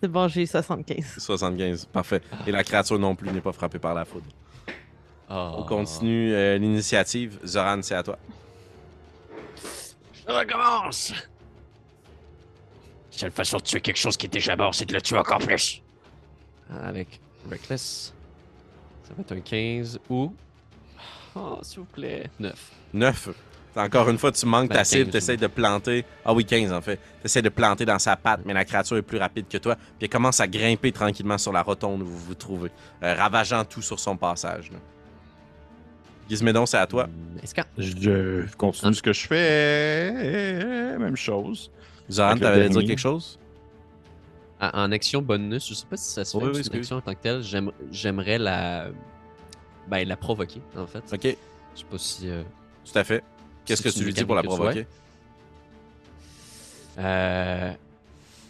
C'est 0.00 0.08
bon, 0.08 0.28
j'ai 0.28 0.46
75. 0.46 1.16
75. 1.18 1.86
Parfait. 1.86 2.22
Et 2.46 2.52
la 2.52 2.62
créature 2.62 2.98
non 2.98 3.16
plus 3.16 3.30
n'est 3.32 3.40
pas 3.40 3.52
frappée 3.52 3.80
par 3.80 3.94
la 3.94 4.04
foudre. 4.04 4.26
Oh. 5.28 5.54
On 5.56 5.62
continue 5.64 6.32
euh, 6.32 6.56
l'initiative. 6.56 7.40
Zoran, 7.44 7.80
c'est 7.82 7.96
à 7.96 8.02
toi. 8.04 8.16
Je 10.14 10.32
recommence! 10.32 11.12
Seule 13.10 13.32
façon 13.32 13.56
de 13.56 13.62
tuer 13.62 13.80
quelque 13.80 13.96
chose 13.96 14.16
qui 14.16 14.26
est 14.26 14.32
déjà 14.32 14.54
mort, 14.54 14.74
c'est 14.74 14.84
de 14.84 14.92
le 14.92 15.00
tuer 15.00 15.18
encore 15.18 15.38
plus. 15.38 15.82
Avec 16.70 17.20
Reckless. 17.50 18.12
Ça 19.06 19.14
va 19.14 19.20
être 19.20 19.32
un 19.32 19.40
15 19.40 20.00
ou. 20.10 20.32
Oh, 21.34 21.58
s'il 21.62 21.80
vous 21.80 21.84
plaît. 21.86 22.28
9. 22.40 22.70
9. 22.94 23.28
Encore 23.76 24.08
une 24.08 24.16
fois, 24.16 24.32
tu 24.32 24.46
manques 24.46 24.70
Ben, 24.70 24.76
ta 24.76 24.84
cible, 24.84 25.04
15, 25.04 25.10
tu 25.12 25.16
essaies 25.18 25.36
de 25.36 25.46
planter. 25.46 26.04
Ah 26.24 26.32
oui, 26.32 26.44
15 26.46 26.72
en 26.72 26.80
fait. 26.80 26.96
Tu 27.20 27.26
essaies 27.26 27.42
de 27.42 27.50
planter 27.50 27.84
dans 27.84 27.98
sa 27.98 28.16
patte, 28.16 28.40
mais 28.46 28.54
la 28.54 28.64
créature 28.64 28.96
est 28.96 29.02
plus 29.02 29.18
rapide 29.18 29.46
que 29.48 29.58
toi. 29.58 29.74
Puis 29.76 29.84
elle 30.02 30.08
commence 30.08 30.40
à 30.40 30.48
grimper 30.48 30.92
tranquillement 30.92 31.36
sur 31.36 31.52
la 31.52 31.62
rotonde 31.62 32.02
où 32.02 32.06
vous 32.06 32.18
vous 32.18 32.34
trouvez, 32.34 32.70
euh, 33.02 33.14
ravageant 33.14 33.64
tout 33.64 33.82
sur 33.82 34.00
son 34.00 34.16
passage. 34.16 34.72
là. 34.72 34.78
Gizmédon, 36.28 36.66
c'est 36.66 36.78
à 36.78 36.86
toi. 36.86 37.08
Est-ce 37.42 37.54
que. 37.54 37.60
Je 37.78 38.56
continue 38.56 38.94
ce 38.94 39.02
que 39.02 39.12
je 39.12 39.26
fais. 39.26 40.96
Même 40.98 41.16
chose. 41.16 41.70
Zoran, 42.10 42.36
t'avais 42.38 42.64
à 42.64 42.68
dire 42.68 42.84
quelque 42.84 42.98
chose? 42.98 43.38
En 44.60 44.90
action 44.90 45.20
bonus, 45.20 45.68
je 45.68 45.74
sais 45.74 45.84
pas 45.86 45.96
si 45.98 46.10
ça 46.12 46.24
se 46.24 46.38
fait 46.38 46.44
Oui, 46.44 46.62
une 46.66 46.76
action 46.78 46.96
en 46.96 47.00
tant 47.02 47.14
que 47.14 47.20
telle. 47.20 47.42
J'aime- 47.42 47.72
J'aimerais 47.90 48.38
la. 48.38 48.88
Ben, 49.88 50.06
la 50.08 50.16
provoquer, 50.16 50.62
en 50.76 50.86
fait. 50.86 51.04
Ok, 51.12 51.36
Je 51.74 51.80
sais 51.80 51.86
pas 51.90 51.98
si. 51.98 52.28
euh, 52.30 52.42
tout 52.84 52.98
à 52.98 53.04
fait. 53.04 53.22
Qu'est-ce 53.64 53.82
que 53.82 53.88
tu 53.90 54.02
lui 54.04 54.14
dis 54.14 54.24
pour 54.24 54.34
la 54.34 54.42
provoquer? 54.42 54.86
Euh. 56.98 57.72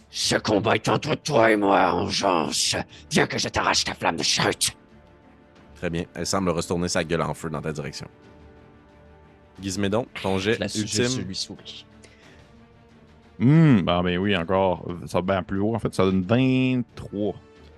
Ce 0.09 0.35
combat 0.37 0.75
est 0.75 0.87
entre 0.87 1.15
toi 1.15 1.51
et 1.51 1.57
moi, 1.57 1.93
Engeance. 1.93 2.75
Viens 3.11 3.27
que 3.27 3.37
je 3.37 3.49
t'arrache 3.49 3.83
ta 3.83 3.93
flamme 3.93 4.15
de 4.15 4.23
chute. 4.23 4.75
Très 5.75 5.89
bien. 5.89 6.05
Elle 6.15 6.25
semble 6.25 6.49
retourner 6.49 6.87
sa 6.87 7.03
gueule 7.03 7.21
en 7.21 7.33
feu 7.33 7.49
dans 7.49 7.61
ta 7.61 7.71
direction. 7.73 8.07
Gizmédon, 9.61 10.07
ton 10.23 10.37
jet 10.37 10.53
ultime. 10.59 10.81
juste 10.83 11.21
lui 11.23 11.35
souris. 11.35 11.85
Bon, 13.39 14.03
ben 14.03 14.17
oui, 14.17 14.35
encore. 14.35 14.85
Ça 15.05 15.19
va 15.19 15.33
bien 15.33 15.43
plus 15.43 15.59
haut. 15.59 15.75
En 15.75 15.79
fait, 15.79 15.93
ça 15.93 16.03
donne 16.03 16.23
23. 16.23 17.35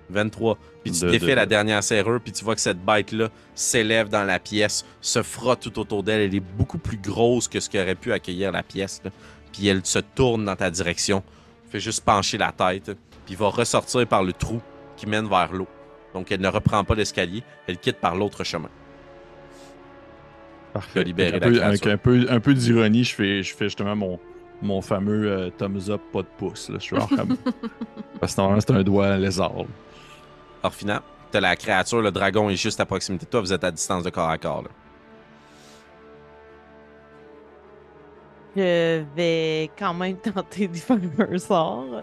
23. 0.08 0.58
Puis 0.82 0.92
tu 0.92 1.04
De- 1.04 1.10
défais 1.10 1.26
de- 1.32 1.36
la 1.36 1.46
dernière 1.46 1.82
serrure, 1.84 2.20
puis 2.20 2.32
tu 2.32 2.44
vois 2.44 2.54
que 2.54 2.60
cette 2.60 2.84
bête-là 2.84 3.28
s'élève 3.54 4.08
dans 4.08 4.24
la 4.24 4.38
pièce, 4.38 4.84
se 5.00 5.22
frotte 5.22 5.60
tout 5.60 5.78
autour 5.78 6.02
d'elle. 6.02 6.22
Elle 6.22 6.34
est 6.34 6.40
beaucoup 6.40 6.78
plus 6.78 6.96
grosse 6.96 7.46
que 7.46 7.60
ce 7.60 7.68
qu'aurait 7.70 7.94
pu 7.94 8.12
accueillir 8.12 8.50
la 8.52 8.62
pièce. 8.62 9.00
là. 9.04 9.10
Puis 9.52 9.66
elle 9.68 9.84
se 9.84 9.98
tourne 9.98 10.44
dans 10.44 10.56
ta 10.56 10.70
direction, 10.70 11.22
fait 11.68 11.80
juste 11.80 12.04
pencher 12.04 12.38
la 12.38 12.52
tête, 12.52 12.96
puis 13.26 13.34
va 13.34 13.48
ressortir 13.48 14.06
par 14.06 14.22
le 14.22 14.32
trou 14.32 14.60
qui 14.96 15.06
mène 15.06 15.28
vers 15.28 15.52
l'eau. 15.52 15.68
Donc 16.14 16.32
elle 16.32 16.40
ne 16.40 16.48
reprend 16.48 16.82
pas 16.84 16.94
l'escalier, 16.94 17.42
elle 17.66 17.76
quitte 17.78 17.96
par 17.98 18.16
l'autre 18.16 18.42
chemin. 18.44 18.70
Parfait. 20.72 21.00
Avec 21.00 21.18
la 21.18 21.36
un 21.36 21.40
peu, 21.40 21.62
avec 21.62 21.86
un 21.86 21.96
peu, 21.96 22.26
un 22.30 22.40
peu 22.40 22.54
d'ironie, 22.54 23.04
je 23.04 23.14
fais, 23.14 23.42
je 23.42 23.54
fais 23.54 23.64
justement 23.66 23.96
mon, 23.96 24.20
mon 24.62 24.80
fameux 24.82 25.30
euh, 25.30 25.50
thumbs 25.50 25.88
up, 25.90 26.00
pas 26.12 26.22
de 26.22 26.28
pouce. 26.38 26.68
Là. 26.68 26.76
Je 26.78 26.84
suis 26.84 26.96
genre 26.96 27.08
comme. 27.08 27.36
Parce 28.20 28.34
que 28.34 28.40
normalement, 28.40 28.60
c'est 28.60 28.72
un 28.74 28.82
doigt 28.82 29.16
lézard. 29.16 29.52
finalement, 30.72 31.02
t'as 31.30 31.40
la 31.40 31.56
créature, 31.56 32.02
le 32.02 32.10
dragon 32.10 32.50
est 32.50 32.56
juste 32.56 32.80
à 32.80 32.86
proximité 32.86 33.24
de 33.26 33.30
toi, 33.30 33.40
vous 33.40 33.52
êtes 33.52 33.64
à 33.64 33.70
distance 33.70 34.02
de 34.04 34.10
corps 34.10 34.28
à 34.28 34.36
corps. 34.38 34.62
là. 34.62 34.68
Je 38.56 39.04
vais 39.14 39.70
quand 39.78 39.94
même 39.94 40.16
tenter 40.34 40.66
d'y 40.66 40.80
faire 40.80 40.98
un 41.20 41.38
sort. 41.38 42.02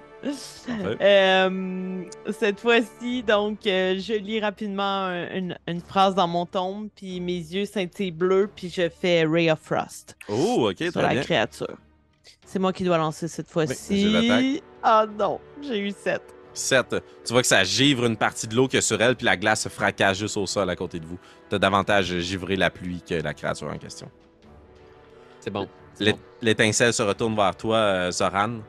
Euh, 1.01 2.03
cette 2.39 2.59
fois-ci, 2.61 3.21
donc, 3.21 3.67
euh, 3.67 3.99
je 3.99 4.13
lis 4.13 4.39
rapidement 4.39 4.81
un- 5.07 5.29
une, 5.35 5.57
une 5.67 5.81
phrase 5.81 6.15
dans 6.15 6.27
mon 6.27 6.45
tombe, 6.45 6.87
puis 6.95 7.19
mes 7.19 7.33
yeux 7.37 7.65
scintillent 7.65 8.11
bleu, 8.11 8.49
puis 8.55 8.69
je 8.69 8.87
fais 8.89 9.25
Ray 9.25 9.51
of 9.51 9.59
Frost 9.59 10.15
Oh, 10.29 10.69
ok, 10.71 10.77
sur 10.79 10.93
très 10.93 11.01
la 11.01 11.09
bien. 11.15 11.21
créature. 11.21 11.75
C'est 12.47 12.59
moi 12.59 12.71
qui 12.71 12.85
dois 12.85 12.97
lancer 12.97 13.27
cette 13.27 13.49
fois-ci. 13.49 14.63
Ah 14.81 15.05
non, 15.05 15.41
j'ai 15.61 15.79
eu 15.79 15.91
7. 15.91 16.21
7. 16.53 16.95
Tu 17.25 17.33
vois 17.33 17.41
que 17.41 17.47
ça 17.47 17.63
givre 17.65 18.05
une 18.05 18.15
partie 18.15 18.47
de 18.47 18.55
l'eau 18.55 18.67
qu'il 18.67 18.77
y 18.77 18.79
a 18.79 18.81
sur 18.81 18.99
elle, 19.01 19.17
puis 19.17 19.25
la 19.25 19.35
glace 19.35 19.63
se 19.63 19.69
fracasse 19.69 20.17
juste 20.17 20.37
au 20.37 20.45
sol 20.45 20.69
à 20.69 20.75
côté 20.77 21.01
de 21.01 21.05
vous. 21.05 21.19
T'as 21.49 21.59
davantage 21.59 22.05
givré 22.19 22.55
la 22.55 22.69
pluie 22.69 23.01
que 23.01 23.15
la 23.15 23.33
créature 23.33 23.67
en 23.67 23.77
question. 23.77 24.09
C'est 25.41 25.49
bon. 25.49 25.67
L'étincelle 26.41 26.93
se 26.93 27.03
retourne 27.03 27.35
vers 27.35 27.55
toi, 27.55 27.77
euh, 27.77 28.11
Zoran, 28.11 28.59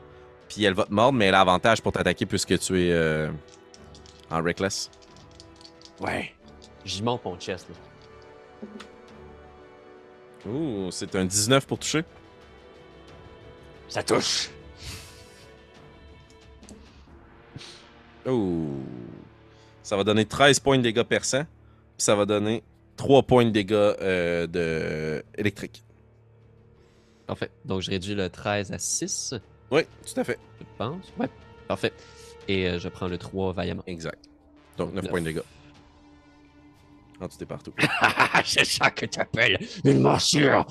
puis 0.49 0.65
elle 0.65 0.73
va 0.73 0.83
te 0.83 0.93
mordre, 0.93 1.17
mais 1.17 1.27
elle 1.27 1.35
a 1.35 1.39
avantage 1.41 1.81
pour 1.81 1.93
t'attaquer 1.93 2.25
puisque 2.25 2.59
tu 2.59 2.81
es 2.81 2.91
euh, 2.91 3.31
en 4.29 4.43
reckless. 4.43 4.91
Ouais. 6.01 6.33
J'y 6.83 7.01
monte 7.01 7.23
mon 7.23 7.39
chest, 7.39 7.67
là. 7.69 8.67
Ouh, 10.51 10.89
c'est 10.91 11.15
un 11.15 11.23
19 11.23 11.65
pour 11.65 11.79
toucher. 11.79 12.03
Ça 13.89 14.03
touche. 14.03 14.49
Ouh. 18.25 18.83
Ça 19.83 19.97
va 19.97 20.03
donner 20.03 20.25
13 20.25 20.59
points 20.59 20.77
de 20.77 20.83
dégâts 20.83 21.03
perçants, 21.03 21.43
puis 21.97 22.03
ça 22.03 22.15
va 22.15 22.25
donner 22.25 22.63
3 22.97 23.23
points 23.23 23.45
de 23.45 23.49
dégâts 23.49 23.73
euh, 23.73 24.45
de... 24.45 25.23
électriques. 25.37 25.83
Parfait. 27.25 27.49
Donc, 27.65 27.81
je 27.81 27.89
réduis 27.89 28.15
le 28.15 28.29
13 28.29 28.71
à 28.71 28.77
6, 28.79 29.35
Oui, 29.71 29.81
tout 30.05 30.19
à 30.19 30.23
fait. 30.23 30.39
je 30.59 30.65
pense. 30.77 31.05
Ouais. 31.19 31.29
Parfait. 31.67 31.93
Et 32.47 32.67
euh, 32.67 32.79
je 32.79 32.89
prends 32.89 33.07
le 33.07 33.17
3 33.17 33.53
vaillamment. 33.53 33.83
Exact. 33.87 34.25
Donc 34.77 34.93
9 34.93 35.03
Neuf. 35.03 35.11
points 35.11 35.21
de 35.21 35.25
dégâts. 35.25 35.41
Ah, 37.21 37.27
tu 37.27 37.37
t'es 37.37 37.45
partout. 37.45 37.73
C'est 38.45 38.65
ça 38.65 38.89
que 38.91 39.05
tu 39.05 39.19
appelles 39.19 39.59
une 39.83 39.99
morsure. 39.99 40.65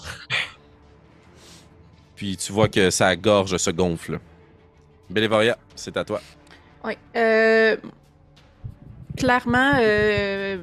Puis 2.19 2.37
tu 2.37 2.51
vois 2.53 2.69
que 2.69 2.91
sa 2.91 3.15
gorge 3.15 3.57
se 3.57 3.71
gonfle. 3.71 4.19
Bélévoria, 5.09 5.57
c'est 5.77 5.97
à 5.97 6.05
toi. 6.05 6.21
Oui. 6.83 6.95
Euh, 7.15 7.77
clairement, 9.17 9.75
euh, 9.79 10.59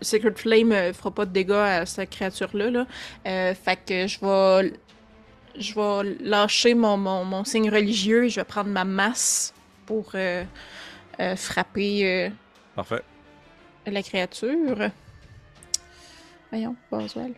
Secret 0.00 0.32
Flame 0.36 0.70
euh, 0.70 0.92
fera 0.92 1.10
pas 1.10 1.26
de 1.26 1.32
dégâts 1.32 1.50
à 1.50 1.86
cette 1.86 2.10
créature-là. 2.10 2.70
Là. 2.70 2.86
Euh, 3.26 3.52
fait 3.54 3.80
que 3.84 4.06
je 4.06 4.20
vais. 4.20 4.72
Je 5.58 5.74
vais 5.74 6.16
lâcher 6.20 6.74
mon, 6.74 6.96
mon, 6.96 7.24
mon 7.24 7.42
signe 7.42 7.68
religieux 7.68 8.26
et 8.26 8.28
je 8.28 8.36
vais 8.36 8.44
prendre 8.44 8.70
ma 8.70 8.84
masse 8.84 9.52
pour 9.86 10.12
euh, 10.14 10.44
frapper 11.34 12.30
Parfait. 12.76 13.02
la 13.86 14.02
créature. 14.04 14.90
Voyons, 16.52 16.76
Boswell. 16.92 17.34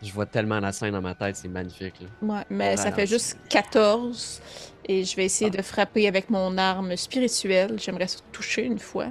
Je 0.00 0.12
vois 0.12 0.26
tellement 0.26 0.60
la 0.60 0.70
scène 0.72 0.92
dans 0.92 1.00
ma 1.00 1.14
tête, 1.14 1.36
c'est 1.36 1.48
magnifique. 1.48 1.94
là. 2.00 2.08
Ouais, 2.22 2.44
mais 2.50 2.76
ça 2.76 2.92
fait 2.92 3.06
juste 3.06 3.36
14. 3.48 4.40
Et 4.86 5.04
je 5.04 5.16
vais 5.16 5.24
essayer 5.24 5.50
de 5.50 5.60
frapper 5.60 6.06
avec 6.06 6.30
mon 6.30 6.56
arme 6.56 6.96
spirituelle. 6.96 7.76
J'aimerais 7.78 8.06
ça 8.06 8.20
toucher 8.32 8.62
une 8.64 8.78
fois. 8.78 9.08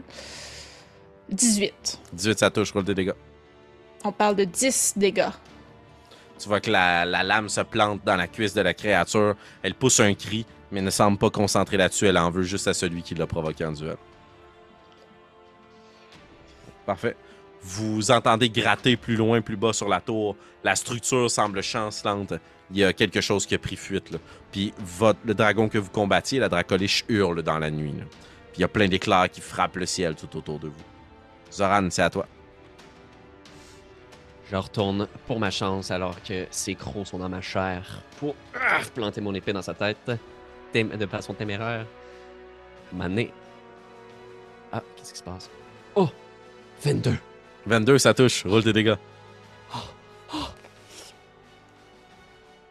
18. 1.30 2.00
18, 2.14 2.40
ça 2.40 2.50
touche, 2.50 2.72
roule 2.72 2.86
des 2.86 2.96
dégâts. 2.96 3.14
On 4.06 4.12
parle 4.14 4.38
de 4.38 4.46
10 4.46 4.94
dégâts. 4.96 5.28
Tu 6.40 6.48
vois 6.48 6.62
que 6.62 6.72
la, 6.72 7.04
la 7.04 7.24
lame 7.24 7.50
se 7.50 7.62
plante 7.62 8.02
dans 8.06 8.16
la 8.16 8.28
cuisse 8.28 8.54
de 8.54 8.62
la 8.62 8.74
créature. 8.74 9.36
Elle 9.64 9.74
pousse 9.76 10.00
un 10.00 10.14
cri, 10.14 10.46
mais 10.72 10.82
ne 10.82 10.90
semble 10.90 11.18
pas 11.18 11.30
concentrée 11.30 11.76
là-dessus. 11.78 12.06
Elle 12.08 12.18
en 12.18 12.30
veut 12.32 12.44
juste 12.44 12.68
à 12.68 12.74
celui 12.74 13.02
qui 13.02 13.14
l'a 13.16 13.28
provoqué 13.28 13.66
en 13.66 13.74
duel. 13.74 13.98
Parfait. 16.86 17.18
Vous 17.70 18.12
entendez 18.12 18.50
gratter 18.50 18.96
plus 18.96 19.18
loin, 19.18 19.42
plus 19.42 19.58
bas 19.58 19.74
sur 19.74 19.90
la 19.90 20.00
tour. 20.00 20.38
La 20.64 20.74
structure 20.74 21.30
semble 21.30 21.62
chancelante. 21.62 22.34
Il 22.72 22.78
y 22.78 22.84
a 22.86 22.94
quelque 22.94 23.20
chose 23.20 23.46
qui 23.46 23.56
a 23.56 23.60
pris 23.60 23.76
fuite. 23.76 24.10
Là. 24.10 24.20
Puis 24.54 24.74
le 25.26 25.34
dragon 25.34 25.68
que 25.68 25.78
vous 25.78 25.90
combattiez, 25.90 26.40
la 26.40 26.48
dracoliche, 26.48 27.04
hurle 27.10 27.44
dans 27.44 27.60
la 27.60 27.70
nuit. 27.70 27.92
Puis 27.92 28.60
il 28.60 28.62
y 28.62 28.64
a 28.64 28.70
plein 28.70 28.88
d'éclairs 28.88 29.30
qui 29.30 29.42
frappent 29.42 29.76
le 29.76 29.86
ciel 29.86 30.16
tout 30.16 30.38
autour 30.38 30.60
de 30.60 30.70
vous. 30.70 30.84
Zoran, 31.52 31.90
c'est 31.90 32.04
à 32.04 32.10
toi. 32.10 32.26
Je 34.50 34.56
retourne 34.56 35.06
pour 35.26 35.38
ma 35.38 35.52
chance 35.52 35.92
alors 35.92 36.24
que 36.24 36.48
ses 36.50 36.76
crocs 36.76 37.06
sont 37.06 37.20
dans 37.20 37.28
ma 37.28 37.42
chair 37.42 38.02
pour 38.18 38.34
planter 38.96 39.20
mon 39.20 39.36
épée 39.36 39.52
dans 39.52 39.62
sa 39.62 39.74
tête 39.74 40.10
de 40.74 41.06
façon 41.06 41.34
téméraire. 41.34 41.86
Mané. 42.94 43.34
Ah, 44.72 44.82
qu'est-ce 44.96 45.12
qui 45.12 45.20
se 45.20 45.24
passe? 45.24 45.50
Oh! 45.96 46.08
22. 46.82 47.18
22, 47.68 47.98
ça 48.00 48.14
touche. 48.14 48.46
Roule 48.46 48.64
tes 48.64 48.74
dégâts. 48.74 48.96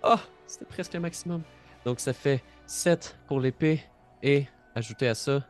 Ah! 0.03 0.19
C'était 0.47 0.65
presque 0.65 0.95
le 0.95 1.01
maximum. 1.01 1.43
Donc 1.85 2.01
ça 2.01 2.13
fait 2.13 2.43
7 2.67 3.17
pour 3.27 3.41
l'épée 3.41 3.83
et 4.23 4.47
ajouter 4.75 5.09
à 5.09 5.15
ça. 5.15 5.45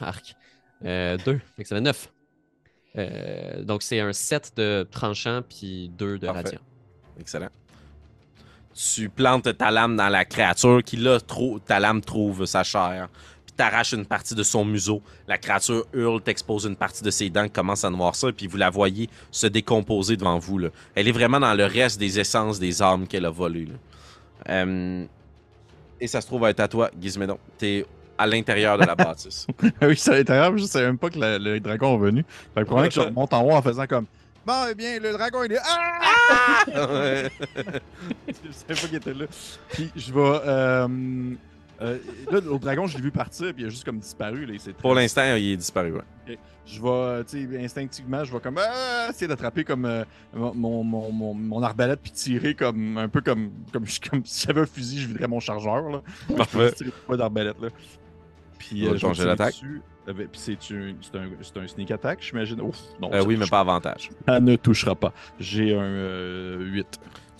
Arc. 0.00 0.34
2. 0.82 0.86
Fait 0.86 1.62
que 1.62 1.68
ça 1.68 1.76
fait 1.76 1.80
9. 1.80 2.08
Euh, 2.98 3.62
donc 3.62 3.82
c'est 3.82 4.00
un 4.00 4.12
7 4.12 4.52
de 4.56 4.86
tranchant 4.90 5.42
puis 5.48 5.88
2 5.90 6.18
de 6.18 6.26
Parfait. 6.26 6.42
radiant. 6.42 6.60
Excellent. 7.20 7.48
Tu 8.74 9.08
plantes 9.10 9.56
ta 9.56 9.70
lame 9.70 9.96
dans 9.96 10.08
la 10.08 10.24
créature 10.24 10.82
qui, 10.82 10.96
là, 10.96 11.18
ta 11.66 11.78
lame 11.78 12.00
trouve 12.00 12.46
sa 12.46 12.62
chair. 12.64 13.08
Puis 13.52 13.56
t'arraches 13.56 13.92
une 13.92 14.06
partie 14.06 14.34
de 14.34 14.42
son 14.42 14.64
museau. 14.64 15.02
La 15.28 15.36
créature 15.36 15.84
hurle, 15.92 16.22
t'expose 16.22 16.64
une 16.64 16.76
partie 16.76 17.02
de 17.02 17.10
ses 17.10 17.28
dents, 17.28 17.48
commence 17.48 17.84
à 17.84 17.90
noircir, 17.90 18.32
puis 18.34 18.46
vous 18.46 18.56
la 18.56 18.70
voyez 18.70 19.08
se 19.30 19.46
décomposer 19.46 20.16
devant 20.16 20.38
vous. 20.38 20.58
Là. 20.58 20.68
Elle 20.94 21.06
est 21.08 21.12
vraiment 21.12 21.38
dans 21.40 21.54
le 21.54 21.64
reste 21.66 21.98
des 22.00 22.18
essences 22.18 22.58
des 22.58 22.80
âmes 22.82 23.06
qu'elle 23.06 23.26
a 23.26 23.30
volées. 23.30 23.66
là. 23.66 23.74
Euh, 24.48 25.04
Et 26.00 26.06
ça 26.06 26.20
se 26.20 26.26
trouve 26.26 26.44
à 26.44 26.50
être 26.50 26.60
à 26.60 26.68
toi, 26.68 26.90
Gizmédon. 27.00 27.38
T'es 27.58 27.84
à 28.18 28.26
l'intérieur 28.26 28.78
de 28.78 28.84
la 28.84 28.94
bâtisse. 28.94 29.46
Ah 29.80 29.86
oui, 29.88 29.96
c'est 29.96 30.12
à 30.12 30.16
l'intérieur, 30.16 30.56
je 30.56 30.64
savais 30.64 30.86
même 30.86 30.98
pas 30.98 31.10
que 31.10 31.18
le 31.18 31.58
dragon 31.60 31.96
est 31.96 32.00
venu. 32.06 32.24
Fait 32.54 32.60
que 32.60 32.66
probablement 32.66 32.88
que 32.88 32.94
je 32.94 33.00
remonte 33.00 33.32
en 33.32 33.42
haut 33.44 33.52
en 33.52 33.62
faisant 33.62 33.86
comme 33.86 34.06
Bon, 34.44 34.64
eh 34.70 34.74
bien, 34.74 34.98
le 34.98 35.12
dragon, 35.12 35.44
il 35.44 35.52
est. 35.52 35.58
Ah! 35.64 36.64
Ouais. 36.66 37.30
je 38.28 38.50
savais 38.52 38.80
pas 38.80 38.86
qu'il 38.88 38.94
était 38.96 39.14
là. 39.14 39.26
Puis 39.68 39.90
je 39.94 40.12
vais. 40.12 40.40
Euh, 40.46 40.88
euh, 41.82 41.98
là, 42.30 42.40
l'autre 42.40 42.60
dragon, 42.60 42.86
je 42.86 42.96
l'ai 42.96 43.02
vu 43.02 43.10
partir, 43.10 43.52
puis 43.52 43.64
il 43.64 43.66
a 43.66 43.68
juste 43.68 43.84
comme 43.84 43.98
disparu. 43.98 44.46
Là, 44.46 44.54
Pour 44.78 44.94
l'instant, 44.94 45.34
il 45.36 45.52
est 45.52 45.56
disparu. 45.56 45.92
ouais. 45.92 46.38
Je 46.64 46.80
vais, 46.80 46.88
euh, 46.88 47.24
tu 47.24 47.48
sais, 47.50 47.64
instinctivement, 47.64 48.22
je 48.24 48.32
vais 48.32 48.38
comme 48.38 48.56
ah, 48.58 49.08
essayer 49.10 49.26
d'attraper 49.26 49.64
comme 49.64 49.84
euh, 49.84 50.04
mon, 50.32 50.54
mon, 50.54 50.84
mon, 50.84 51.10
mon- 51.12 51.34
mon 51.34 51.62
arbalète 51.62 51.98
puis 52.00 52.12
tirer 52.12 52.54
comme 52.54 52.96
un 52.98 53.08
peu 53.08 53.20
comme 53.20 53.50
comme, 53.72 53.84
je- 53.84 54.00
comme 54.10 54.24
si 54.24 54.46
j'avais 54.46 54.60
un 54.60 54.66
fusil, 54.66 55.00
je 55.00 55.08
viderais 55.08 55.26
mon 55.26 55.40
chargeur 55.40 55.90
là. 55.90 56.02
Parfait. 56.36 56.68
Je 56.68 56.74
tirer 56.84 56.92
pas 57.08 57.16
d'arbalète 57.16 57.60
là. 57.60 57.68
Puis 58.58 58.84
euh, 58.84 58.90
je 58.90 58.92
vais 58.92 58.98
changer 59.00 59.24
l'attaque. 59.24 59.54
dessus. 59.54 59.82
Ben, 60.06 60.14
Puis 60.14 60.40
c'est 60.40 60.74
un, 60.74 61.62
un, 61.62 61.66
sneak 61.68 61.90
attack, 61.90 62.22
j'imagine. 62.22 62.60
Ouf, 62.60 62.78
non. 63.00 63.10
Oui, 63.24 63.36
mais 63.36 63.46
pas 63.46 63.60
avantage. 63.60 64.10
Ça 64.26 64.38
ne 64.38 64.54
touchera 64.54 64.94
pas. 64.94 65.12
J'ai 65.40 65.74
un 65.74 65.80
euh, 65.82 66.58
8. 66.64 66.86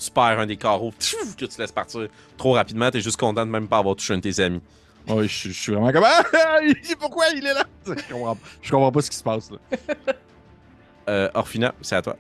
Tu 0.03 0.11
perds 0.11 0.41
un 0.41 0.47
des 0.47 0.57
carreaux 0.57 0.93
que 1.37 1.45
tu 1.47 1.59
laisses 1.61 1.73
partir 1.73 2.09
trop 2.37 2.53
rapidement. 2.53 2.91
T'es 2.91 3.01
juste 3.01 3.19
content 3.19 3.47
de 3.47 3.51
même 3.51 3.69
pas 3.69 3.79
avoir 3.79 3.97
touché 3.97 4.15
un 4.15 4.19
de 4.19 4.23
tes 4.23 4.41
amis. 4.43 4.61
Ouais, 5.09 5.27
je, 5.27 5.49
je 5.49 5.53
suis 5.53 5.73
vraiment 5.73 5.91
comme 5.93 6.05
ah, 6.07 6.23
ah, 6.35 6.59
pourquoi 6.99 7.27
il 7.35 7.45
est 7.45 7.55
là? 7.55 7.65
Je 7.87 8.13
comprends, 8.13 8.39
je 8.61 8.71
comprends 8.71 8.93
pas 8.93 9.03
ce 9.03 9.11
qui 9.11 9.17
se 9.17 9.23
passe 9.25 9.51
là. 9.51 9.59
Euh, 11.09 11.29
Orphina, 11.35 11.75
c'est 11.83 11.97
à 11.97 12.03
toi. 12.03 12.17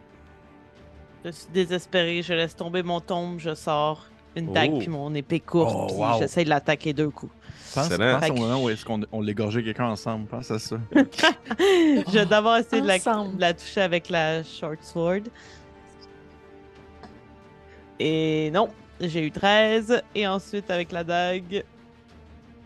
Je 1.24 1.30
suis 1.30 1.46
désespérée, 1.54 2.20
je 2.20 2.32
laisse 2.32 2.56
tomber 2.56 2.82
mon 2.82 3.00
tombe, 3.00 3.38
je 3.38 3.54
sors 3.54 4.06
une 4.34 4.52
dague 4.52 4.72
Oh. 4.74 4.78
puis 4.80 4.88
mon 4.88 5.14
épée 5.14 5.38
courte, 5.38 5.72
Oh, 5.72 5.86
puis 5.86 5.96
wow. 5.98 6.18
j'essaie 6.18 6.42
de 6.42 6.48
l'attaquer 6.48 6.92
deux 6.92 7.10
coups. 7.10 7.32
Pense, 7.74 7.88
pense 7.88 8.30
au 8.30 8.34
moment 8.34 8.64
où 8.64 8.68
est-ce 8.70 8.84
qu'on 8.84 9.00
on 9.12 9.20
l'égorgeait 9.20 9.62
quelqu'un 9.62 9.86
ensemble. 9.86 10.26
Pense 10.26 10.50
à 10.50 10.59
ça. 10.59 10.76
je 10.96 12.10
vais 12.18 12.26
d'abord 12.26 12.56
essayer 12.56 12.82
de 12.82 12.88
la, 12.88 12.96
Ensemble. 12.96 13.36
de 13.36 13.40
la 13.40 13.54
toucher 13.54 13.80
avec 13.82 14.10
la 14.10 14.42
short 14.42 14.82
sword. 14.82 15.22
Et 18.04 18.50
non, 18.52 18.68
j'ai 19.00 19.24
eu 19.26 19.30
13. 19.30 20.02
Et 20.14 20.26
ensuite, 20.26 20.68
avec 20.70 20.90
la 20.90 21.04
dague, 21.04 21.62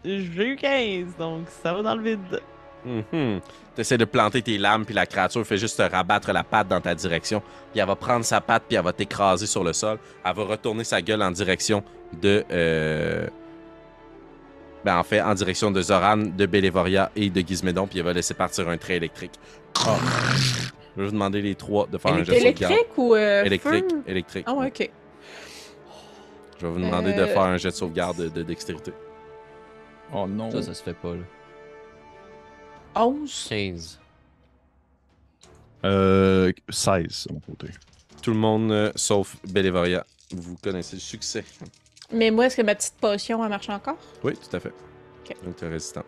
j'ai 0.05 0.47
eu 0.47 0.57
15. 0.57 1.17
Donc, 1.19 1.43
ça 1.63 1.75
va 1.75 1.83
dans 1.83 1.95
le 1.95 2.03
vide. 2.03 2.41
Mhm. 2.87 3.41
T'essaies 3.75 3.99
de 3.99 4.07
planter 4.07 4.41
tes 4.41 4.57
lames, 4.57 4.87
puis 4.87 4.95
la 4.95 5.05
créature 5.05 5.45
fait 5.47 5.59
juste 5.59 5.77
te 5.77 5.83
rabattre 5.83 6.33
la 6.33 6.43
patte 6.43 6.69
dans 6.69 6.81
ta 6.81 6.95
direction. 6.95 7.43
Puis 7.73 7.81
elle 7.81 7.87
va 7.87 7.97
prendre 7.97 8.25
sa 8.25 8.41
patte, 8.41 8.63
puis 8.67 8.77
elle 8.79 8.85
va 8.85 8.93
t'écraser 8.95 9.47
sur 9.47 9.63
le 9.63 9.75
sol. 9.75 9.99
Elle 10.25 10.35
va 10.35 10.45
retourner 10.45 10.85
sa 10.85 11.03
gueule 11.03 11.23
en 11.23 11.31
direction 11.31 11.83
de. 12.19 12.43
euh, 12.51 13.27
Ben, 14.85 14.97
en 14.99 15.03
fait, 15.03 15.21
en 15.21 15.35
direction 15.35 15.71
de 15.71 15.83
Zoran, 15.83 16.17
de 16.17 16.47
Bélévoria 16.47 17.11
et 17.17 17.29
de 17.29 17.41
Gizmédon, 17.47 17.87
puis 17.87 17.99
elle 17.99 18.05
va 18.07 18.13
laisser 18.15 18.33
partir 18.35 18.69
un 18.71 18.79
trait 18.79 18.97
électrique. 18.97 19.33
Je 20.97 21.01
vais 21.03 21.07
vous 21.09 21.13
demander 21.13 21.43
les 21.43 21.55
trois 21.57 21.87
de 21.89 21.99
faire 21.99 22.15
un. 22.15 22.23
Électrique 22.23 22.87
ou 22.97 23.15
euh, 23.15 23.45
Électrique, 23.45 23.85
feu? 23.91 24.03
électrique. 24.07 24.45
Ah 24.49 24.55
ouais, 24.55 24.69
ok. 24.69 24.91
Je 26.59 26.67
vais 26.67 26.73
vous 26.73 26.79
demander 26.81 27.13
de 27.13 27.21
Euh, 27.23 27.27
faire 27.27 27.43
un 27.43 27.57
jet 27.57 27.69
de 27.71 27.75
sauvegarde 27.75 28.17
de, 28.17 28.29
de 28.29 28.43
dextérité. 28.43 28.93
Oh 30.13 30.27
non. 30.27 30.51
Ça, 30.51 30.63
ça 30.63 30.75
se 30.75 30.83
fait 30.83 30.95
pas, 30.95 31.15
là. 31.15 31.23
11. 32.95 33.47
15. 33.49 34.01
Euh, 35.85 36.53
16 36.69 37.27
de 37.29 37.35
mon 37.35 37.41
côté. 37.41 37.69
Tout 38.23 38.31
le 38.33 38.39
monde, 38.39 38.73
euh, 38.73 38.93
sauf 38.97 39.37
Bélévoria. 39.53 40.05
Vous 40.33 40.57
connaissez 40.63 40.97
le 40.97 41.01
succès. 41.01 41.45
Mais 42.13 42.31
moi, 42.31 42.47
est-ce 42.47 42.57
que 42.57 42.63
ma 42.63 42.75
petite 42.75 42.95
potion, 43.01 43.43
elle 43.45 43.51
marche 43.51 43.69
encore? 43.69 43.99
Oui, 44.25 44.35
tout 44.37 44.57
à 44.57 44.61
fait. 44.61 44.73
Ok. 45.25 45.37
Donc, 45.45 45.57
t'as 45.57 45.69
résistance. 45.69 46.05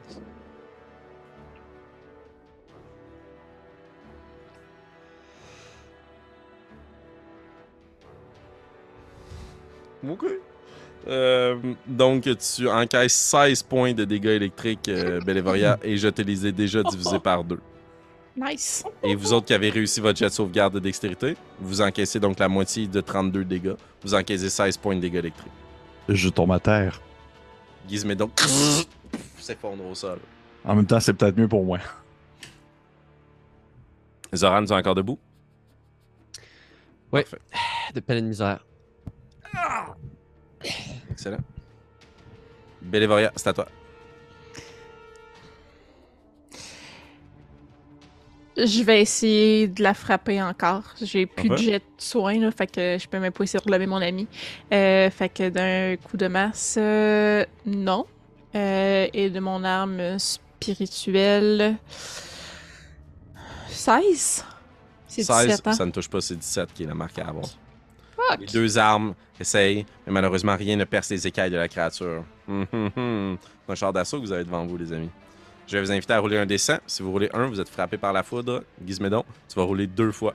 Ok. 10.06 10.24
Euh, 11.06 11.56
donc, 11.86 12.28
tu 12.38 12.68
encaisses 12.68 13.14
16 13.14 13.62
points 13.62 13.94
de 13.94 14.04
dégâts 14.04 14.26
électriques, 14.26 14.88
euh, 14.88 15.20
Bélévoria, 15.24 15.78
et 15.82 15.96
je 15.96 16.08
te 16.08 16.22
les 16.22 16.46
ai 16.46 16.52
déjà 16.52 16.82
divisés 16.82 17.18
par 17.18 17.44
deux. 17.44 17.60
Nice. 18.36 18.84
Et 19.02 19.14
vous 19.14 19.32
autres 19.32 19.46
qui 19.46 19.54
avez 19.54 19.70
réussi 19.70 20.00
votre 20.00 20.18
jet 20.18 20.26
de 20.26 20.30
sauvegarde 20.30 20.74
de 20.74 20.78
dextérité, 20.78 21.36
vous 21.60 21.80
encaissez 21.80 22.20
donc 22.20 22.38
la 22.38 22.48
moitié 22.48 22.86
de 22.86 23.00
32 23.00 23.44
dégâts. 23.44 23.74
Vous 24.02 24.14
encaissez 24.14 24.48
16 24.48 24.76
points 24.76 24.94
de 24.94 25.00
dégâts 25.00 25.16
électriques. 25.16 25.52
Je 26.08 26.28
tombe 26.28 26.52
à 26.52 26.60
terre. 26.60 27.00
Gizme 27.88 28.14
donc 28.14 28.38
s'effondre 29.38 29.84
au 29.86 29.94
sol. 29.94 30.18
En 30.64 30.76
même 30.76 30.86
temps, 30.86 31.00
c'est 31.00 31.14
peut-être 31.14 31.36
mieux 31.36 31.48
pour 31.48 31.64
moi. 31.64 31.78
Zoran, 34.34 34.64
tu 34.64 34.72
es 34.72 34.76
encore 34.76 34.94
debout? 34.94 35.18
Parfait. 37.10 37.38
De 37.94 38.00
peine 38.00 38.18
et 38.18 38.22
de 38.22 38.26
misère. 38.26 38.64
Excellent. 41.10 41.38
Bélévoria, 42.82 43.32
c'est 43.36 43.48
à 43.48 43.52
toi. 43.52 43.68
Je 48.56 48.82
vais 48.82 49.00
essayer 49.00 49.68
de 49.68 49.82
la 49.84 49.94
frapper 49.94 50.42
encore. 50.42 50.82
J'ai 51.00 51.26
plus 51.26 51.48
de 51.48 51.56
jet 51.56 51.78
de 51.78 51.84
soin, 51.98 52.40
là, 52.40 52.50
fait 52.50 52.66
que 52.66 52.98
je 53.00 53.06
peux 53.06 53.20
même 53.20 53.32
pas 53.32 53.44
essayer 53.44 53.60
de 53.60 53.64
relever 53.64 53.86
mon 53.86 54.02
ami. 54.02 54.26
Euh, 54.72 55.10
fait 55.10 55.28
que 55.28 55.48
d'un 55.48 55.96
coup 55.96 56.16
de 56.16 56.26
masse, 56.26 56.76
euh, 56.76 57.44
non. 57.66 58.06
Euh, 58.56 59.06
et 59.12 59.30
de 59.30 59.38
mon 59.38 59.62
arme 59.62 60.18
spirituelle, 60.18 61.76
16? 63.68 64.44
C'est 65.06 65.22
16, 65.22 65.46
17 65.46 65.66
ans. 65.68 65.72
ça 65.72 65.86
ne 65.86 65.92
touche 65.92 66.08
pas, 66.08 66.20
c'est 66.20 66.36
17 66.36 66.72
qui 66.74 66.82
est 66.82 66.86
la 66.86 66.94
marque 66.94 67.18
à 67.20 67.28
avoir. 67.28 67.46
Fuck. 68.28 68.40
Les 68.40 68.46
deux 68.46 68.78
armes 68.78 69.14
essayent, 69.40 69.86
mais 70.06 70.12
malheureusement, 70.12 70.56
rien 70.56 70.76
ne 70.76 70.84
perce 70.84 71.10
les 71.10 71.26
écailles 71.26 71.50
de 71.50 71.56
la 71.56 71.68
créature. 71.68 72.24
Hum, 72.48 72.66
hum, 72.72 72.90
hum. 72.96 73.38
C'est 73.66 73.72
un 73.72 73.74
char 73.74 73.92
d'assaut 73.92 74.18
que 74.18 74.26
vous 74.26 74.32
avez 74.32 74.44
devant 74.44 74.64
vous, 74.66 74.76
les 74.76 74.92
amis. 74.92 75.10
Je 75.66 75.76
vais 75.76 75.82
vous 75.82 75.92
inviter 75.92 76.14
à 76.14 76.18
rouler 76.18 76.38
un 76.38 76.46
dessin. 76.46 76.78
Si 76.86 77.02
vous 77.02 77.10
roulez 77.12 77.28
un, 77.34 77.46
vous 77.46 77.60
êtes 77.60 77.68
frappé 77.68 77.98
par 77.98 78.12
la 78.12 78.22
foudre. 78.22 78.64
Gizmédon, 78.86 79.24
tu 79.48 79.54
vas 79.56 79.64
rouler 79.64 79.86
deux 79.86 80.12
fois. 80.12 80.34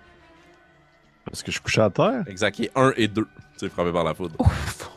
Parce 1.25 1.41
que 1.41 1.51
je 1.51 1.53
suis 1.53 1.63
couché 1.63 1.81
à 1.81 1.89
terre. 1.89 2.23
Exact, 2.27 2.59
et 2.59 2.69
un 2.75 2.93
et 2.95 3.07
deux. 3.07 3.27
Tu 3.57 3.65
es 3.65 3.69
frappé 3.69 3.91
par 3.91 4.03
la 4.03 4.13
foudre. 4.13 4.35
Ouf. 4.39 4.89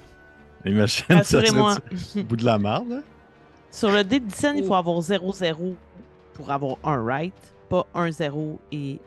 Imagine, 0.64 1.22
serait 1.22 1.50
au 1.50 2.22
bout 2.24 2.36
de 2.36 2.44
la 2.44 2.58
marde, 2.58 2.88
là. 2.88 3.00
Sur 3.70 3.90
le 3.90 4.02
dé 4.04 4.20
de 4.20 4.32
scène, 4.32 4.56
il 4.58 4.64
faut 4.64 4.74
avoir 4.74 5.00
0-0 5.00 5.74
pour 6.34 6.50
avoir 6.50 6.76
un 6.82 7.04
right, 7.04 7.34
pas 7.68 7.86
1-0 7.94 8.58
et 8.72 8.98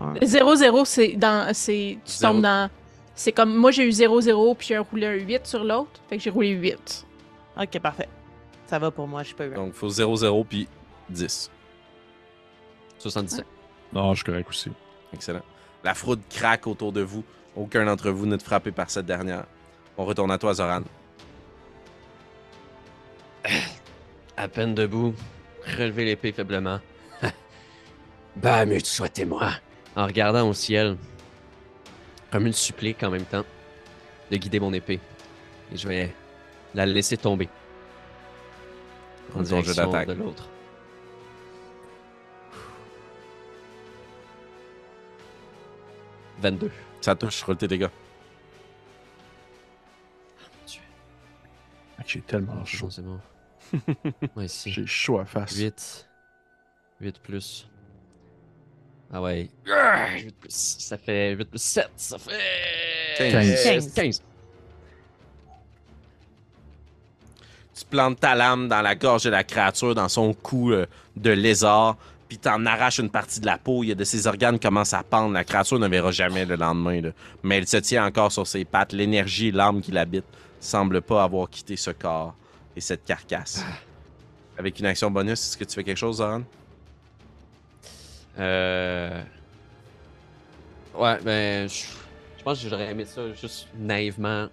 1. 0.00 0.14
0-0, 0.14 0.84
c'est 0.84 1.12
dans. 1.16 1.52
c'est 1.54 1.98
Tu 2.04 2.18
tombes 2.20 2.42
dans. 2.42 2.68
C'est 3.16 3.32
comme. 3.32 3.56
Moi, 3.56 3.70
j'ai 3.72 3.84
eu 3.84 3.90
0-0, 3.90 4.56
puis 4.56 4.68
j'ai 4.68 4.78
roulé 4.78 5.06
un 5.06 5.14
8 5.14 5.46
sur 5.46 5.64
l'autre. 5.64 6.00
Fait 6.08 6.18
que 6.18 6.22
j'ai 6.22 6.30
roulé 6.30 6.50
8. 6.50 7.06
Ok, 7.60 7.78
parfait. 7.80 8.08
Ça 8.66 8.78
va 8.78 8.90
pour 8.90 9.08
moi, 9.08 9.22
je 9.22 9.34
peux. 9.34 9.48
Donc, 9.48 9.68
il 9.68 9.72
faut 9.72 9.88
0-0 9.88 10.44
puis 10.46 10.68
10. 11.08 11.50
77. 12.98 13.46
Non, 13.92 14.12
je 14.12 14.16
suis 14.16 14.24
correct 14.24 14.48
aussi. 14.48 14.70
Excellent. 15.14 15.42
La 15.82 15.94
fraude 15.94 16.20
craque 16.28 16.66
autour 16.66 16.92
de 16.92 17.00
vous. 17.00 17.24
Aucun 17.56 17.86
d'entre 17.86 18.10
vous 18.10 18.26
n'est 18.26 18.38
frappé 18.38 18.70
par 18.70 18.90
cette 18.90 19.06
dernière. 19.06 19.46
On 19.96 20.04
retourne 20.04 20.30
à 20.30 20.38
toi, 20.38 20.52
Zoran. 20.54 20.82
À 24.38 24.48
peine 24.48 24.74
debout, 24.74 25.14
relever 25.78 26.04
l'épée 26.04 26.30
faiblement. 26.30 26.78
Bahamut, 28.36 28.84
sois 28.84 29.08
témoin. 29.08 29.52
En 29.94 30.04
regardant 30.04 30.46
au 30.46 30.52
ciel, 30.52 30.98
comme 32.30 32.46
une 32.46 32.52
supplique 32.52 33.02
en 33.02 33.10
même 33.10 33.24
temps, 33.24 33.44
de 34.30 34.36
guider 34.36 34.60
mon 34.60 34.72
épée. 34.72 35.00
Et 35.72 35.76
je 35.76 35.88
vais 35.88 36.14
la 36.74 36.86
laisser 36.86 37.16
tomber. 37.16 37.48
En 39.34 39.38
jeu 39.40 39.44
direction 39.44 39.90
d'attaque. 39.90 40.08
de 40.08 40.12
l'autre. 40.14 40.48
«22. 46.40 46.70
Ça 47.00 47.14
touche, 47.14 47.42
roule 47.44 47.56
tes 47.56 47.66
dégâts. 47.66 47.88
J'ai 52.06 52.20
tellement 52.20 52.54
Ah, 52.58 52.62
c'est 52.64 52.76
chaud. 52.76 52.88
bon, 52.98 53.20
bon. 54.36 54.46
J'ai 54.66 54.86
chaud 54.86 55.18
à 55.18 55.24
face. 55.24 55.56
8. 55.56 56.08
8 57.00 57.18
plus. 57.20 57.68
Ah 59.12 59.22
ouais. 59.22 59.48
8 59.64 60.34
plus. 60.40 60.76
Ça 60.78 60.98
fait 60.98 61.32
8 61.34 61.44
plus 61.44 61.62
7. 61.62 61.88
Ça 61.96 62.18
fait. 62.18 63.30
15. 63.30 63.62
15. 63.64 63.92
15. 63.94 64.22
Tu 67.74 67.84
plantes 67.84 68.18
ta 68.20 68.34
lame 68.34 68.68
dans 68.68 68.80
la 68.82 68.94
gorge 68.94 69.24
de 69.24 69.30
la 69.30 69.44
créature, 69.44 69.94
dans 69.94 70.08
son 70.08 70.32
cou 70.32 70.72
euh, 70.72 70.86
de 71.14 71.30
lézard, 71.30 71.96
puis 72.28 72.38
t'en 72.38 72.64
arraches 72.64 72.98
une 72.98 73.10
partie 73.10 73.38
de 73.40 73.46
la 73.46 73.58
peau. 73.58 73.84
Il 73.84 73.88
y 73.88 73.92
a 73.92 73.94
de 73.94 74.02
ses 74.04 74.26
organes 74.26 74.58
qui 74.58 74.66
commencent 74.66 74.94
à 74.94 75.02
pendre. 75.02 75.34
La 75.34 75.44
créature 75.44 75.78
ne 75.78 75.86
verra 75.86 76.10
jamais 76.10 76.44
le 76.46 76.56
lendemain. 76.56 77.00
là. 77.02 77.10
Mais 77.42 77.58
elle 77.58 77.68
se 77.68 77.76
tient 77.76 78.04
encore 78.06 78.32
sur 78.32 78.46
ses 78.46 78.64
pattes. 78.64 78.92
L'énergie 78.92 79.48
et 79.48 79.52
l'âme 79.52 79.82
qui 79.82 79.92
l'habite 79.92 80.24
semble 80.58 81.02
pas 81.02 81.22
avoir 81.22 81.48
quitté 81.50 81.76
ce 81.76 81.90
corps 81.90 82.34
et 82.74 82.80
cette 82.80 83.04
carcasse. 83.04 83.62
Avec 84.58 84.80
une 84.80 84.86
action 84.86 85.10
bonus, 85.10 85.32
est-ce 85.38 85.56
que 85.56 85.64
tu 85.64 85.74
fais 85.74 85.84
quelque 85.84 85.98
chose, 85.98 86.16
Zoran? 86.16 86.42
Euh. 88.38 89.22
Ouais, 90.94 91.18
ben. 91.22 91.68
Je 91.68 91.86
je 92.46 92.50
pense 92.50 92.62
que 92.62 92.68
j'aurais 92.68 92.92
aimé 92.92 93.04
ça 93.04 93.32
juste 93.32 93.66
naïvement 93.76 94.46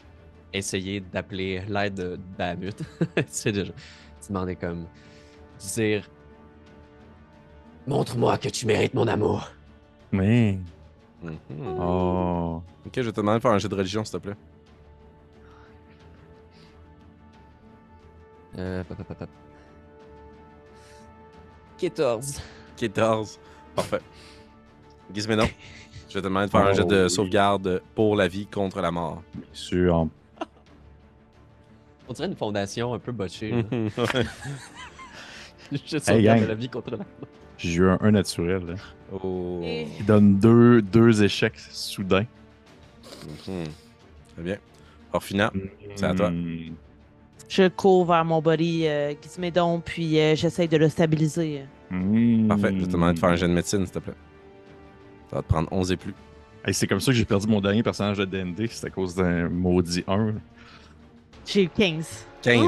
essayer 0.51 0.99
d'appeler 0.99 1.61
l'aide 1.67 1.93
de 1.93 2.19
Bahamut. 2.37 2.75
tu 3.15 3.23
sais 3.27 3.51
déjà. 3.51 3.71
Tu 3.71 4.29
demandais 4.29 4.55
comme. 4.55 4.87
Dire. 5.59 6.09
Montre-moi 7.85 8.37
que 8.39 8.49
tu 8.49 8.65
mérites 8.65 8.95
mon 8.95 9.07
amour. 9.07 9.51
Mais. 10.11 10.57
Mhm. 11.21 11.37
Oh. 11.79 12.63
Ok, 12.85 12.93
je 12.95 13.01
vais 13.01 13.11
te 13.11 13.21
demander 13.21 13.37
de 13.37 13.41
faire 13.41 13.51
un 13.51 13.59
jeu 13.59 13.69
de 13.69 13.75
religion, 13.75 14.03
s'il 14.03 14.19
te 14.19 14.23
plaît. 14.23 14.35
Euh. 18.57 18.83
pop, 18.83 18.97
pop, 18.97 19.07
pop, 19.07 19.17
pop. 19.19 19.29
14. 21.77 22.41
14. 22.77 23.39
Parfait. 23.75 23.99
Gizménon, 25.13 25.47
je 26.09 26.13
vais 26.15 26.21
te 26.21 26.25
demander 26.25 26.47
de 26.47 26.51
faire 26.51 26.61
un 26.61 26.71
Oh, 26.71 26.75
jet 26.75 26.85
de 26.85 27.03
oui. 27.03 27.09
sauvegarde 27.09 27.81
pour 27.95 28.15
la 28.15 28.27
vie 28.27 28.45
contre 28.47 28.81
la 28.81 28.91
mort. 28.91 29.21
Sûr. 29.51 30.07
On 32.07 32.13
dirait 32.13 32.27
une 32.27 32.35
fondation 32.35 32.93
un 32.93 32.99
peu 32.99 33.11
botchée. 33.11 33.65
Je 35.71 35.95
Hey, 35.95 36.01
sauvegarde 36.01 36.39
gang. 36.41 36.47
la 36.49 36.55
vie 36.55 36.69
contre 36.69 36.91
la 36.91 36.97
J'ai 37.57 37.75
eu 37.75 37.87
un 37.89 37.97
1 38.01 38.11
naturel. 38.11 38.65
Là. 38.65 38.73
oh. 39.23 39.61
Il 39.63 40.05
donne 40.05 40.37
deux, 40.37 40.81
deux 40.81 41.23
échecs 41.23 41.57
soudains. 41.57 42.25
Mhm. 43.47 43.63
Très 44.33 44.43
bien. 44.43 44.57
Orphina, 45.13 45.51
C'est 45.95 46.05
à 46.05 46.13
toi. 46.13 46.29
Hmm. 46.31 46.73
Je 47.47 47.67
cours 47.67 48.05
vers 48.05 48.25
mon 48.25 48.41
body 48.41 48.87
euh, 48.87 49.13
Gizmédon, 49.21 49.79
puis 49.79 50.19
euh, 50.19 50.35
j'essaye 50.35 50.67
de 50.67 50.77
le 50.77 50.89
stabiliser. 50.89 51.63
Parfait. 52.47 52.69
Je 52.73 52.79
vais 52.79 52.85
te 52.87 52.91
demander 52.91 53.13
de 53.13 53.19
faire 53.19 53.29
un 53.29 53.35
jet 53.35 53.47
de 53.47 53.53
médecine, 53.53 53.85
s'il 53.85 53.93
te 53.93 53.99
plaît. 53.99 54.13
Ça 55.29 55.37
va 55.37 55.41
te 55.41 55.47
prendre 55.47 55.67
11 55.71 55.91
et 55.91 55.97
plus. 55.97 56.13
Hey, 56.65 56.73
c'est 56.73 56.87
comme 56.87 56.99
ça 56.99 57.11
que 57.11 57.17
j'ai 57.17 57.25
perdu 57.25 57.47
mon 57.47 57.59
dernier 57.59 57.83
personnage 57.83 58.17
de 58.17 58.25
D&D. 58.25 58.67
C'est 58.71 58.87
à 58.87 58.89
cause 58.89 59.15
d'un 59.15 59.49
maudit 59.49 60.03
1. 60.07 60.33
J'ai 61.45 61.63
eu 61.63 61.69
15. 61.69 62.25
15. 62.41 62.61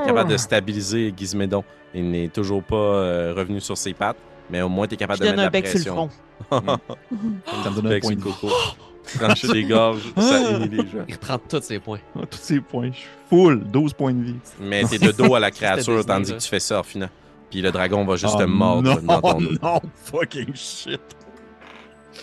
T'es 0.00 0.06
capable 0.06 0.30
de 0.30 0.36
stabiliser 0.36 1.12
Gizmédon. 1.16 1.64
Il 1.94 2.10
n'est 2.10 2.28
toujours 2.28 2.62
pas 2.62 2.76
euh, 2.76 3.34
revenu 3.36 3.60
sur 3.60 3.76
ses 3.76 3.94
pattes, 3.94 4.16
mais 4.50 4.60
au 4.62 4.68
moins 4.68 4.86
t'es 4.86 4.96
Je 4.96 4.98
capable 5.00 5.20
de 5.20 5.24
donne 5.26 5.36
mettre 5.36 5.40
un 5.42 5.44
la 5.44 5.50
bec 5.50 5.66
sur 5.66 5.78
le 5.78 5.84
pression. 5.84 6.08
front. 6.48 6.78
Ça 7.62 7.70
me 7.70 7.74
donne 7.76 7.86
un 7.86 7.90
Bec 7.90 8.02
point 8.02 8.10
sur 8.12 8.18
de 8.18 8.22
coco. 8.24 8.48
Trancher 9.18 9.48
des 9.48 9.64
gorges, 9.64 10.12
ça 10.18 10.50
unit 10.58 10.68
les 10.68 10.78
gens. 10.78 11.04
Il 11.06 11.14
reprend 11.14 11.38
tous 11.38 11.60
ses 11.62 11.78
points. 11.78 12.00
Ah, 12.16 12.26
tous 12.28 12.38
ces 12.38 12.60
points. 12.60 12.90
Je 12.92 12.96
suis 12.98 13.08
full. 13.30 13.60
12 13.64 13.92
points 13.92 14.12
de 14.12 14.22
vie. 14.24 14.34
Mais 14.60 14.82
t'es 14.84 14.98
de 14.98 15.12
dos 15.12 15.34
à 15.36 15.40
la 15.40 15.50
créature 15.52 16.04
tandis 16.04 16.32
que 16.32 16.38
tu 16.38 16.48
fais 16.48 16.58
ça, 16.58 16.78
Orphina. 16.80 17.08
Puis 17.50 17.62
le 17.62 17.70
dragon 17.70 18.04
va 18.04 18.16
juste 18.16 18.34
Oh 18.36 18.40
te 18.40 18.44
mordre 18.44 19.00
non, 19.00 19.02
dans 19.02 19.20
ton 19.20 19.40
dos. 19.40 19.50
non, 19.62 19.80
fucking 19.94 20.54
shit. 20.54 21.00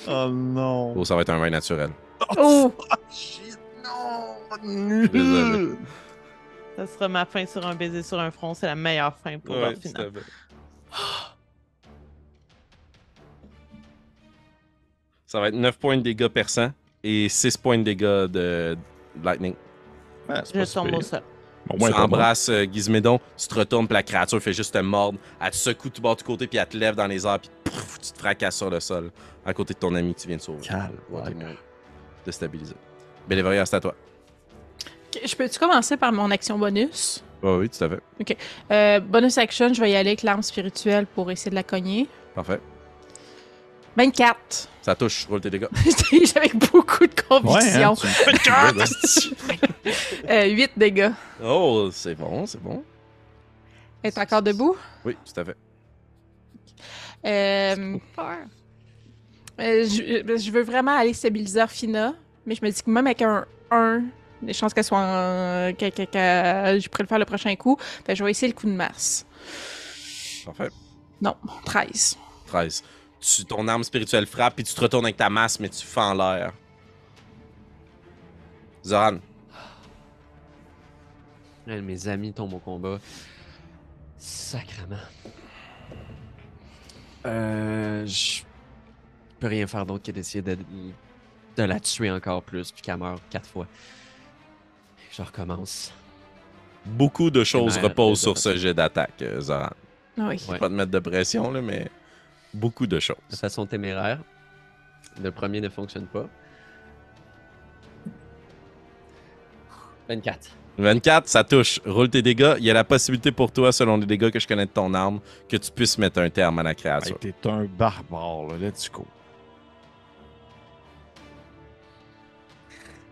Oh 0.07 0.27
non. 0.29 0.93
Oh, 0.95 1.05
ça 1.05 1.15
va 1.15 1.21
être 1.21 1.29
un 1.29 1.39
vin 1.39 1.49
naturel. 1.49 1.91
Oh! 2.37 2.73
Ah, 2.89 2.97
shit, 3.09 3.57
non. 3.83 5.07
Désolé. 5.07 5.75
Ça 6.75 6.87
sera 6.87 7.07
ma 7.07 7.25
fin 7.25 7.45
sur 7.45 7.65
un 7.65 7.75
baiser 7.75 8.03
sur 8.03 8.19
un 8.19 8.31
front. 8.31 8.53
C'est 8.53 8.65
la 8.65 8.75
meilleure 8.75 9.15
fin 9.17 9.37
pour 9.39 9.55
leur 9.55 9.73
finale. 9.73 10.11
Ça 15.25 15.39
va 15.39 15.47
être 15.47 15.55
9 15.55 15.77
points 15.77 15.97
de 15.97 16.01
dégâts 16.01 16.27
perçants 16.27 16.71
et 17.03 17.27
6 17.29 17.57
points 17.57 17.77
de 17.77 17.83
dégâts 17.83 18.25
de 18.29 18.77
lightning. 19.23 19.55
Ouais, 20.29 20.35
Je 20.53 20.73
tombe 20.73 20.93
au 20.93 21.01
sol. 21.01 21.21
Bon, 21.67 21.77
ouais, 21.85 21.91
tu 21.91 21.97
embrasses 21.97 22.49
euh, 22.49 22.65
Gizmédon, 22.71 23.19
tu 23.37 23.47
te 23.47 23.55
retournes, 23.55 23.87
puis 23.87 23.93
la 23.93 24.03
créature 24.03 24.41
fait 24.41 24.53
juste 24.53 24.73
te 24.73 24.79
mordre. 24.79 25.17
Elle 25.41 25.51
te 25.51 25.55
secoue 25.55 25.89
tout 25.89 26.01
bord 26.01 26.15
du 26.15 26.23
côté, 26.23 26.47
puis 26.47 26.57
elle 26.57 26.67
te 26.67 26.77
lève 26.77 26.95
dans 26.95 27.07
les 27.07 27.25
airs, 27.25 27.39
puis 27.39 27.49
tu 28.01 28.11
te 28.11 28.19
fracasses 28.19 28.57
sur 28.57 28.69
le 28.69 28.79
sol, 28.79 29.11
à 29.45 29.53
côté 29.53 29.73
de 29.73 29.79
ton 29.79 29.93
ami 29.95 30.13
que 30.13 30.19
tu 30.19 30.27
viens 30.27 30.37
de 30.37 30.41
sauver. 30.41 30.61
Calme. 30.61 30.97
Ouais, 31.09 31.21
t'es 31.25 31.33
moins 31.33 31.55
déstabilisé. 32.25 32.75
Bélévoria, 33.27 33.65
c'est 33.65 33.77
à 33.77 33.79
toi. 33.79 33.95
Ok, 35.07 35.21
Je 35.25 35.35
peux-tu 35.35 35.59
commencer 35.59 35.95
par 35.95 36.11
mon 36.11 36.29
action 36.31 36.57
bonus? 36.57 37.23
Oh, 37.41 37.57
oui, 37.59 37.69
tout 37.69 37.83
à 37.83 37.89
fait. 37.89 38.37
Euh, 38.71 38.99
bonus 38.99 39.37
action, 39.37 39.73
je 39.73 39.81
vais 39.81 39.91
y 39.91 39.95
aller 39.95 40.11
avec 40.11 40.23
l'arme 40.23 40.41
spirituelle 40.41 41.05
pour 41.05 41.29
essayer 41.31 41.49
de 41.49 41.55
la 41.55 41.63
cogner. 41.63 42.07
Parfait. 42.35 42.59
24. 43.95 44.69
Ça 44.81 44.95
touche, 44.95 45.25
roule 45.27 45.41
tes 45.41 45.49
dégâts. 45.49 45.67
Avec 46.35 46.55
beaucoup 46.55 47.05
de 47.05 47.11
Ouais, 47.13 47.39
conviction. 47.41 47.91
hein, 47.91 47.95
tu 47.95 48.07
me 48.07 48.11
fais 48.11 48.31
tu 48.37 48.49
veux, 48.51 48.77
là. 48.79 48.85
Euh, 50.29 50.49
8 50.49 50.71
dégâts. 50.77 51.11
Oh, 51.43 51.89
c'est 51.91 52.15
bon, 52.15 52.45
c'est 52.45 52.61
bon. 52.61 52.83
Elle 54.01 54.09
est 54.09 54.17
encore 54.17 54.41
debout? 54.41 54.75
Oui, 55.05 55.15
tout 55.25 55.39
à 55.39 55.45
fait. 55.45 55.55
Euh, 57.25 57.97
Euh, 59.59 59.85
je, 59.87 60.35
je 60.37 60.51
veux 60.51 60.63
vraiment 60.63 60.97
aller 60.97 61.13
stabiliser 61.13 61.61
Orphina, 61.61 62.13
mais 62.45 62.55
je 62.55 62.65
me 62.65 62.71
dis 62.71 62.81
que 62.81 62.89
même 62.89 63.05
avec 63.05 63.21
un 63.21 63.45
1, 63.69 64.01
les 64.41 64.51
chances 64.53 64.73
qu'elle 64.73 64.83
soit 64.83 64.97
en... 64.97 65.71
que, 65.73 65.89
que- 65.89 66.03
que 66.05 66.79
je 66.79 66.89
pourrais 66.89 67.03
le 67.03 67.07
faire 67.07 67.19
le 67.19 67.25
prochain 67.25 67.55
coup. 67.55 67.77
Fait 68.05 68.15
je 68.15 68.23
vais 68.23 68.31
essayer 68.31 68.51
le 68.51 68.57
coup 68.57 68.65
de 68.65 68.71
masse. 68.73 69.25
Parfait. 70.45 70.69
Non, 71.21 71.35
13. 71.65 72.17
13. 72.47 72.83
Tu, 73.25 73.45
ton 73.45 73.65
arme 73.69 73.83
spirituelle 73.85 74.25
frappe, 74.25 74.55
puis 74.55 74.65
tu 74.65 74.73
te 74.73 74.81
retournes 74.81 75.05
avec 75.05 75.15
ta 75.15 75.29
masse, 75.29 75.57
mais 75.59 75.69
tu 75.69 75.85
fends 75.85 76.13
l'air. 76.13 76.51
Zoran, 78.85 79.17
Ouais, 81.65 81.81
Mes 81.81 82.07
amis 82.09 82.33
tombent 82.33 82.55
au 82.55 82.59
combat. 82.59 82.99
Sacrement. 84.17 84.97
Euh. 87.25 88.05
Je 88.05 88.41
peux 89.39 89.47
rien 89.47 89.67
faire 89.67 89.85
d'autre 89.85 90.03
que 90.05 90.11
d'essayer 90.11 90.41
de, 90.41 90.57
de 91.57 91.63
la 91.63 91.79
tuer 91.79 92.11
encore 92.11 92.43
plus, 92.43 92.71
puis 92.71 92.81
qu'elle 92.81 92.97
meure 92.97 93.19
quatre 93.29 93.47
fois. 93.47 93.67
Je 95.11 95.21
recommence. 95.21 95.93
beaucoup 96.85 97.29
de 97.29 97.43
choses 97.45 97.77
reposent 97.77 98.19
sur 98.21 98.37
ce 98.37 98.57
jet 98.57 98.73
d'attaque, 98.73 99.21
euh, 99.21 99.39
Zoran. 99.39 99.69
Oui. 100.17 100.37
Je 100.37 100.51
vais 100.51 100.57
pas 100.59 100.67
te 100.67 100.73
mettre 100.73 100.91
de 100.91 100.99
pression, 100.99 101.49
là, 101.51 101.61
mais 101.61 101.89
beaucoup 102.53 102.85
de 102.87 102.95
De 102.95 102.99
choses. 102.99 103.17
façon 103.31 103.65
téméraire. 103.65 104.19
Le 105.21 105.31
premier 105.31 105.61
ne 105.61 105.69
fonctionne 105.69 106.07
pas. 106.07 106.27
24. 110.09 110.49
24, 110.77 111.27
ça 111.27 111.43
touche. 111.43 111.79
Roule 111.85 112.09
tes 112.09 112.21
dégâts. 112.21 112.55
Il 112.57 112.63
y 112.65 112.71
a 112.71 112.73
la 112.73 112.83
possibilité 112.83 113.31
pour 113.31 113.51
toi, 113.51 113.71
selon 113.71 113.97
les 113.97 114.05
dégâts 114.07 114.31
que 114.31 114.39
je 114.39 114.47
connais 114.47 114.65
de 114.65 114.71
ton 114.71 114.93
arme, 114.93 115.19
que 115.47 115.55
tu 115.57 115.71
puisses 115.71 115.97
mettre 115.97 116.19
un 116.19 116.29
terme 116.29 116.59
à 116.59 116.63
la 116.63 116.71
Hey, 116.71 116.75
créature. 116.75 117.19
T'es 117.19 117.33
un 117.45 117.65
barbare, 117.65 118.47
là. 118.49 118.57
Let's 118.59 118.89
go. 118.91 119.05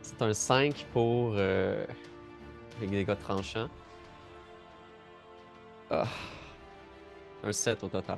C'est 0.01 0.22
un 0.22 0.34
5 0.34 0.85
pour 0.91 1.34
euh, 1.38 1.85
les 2.81 2.88
dégâts 2.88 3.18
tranchants. 3.19 3.69
Ah. 5.89 6.05
Un 7.43 7.51
7 7.51 7.84
au 7.84 7.88
total. 7.88 8.18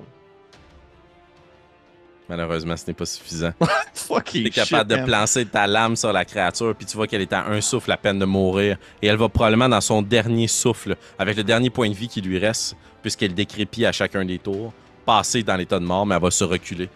Malheureusement, 2.29 2.77
ce 2.77 2.85
n'est 2.87 2.93
pas 2.93 3.05
suffisant. 3.05 3.51
Fucking 3.93 4.43
Tu 4.43 4.47
es 4.47 4.49
capable 4.49 4.81
shit, 4.81 4.87
de 4.89 4.95
man. 4.95 5.05
plancer 5.05 5.45
ta 5.45 5.67
lame 5.67 5.95
sur 5.95 6.13
la 6.13 6.23
créature, 6.25 6.73
puis 6.75 6.85
tu 6.85 6.95
vois 6.95 7.05
qu'elle 7.05 7.21
est 7.21 7.33
à 7.33 7.45
un 7.47 7.59
souffle 7.61 7.91
à 7.91 7.97
peine 7.97 8.17
de 8.17 8.25
mourir. 8.25 8.77
Et 9.01 9.07
elle 9.07 9.17
va 9.17 9.27
probablement 9.29 9.67
dans 9.69 9.81
son 9.81 10.01
dernier 10.01 10.47
souffle, 10.47 10.95
avec 11.19 11.35
le 11.35 11.43
dernier 11.43 11.69
point 11.69 11.89
de 11.89 11.93
vie 11.95 12.07
qui 12.07 12.21
lui 12.21 12.37
reste, 12.39 12.75
puisqu'elle 13.01 13.33
décrépit 13.33 13.85
à 13.85 13.91
chacun 13.91 14.23
des 14.23 14.39
tours, 14.39 14.71
passer 15.05 15.43
dans 15.43 15.57
l'état 15.57 15.79
de 15.79 15.85
mort, 15.85 16.05
mais 16.05 16.15
elle 16.15 16.21
va 16.21 16.31
se 16.31 16.45
reculer. 16.45 16.89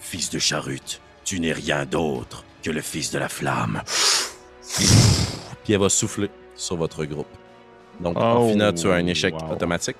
Fils 0.00 0.28
de 0.30 0.38
Charute, 0.38 1.00
tu 1.24 1.40
n'es 1.40 1.52
rien 1.52 1.86
d'autre 1.86 2.44
que 2.62 2.70
le 2.70 2.82
fils 2.82 3.10
de 3.10 3.18
la 3.18 3.28
flamme. 3.30 3.82
Puis 5.64 5.72
elle 5.74 5.78
va 5.80 5.88
souffler 5.88 6.28
sur 6.54 6.76
votre 6.76 7.04
groupe. 7.04 7.26
Donc, 8.00 8.16
Oh, 8.18 8.22
en 8.22 8.48
final, 8.50 8.74
tu 8.74 8.88
as 8.90 8.94
un 8.94 9.06
échec 9.06 9.34
wow. 9.34 9.52
automatique. 9.52 9.96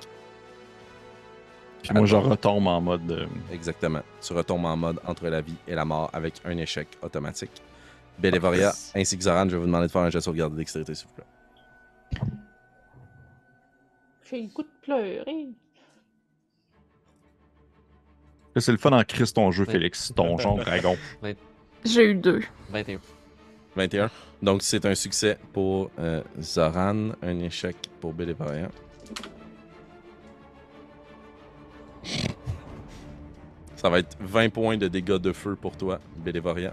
Puis 1.83 1.93
moi, 1.95 2.07
je 2.07 2.17
retombe 2.17 2.67
en 2.69 2.81
mode. 2.81 3.11
euh, 3.11 3.27
Exactement. 3.53 4.01
Tu 4.21 4.33
retombes 4.33 4.65
en 4.65 4.77
mode 4.77 5.01
entre 5.07 5.27
la 5.29 5.41
vie 5.41 5.57
et 5.67 5.75
la 5.75 5.85
mort 5.85 6.11
avec 6.13 6.35
un 6.45 6.57
échec 6.57 6.89
automatique. 7.03 7.51
Bélévoria 8.19 8.73
ainsi 8.95 9.17
que 9.19 9.25
Zoran, 9.25 9.45
je 9.49 9.51
vais 9.53 9.59
vous 9.59 9.67
demander 9.67 9.87
de 9.87 9.91
faire 9.93 10.03
un 10.03 10.11
jet 10.11 10.19
de 10.19 10.23
sauvegarde 10.23 10.53
de 10.53 10.59
dextérité, 10.59 10.95
s'il 10.95 11.09
vous 11.09 11.15
plaît. 11.15 12.21
J'ai 14.31 14.43
le 14.43 14.49
goût 14.49 14.63
de 14.63 14.69
pleurer. 14.83 15.49
C'est 18.57 18.73
le 18.73 18.79
fun 18.79 18.93
en 18.93 19.03
Christ 19.03 19.35
ton 19.35 19.51
jeu. 19.51 19.65
Félix. 19.65 20.13
Ton 20.15 20.37
genre 20.39 20.57
dragon. 20.59 20.97
J'ai 21.85 22.11
eu 22.11 22.15
deux. 22.15 22.43
21. 22.71 22.99
21. 23.77 24.11
Donc, 24.43 24.63
c'est 24.63 24.85
un 24.85 24.95
succès 24.95 25.39
pour 25.53 25.91
euh, 25.99 26.23
Zoran, 26.41 27.11
un 27.23 27.39
échec 27.41 27.77
pour 28.01 28.13
Bélévoria. 28.13 28.69
Ça 33.77 33.89
va 33.91 33.99
être 33.99 34.17
20 34.21 34.51
points 34.51 34.77
de 34.77 34.89
dégâts 34.89 35.17
de 35.19 35.33
feu 35.33 35.57
pour 35.61 35.77
toi, 35.77 35.99
Bélévoria. 36.17 36.73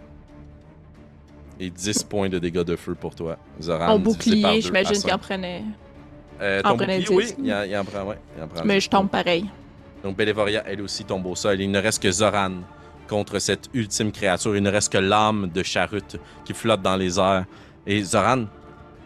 Et 1.60 1.70
10 1.70 2.04
points 2.04 2.30
de 2.30 2.40
dégâts 2.40 2.64
de 2.64 2.76
feu 2.76 2.96
pour 2.96 3.16
toi, 3.16 3.38
Zoran. 3.62 3.80
Mon 3.80 3.86
par 3.88 4.00
bouclier, 4.00 4.62
j'imagine 4.62 5.02
qu'il 5.02 5.14
en 5.14 5.18
prenait. 5.18 5.64
Euh, 6.40 6.62
en 6.64 6.70
ton 6.72 6.78
bouclier, 6.78 7.06
oui, 7.10 7.26
10. 7.26 7.36
il 7.44 7.54
en, 7.54 7.64
il 7.64 7.76
en 7.78 7.84
prend, 7.84 8.04
ouais. 8.04 8.18
Il 8.38 8.44
en 8.44 8.48
prend 8.48 8.64
Mais 8.64 8.80
je 8.80 8.90
tombe 8.90 9.10
pareil. 9.10 9.46
Donc 10.04 10.16
Bélévoria, 10.16 10.64
elle 10.66 10.82
aussi 10.82 11.04
tombe 11.04 11.26
au 11.26 11.36
sol. 11.36 11.60
Il 11.60 11.70
ne 11.70 11.80
reste 11.82 12.02
que 12.02 12.12
Zoran 12.12 12.52
contre 13.10 13.40
cette 13.40 13.70
ultime 13.74 14.12
créature. 14.12 14.56
Il 14.56 14.64
ne 14.64 14.70
reste 14.72 14.94
que 14.94 14.98
l'âme 15.00 15.50
de 15.54 15.64
Charute 15.64 16.18
qui 16.46 16.54
flotte 16.54 16.82
dans 16.82 16.96
les 16.96 17.20
airs. 17.20 17.46
Et 17.86 18.02
Zoran, 18.04 18.46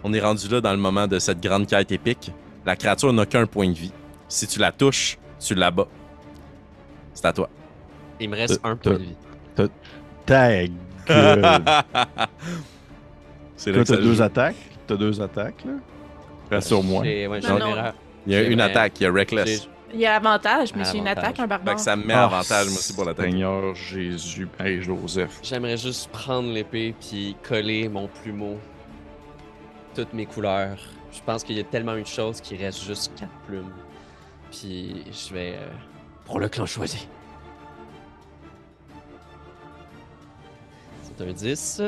on 0.03 0.13
est 0.13 0.19
rendu 0.19 0.47
là 0.49 0.61
dans 0.61 0.71
le 0.71 0.77
moment 0.77 1.07
de 1.07 1.17
cette 1.19 1.41
grande 1.41 1.65
quête 1.65 1.91
épique. 1.91 2.31
La 2.65 2.75
créature 2.75 3.11
n'a 3.13 3.25
qu'un 3.25 3.47
point 3.47 3.69
de 3.69 3.77
vie. 3.77 3.93
Si 4.27 4.45
tu 4.45 4.59
la 4.59 4.71
touches, 4.71 5.17
tu 5.39 5.55
la 5.55 5.71
bats. 5.71 5.87
C'est 7.13 7.25
à 7.25 7.33
toi. 7.33 7.49
Il 8.19 8.29
me 8.29 8.35
reste 8.35 8.59
un 8.63 8.75
point 8.75 8.93
de 8.93 8.97
vie. 8.97 9.15
Ta 10.25 10.65
gueule. 10.67 10.71
C'est 13.55 13.71
là 13.71 13.83
que 13.83 13.87
t'as 13.87 13.97
deux 13.97 14.21
attaques? 14.21 14.55
T'as 14.87 14.95
deux 14.95 15.21
attaques, 15.21 15.63
là? 15.65 15.73
Rassure-moi. 16.51 17.01
Ouais, 17.01 17.27
Non, 17.27 17.57
une 17.57 17.59
non. 17.59 17.75
Il 18.25 18.33
y 18.33 18.35
a 18.35 18.41
une 18.43 18.61
attaque, 18.61 18.99
il 18.99 19.03
y 19.03 19.05
a 19.07 19.11
Reckless. 19.11 19.67
Il 19.93 19.99
y 19.99 20.05
a 20.05 20.15
avantage, 20.15 20.73
mais 20.75 20.85
c'est 20.85 20.97
une 20.97 21.07
avantage. 21.07 21.23
attaque, 21.25 21.39
un 21.39 21.43
Fait 21.43 21.47
barbare. 21.49 21.75
que 21.75 21.81
ça 21.81 21.95
me 21.95 22.03
met 22.05 22.13
Ah, 22.13 22.25
avantage, 22.25 22.65
moi 22.67 22.77
aussi, 22.79 22.93
pour 22.93 23.05
l'attaque. 23.05 23.25
Seigneur 23.29 23.75
Jésus. 23.75 24.47
Hey, 24.59 24.81
Joseph. 24.81 25.39
J'aimerais 25.43 25.77
juste 25.77 26.09
prendre 26.09 26.51
l'épée 26.51 26.95
puis 26.99 27.35
coller 27.47 27.87
mon 27.89 28.07
plumeau. 28.07 28.57
Toutes 29.95 30.13
mes 30.13 30.25
couleurs. 30.25 30.77
Je 31.11 31.19
pense 31.23 31.43
qu'il 31.43 31.57
y 31.57 31.59
a 31.59 31.63
tellement 31.63 31.95
une 31.95 32.07
chose 32.07 32.41
qui 32.41 32.55
reste 32.55 32.83
juste 32.83 33.11
quatre 33.15 33.31
plumes. 33.45 33.69
Puis 34.51 35.03
je 35.11 35.33
vais 35.33 35.53
euh, 35.57 35.67
pour 36.25 36.39
le 36.39 36.49
clan 36.49 36.65
choisi. 36.65 37.07
C'est 41.03 41.23
un 41.23 41.31
10. 41.31 41.81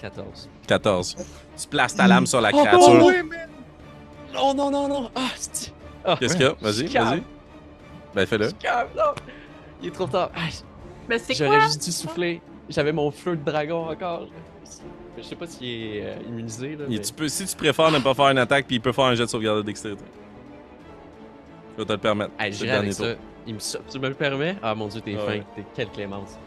14. 0.00 0.48
14. 0.66 1.16
Tu 1.56 1.68
places 1.68 1.94
ta 1.94 2.06
lame 2.06 2.26
sur 2.26 2.40
la 2.40 2.50
Oh, 2.52 2.58
créature. 2.62 2.80
oh, 2.80 3.12
Non, 4.34 4.54
non, 4.54 4.70
non, 4.70 4.88
non. 4.88 5.10
Ah, 5.14 5.28
c'est... 5.36 5.72
Ah, 6.04 6.16
Qu'est-ce 6.18 6.34
qu'il 6.36 6.44
y 6.44 6.48
a? 6.48 6.54
Vas-y, 6.60 6.86
vas-y. 6.88 7.22
Ben, 8.14 8.26
fais-le. 8.26 8.50
Il 9.80 9.88
est 9.88 9.90
trop 9.90 10.06
tard. 10.06 10.30
Ah, 10.34 10.40
Mais 11.08 11.18
c'est 11.18 11.34
J'aurais 11.34 11.56
quoi? 11.58 11.66
juste 11.66 11.84
dû 11.84 11.92
souffler. 11.92 12.40
J'avais 12.68 12.92
mon 12.92 13.10
feu 13.10 13.36
de 13.36 13.44
dragon 13.44 13.88
encore. 13.90 14.28
Je 15.16 15.22
sais 15.22 15.36
pas 15.36 15.46
s'il 15.46 15.66
est 15.68 16.02
euh, 16.04 16.14
immunisé. 16.28 16.76
Là, 16.76 16.84
Et 16.88 16.90
mais- 16.90 16.98
tu 17.00 17.12
peux, 17.12 17.28
si 17.28 17.46
tu 17.46 17.56
préfères 17.56 17.90
ne 17.92 17.98
pas 18.00 18.14
faire 18.14 18.26
une 18.28 18.38
attaque, 18.38 18.66
puis 18.66 18.76
il 18.76 18.80
peut 18.80 18.92
faire 18.92 19.04
un 19.04 19.14
jet 19.14 19.24
de 19.24 19.28
sauvegarde 19.30 19.58
de 19.58 19.62
dextérité. 19.62 20.04
Je 21.76 21.82
vais 21.82 21.86
te 21.86 21.92
le 21.92 21.98
permettre. 21.98 22.32
Avec 22.38 22.58
dernier 22.58 22.92
ça. 22.92 23.14
Il 23.46 23.54
me 23.54 23.60
Tu 23.90 23.98
me 23.98 24.08
le 24.08 24.14
permets? 24.14 24.56
Ah 24.62 24.74
mon 24.74 24.86
dieu, 24.88 25.00
t'es 25.00 25.14
Ah 25.16 25.20
fin. 25.26 25.32
ouais. 25.32 25.42
T'es 25.54 25.64
quelle 25.74 25.88
clémence. 25.90 26.38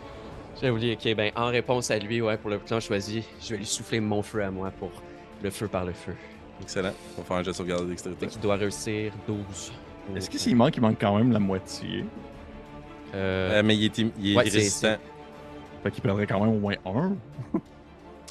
J'avais 0.55 0.71
oublié. 0.71 0.93
Ok, 0.99 1.15
ben 1.15 1.31
en 1.35 1.47
réponse 1.47 1.91
à 1.91 1.99
lui, 1.99 2.21
ouais, 2.21 2.37
pour 2.37 2.49
le 2.49 2.57
clan 2.57 2.79
choisi, 2.79 3.23
je 3.41 3.49
vais 3.51 3.57
lui 3.57 3.65
souffler 3.65 3.99
mon 3.99 4.21
feu 4.23 4.43
à 4.43 4.49
moi 4.49 4.71
pour 4.71 4.91
le 5.43 5.49
feu 5.51 5.67
par 5.67 5.85
le 5.85 5.93
feu. 5.93 6.13
Excellent. 6.61 6.93
On 7.17 7.21
va 7.21 7.27
faire 7.27 7.37
un 7.37 7.43
jet 7.43 7.51
de 7.51 7.55
sauvegarde 7.55 7.83
de 7.83 7.89
dextérité. 7.89 8.25
Fait 8.25 8.31
qu'il 8.31 8.41
doit 8.41 8.55
réussir 8.55 9.11
12. 9.27 9.71
Est-ce 10.15 10.29
que 10.29 10.37
s'il 10.39 10.55
manque, 10.55 10.75
il 10.75 10.81
manque 10.81 10.97
quand 10.99 11.15
même 11.17 11.31
la 11.31 11.39
moitié? 11.39 12.03
Euh, 13.13 13.59
Euh, 13.59 13.63
mais 13.63 13.75
il 13.77 13.85
est, 13.85 13.97
il 13.99 14.31
est 14.33 14.35
Ouais, 14.37 14.49
c'est- 14.49 14.57
résistant. 14.57 14.95
Fait 15.83 15.91
qu'il 15.91 16.01
perdrait 16.01 16.25
quand 16.25 16.39
même 16.39 16.49
au 16.55 16.59
moins 16.59 16.75
un. 16.85 17.15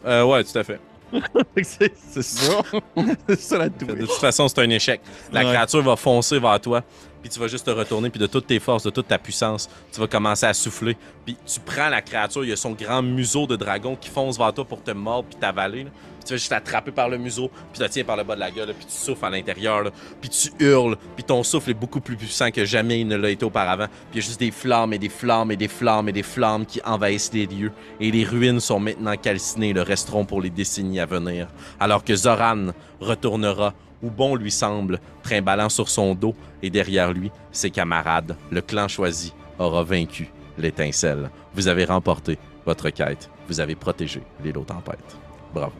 Euh, 0.06 0.24
ouais, 0.24 0.44
tout 0.44 0.58
à 0.58 0.64
fait. 0.64 0.80
c'est 1.62 2.22
ça. 2.22 2.62
c'est 3.28 3.40
ça 3.40 3.58
la 3.58 3.68
De 3.68 3.94
toute 4.06 4.10
façon, 4.12 4.48
c'est 4.48 4.58
un 4.60 4.70
échec. 4.70 5.00
La 5.32 5.40
Ouais. 5.40 5.46
créature 5.52 5.82
va 5.82 5.96
foncer 5.96 6.38
vers 6.38 6.60
toi, 6.60 6.82
puis 7.26 7.34
tu 7.34 7.40
vas 7.40 7.48
juste 7.48 7.66
te 7.66 7.72
retourner, 7.72 8.08
puis 8.08 8.20
de 8.20 8.28
toutes 8.28 8.46
tes 8.46 8.60
forces, 8.60 8.84
de 8.84 8.90
toute 8.90 9.08
ta 9.08 9.18
puissance, 9.18 9.68
tu 9.92 9.98
vas 9.98 10.06
commencer 10.06 10.46
à 10.46 10.54
souffler. 10.54 10.96
Puis 11.24 11.36
tu 11.44 11.58
prends 11.58 11.88
la 11.88 12.00
créature, 12.00 12.44
il 12.44 12.50
y 12.50 12.52
a 12.52 12.56
son 12.56 12.70
grand 12.70 13.02
museau 13.02 13.48
de 13.48 13.56
dragon 13.56 13.96
qui 14.00 14.10
fonce 14.10 14.38
vers 14.38 14.54
toi 14.54 14.64
pour 14.64 14.80
te 14.80 14.92
mordre 14.92 15.28
puis 15.28 15.36
t'avaler. 15.36 15.86
Puis 15.86 16.24
tu 16.24 16.30
vas 16.30 16.36
juste 16.36 16.52
l'attraper 16.52 16.92
par 16.92 17.08
le 17.08 17.18
museau, 17.18 17.50
puis 17.72 17.82
la 17.82 17.88
tiens 17.88 18.04
par 18.04 18.16
le 18.16 18.22
bas 18.22 18.36
de 18.36 18.40
la 18.40 18.52
gueule, 18.52 18.72
puis 18.78 18.86
tu 18.86 18.92
souffles 18.92 19.24
à 19.24 19.30
l'intérieur, 19.30 19.90
puis 20.20 20.30
tu 20.30 20.50
hurles, 20.60 20.96
puis 21.16 21.24
ton 21.24 21.42
souffle 21.42 21.70
est 21.70 21.74
beaucoup 21.74 22.00
plus 22.00 22.16
puissant 22.16 22.52
que 22.52 22.64
jamais 22.64 23.00
il 23.00 23.08
ne 23.08 23.16
l'a 23.16 23.30
été 23.30 23.44
auparavant. 23.44 23.86
Puis 24.12 24.20
il 24.20 24.22
y 24.22 24.24
a 24.24 24.26
juste 24.26 24.38
des 24.38 24.52
flammes 24.52 24.92
et 24.92 24.98
des 24.98 25.08
flammes 25.08 25.50
et 25.50 25.56
des 25.56 25.66
flammes 25.66 26.08
et 26.08 26.12
des 26.12 26.22
flammes 26.22 26.64
qui 26.64 26.80
envahissent 26.84 27.32
les 27.32 27.46
lieux. 27.46 27.72
Et 27.98 28.12
les 28.12 28.22
ruines 28.22 28.60
sont 28.60 28.78
maintenant 28.78 29.16
calcinées 29.16 29.72
le 29.72 29.82
resteront 29.82 30.24
pour 30.24 30.40
les 30.40 30.50
décennies 30.50 31.00
à 31.00 31.06
venir. 31.06 31.48
Alors 31.80 32.04
que 32.04 32.14
Zoran 32.14 32.68
retournera 33.00 33.74
où 34.02 34.10
bon 34.10 34.35
lui 34.36 34.51
semble, 34.51 35.01
trimballant 35.23 35.68
sur 35.68 35.89
son 35.89 36.14
dos 36.14 36.35
et 36.62 36.70
derrière 36.70 37.12
lui 37.12 37.31
ses 37.52 37.70
camarades. 37.70 38.36
Le 38.51 38.60
clan 38.60 38.89
choisi 38.89 39.32
aura 39.59 39.82
vaincu 39.82 40.31
l'étincelle. 40.59 41.31
Vous 41.55 41.68
avez 41.68 41.85
remporté 41.85 42.39
votre 42.64 42.90
quête. 42.90 43.31
Vous 43.48 43.60
avez 43.60 43.74
protégé 43.74 44.23
l'île 44.43 44.59
aux 44.59 44.64
tempêtes. 44.64 45.16
Bravo. 45.55 45.73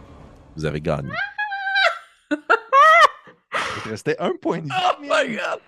Vous 0.57 0.65
avez 0.65 0.81
gagné. 0.81 1.11
Il 3.85 3.91
restait 3.91 4.17
un 4.19 4.33
point 4.41 4.59
de 4.59 4.65
vie. 4.65 4.71
Oh 4.73 4.97
my 5.03 5.37
god! 5.37 5.61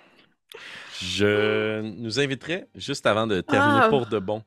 Je 1.00 1.80
nous 1.82 2.18
inviterai 2.18 2.66
juste 2.74 3.06
avant 3.06 3.26
de 3.26 3.40
terminer 3.40 3.82
Ah. 3.84 3.88
pour 3.88 4.06
de 4.06 4.18
bon. 4.18 4.42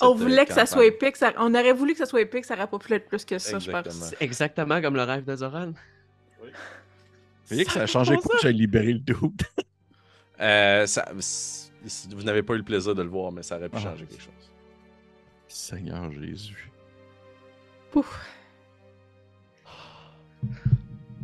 On 0.00 0.14
voulait 0.14 0.44
que 0.44 0.52
ça 0.52 0.66
soit 0.66 0.84
épique. 0.86 1.16
ça- 1.16 1.32
On 1.38 1.54
aurait 1.54 1.72
voulu 1.72 1.92
que 1.92 1.98
ça 1.98 2.06
soit 2.06 2.20
épique, 2.20 2.44
ça 2.44 2.54
aurait 2.54 2.66
pas 2.66 2.78
pu 2.78 2.92
être 2.92 3.08
plus 3.08 3.24
que 3.24 3.38
ça, 3.38 3.58
je 3.58 3.70
pense. 3.70 4.14
Exactement 4.20 4.82
comme 4.82 4.96
le 4.96 5.04
rêve 5.04 5.24
de 5.24 5.36
Zoran. 5.36 5.72
Vous 7.46 7.54
voyez 7.54 7.64
que 7.64 7.72
ça 7.72 7.82
a 7.82 7.86
changé 7.86 8.16
quoi 8.16 8.36
que 8.36 8.42
j'ai 8.42 8.52
libéré 8.52 8.92
le 8.92 8.98
doute? 9.00 9.42
Euh, 10.38 10.84
ça- 10.86 11.10
vous 12.10 12.22
n'avez 12.22 12.42
pas 12.42 12.52
eu 12.52 12.58
le 12.58 12.62
plaisir 12.62 12.94
de 12.94 13.00
le 13.02 13.08
voir, 13.08 13.32
mais 13.32 13.42
ça 13.42 13.56
aurait 13.56 13.70
pu 13.70 13.78
Ah. 13.78 13.84
changer 13.84 14.04
quelque 14.04 14.20
chose. 14.22 14.50
Seigneur 15.48 16.12
Jésus. 16.12 16.70
Pouf. 17.90 18.20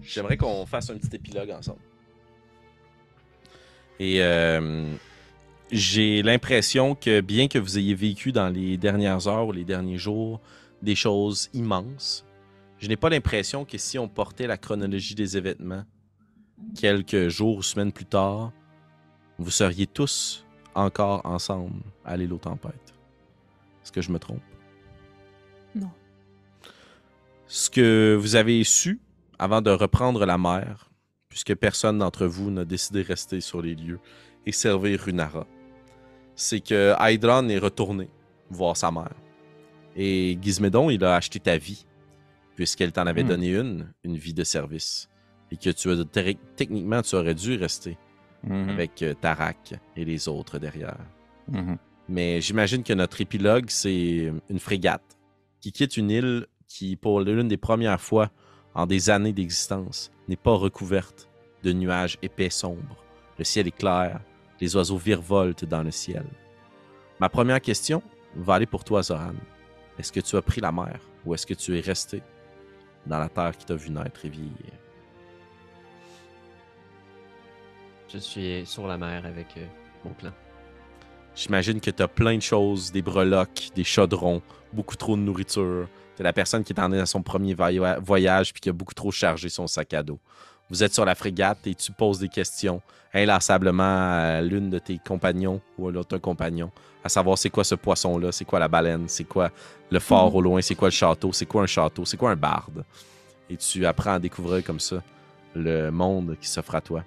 J'aimerais 0.02 0.36
qu'on 0.38 0.64
fasse 0.66 0.88
un 0.88 0.96
petit 0.96 1.14
épilogue 1.14 1.50
ensemble. 1.50 1.80
Et 4.00 4.22
euh, 4.22 4.90
j'ai 5.70 6.22
l'impression 6.22 6.94
que 6.94 7.20
bien 7.20 7.48
que 7.48 7.58
vous 7.58 7.78
ayez 7.78 7.94
vécu 7.94 8.32
dans 8.32 8.48
les 8.48 8.76
dernières 8.78 9.28
heures 9.28 9.46
ou 9.46 9.52
les 9.52 9.64
derniers 9.64 9.98
jours 9.98 10.40
des 10.80 10.94
choses 10.94 11.50
immenses, 11.52 12.24
je 12.78 12.88
n'ai 12.88 12.96
pas 12.96 13.10
l'impression 13.10 13.64
que 13.66 13.76
si 13.78 13.98
on 13.98 14.08
portait 14.08 14.46
la 14.46 14.56
chronologie 14.56 15.14
des 15.14 15.36
événements 15.36 15.84
quelques 16.78 17.28
jours 17.28 17.58
ou 17.58 17.62
semaines 17.62 17.92
plus 17.92 18.04
tard, 18.06 18.52
vous 19.38 19.50
seriez 19.50 19.86
tous 19.86 20.44
encore 20.74 21.20
ensemble 21.24 21.82
à 22.04 22.16
l'île 22.16 22.32
aux 22.32 22.38
tempêtes. 22.38 22.94
Est-ce 23.82 23.92
que 23.92 24.00
je 24.00 24.10
me 24.12 24.18
trompe? 24.18 24.42
Non. 25.74 25.90
Ce 27.46 27.68
que 27.68 28.16
vous 28.18 28.36
avez 28.36 28.62
su 28.64 29.00
avant 29.38 29.60
de 29.60 29.70
reprendre 29.70 30.24
la 30.24 30.38
mer, 30.38 30.90
puisque 31.28 31.54
personne 31.54 31.98
d'entre 31.98 32.26
vous 32.26 32.50
n'a 32.50 32.64
décidé 32.64 33.02
de 33.02 33.08
rester 33.08 33.40
sur 33.40 33.60
les 33.62 33.74
lieux 33.74 33.98
et 34.46 34.52
servir 34.52 35.00
Runara, 35.00 35.46
c'est 36.36 36.60
que 36.60 36.94
Hydron 36.98 37.48
est 37.48 37.58
retourné 37.58 38.08
voir 38.50 38.76
sa 38.76 38.90
mère. 38.90 39.14
Et 39.96 40.38
Gizmédon, 40.40 40.88
il 40.90 41.04
a 41.04 41.16
acheté 41.16 41.40
ta 41.40 41.56
vie, 41.58 41.84
puisqu'elle 42.54 42.92
t'en 42.92 43.06
avait 43.06 43.24
Hmm. 43.24 43.28
donné 43.28 43.48
une, 43.50 43.92
une 44.04 44.16
vie 44.16 44.32
de 44.34 44.44
service. 44.44 45.08
Et 45.52 45.56
que 45.56 45.70
tu 45.70 45.88
techniquement, 46.56 47.02
tu 47.02 47.14
aurais 47.14 47.34
dû 47.34 47.54
rester 47.56 47.96
Mhm, 48.44 48.70
avec 48.70 49.02
euh, 49.02 49.14
Tarak 49.14 49.74
et 49.96 50.04
les 50.04 50.28
autres 50.28 50.58
derrière. 50.58 50.98
mhm. 51.48 51.78
Mais 52.08 52.40
j'imagine 52.40 52.82
que 52.82 52.92
notre 52.92 53.20
épilogue, 53.20 53.66
c'est 53.68 54.32
une 54.50 54.58
frégate 54.58 55.16
qui 55.60 55.70
quitte 55.70 55.96
une 55.96 56.10
île 56.10 56.46
qui, 56.66 56.96
pour 56.96 57.20
l'une 57.20 57.46
des 57.46 57.56
premières 57.56 58.00
fois 58.00 58.30
en 58.74 58.86
des 58.86 59.08
années 59.08 59.32
d'existence, 59.32 60.10
n'est 60.26 60.36
pas 60.36 60.54
recouverte 60.54 61.30
de 61.62 61.72
nuages 61.72 62.18
épais 62.22 62.50
sombres. 62.50 62.96
Le 63.38 63.44
ciel 63.44 63.68
est 63.68 63.76
clair, 63.76 64.20
les 64.60 64.74
oiseaux 64.74 64.96
virevoltent 64.96 65.64
dans 65.64 65.84
le 65.84 65.92
ciel. 65.92 66.24
Ma 67.20 67.28
première 67.28 67.60
question 67.60 68.02
va 68.34 68.54
aller 68.54 68.66
pour 68.66 68.82
toi, 68.82 69.02
Zoran. 69.02 69.34
Est-ce 69.98 70.10
que 70.10 70.20
tu 70.20 70.36
as 70.36 70.42
pris 70.42 70.60
la 70.60 70.72
mer 70.72 70.98
ou 71.24 71.34
est-ce 71.34 71.46
que 71.46 71.54
tu 71.54 71.78
es 71.78 71.80
resté 71.80 72.20
dans 73.06 73.18
la 73.18 73.28
terre 73.28 73.56
qui 73.56 73.64
t'a 73.64 73.76
vu 73.76 73.90
naître 73.90 74.24
et 74.24 74.28
vieillir? 74.28 74.81
Je 78.12 78.18
suis 78.18 78.66
sur 78.66 78.86
la 78.86 78.98
mer 78.98 79.24
avec 79.24 79.46
euh, 79.56 79.64
mon 80.04 80.12
clan. 80.12 80.30
J'imagine 81.34 81.80
que 81.80 81.90
tu 81.90 82.02
as 82.02 82.08
plein 82.08 82.36
de 82.36 82.42
choses, 82.42 82.92
des 82.92 83.00
breloques, 83.02 83.70
des 83.74 83.84
chaudrons, 83.84 84.42
beaucoup 84.72 84.96
trop 84.96 85.16
de 85.16 85.22
nourriture. 85.22 85.88
T'es 86.16 86.22
la 86.22 86.32
personne 86.34 86.62
qui 86.62 86.74
est 86.74 86.80
en 86.80 86.92
est 86.92 87.00
à 87.00 87.06
son 87.06 87.22
premier 87.22 87.54
voya- 87.54 87.98
voyage 88.00 88.52
puis 88.52 88.60
qui 88.60 88.68
a 88.68 88.72
beaucoup 88.72 88.92
trop 88.94 89.10
chargé 89.10 89.48
son 89.48 89.66
sac 89.66 89.94
à 89.94 90.02
dos. 90.02 90.18
Vous 90.68 90.82
êtes 90.84 90.92
sur 90.92 91.04
la 91.06 91.14
frégate 91.14 91.66
et 91.66 91.74
tu 91.74 91.90
poses 91.92 92.18
des 92.18 92.28
questions 92.28 92.82
inlassablement 93.14 93.82
à 94.36 94.40
l'une 94.42 94.68
de 94.70 94.78
tes 94.78 94.98
compagnons 95.06 95.60
ou 95.78 95.88
à 95.88 95.92
l'autre 95.92 96.16
compagnon, 96.18 96.70
à 97.04 97.08
savoir 97.10 97.36
c'est 97.38 97.50
quoi 97.50 97.64
ce 97.64 97.74
poisson-là, 97.74 98.32
c'est 98.32 98.44
quoi 98.46 98.58
la 98.58 98.68
baleine, 98.68 99.04
c'est 99.06 99.24
quoi 99.24 99.50
le 99.90 99.98
fort 99.98 100.30
Mhm. 100.30 100.36
au 100.36 100.40
loin, 100.40 100.62
c'est 100.62 100.74
quoi 100.74 100.88
le 100.88 100.92
château, 100.92 101.32
c'est 101.32 101.44
quoi 101.46 101.62
un 101.62 101.66
château, 101.66 102.04
c'est 102.06 102.16
quoi 102.16 102.30
un 102.30 102.36
barde? 102.36 102.84
Et 103.50 103.56
tu 103.56 103.84
apprends 103.84 104.12
à 104.14 104.18
découvrir 104.18 104.64
comme 104.64 104.80
ça 104.80 105.02
le 105.54 105.90
monde 105.90 106.36
qui 106.40 106.48
s'offre 106.48 106.74
à 106.74 106.80
toi. 106.80 107.04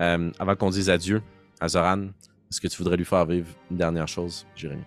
Euh, 0.00 0.30
avant 0.38 0.56
qu'on 0.56 0.70
dise 0.70 0.90
adieu 0.90 1.22
à 1.60 1.68
Zoran, 1.68 2.08
est-ce 2.50 2.60
que 2.60 2.68
tu 2.68 2.78
voudrais 2.78 2.96
lui 2.96 3.04
faire 3.04 3.26
vivre 3.26 3.48
une 3.70 3.76
dernière 3.76 4.08
chose, 4.08 4.46
Jérémy? 4.54 4.84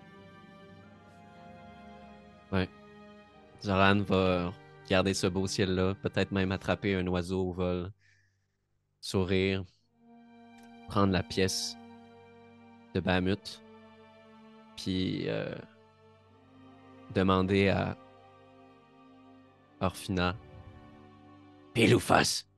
Zoran 3.63 4.01
va 4.01 4.53
garder 4.89 5.13
ce 5.13 5.27
beau 5.27 5.45
ciel-là, 5.45 5.93
peut-être 6.01 6.31
même 6.31 6.51
attraper 6.51 6.95
un 6.95 7.05
oiseau 7.07 7.49
au 7.49 7.53
vol, 7.53 7.91
sourire, 8.99 9.63
prendre 10.87 11.13
la 11.13 11.21
pièce 11.21 11.77
de 12.95 12.99
Bahamut, 12.99 13.61
puis 14.75 15.29
euh, 15.29 15.55
demander 17.13 17.69
à 17.69 17.95
Orphina 19.79 20.35
Pile 21.73 21.95
ou 21.95 21.99
face? 21.99 22.50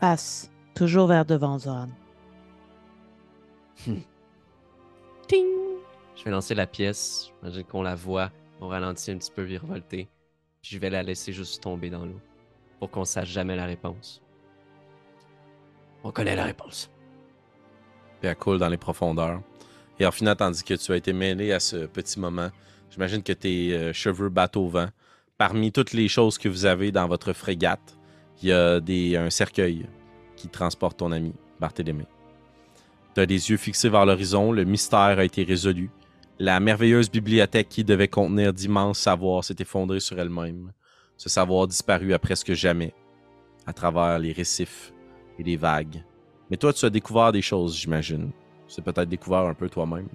Passe. 0.00 0.50
Toujours 0.74 1.08
vers 1.08 1.24
devant, 1.24 1.58
Zoran. 1.58 1.88
Ting! 5.26 5.46
Je 6.14 6.24
vais 6.24 6.30
lancer 6.30 6.54
la 6.54 6.66
pièce. 6.66 7.32
J'imagine 7.42 7.64
qu'on 7.64 7.82
la 7.82 7.96
voit. 7.96 8.30
On 8.60 8.68
ralentit 8.68 9.10
un 9.10 9.18
petit 9.18 9.32
peu 9.32 9.42
virevolter. 9.42 10.08
Puis 10.62 10.72
je 10.72 10.78
vais 10.78 10.90
la 10.90 11.02
laisser 11.02 11.32
juste 11.32 11.62
tomber 11.62 11.90
dans 11.90 12.04
l'eau. 12.04 12.20
Pour 12.78 12.90
qu'on 12.90 13.04
sache 13.04 13.28
jamais 13.28 13.56
la 13.56 13.66
réponse. 13.66 14.22
On 16.04 16.12
connaît 16.12 16.36
la 16.36 16.44
réponse. 16.44 16.90
Puis 18.20 18.28
elle 18.28 18.36
coule 18.36 18.58
dans 18.58 18.68
les 18.68 18.76
profondeurs. 18.76 19.42
Et 19.98 20.06
Orphina, 20.06 20.36
tandis 20.36 20.62
que 20.62 20.74
tu 20.74 20.92
as 20.92 20.96
été 20.96 21.12
mêlé 21.12 21.52
à 21.52 21.58
ce 21.58 21.86
petit 21.86 22.20
moment, 22.20 22.50
j'imagine 22.90 23.22
que 23.22 23.32
tes 23.32 23.74
euh, 23.74 23.92
cheveux 23.92 24.28
battent 24.28 24.56
au 24.56 24.68
vent. 24.68 24.88
Parmi 25.38 25.72
toutes 25.72 25.92
les 25.92 26.06
choses 26.06 26.38
que 26.38 26.48
vous 26.48 26.66
avez 26.66 26.92
dans 26.92 27.08
votre 27.08 27.32
frégate, 27.32 27.97
il 28.42 28.48
y 28.48 28.52
a 28.52 28.80
des, 28.80 29.16
un 29.16 29.30
cercueil 29.30 29.86
qui 30.36 30.48
transporte 30.48 30.98
ton 30.98 31.12
ami, 31.12 31.32
Barthélemy. 31.60 32.04
Tu 33.14 33.20
as 33.20 33.24
les 33.24 33.50
yeux 33.50 33.56
fixés 33.56 33.88
vers 33.88 34.06
l'horizon, 34.06 34.52
le 34.52 34.64
mystère 34.64 35.18
a 35.18 35.24
été 35.24 35.42
résolu. 35.42 35.90
La 36.38 36.60
merveilleuse 36.60 37.10
bibliothèque 37.10 37.68
qui 37.68 37.82
devait 37.82 38.06
contenir 38.06 38.52
d'immenses 38.52 39.00
savoirs 39.00 39.42
s'est 39.42 39.56
effondrée 39.58 39.98
sur 39.98 40.18
elle-même. 40.20 40.72
Ce 41.16 41.28
savoir 41.28 41.66
disparu 41.66 42.12
à 42.14 42.20
presque 42.20 42.52
jamais, 42.52 42.94
à 43.66 43.72
travers 43.72 44.20
les 44.20 44.32
récifs 44.32 44.92
et 45.38 45.42
les 45.42 45.56
vagues. 45.56 46.04
Mais 46.48 46.56
toi, 46.56 46.72
tu 46.72 46.84
as 46.84 46.90
découvert 46.90 47.32
des 47.32 47.42
choses, 47.42 47.76
j'imagine. 47.76 48.30
Tu 48.68 48.78
as 48.78 48.82
peut-être 48.84 49.08
découvert 49.08 49.40
un 49.40 49.54
peu 49.54 49.68
toi-même. 49.68 50.08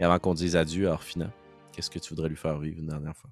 Et 0.00 0.04
avant 0.04 0.18
qu'on 0.18 0.32
dise 0.32 0.56
adieu 0.56 0.88
à 0.88 0.92
Orphina, 0.92 1.30
qu'est-ce 1.72 1.90
que 1.90 1.98
tu 1.98 2.10
voudrais 2.10 2.30
lui 2.30 2.36
faire 2.36 2.58
vivre 2.58 2.78
une 2.78 2.86
dernière 2.86 3.16
fois? 3.16 3.30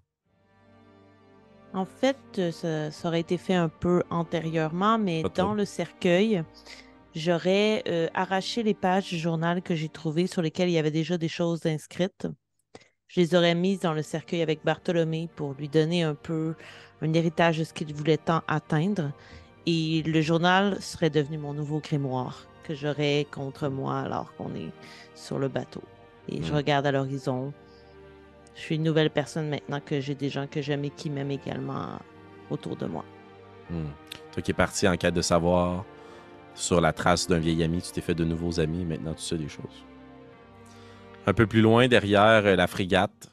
En 1.77 1.85
fait, 1.85 2.17
euh, 2.39 2.51
ça, 2.51 2.91
ça 2.91 3.09
aurait 3.09 3.21
été 3.21 3.37
fait 3.37 3.55
un 3.55 3.69
peu 3.69 4.03
antérieurement, 4.11 4.99
mais 4.99 5.23
Pas 5.23 5.29
trop. 5.29 5.49
dans 5.49 5.55
le 5.55 5.65
cercueil, 5.65 6.43
j'aurais 7.15 7.83
euh, 7.89 8.09
arraché 8.15 8.63
les 8.63 8.75
pages 8.75 9.09
du 9.11 9.19
journal 9.19 9.63
que 9.63 9.75
j'ai 9.75 9.89
trouvées 9.91 10.27
sur 10.27 10.43
lesquelles 10.43 10.69
il 10.71 10.73
y 10.73 10.79
avait 10.79 10.91
déjà 10.91 11.19
des 11.19 11.29
choses 11.29 11.67
inscrites. 11.67 12.27
Je 13.09 13.21
les 13.21 13.35
aurais 13.35 13.55
mises 13.55 13.81
dans 13.81 13.93
le 13.93 14.03
cercueil 14.03 14.43
avec 14.43 14.65
Bartholomé 14.65 15.29
pour 15.37 15.53
lui 15.55 15.69
donner 15.69 16.03
un 16.03 16.15
peu 16.15 16.55
un 17.03 17.13
héritage 17.13 17.59
de 17.59 17.65
ce 17.65 17.73
qu'il 17.73 17.95
voulait 17.95 18.17
tant 18.17 18.43
atteindre. 18.49 19.13
Et 19.67 20.03
le 20.03 20.21
journal 20.23 20.81
serait 20.81 21.11
devenu 21.11 21.39
mon 21.39 21.53
nouveau 21.53 21.79
grimoire 21.81 22.47
que 22.65 22.75
j'aurais 22.75 23.27
contre 23.31 23.69
moi 23.69 24.01
alors 24.01 24.35
qu'on 24.37 24.55
est 24.55 24.73
sur 25.15 25.39
le 25.39 25.49
bateau. 25.49 25.83
Et 26.29 26.43
je 26.43 26.53
Mm. 26.53 26.57
regarde 26.57 26.87
à 26.87 26.93
l'horizon. 26.93 27.53
Je 28.57 28.63
suis 28.63 28.77
une 28.77 28.83
nouvelle 28.83 29.11
personne 29.11 29.51
maintenant 29.51 29.81
que 29.81 30.01
j'ai 30.01 30.15
des 30.15 30.31
gens 30.31 30.47
que 30.47 30.63
j'aime 30.63 30.85
et 30.85 30.91
qui 30.91 31.11
m'aiment 31.11 31.31
également 31.31 32.01
autour 32.51 32.77
de 32.77 32.87
moi. 32.87 33.05
Hmm. 33.71 33.91
Toi 34.33 34.43
qui 34.43 34.51
es 34.51 34.55
parti 34.55 34.89
en 34.89 34.97
quête 34.97 35.15
de 35.15 35.23
savoir 35.23 35.85
sur 36.55 36.81
la 36.81 36.95
trace 36.95 37.29
d'un 37.29 37.39
vieil 37.39 37.63
ami, 37.63 37.83
tu 37.83 37.93
t'es 37.93 38.01
fait 38.01 38.15
de 38.15 38.25
nouveaux 38.25 38.59
amis, 38.59 38.85
maintenant 38.85 39.13
tu 39.13 39.23
sais 39.23 39.37
des 39.37 39.49
choses. 39.49 39.85
Un 41.27 41.35
peu 41.35 41.47
plus 41.47 41.61
loin, 41.61 41.87
derrière 41.87 42.47
euh, 42.47 42.57
la 42.57 42.67
frégate, 42.67 43.31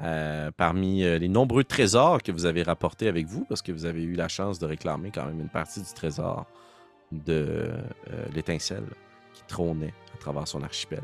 euh, 0.00 0.50
parmi 0.56 1.04
euh, 1.04 1.18
les 1.18 1.28
nombreux 1.28 1.64
trésors 1.64 2.22
que 2.22 2.30
vous 2.30 2.44
avez 2.44 2.62
rapportés 2.62 3.08
avec 3.08 3.26
vous, 3.26 3.46
parce 3.48 3.62
que 3.62 3.72
vous 3.72 3.86
avez 3.86 4.02
eu 4.02 4.14
la 4.14 4.28
chance 4.28 4.58
de 4.58 4.66
réclamer 4.66 5.10
quand 5.10 5.24
même 5.24 5.40
une 5.40 5.48
partie 5.48 5.80
du 5.80 5.92
trésor 5.94 6.46
de 7.12 7.70
l'étincelle 8.34 8.84
qui 9.32 9.42
trônait 9.48 9.94
à 10.14 10.18
travers 10.18 10.46
son 10.46 10.62
archipel. 10.62 11.00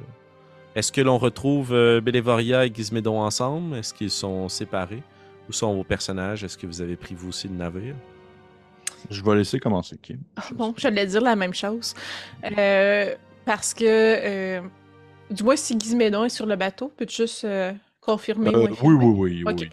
Est-ce 0.75 0.91
que 0.91 1.01
l'on 1.01 1.19
retrouve 1.19 1.73
euh, 1.73 2.01
Bélévoria 2.01 2.67
et 2.67 2.73
Gizmédon 2.75 3.21
ensemble? 3.21 3.77
Est-ce 3.77 3.95
qu'ils 3.95 4.11
sont 4.11 4.49
séparés? 4.49 5.03
Où 5.49 5.53
sont 5.53 5.75
vos 5.75 5.85
personnages? 5.85 6.43
Est-ce 6.43 6.59
que 6.59 6.67
vous 6.67 6.81
avez 6.81 6.97
pris 6.97 7.15
vous 7.15 7.29
aussi 7.29 7.49
le 7.49 7.55
navire? 7.55 7.95
Je 9.11 9.23
vais 9.23 9.37
laisser 9.37 9.61
commencer, 9.61 9.97
Kim. 10.03 10.19
Ah, 10.37 10.43
bon, 10.53 10.75
j'allais 10.77 11.07
dire 11.07 11.21
la 11.21 11.37
même 11.37 11.55
chose. 11.55 11.95
Euh, 12.59 13.15
parce 13.45 13.75
que, 13.75 13.85
euh, 13.85 14.61
du 15.31 15.45
moins, 15.45 15.57
si 15.57 15.79
Gizmédon 15.79 16.25
est 16.25 16.29
sur 16.31 16.47
le 16.47 16.57
bateau, 16.57 16.91
peux-tu 16.97 17.23
juste 17.23 17.45
euh, 17.45 17.73
confirmer? 18.01 18.51
Euh, 18.55 18.59
ou 18.59 18.63
oui, 18.63 18.71
infirmer? 18.73 19.05
oui, 19.05 19.43
oui, 19.45 19.53
Ok. 19.53 19.59
oui. 19.61 19.71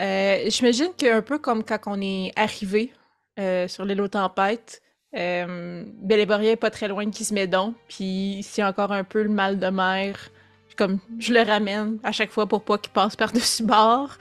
Euh, 0.00 0.44
J'imagine 0.48 0.88
qu'un 0.96 1.22
peu 1.22 1.38
comme 1.38 1.62
quand 1.64 1.78
on 1.86 2.00
est 2.00 2.32
arrivé 2.36 2.92
euh, 3.38 3.68
sur 3.68 3.84
l'île 3.84 4.00
aux 4.02 4.08
tempêtes, 4.08 4.82
Euh, 5.14 5.84
Bélévoria 6.00 6.52
est 6.52 6.56
pas 6.56 6.70
très 6.70 6.88
loin 6.88 7.04
de 7.04 7.10
Kismédon, 7.14 7.74
puis 7.86 8.40
c'est 8.42 8.64
encore 8.64 8.92
un 8.92 9.04
peu 9.04 9.22
le 9.22 9.28
mal 9.28 9.58
de 9.58 9.66
mer. 9.68 10.30
Comme 10.76 10.98
je 11.18 11.32
le 11.34 11.42
ramène 11.42 11.98
à 12.02 12.12
chaque 12.12 12.30
fois 12.30 12.46
pour 12.46 12.62
pas 12.62 12.78
qu'il 12.78 12.92
passe 12.92 13.14
par-dessus 13.16 13.62
bord. 13.64 14.16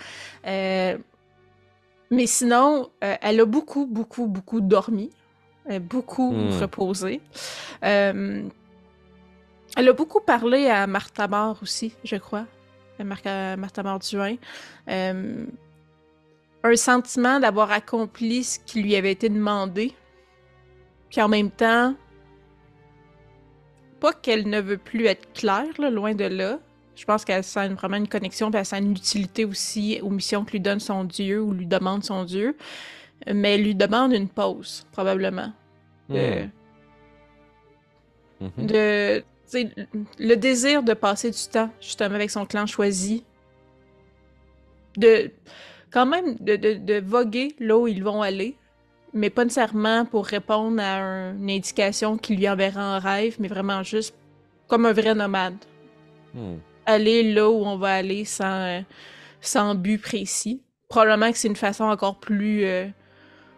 Euh, 0.45 0.97
mais 2.09 2.27
sinon, 2.27 2.89
euh, 3.03 3.15
elle 3.21 3.39
a 3.39 3.45
beaucoup, 3.45 3.85
beaucoup, 3.85 4.27
beaucoup 4.27 4.59
dormi. 4.61 5.09
Elle 5.65 5.75
a 5.75 5.79
beaucoup 5.79 6.31
Hmm. 6.33 6.59
reposé. 6.59 7.21
Euh, 7.85 8.43
elle 9.77 9.87
a 9.89 9.93
beaucoup 9.93 10.19
parlé 10.19 10.67
à 10.67 10.87
Martha 10.87 11.27
Mort 11.27 11.59
aussi, 11.61 11.95
je 12.03 12.17
crois. 12.17 12.45
À 12.99 13.03
Mar- 13.05 13.19
à 13.25 13.55
Martha 13.55 13.81
Mort 13.83 13.99
Duin. 13.99 14.35
Un 16.63 16.75
sentiment 16.75 17.39
d'avoir 17.39 17.71
accompli 17.71 18.43
ce 18.43 18.59
qui 18.59 18.83
lui 18.83 18.95
avait 18.95 19.13
été 19.13 19.29
demandé. 19.29 19.93
Puis 21.09 21.21
en 21.21 21.27
même 21.27 21.49
temps, 21.49 21.95
pas 24.01 24.11
qu'elle 24.11 24.49
ne 24.49 24.59
veut 24.59 24.77
plus 24.77 25.05
être 25.05 25.31
claire, 25.33 25.73
là, 25.79 25.89
loin 25.89 26.13
de 26.13 26.25
là. 26.25 26.59
Je 26.95 27.05
pense 27.05 27.23
qu'elle 27.23 27.43
sent 27.43 27.69
vraiment 27.69 27.95
une 27.97 28.09
connexion, 28.09 28.51
puis 28.51 28.59
elle 28.59 28.65
sent 28.65 28.79
une 28.79 28.91
utilité 28.91 29.45
aussi 29.45 29.99
aux 30.01 30.09
missions 30.09 30.43
que 30.43 30.51
lui 30.51 30.59
donne 30.59 30.81
son 30.81 31.05
Dieu 31.05 31.41
ou 31.41 31.53
lui 31.53 31.65
demande 31.67 32.03
son 32.03 32.25
Dieu. 32.25 32.57
Mais 33.31 33.55
elle 33.55 33.63
lui 33.63 33.75
demande 33.75 34.11
une 34.11 34.27
pause, 34.27 34.85
probablement. 34.91 35.53
De, 36.09 36.47
Mhm. 38.41 38.65
de 38.65 39.23
sais, 39.45 39.71
le 40.19 40.35
désir 40.35 40.83
de 40.83 40.93
passer 40.93 41.29
du 41.31 41.47
temps 41.51 41.69
justement 41.79 42.15
avec 42.15 42.31
son 42.31 42.45
clan 42.45 42.65
choisi 42.65 43.23
de 44.97 45.31
quand 45.91 46.05
même 46.05 46.35
de, 46.39 46.55
de, 46.55 46.73
de 46.73 46.99
voguer 46.99 47.55
là 47.59 47.77
où 47.77 47.87
ils 47.87 48.03
vont 48.03 48.21
aller 48.21 48.57
mais 49.13 49.29
pas 49.29 49.43
nécessairement 49.43 50.05
pour 50.05 50.25
répondre 50.25 50.81
à 50.81 50.97
un- 50.97 51.35
une 51.37 51.49
indication 51.49 52.17
qui 52.17 52.35
lui 52.35 52.47
enverra 52.49 52.97
en 52.97 52.99
rêve 52.99 53.35
mais 53.39 53.47
vraiment 53.47 53.83
juste 53.83 54.15
comme 54.67 54.85
un 54.85 54.93
vrai 54.93 55.13
nomade 55.15 55.55
Hmm. 56.33 56.57
aller 56.85 57.33
là 57.33 57.49
où 57.49 57.65
on 57.65 57.77
va 57.77 57.93
aller 57.95 58.23
sans, 58.23 58.45
euh, 58.79 58.81
sans 59.41 59.75
but 59.75 59.97
précis 59.97 60.61
probablement 60.87 61.29
que 61.31 61.37
c'est 61.37 61.49
une 61.49 61.57
façon 61.57 61.83
encore 61.83 62.19
plus 62.19 62.63
euh, 62.65 62.87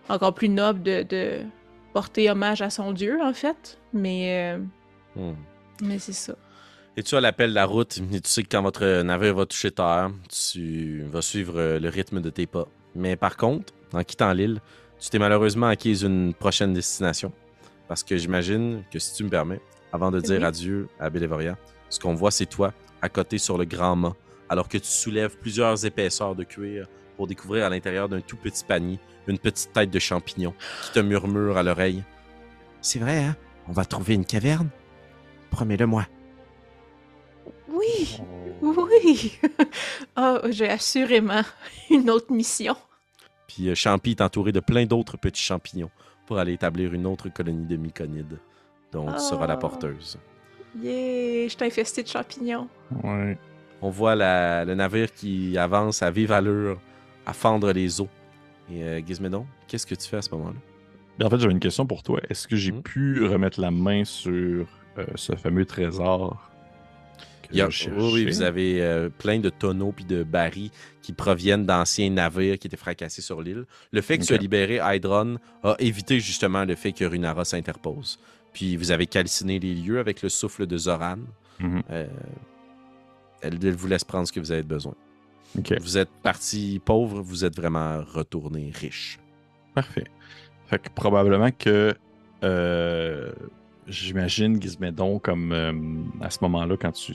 encore 0.09 0.33
plus 0.33 0.49
noble 0.49 0.81
de, 0.81 1.03
de 1.03 1.41
porter 1.93 2.31
hommage 2.31 2.61
à 2.63 2.71
son 2.71 2.91
dieu 2.93 3.19
en 3.21 3.33
fait 3.33 3.77
mais 3.93 4.53
euh, 4.55 4.63
Hmm. 5.15 5.33
mais 5.83 5.99
c'est 5.99 6.13
ça. 6.13 6.33
Et 6.97 7.03
tu 7.03 7.15
as 7.15 7.21
l'appel 7.21 7.51
de 7.51 7.55
la 7.55 7.65
route, 7.65 7.97
et 8.11 8.21
tu 8.21 8.29
sais 8.29 8.41
que 8.43 8.49
quand 8.49 8.61
votre 8.63 9.01
navire 9.03 9.35
va 9.35 9.45
toucher 9.47 9.69
terre, 9.71 10.11
tu 10.51 11.03
vas 11.11 11.21
suivre 11.23 11.77
le 11.79 11.89
rythme 11.89 12.19
de 12.21 12.29
tes 12.31 12.45
pas. 12.47 12.67
Mais 12.95 13.15
par 13.15 13.35
contre, 13.37 13.73
en 13.93 14.03
quittant 14.03 14.31
l'île, 14.33 14.59
tu 15.03 15.09
t'es 15.09 15.19
malheureusement 15.19 15.67
acquise 15.67 16.03
une 16.03 16.33
prochaine 16.33 16.71
destination. 16.71 17.33
Parce 17.89 18.03
que 18.03 18.15
j'imagine 18.15 18.85
que 18.89 18.99
si 18.99 19.13
tu 19.13 19.25
me 19.25 19.29
permets, 19.29 19.59
avant 19.91 20.11
de 20.11 20.21
dire 20.21 20.39
Oui. 20.39 20.45
adieu 20.45 20.87
à 20.97 21.09
Bélévoria, 21.09 21.57
ce 21.89 21.99
qu'on 21.99 22.13
voit, 22.13 22.31
c'est 22.31 22.45
toi, 22.45 22.73
à 23.01 23.09
côté 23.09 23.37
sur 23.37 23.57
le 23.57 23.65
grand 23.65 23.97
mât, 23.97 24.15
alors 24.47 24.69
que 24.69 24.77
tu 24.77 24.87
soulèves 24.87 25.35
plusieurs 25.37 25.85
épaisseurs 25.85 26.35
de 26.35 26.45
cuir 26.45 26.87
pour 27.17 27.27
découvrir 27.27 27.65
à 27.65 27.69
l'intérieur 27.69 28.07
d'un 28.07 28.21
tout 28.21 28.37
petit 28.37 28.63
panier 28.63 28.97
une 29.27 29.37
petite 29.37 29.73
tête 29.73 29.89
de 29.89 29.99
champignon 29.99 30.53
qui 30.83 30.93
te 30.93 30.99
murmure 30.99 31.57
à 31.57 31.63
l'oreille. 31.63 32.01
C'est 32.79 32.99
vrai, 32.99 33.25
hein? 33.25 33.35
On 33.67 33.73
va 33.73 33.83
trouver 33.83 34.13
une 34.13 34.25
caverne? 34.25 34.69
Promets-le-moi. 35.51 36.07
Oui, 37.67 38.21
oui. 38.61 39.37
Ah, 40.15 40.39
j'ai 40.49 40.69
assurément 40.69 41.41
une 41.89 42.09
autre 42.09 42.31
mission. 42.31 42.77
Puis 43.53 43.69
euh, 43.69 43.75
Champi 43.75 44.11
est 44.11 44.21
entouré 44.21 44.51
de 44.51 44.59
plein 44.59 44.85
d'autres 44.85 45.17
petits 45.17 45.41
champignons 45.43 45.89
pour 46.25 46.37
aller 46.39 46.53
établir 46.53 46.93
une 46.93 47.05
autre 47.05 47.29
colonie 47.29 47.65
de 47.65 47.75
myconides 47.75 48.39
dont 48.91 49.11
tu 49.11 49.19
seras 49.19 49.47
la 49.47 49.53
Ah. 49.53 49.57
porteuse. 49.57 50.17
Yeah, 50.81 51.47
je 51.47 51.55
t'ai 51.55 51.65
infesté 51.65 52.01
de 52.03 52.07
champignons. 52.07 52.67
Ouais. 53.03 53.37
On 53.81 53.89
voit 53.89 54.15
la- 54.15 54.65
le 54.65 54.73
navire 54.75 55.13
qui 55.13 55.57
avance 55.57 56.01
à 56.01 56.09
vive 56.09 56.31
allure, 56.31 56.79
à 57.25 57.33
fendre 57.33 57.71
les 57.71 58.01
eaux. 58.01 58.09
Et 58.71 58.81
euh, 58.83 59.01
Gizmédon, 59.05 59.45
qu'est-ce 59.67 59.85
que 59.85 59.93
tu 59.95 60.07
fais 60.07 60.17
à 60.17 60.21
ce 60.21 60.31
moment-là? 60.31 60.55
Ben, 61.19 61.27
en 61.27 61.29
fait, 61.29 61.37
j'avais 61.39 61.51
une 61.53 61.59
question 61.59 61.85
pour 61.85 62.01
toi. 62.01 62.19
Est-ce 62.29 62.47
que 62.47 62.55
j'ai 62.55 62.71
Mhm. 62.71 62.81
pu 62.81 63.25
remettre 63.25 63.59
la 63.61 63.69
main 63.71 64.03
sur 64.05 64.65
euh, 64.97 65.05
ce 65.15 65.35
fameux 65.35 65.65
trésor 65.65 66.49
Il 67.53 67.59
y 67.59 67.61
a- 67.61 67.69
je 67.69 67.89
oui, 67.89 68.25
vous 68.25 68.41
avez 68.41 68.81
euh, 68.81 69.09
plein 69.09 69.39
de 69.39 69.49
tonneaux 69.49 69.91
puis 69.91 70.05
de 70.05 70.23
barils 70.23 70.71
qui 71.01 71.13
proviennent 71.13 71.65
d'anciens 71.65 72.09
navires 72.09 72.57
qui 72.59 72.67
étaient 72.67 72.77
fracassés 72.77 73.21
sur 73.21 73.41
l'île. 73.41 73.65
Le 73.91 74.01
fait 74.01 74.17
que 74.17 74.23
tu 74.23 74.33
as 74.33 74.37
libéré 74.37 74.79
Hydron 74.83 75.37
a 75.63 75.75
évité 75.79 76.19
justement 76.19 76.65
le 76.65 76.75
fait 76.75 76.91
que 76.93 77.05
Runara 77.05 77.45
s'interpose. 77.45 78.19
Puis 78.53 78.75
vous 78.77 78.91
avez 78.91 79.07
calciné 79.07 79.59
les 79.59 79.73
lieux 79.75 79.99
avec 79.99 80.21
le 80.21 80.29
souffle 80.29 80.65
de 80.67 80.77
Zoran. 80.77 81.17
Mhm. 81.59 81.83
Euh, 81.91 82.07
elle, 83.41 83.57
elle 83.63 83.75
vous 83.75 83.87
laisse 83.87 84.03
prendre 84.03 84.27
ce 84.27 84.31
que 84.33 84.39
vous 84.39 84.51
avez 84.51 84.63
besoin. 84.63 84.95
Vous 85.81 85.97
êtes 85.99 86.09
parti 86.23 86.81
pauvre, 86.83 87.21
vous 87.21 87.45
êtes 87.45 87.55
vraiment 87.55 88.01
retourné 88.03 88.71
riche. 88.73 89.19
parfait. 89.75 90.05
Fait 90.67 90.79
que 90.79 90.89
probablement 90.89 91.51
que 91.51 91.93
euh, 92.43 93.31
j'imagine 93.87 94.61
Gizmédon 94.61 95.19
comme 95.19 95.51
euh, 95.51 95.71
à 96.21 96.29
ce 96.29 96.39
moment-là, 96.41 96.75
quand 96.77 96.91
tu, 96.91 97.13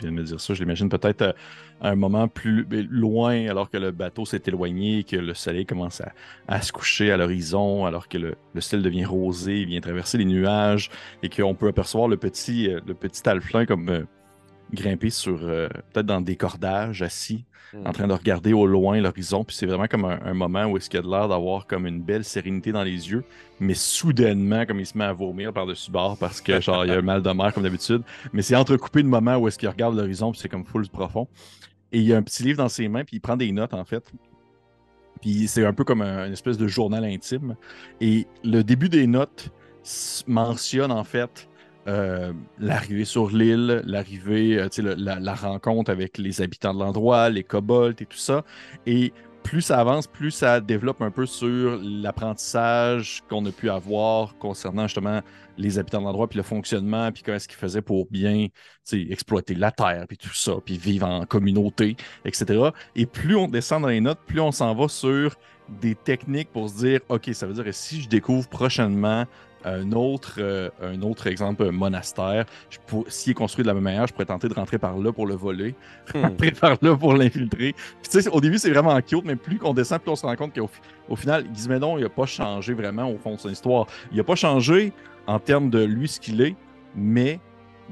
viens 0.00 0.10
de 0.10 0.10
me 0.10 0.22
dire 0.22 0.40
ça, 0.40 0.54
je 0.54 0.60
l'imagine 0.62 0.88
peut-être 0.88 1.22
euh, 1.22 1.32
à 1.80 1.90
un 1.90 1.96
moment 1.96 2.28
plus 2.28 2.66
loin, 2.88 3.48
alors 3.48 3.70
que 3.70 3.76
le 3.76 3.90
bateau 3.90 4.24
s'est 4.24 4.42
éloigné, 4.46 5.04
que 5.04 5.16
le 5.16 5.34
soleil 5.34 5.66
commence 5.66 6.02
à, 6.48 6.62
se 6.62 6.72
coucher 6.72 7.10
à 7.10 7.16
l'horizon, 7.16 7.84
alors 7.84 8.08
que 8.08 8.18
le, 8.18 8.36
ciel 8.60 8.82
devient 8.82 9.04
rosé, 9.04 9.60
il 9.60 9.66
vient 9.66 9.80
traverser 9.80 10.18
les 10.18 10.24
nuages, 10.24 10.90
et 11.22 11.28
qu'on 11.28 11.54
peut 11.54 11.68
apercevoir 11.68 12.08
le 12.08 12.16
petit, 12.16 12.68
euh, 12.68 12.80
le 12.86 12.94
petit 12.94 13.22
comme 13.66 13.88
euh, 13.88 14.02
grimper 14.74 15.10
sur, 15.10 15.38
euh, 15.42 15.68
peut-être 15.92 16.06
dans 16.06 16.20
des 16.20 16.36
cordages, 16.36 17.02
assis, 17.02 17.44
en 17.84 17.92
train 17.92 18.06
de 18.06 18.12
regarder 18.12 18.52
au 18.52 18.66
loin 18.66 19.00
l'horizon. 19.00 19.42
Puis 19.42 19.56
c'est 19.56 19.66
vraiment 19.66 19.86
comme 19.88 20.04
un, 20.04 20.20
un 20.24 20.34
moment 20.34 20.66
où 20.66 20.76
est-ce 20.76 20.88
qu'il 20.88 21.00
a 21.00 21.02
de 21.02 21.08
l'air 21.10 21.26
d'avoir 21.28 21.66
comme 21.66 21.86
une 21.88 22.00
belle 22.02 22.22
sérénité 22.24 22.70
dans 22.70 22.84
les 22.84 23.10
yeux, 23.10 23.24
mais 23.58 23.74
soudainement, 23.74 24.64
comme 24.64 24.78
il 24.78 24.86
se 24.86 24.96
met 24.96 25.04
à 25.04 25.12
vomir 25.12 25.52
par-dessus 25.52 25.90
bord 25.90 26.16
parce 26.16 26.40
que 26.40 26.60
genre 26.60 26.84
il 26.84 26.92
a 26.92 26.98
un 26.98 27.02
mal 27.12 27.20
de 27.22 27.30
mer 27.30 27.52
comme 27.52 27.64
d'habitude. 27.64 28.02
Mais 28.32 28.42
c'est 28.42 28.54
entrecoupé 28.54 29.02
de 29.02 29.08
moments 29.08 29.36
où 29.38 29.48
est-ce 29.48 29.58
qu'il 29.58 29.68
regarde 29.68 29.96
l'horizon, 29.96 30.30
puis 30.30 30.40
c'est 30.40 30.48
comme 30.48 30.64
full 30.64 30.88
profond. 30.88 31.26
Et 31.90 31.98
il 31.98 32.04
y 32.04 32.12
a 32.12 32.16
un 32.16 32.22
petit 32.22 32.44
livre 32.44 32.58
dans 32.58 32.68
ses 32.68 32.86
mains, 32.88 33.02
puis 33.04 33.16
il 33.16 33.20
prend 33.20 33.36
des 33.36 33.50
notes 33.50 33.74
en 33.74 33.84
fait. 33.84 34.12
Puis 35.20 35.48
c'est 35.48 35.64
un 35.64 35.72
peu 35.72 35.82
comme 35.84 36.02
un- 36.02 36.26
une 36.26 36.32
espèce 36.32 36.58
de 36.58 36.68
journal 36.68 37.04
intime. 37.04 37.56
Et 38.00 38.26
le 38.44 38.62
début 38.62 38.88
des 38.88 39.06
notes 39.08 39.50
mentionne 40.26 40.92
en 40.92 41.04
fait 41.04 41.48
euh, 41.86 42.32
l'arrivée 42.58 43.04
sur 43.04 43.30
l'île, 43.30 43.82
l'arrivée, 43.84 44.58
euh, 44.58 44.68
la, 44.96 45.20
la 45.20 45.34
rencontre 45.34 45.90
avec 45.90 46.18
les 46.18 46.40
habitants 46.40 46.74
de 46.74 46.78
l'endroit, 46.78 47.28
les 47.30 47.44
kobolds 47.44 48.00
et 48.00 48.06
tout 48.06 48.16
ça. 48.16 48.44
Et 48.86 49.12
plus 49.44 49.60
ça 49.60 49.78
avance, 49.78 50.06
plus 50.06 50.30
ça 50.30 50.60
développe 50.60 51.02
un 51.02 51.10
peu 51.10 51.26
sur 51.26 51.78
l'apprentissage 51.82 53.22
qu'on 53.28 53.44
a 53.44 53.52
pu 53.52 53.68
avoir 53.68 54.36
concernant 54.38 54.88
justement 54.88 55.20
les 55.58 55.78
habitants 55.78 56.00
de 56.00 56.04
l'endroit, 56.06 56.28
puis 56.28 56.38
le 56.38 56.42
fonctionnement, 56.42 57.12
puis 57.12 57.22
comment 57.22 57.36
est-ce 57.36 57.46
qu'ils 57.46 57.58
faisaient 57.58 57.82
pour 57.82 58.06
bien 58.10 58.48
exploiter 58.92 59.54
la 59.54 59.70
terre, 59.70 60.06
puis 60.08 60.16
tout 60.16 60.34
ça, 60.34 60.54
puis 60.64 60.78
vivre 60.78 61.06
en 61.06 61.26
communauté, 61.26 61.96
etc. 62.24 62.70
Et 62.96 63.06
plus 63.06 63.36
on 63.36 63.46
descend 63.46 63.82
dans 63.82 63.88
les 63.88 64.00
notes, 64.00 64.20
plus 64.26 64.40
on 64.40 64.50
s'en 64.50 64.74
va 64.74 64.88
sur 64.88 65.36
des 65.68 65.94
techniques 65.94 66.50
pour 66.50 66.68
se 66.68 66.76
dire, 66.78 67.00
OK, 67.08 67.30
ça 67.32 67.46
veut 67.46 67.54
dire 67.54 67.64
que 67.64 67.72
si 67.72 68.00
je 68.02 68.08
découvre 68.08 68.48
prochainement 68.48 69.26
un 69.64 69.92
autre, 69.92 70.36
euh, 70.38 70.68
un 70.82 71.00
autre 71.02 71.26
exemple 71.26 71.62
euh, 71.62 71.70
monastère, 71.72 72.44
s'il 73.08 73.30
est 73.30 73.34
construit 73.34 73.62
de 73.62 73.68
la 73.68 73.74
même 73.74 73.82
manière, 73.84 74.06
je 74.06 74.12
pourrais 74.12 74.26
tenter 74.26 74.48
de 74.48 74.54
rentrer 74.54 74.78
par 74.78 74.96
là 74.98 75.12
pour 75.12 75.26
le 75.26 75.34
voler, 75.34 75.74
Hmm. 76.14 76.22
rentrer 76.22 76.50
par 76.52 76.76
là 76.82 76.96
pour 76.96 77.14
l'infiltrer. 77.14 77.74
Au 78.32 78.40
début, 78.40 78.58
c'est 78.58 78.70
vraiment 78.70 79.00
cute, 79.00 79.24
mais 79.24 79.36
plus 79.36 79.58
qu'on 79.58 79.72
descend, 79.74 80.00
plus 80.02 80.10
on 80.10 80.16
se 80.16 80.26
rend 80.26 80.36
compte 80.36 80.54
qu'au 80.54 80.66
fi- 80.66 80.80
au 81.08 81.16
final, 81.16 81.44
Gizmédon, 81.54 81.96
il 81.98 82.02
n'a 82.02 82.08
pas 82.10 82.26
changé 82.26 82.74
vraiment 82.74 83.10
au 83.10 83.18
fond 83.18 83.34
de 83.34 83.40
son 83.40 83.48
histoire. 83.50 83.86
Il 84.10 84.16
n'a 84.18 84.24
pas 84.24 84.34
changé 84.36 84.92
en 85.26 85.38
termes 85.38 85.70
de 85.70 85.82
lui, 85.82 86.08
ce 86.08 86.20
qu'il 86.20 86.40
est, 86.42 86.54
mais 86.94 87.40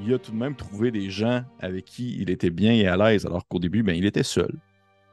il 0.03 0.13
a 0.15 0.19
tout 0.19 0.33
de 0.33 0.37
même 0.37 0.55
trouvé 0.55 0.91
des 0.91 1.11
gens 1.11 1.43
avec 1.61 1.85
qui 1.87 2.17
il 2.21 2.31
était 2.31 2.51
bien 2.51 2.73
et 2.73 2.87
à 2.87 2.97
l'aise, 2.97 3.27
alors 3.27 3.47
qu'au 3.49 3.59
début, 3.59 3.83
ben, 3.83 3.95
il 3.97 4.05
était 4.07 4.23
seul. 4.23 4.53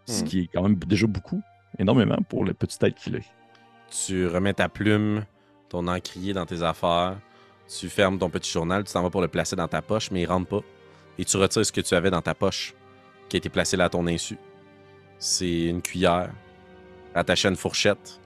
Ce 0.05 0.23
Hmm. 0.23 0.27
qui 0.27 0.39
est 0.41 0.47
quand 0.53 0.63
même 0.63 0.75
déjà 0.75 1.05
beaucoup, 1.07 1.41
énormément 1.77 2.17
pour 2.29 2.43
la 2.45 2.53
petite 2.53 2.79
tête 2.79 2.95
qu'il 2.95 3.15
est. 3.15 3.25
Tu 3.91 4.27
remets 4.27 4.53
ta 4.53 4.69
plume, 4.69 5.23
ton 5.69 5.87
encrier 5.87 6.33
dans 6.33 6.45
tes 6.45 6.63
affaires, 6.63 7.17
tu 7.67 7.89
fermes 7.89 8.17
ton 8.17 8.29
petit 8.29 8.51
journal, 8.51 8.83
tu 8.83 8.91
t'en 8.91 9.03
vas 9.03 9.09
pour 9.09 9.21
le 9.21 9.27
placer 9.27 9.55
dans 9.55 9.67
ta 9.67 9.81
poche, 9.81 10.11
mais 10.11 10.23
il 10.23 10.25
rentre 10.25 10.47
pas. 10.47 10.61
Et 11.17 11.25
tu 11.25 11.37
retires 11.37 11.65
ce 11.65 11.71
que 11.71 11.81
tu 11.81 11.93
avais 11.93 12.09
dans 12.09 12.21
ta 12.21 12.33
poche, 12.33 12.73
qui 13.29 13.35
a 13.35 13.39
été 13.39 13.49
placé 13.49 13.77
là 13.77 13.85
à 13.85 13.89
ton 13.89 14.07
insu. 14.07 14.37
C'est 15.19 15.65
une 15.65 15.81
cuillère, 15.81 16.31
attachée 17.13 17.47
à 17.47 17.51
une 17.51 17.57
fourchette. 17.57 18.19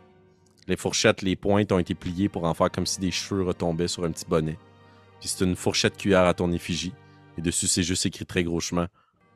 Les 0.67 0.77
fourchettes, 0.77 1.21
les 1.21 1.35
pointes 1.35 1.71
ont 1.71 1.79
été 1.79 1.93
pliées 1.93 2.29
pour 2.29 2.45
en 2.45 2.53
faire 2.53 2.71
comme 2.71 2.85
si 2.85 2.99
des 2.99 3.11
cheveux 3.11 3.43
retombaient 3.43 3.89
sur 3.89 4.05
un 4.05 4.11
petit 4.11 4.25
bonnet. 4.25 4.57
Puis 5.19 5.29
c'est 5.29 5.43
une 5.43 5.55
fourchette 5.55 5.97
cuillère 5.97 6.25
à 6.25 6.33
ton 6.33 6.51
effigie. 6.51 6.93
Et 7.37 7.41
dessus, 7.41 7.67
c'est 7.67 7.83
juste 7.83 8.05
écrit 8.05 8.25
très 8.25 8.43
grossement 8.43 8.87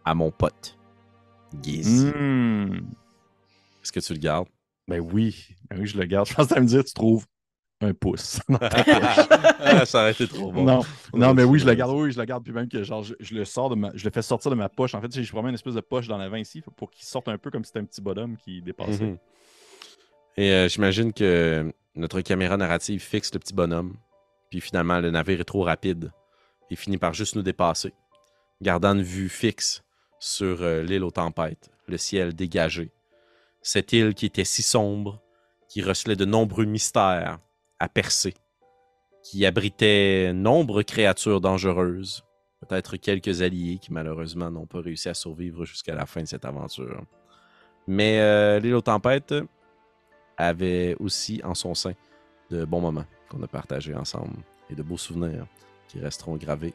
à 0.05 0.13
mon 0.13 0.31
pote. 0.31 0.77
Giz. 1.61 2.05
Hmm. 2.05 2.75
Est-ce 3.83 3.91
que 3.91 3.99
tu 3.99 4.13
le 4.13 4.19
gardes? 4.19 4.47
Ben 4.87 4.99
oui, 4.99 5.47
ben 5.69 5.79
oui, 5.79 5.87
je 5.87 5.97
le 5.97 6.05
garde. 6.05 6.27
Je 6.29 6.33
pense 6.33 6.47
que 6.47 6.53
tu 6.53 6.61
me 6.61 6.65
dire, 6.65 6.83
tu 6.83 6.93
trouves 6.93 7.25
un 7.81 7.93
pouce. 7.93 8.39
Ah, 9.69 9.85
ça 9.85 9.99
aurait 10.01 10.11
été 10.11 10.27
trop 10.27 10.51
bon. 10.51 10.63
Non, 10.63 10.81
non, 11.13 11.33
mais 11.33 11.43
oui, 11.43 11.59
je 11.59 11.65
le 11.65 11.73
garde, 11.73 11.91
oui, 11.91 12.11
je 12.11 12.17
le 12.17 12.23
garde, 12.23 12.41
puis 12.41 12.53
même 12.53 12.69
que 12.69 12.83
genre, 12.83 13.03
je, 13.03 13.15
je 13.19 13.35
le 13.35 13.43
sors 13.43 13.69
de 13.69 13.75
ma, 13.75 13.91
je 13.93 14.05
le 14.05 14.11
fais 14.11 14.21
sortir 14.21 14.49
de 14.49 14.55
ma 14.55 14.69
poche. 14.69 14.95
En 14.95 15.01
fait, 15.01 15.21
je 15.21 15.29
promets 15.29 15.49
une 15.49 15.55
espèce 15.55 15.73
de 15.73 15.81
poche 15.81 16.07
dans 16.07 16.17
l'avant 16.17 16.37
ici 16.37 16.63
pour 16.77 16.89
qu'il 16.89 17.05
sorte 17.05 17.27
un 17.27 17.37
peu 17.37 17.51
comme 17.51 17.65
si 17.65 17.69
c'était 17.69 17.79
un 17.79 17.85
petit 17.85 18.01
bonhomme 18.01 18.37
qui 18.37 18.61
dépassait. 18.61 19.03
Mhm. 19.03 19.17
Et 20.37 20.51
euh, 20.51 20.69
j'imagine 20.69 21.11
que 21.11 21.69
notre 21.95 22.21
caméra 22.21 22.55
narrative 22.55 23.01
fixe 23.01 23.33
le 23.33 23.39
petit 23.39 23.53
bonhomme. 23.53 23.97
Puis 24.49 24.61
finalement, 24.61 25.01
le 25.01 25.11
navire 25.11 25.41
est 25.41 25.45
trop 25.45 25.63
rapide. 25.63 26.11
Il 26.69 26.77
finit 26.77 26.97
par 26.97 27.13
juste 27.13 27.35
nous 27.35 27.41
dépasser, 27.41 27.93
gardant 28.61 28.93
une 28.93 29.01
vue 29.01 29.29
fixe 29.29 29.83
sur 30.19 30.61
euh, 30.61 30.81
l'île 30.81 31.03
aux 31.03 31.11
tempêtes, 31.11 31.71
le 31.87 31.97
ciel 31.97 32.33
dégagé. 32.33 32.91
Cette 33.61 33.91
île 33.91 34.13
qui 34.13 34.27
était 34.27 34.45
si 34.45 34.61
sombre, 34.61 35.21
qui 35.67 35.81
recelait 35.81 36.15
de 36.15 36.25
nombreux 36.25 36.65
mystères 36.65 37.39
à 37.79 37.89
percer, 37.89 38.33
qui 39.23 39.45
abritait 39.45 40.31
nombre 40.33 40.77
de 40.77 40.83
créatures 40.83 41.41
dangereuses, 41.41 42.23
peut-être 42.61 42.97
quelques 42.97 43.41
alliés 43.41 43.77
qui 43.79 43.93
malheureusement 43.93 44.49
n'ont 44.49 44.65
pas 44.65 44.81
réussi 44.81 45.09
à 45.09 45.13
survivre 45.13 45.65
jusqu'à 45.65 45.95
la 45.95 46.05
fin 46.05 46.21
de 46.21 46.27
cette 46.27 46.45
aventure. 46.45 47.03
Mais 47.87 48.19
euh, 48.19 48.59
l'île 48.59 48.75
aux 48.75 48.81
tempêtes 48.81 49.35
avait 50.37 50.95
aussi 50.99 51.41
en 51.43 51.53
son 51.53 51.73
sein 51.73 51.93
de 52.49 52.65
bons 52.65 52.81
moments 52.81 53.05
qu'on 53.29 53.41
a 53.43 53.47
partagés 53.47 53.95
ensemble 53.95 54.37
et 54.69 54.75
de 54.75 54.83
beaux 54.83 54.97
souvenirs 54.97 55.47
qui 55.87 55.99
resteront 55.99 56.35
gravés 56.35 56.73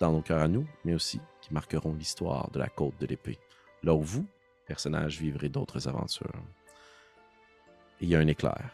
dans 0.00 0.12
nos 0.12 0.20
cœurs 0.20 0.42
à 0.42 0.48
nous, 0.48 0.66
mais 0.84 0.94
aussi 0.94 1.20
qui 1.40 1.52
marqueront 1.54 1.94
l'histoire 1.94 2.50
de 2.50 2.58
la 2.58 2.68
côte 2.68 2.98
de 3.00 3.06
l'épée, 3.06 3.38
là 3.82 3.94
où 3.94 4.02
vous, 4.02 4.26
personnages, 4.66 5.18
vivrez 5.18 5.48
d'autres 5.48 5.88
aventures. 5.88 6.32
Il 8.00 8.08
y 8.08 8.16
a 8.16 8.18
un 8.18 8.26
éclair. 8.26 8.70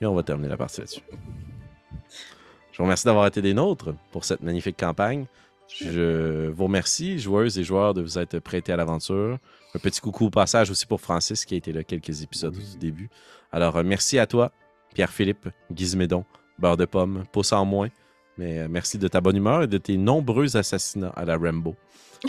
Et 0.00 0.06
on 0.06 0.14
va 0.14 0.22
terminer 0.22 0.48
la 0.48 0.56
partie 0.56 0.80
là-dessus. 0.80 1.00
Je 2.72 2.78
vous 2.78 2.84
remercie 2.84 3.06
d'avoir 3.06 3.26
été 3.26 3.40
des 3.40 3.54
nôtres 3.54 3.94
pour 4.12 4.24
cette 4.24 4.42
magnifique 4.42 4.76
campagne. 4.76 5.26
Je 5.80 6.48
vous 6.48 6.64
remercie, 6.64 7.18
joueuses 7.18 7.58
et 7.58 7.64
joueurs, 7.64 7.94
de 7.94 8.02
vous 8.02 8.18
être 8.18 8.38
prêtés 8.38 8.72
à 8.72 8.76
l'aventure. 8.76 9.38
Un 9.74 9.78
petit 9.78 10.00
coucou 10.00 10.26
au 10.26 10.30
passage 10.30 10.70
aussi 10.70 10.86
pour 10.86 11.00
Francis 11.00 11.44
qui 11.44 11.54
a 11.54 11.56
été 11.56 11.72
là 11.72 11.84
quelques 11.84 12.22
épisodes 12.22 12.54
au 12.54 12.78
début. 12.78 13.08
Alors, 13.52 13.76
euh, 13.76 13.82
merci 13.82 14.18
à 14.18 14.26
toi, 14.26 14.52
Pierre-Philippe, 14.94 15.48
Gizmédon, 15.74 16.24
Beurre 16.58 16.76
de 16.76 16.84
Pomme, 16.84 17.24
Pouce 17.32 17.52
en 17.52 17.64
moins. 17.64 17.88
Mais 18.38 18.58
euh, 18.60 18.68
merci 18.70 18.98
de 18.98 19.08
ta 19.08 19.20
bonne 19.20 19.36
humeur 19.36 19.62
et 19.62 19.66
de 19.66 19.78
tes 19.78 19.96
nombreux 19.96 20.56
assassinats 20.56 21.12
à 21.16 21.24
la 21.24 21.36
Rambo. 21.36 21.74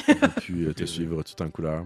J'ai 0.08 0.16
pu 0.42 0.66
euh, 0.66 0.74
te 0.74 0.86
suivre 0.86 1.24
tout 1.24 1.42
en 1.42 1.50
couleur. 1.50 1.86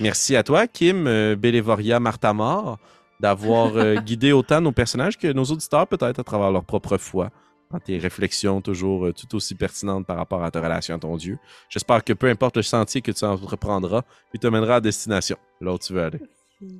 Merci 0.00 0.36
à 0.36 0.42
toi, 0.42 0.66
Kim, 0.66 1.34
Bélévoria, 1.36 1.98
Martamar, 1.98 2.78
d'avoir 3.20 3.76
euh, 3.76 3.94
guidé 4.04 4.32
autant 4.32 4.60
nos 4.60 4.72
personnages 4.72 5.18
que 5.18 5.32
nos 5.32 5.44
auditeurs, 5.44 5.86
peut-être 5.86 6.18
à 6.18 6.24
travers 6.24 6.50
leur 6.50 6.64
propre 6.64 6.96
foi, 6.98 7.30
dans 7.70 7.80
tes 7.80 7.98
réflexions 7.98 8.60
toujours 8.60 9.06
euh, 9.06 9.12
tout 9.12 9.34
aussi 9.34 9.54
pertinentes 9.54 10.06
par 10.06 10.16
rapport 10.16 10.44
à 10.44 10.50
ta 10.50 10.60
relation 10.60 10.94
à 10.94 10.98
ton 10.98 11.16
Dieu. 11.16 11.38
J'espère 11.68 12.04
que 12.04 12.12
peu 12.12 12.28
importe 12.28 12.56
le 12.56 12.62
sentier 12.62 13.02
que 13.02 13.12
tu 13.12 13.24
entreprendras, 13.24 14.02
il 14.34 14.40
te 14.40 14.46
mènera 14.46 14.76
à 14.76 14.80
destination, 14.80 15.36
là 15.60 15.72
où 15.72 15.78
tu 15.78 15.92
veux 15.92 16.02
aller. 16.02 16.20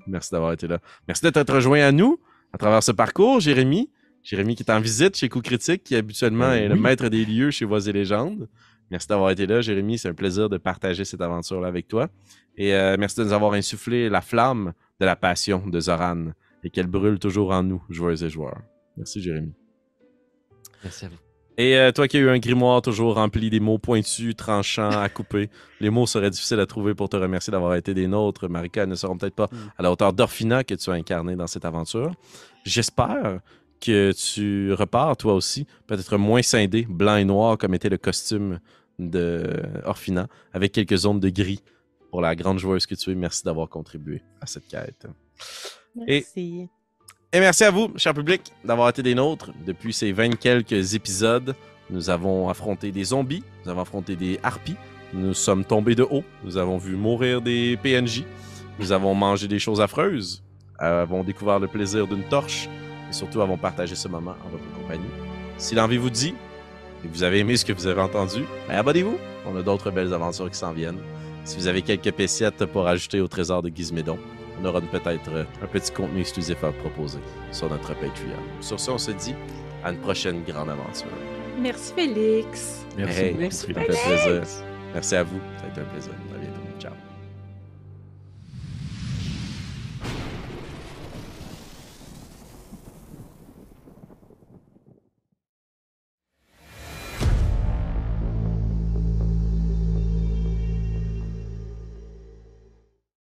Merci 0.07 0.31
d'avoir 0.33 0.53
été 0.53 0.67
là. 0.67 0.79
Merci 1.07 1.31
d'être 1.31 1.53
rejoint 1.53 1.81
à 1.81 1.93
nous 1.93 2.19
à 2.53 2.59
travers 2.59 2.83
ce 2.83 2.93
parcours, 2.93 3.41
Jérémy. 3.41 3.91
Jérémy 4.23 4.57
qui 4.57 4.63
est 4.63 4.73
en 4.73 4.81
visite 4.81 5.17
chez 5.17 5.29
Coup 5.29 5.41
Critique, 5.41 5.85
qui 5.85 5.95
habituellement 5.95 6.49
Ben 6.49 6.55
est 6.55 6.69
le 6.69 6.75
oui. 6.75 6.81
maître 6.81 7.09
des 7.09 7.25
lieux 7.25 7.51
chez 7.51 7.65
Voix 7.65 7.87
et 7.87 7.93
Légendes. 7.93 8.49
Merci 8.91 9.09
d'avoir 9.09 9.31
été 9.31 9.47
là, 9.47 9.61
Jérémy. 9.61 9.99
C'est 9.99 10.09
un 10.09 10.15
plaisir 10.15 10.49
de 10.49 10.59
partager 10.59 11.05
cette 11.05 11.21
aventure-là 11.21 11.69
avec 11.69 11.89
toi. 11.89 12.09
Et 12.57 12.75
euh, 12.75 12.97
merci 12.99 13.21
de 13.21 13.25
nous 13.25 13.33
avoir 13.33 13.53
insufflé 13.53 14.09
la 14.09 14.21
flamme 14.21 14.73
de 15.01 15.07
la 15.07 15.17
passion 15.17 15.67
de 15.67 15.81
Zoran 15.81 16.33
et 16.65 16.71
qu'elle 16.71 16.87
brûle 16.87 17.19
toujours 17.19 17.53
en 17.53 17.63
nous, 17.63 17.83
joueuses 17.89 18.25
et 18.25 18.31
joueurs. 18.31 18.63
Merci, 18.97 19.21
Jérémy. 19.21 19.53
Merci 20.83 21.05
à 21.07 21.09
vous. 21.09 21.17
Et 21.59 21.77
euh, 21.79 21.91
toi 21.91 22.07
qui 22.07 22.19
as 22.19 22.21
eu 22.21 22.29
un 22.29 22.39
grimoire 22.39 22.83
toujours 22.83 23.15
rempli 23.15 23.49
des 23.49 23.61
mots 23.61 23.79
pointus, 23.79 24.37
tranchants, 24.37 24.91
à 24.91 25.09
couper, 25.09 25.49
les 25.81 25.89
mots 25.89 26.07
seraient 26.07 26.31
difficiles 26.31 26.61
à 26.61 26.67
trouver 26.67 26.95
pour 26.95 27.09
te 27.09 27.17
remercier 27.17 27.51
d'avoir 27.51 27.75
été 27.77 27.95
des 27.95 28.07
nôtres. 28.07 28.49
Marika, 28.49 28.83
elles 28.83 28.89
ne 28.89 28.95
seront 28.95 29.17
peut-être 29.17 29.35
pas 29.35 29.49
à 29.79 29.83
la 29.83 29.91
hauteur 29.91 30.13
d'Orfina 30.13 30.65
que 30.65 30.75
tu 30.75 30.91
as 30.91 30.95
incarné 30.95 31.35
dans 31.35 31.47
cette 31.47 31.65
aventure. 31.65 32.13
J'espère 32.65 33.41
que 33.81 34.13
tu 34.13 34.73
repars 34.73 35.17
toi 35.17 35.35
aussi, 35.35 35.67
peut-être 35.87 36.19
moins 36.19 36.43
scindé, 36.43 36.87
blanc 36.89 37.17
et 37.17 37.25
noir 37.25 37.57
comme 37.57 37.75
était 37.75 37.89
le 37.89 37.99
costume 37.99 38.61
de 38.99 39.63
Orfina, 39.85 40.27
avec 40.53 40.73
quelques 40.73 40.97
zones 40.97 41.21
de 41.21 41.29
gris 41.29 41.63
pour 42.17 42.23
la 42.23 42.35
grande 42.35 42.59
joueuse 42.59 42.87
que 42.87 42.95
tu 42.95 43.11
es. 43.11 43.15
Merci 43.15 43.45
d'avoir 43.45 43.69
contribué 43.69 44.23
à 44.41 44.47
cette 44.47 44.67
quête. 44.67 45.07
Merci. 45.95 46.67
Et 47.31 47.41
merci 47.41 47.63
à 47.63 47.71
vous, 47.71 47.93
cher 47.97 48.15
public, 48.15 48.55
d'avoir 48.65 48.89
été 48.89 49.03
des 49.03 49.15
nôtres 49.15 49.51
depuis 49.67 49.93
ces 49.93 50.13
20 50.13 50.37
quelques 50.37 50.95
épisodes. 50.95 51.55
Nous 51.91 52.09
avons 52.09 52.49
affronté 52.49 52.91
des 52.91 53.05
zombies, 53.05 53.45
nous 53.63 53.71
avons 53.71 53.83
affronté 53.83 54.17
des 54.17 54.41
harpies, 54.43 54.79
nous 55.13 55.35
sommes 55.35 55.67
tombés 55.67 55.95
de 55.95 56.05
haut, 56.05 56.25
nous 56.43 56.57
avons 56.57 56.79
vu 56.79 56.97
mourir 56.97 57.43
des 57.43 57.77
PNJ, 57.83 58.25
nous 58.79 58.93
avons 58.93 59.15
mangé 59.15 59.47
des 59.47 59.59
choses 59.59 59.83
affreuses, 59.83 60.43
avons 60.79 61.23
découvert 61.23 61.59
le 61.59 61.69
plaisir 61.69 62.07
d'une 62.07 62.27
torche 62.31 62.67
et 63.11 63.13
surtout 63.13 63.43
avons 63.43 63.59
partagé 63.59 63.95
ce 63.95 64.09
moment 64.09 64.37
en 64.43 64.49
votre 64.49 64.73
compagnie. 64.73 65.13
Si 65.59 65.75
l'envie 65.75 65.99
vous 65.99 66.09
dit 66.09 66.35
et 67.05 67.09
vous 67.09 67.25
avez 67.25 67.41
aimé 67.41 67.59
ce 67.59 67.67
que 67.67 67.75
vous 67.75 67.87
avez 67.87 68.01
entendu, 68.01 68.47
ben 68.69 68.77
abonnez-vous. 68.77 69.19
On 69.45 69.55
a 69.55 69.61
d'autres 69.61 69.91
belles 69.91 70.15
aventures 70.15 70.51
qui 70.51 70.57
s'en 70.57 70.73
viennent. 70.73 71.03
Si 71.47 71.57
vous 71.57 71.69
avez 71.69 71.81
quelques 71.81 72.11
péciettes 72.11 72.67
pour 72.67 72.89
ajouter 72.89 73.21
au 73.21 73.29
trésor 73.29 73.63
de 73.63 73.71
Gizmédon, 73.73 74.19
on 74.61 74.65
aura 74.65 74.81
peut-être 74.81 75.31
euh, 75.31 75.45
un 75.63 75.67
petit 75.69 75.93
contenu 75.93 76.21
exclusif 76.21 76.65
à 76.65 76.73
proposer 76.73 77.21
sur 77.53 77.71
notre 77.71 77.95
Patreon. 77.95 78.43
Sur 78.61 78.81
ce, 78.81 78.91
on 78.91 78.99
se 78.99 79.13
dit 79.13 79.37
à 79.85 79.93
une 79.93 79.99
prochaine 79.99 80.43
grande 80.43 80.71
aventure. 80.71 81.07
Merci, 81.61 81.93
Félix. 81.95 82.85
Merci. 82.97 83.21
Hey, 83.21 83.35
Merci, 83.39 83.59
ça 83.59 83.67
fait 83.69 83.75
plaisir. 83.75 84.43
Merci 84.93 85.15
à 85.15 85.23
vous. 85.23 85.39
Ça 85.61 85.67
a 85.67 85.69
été 85.69 85.81
un 85.83 85.85
plaisir. 85.85 86.13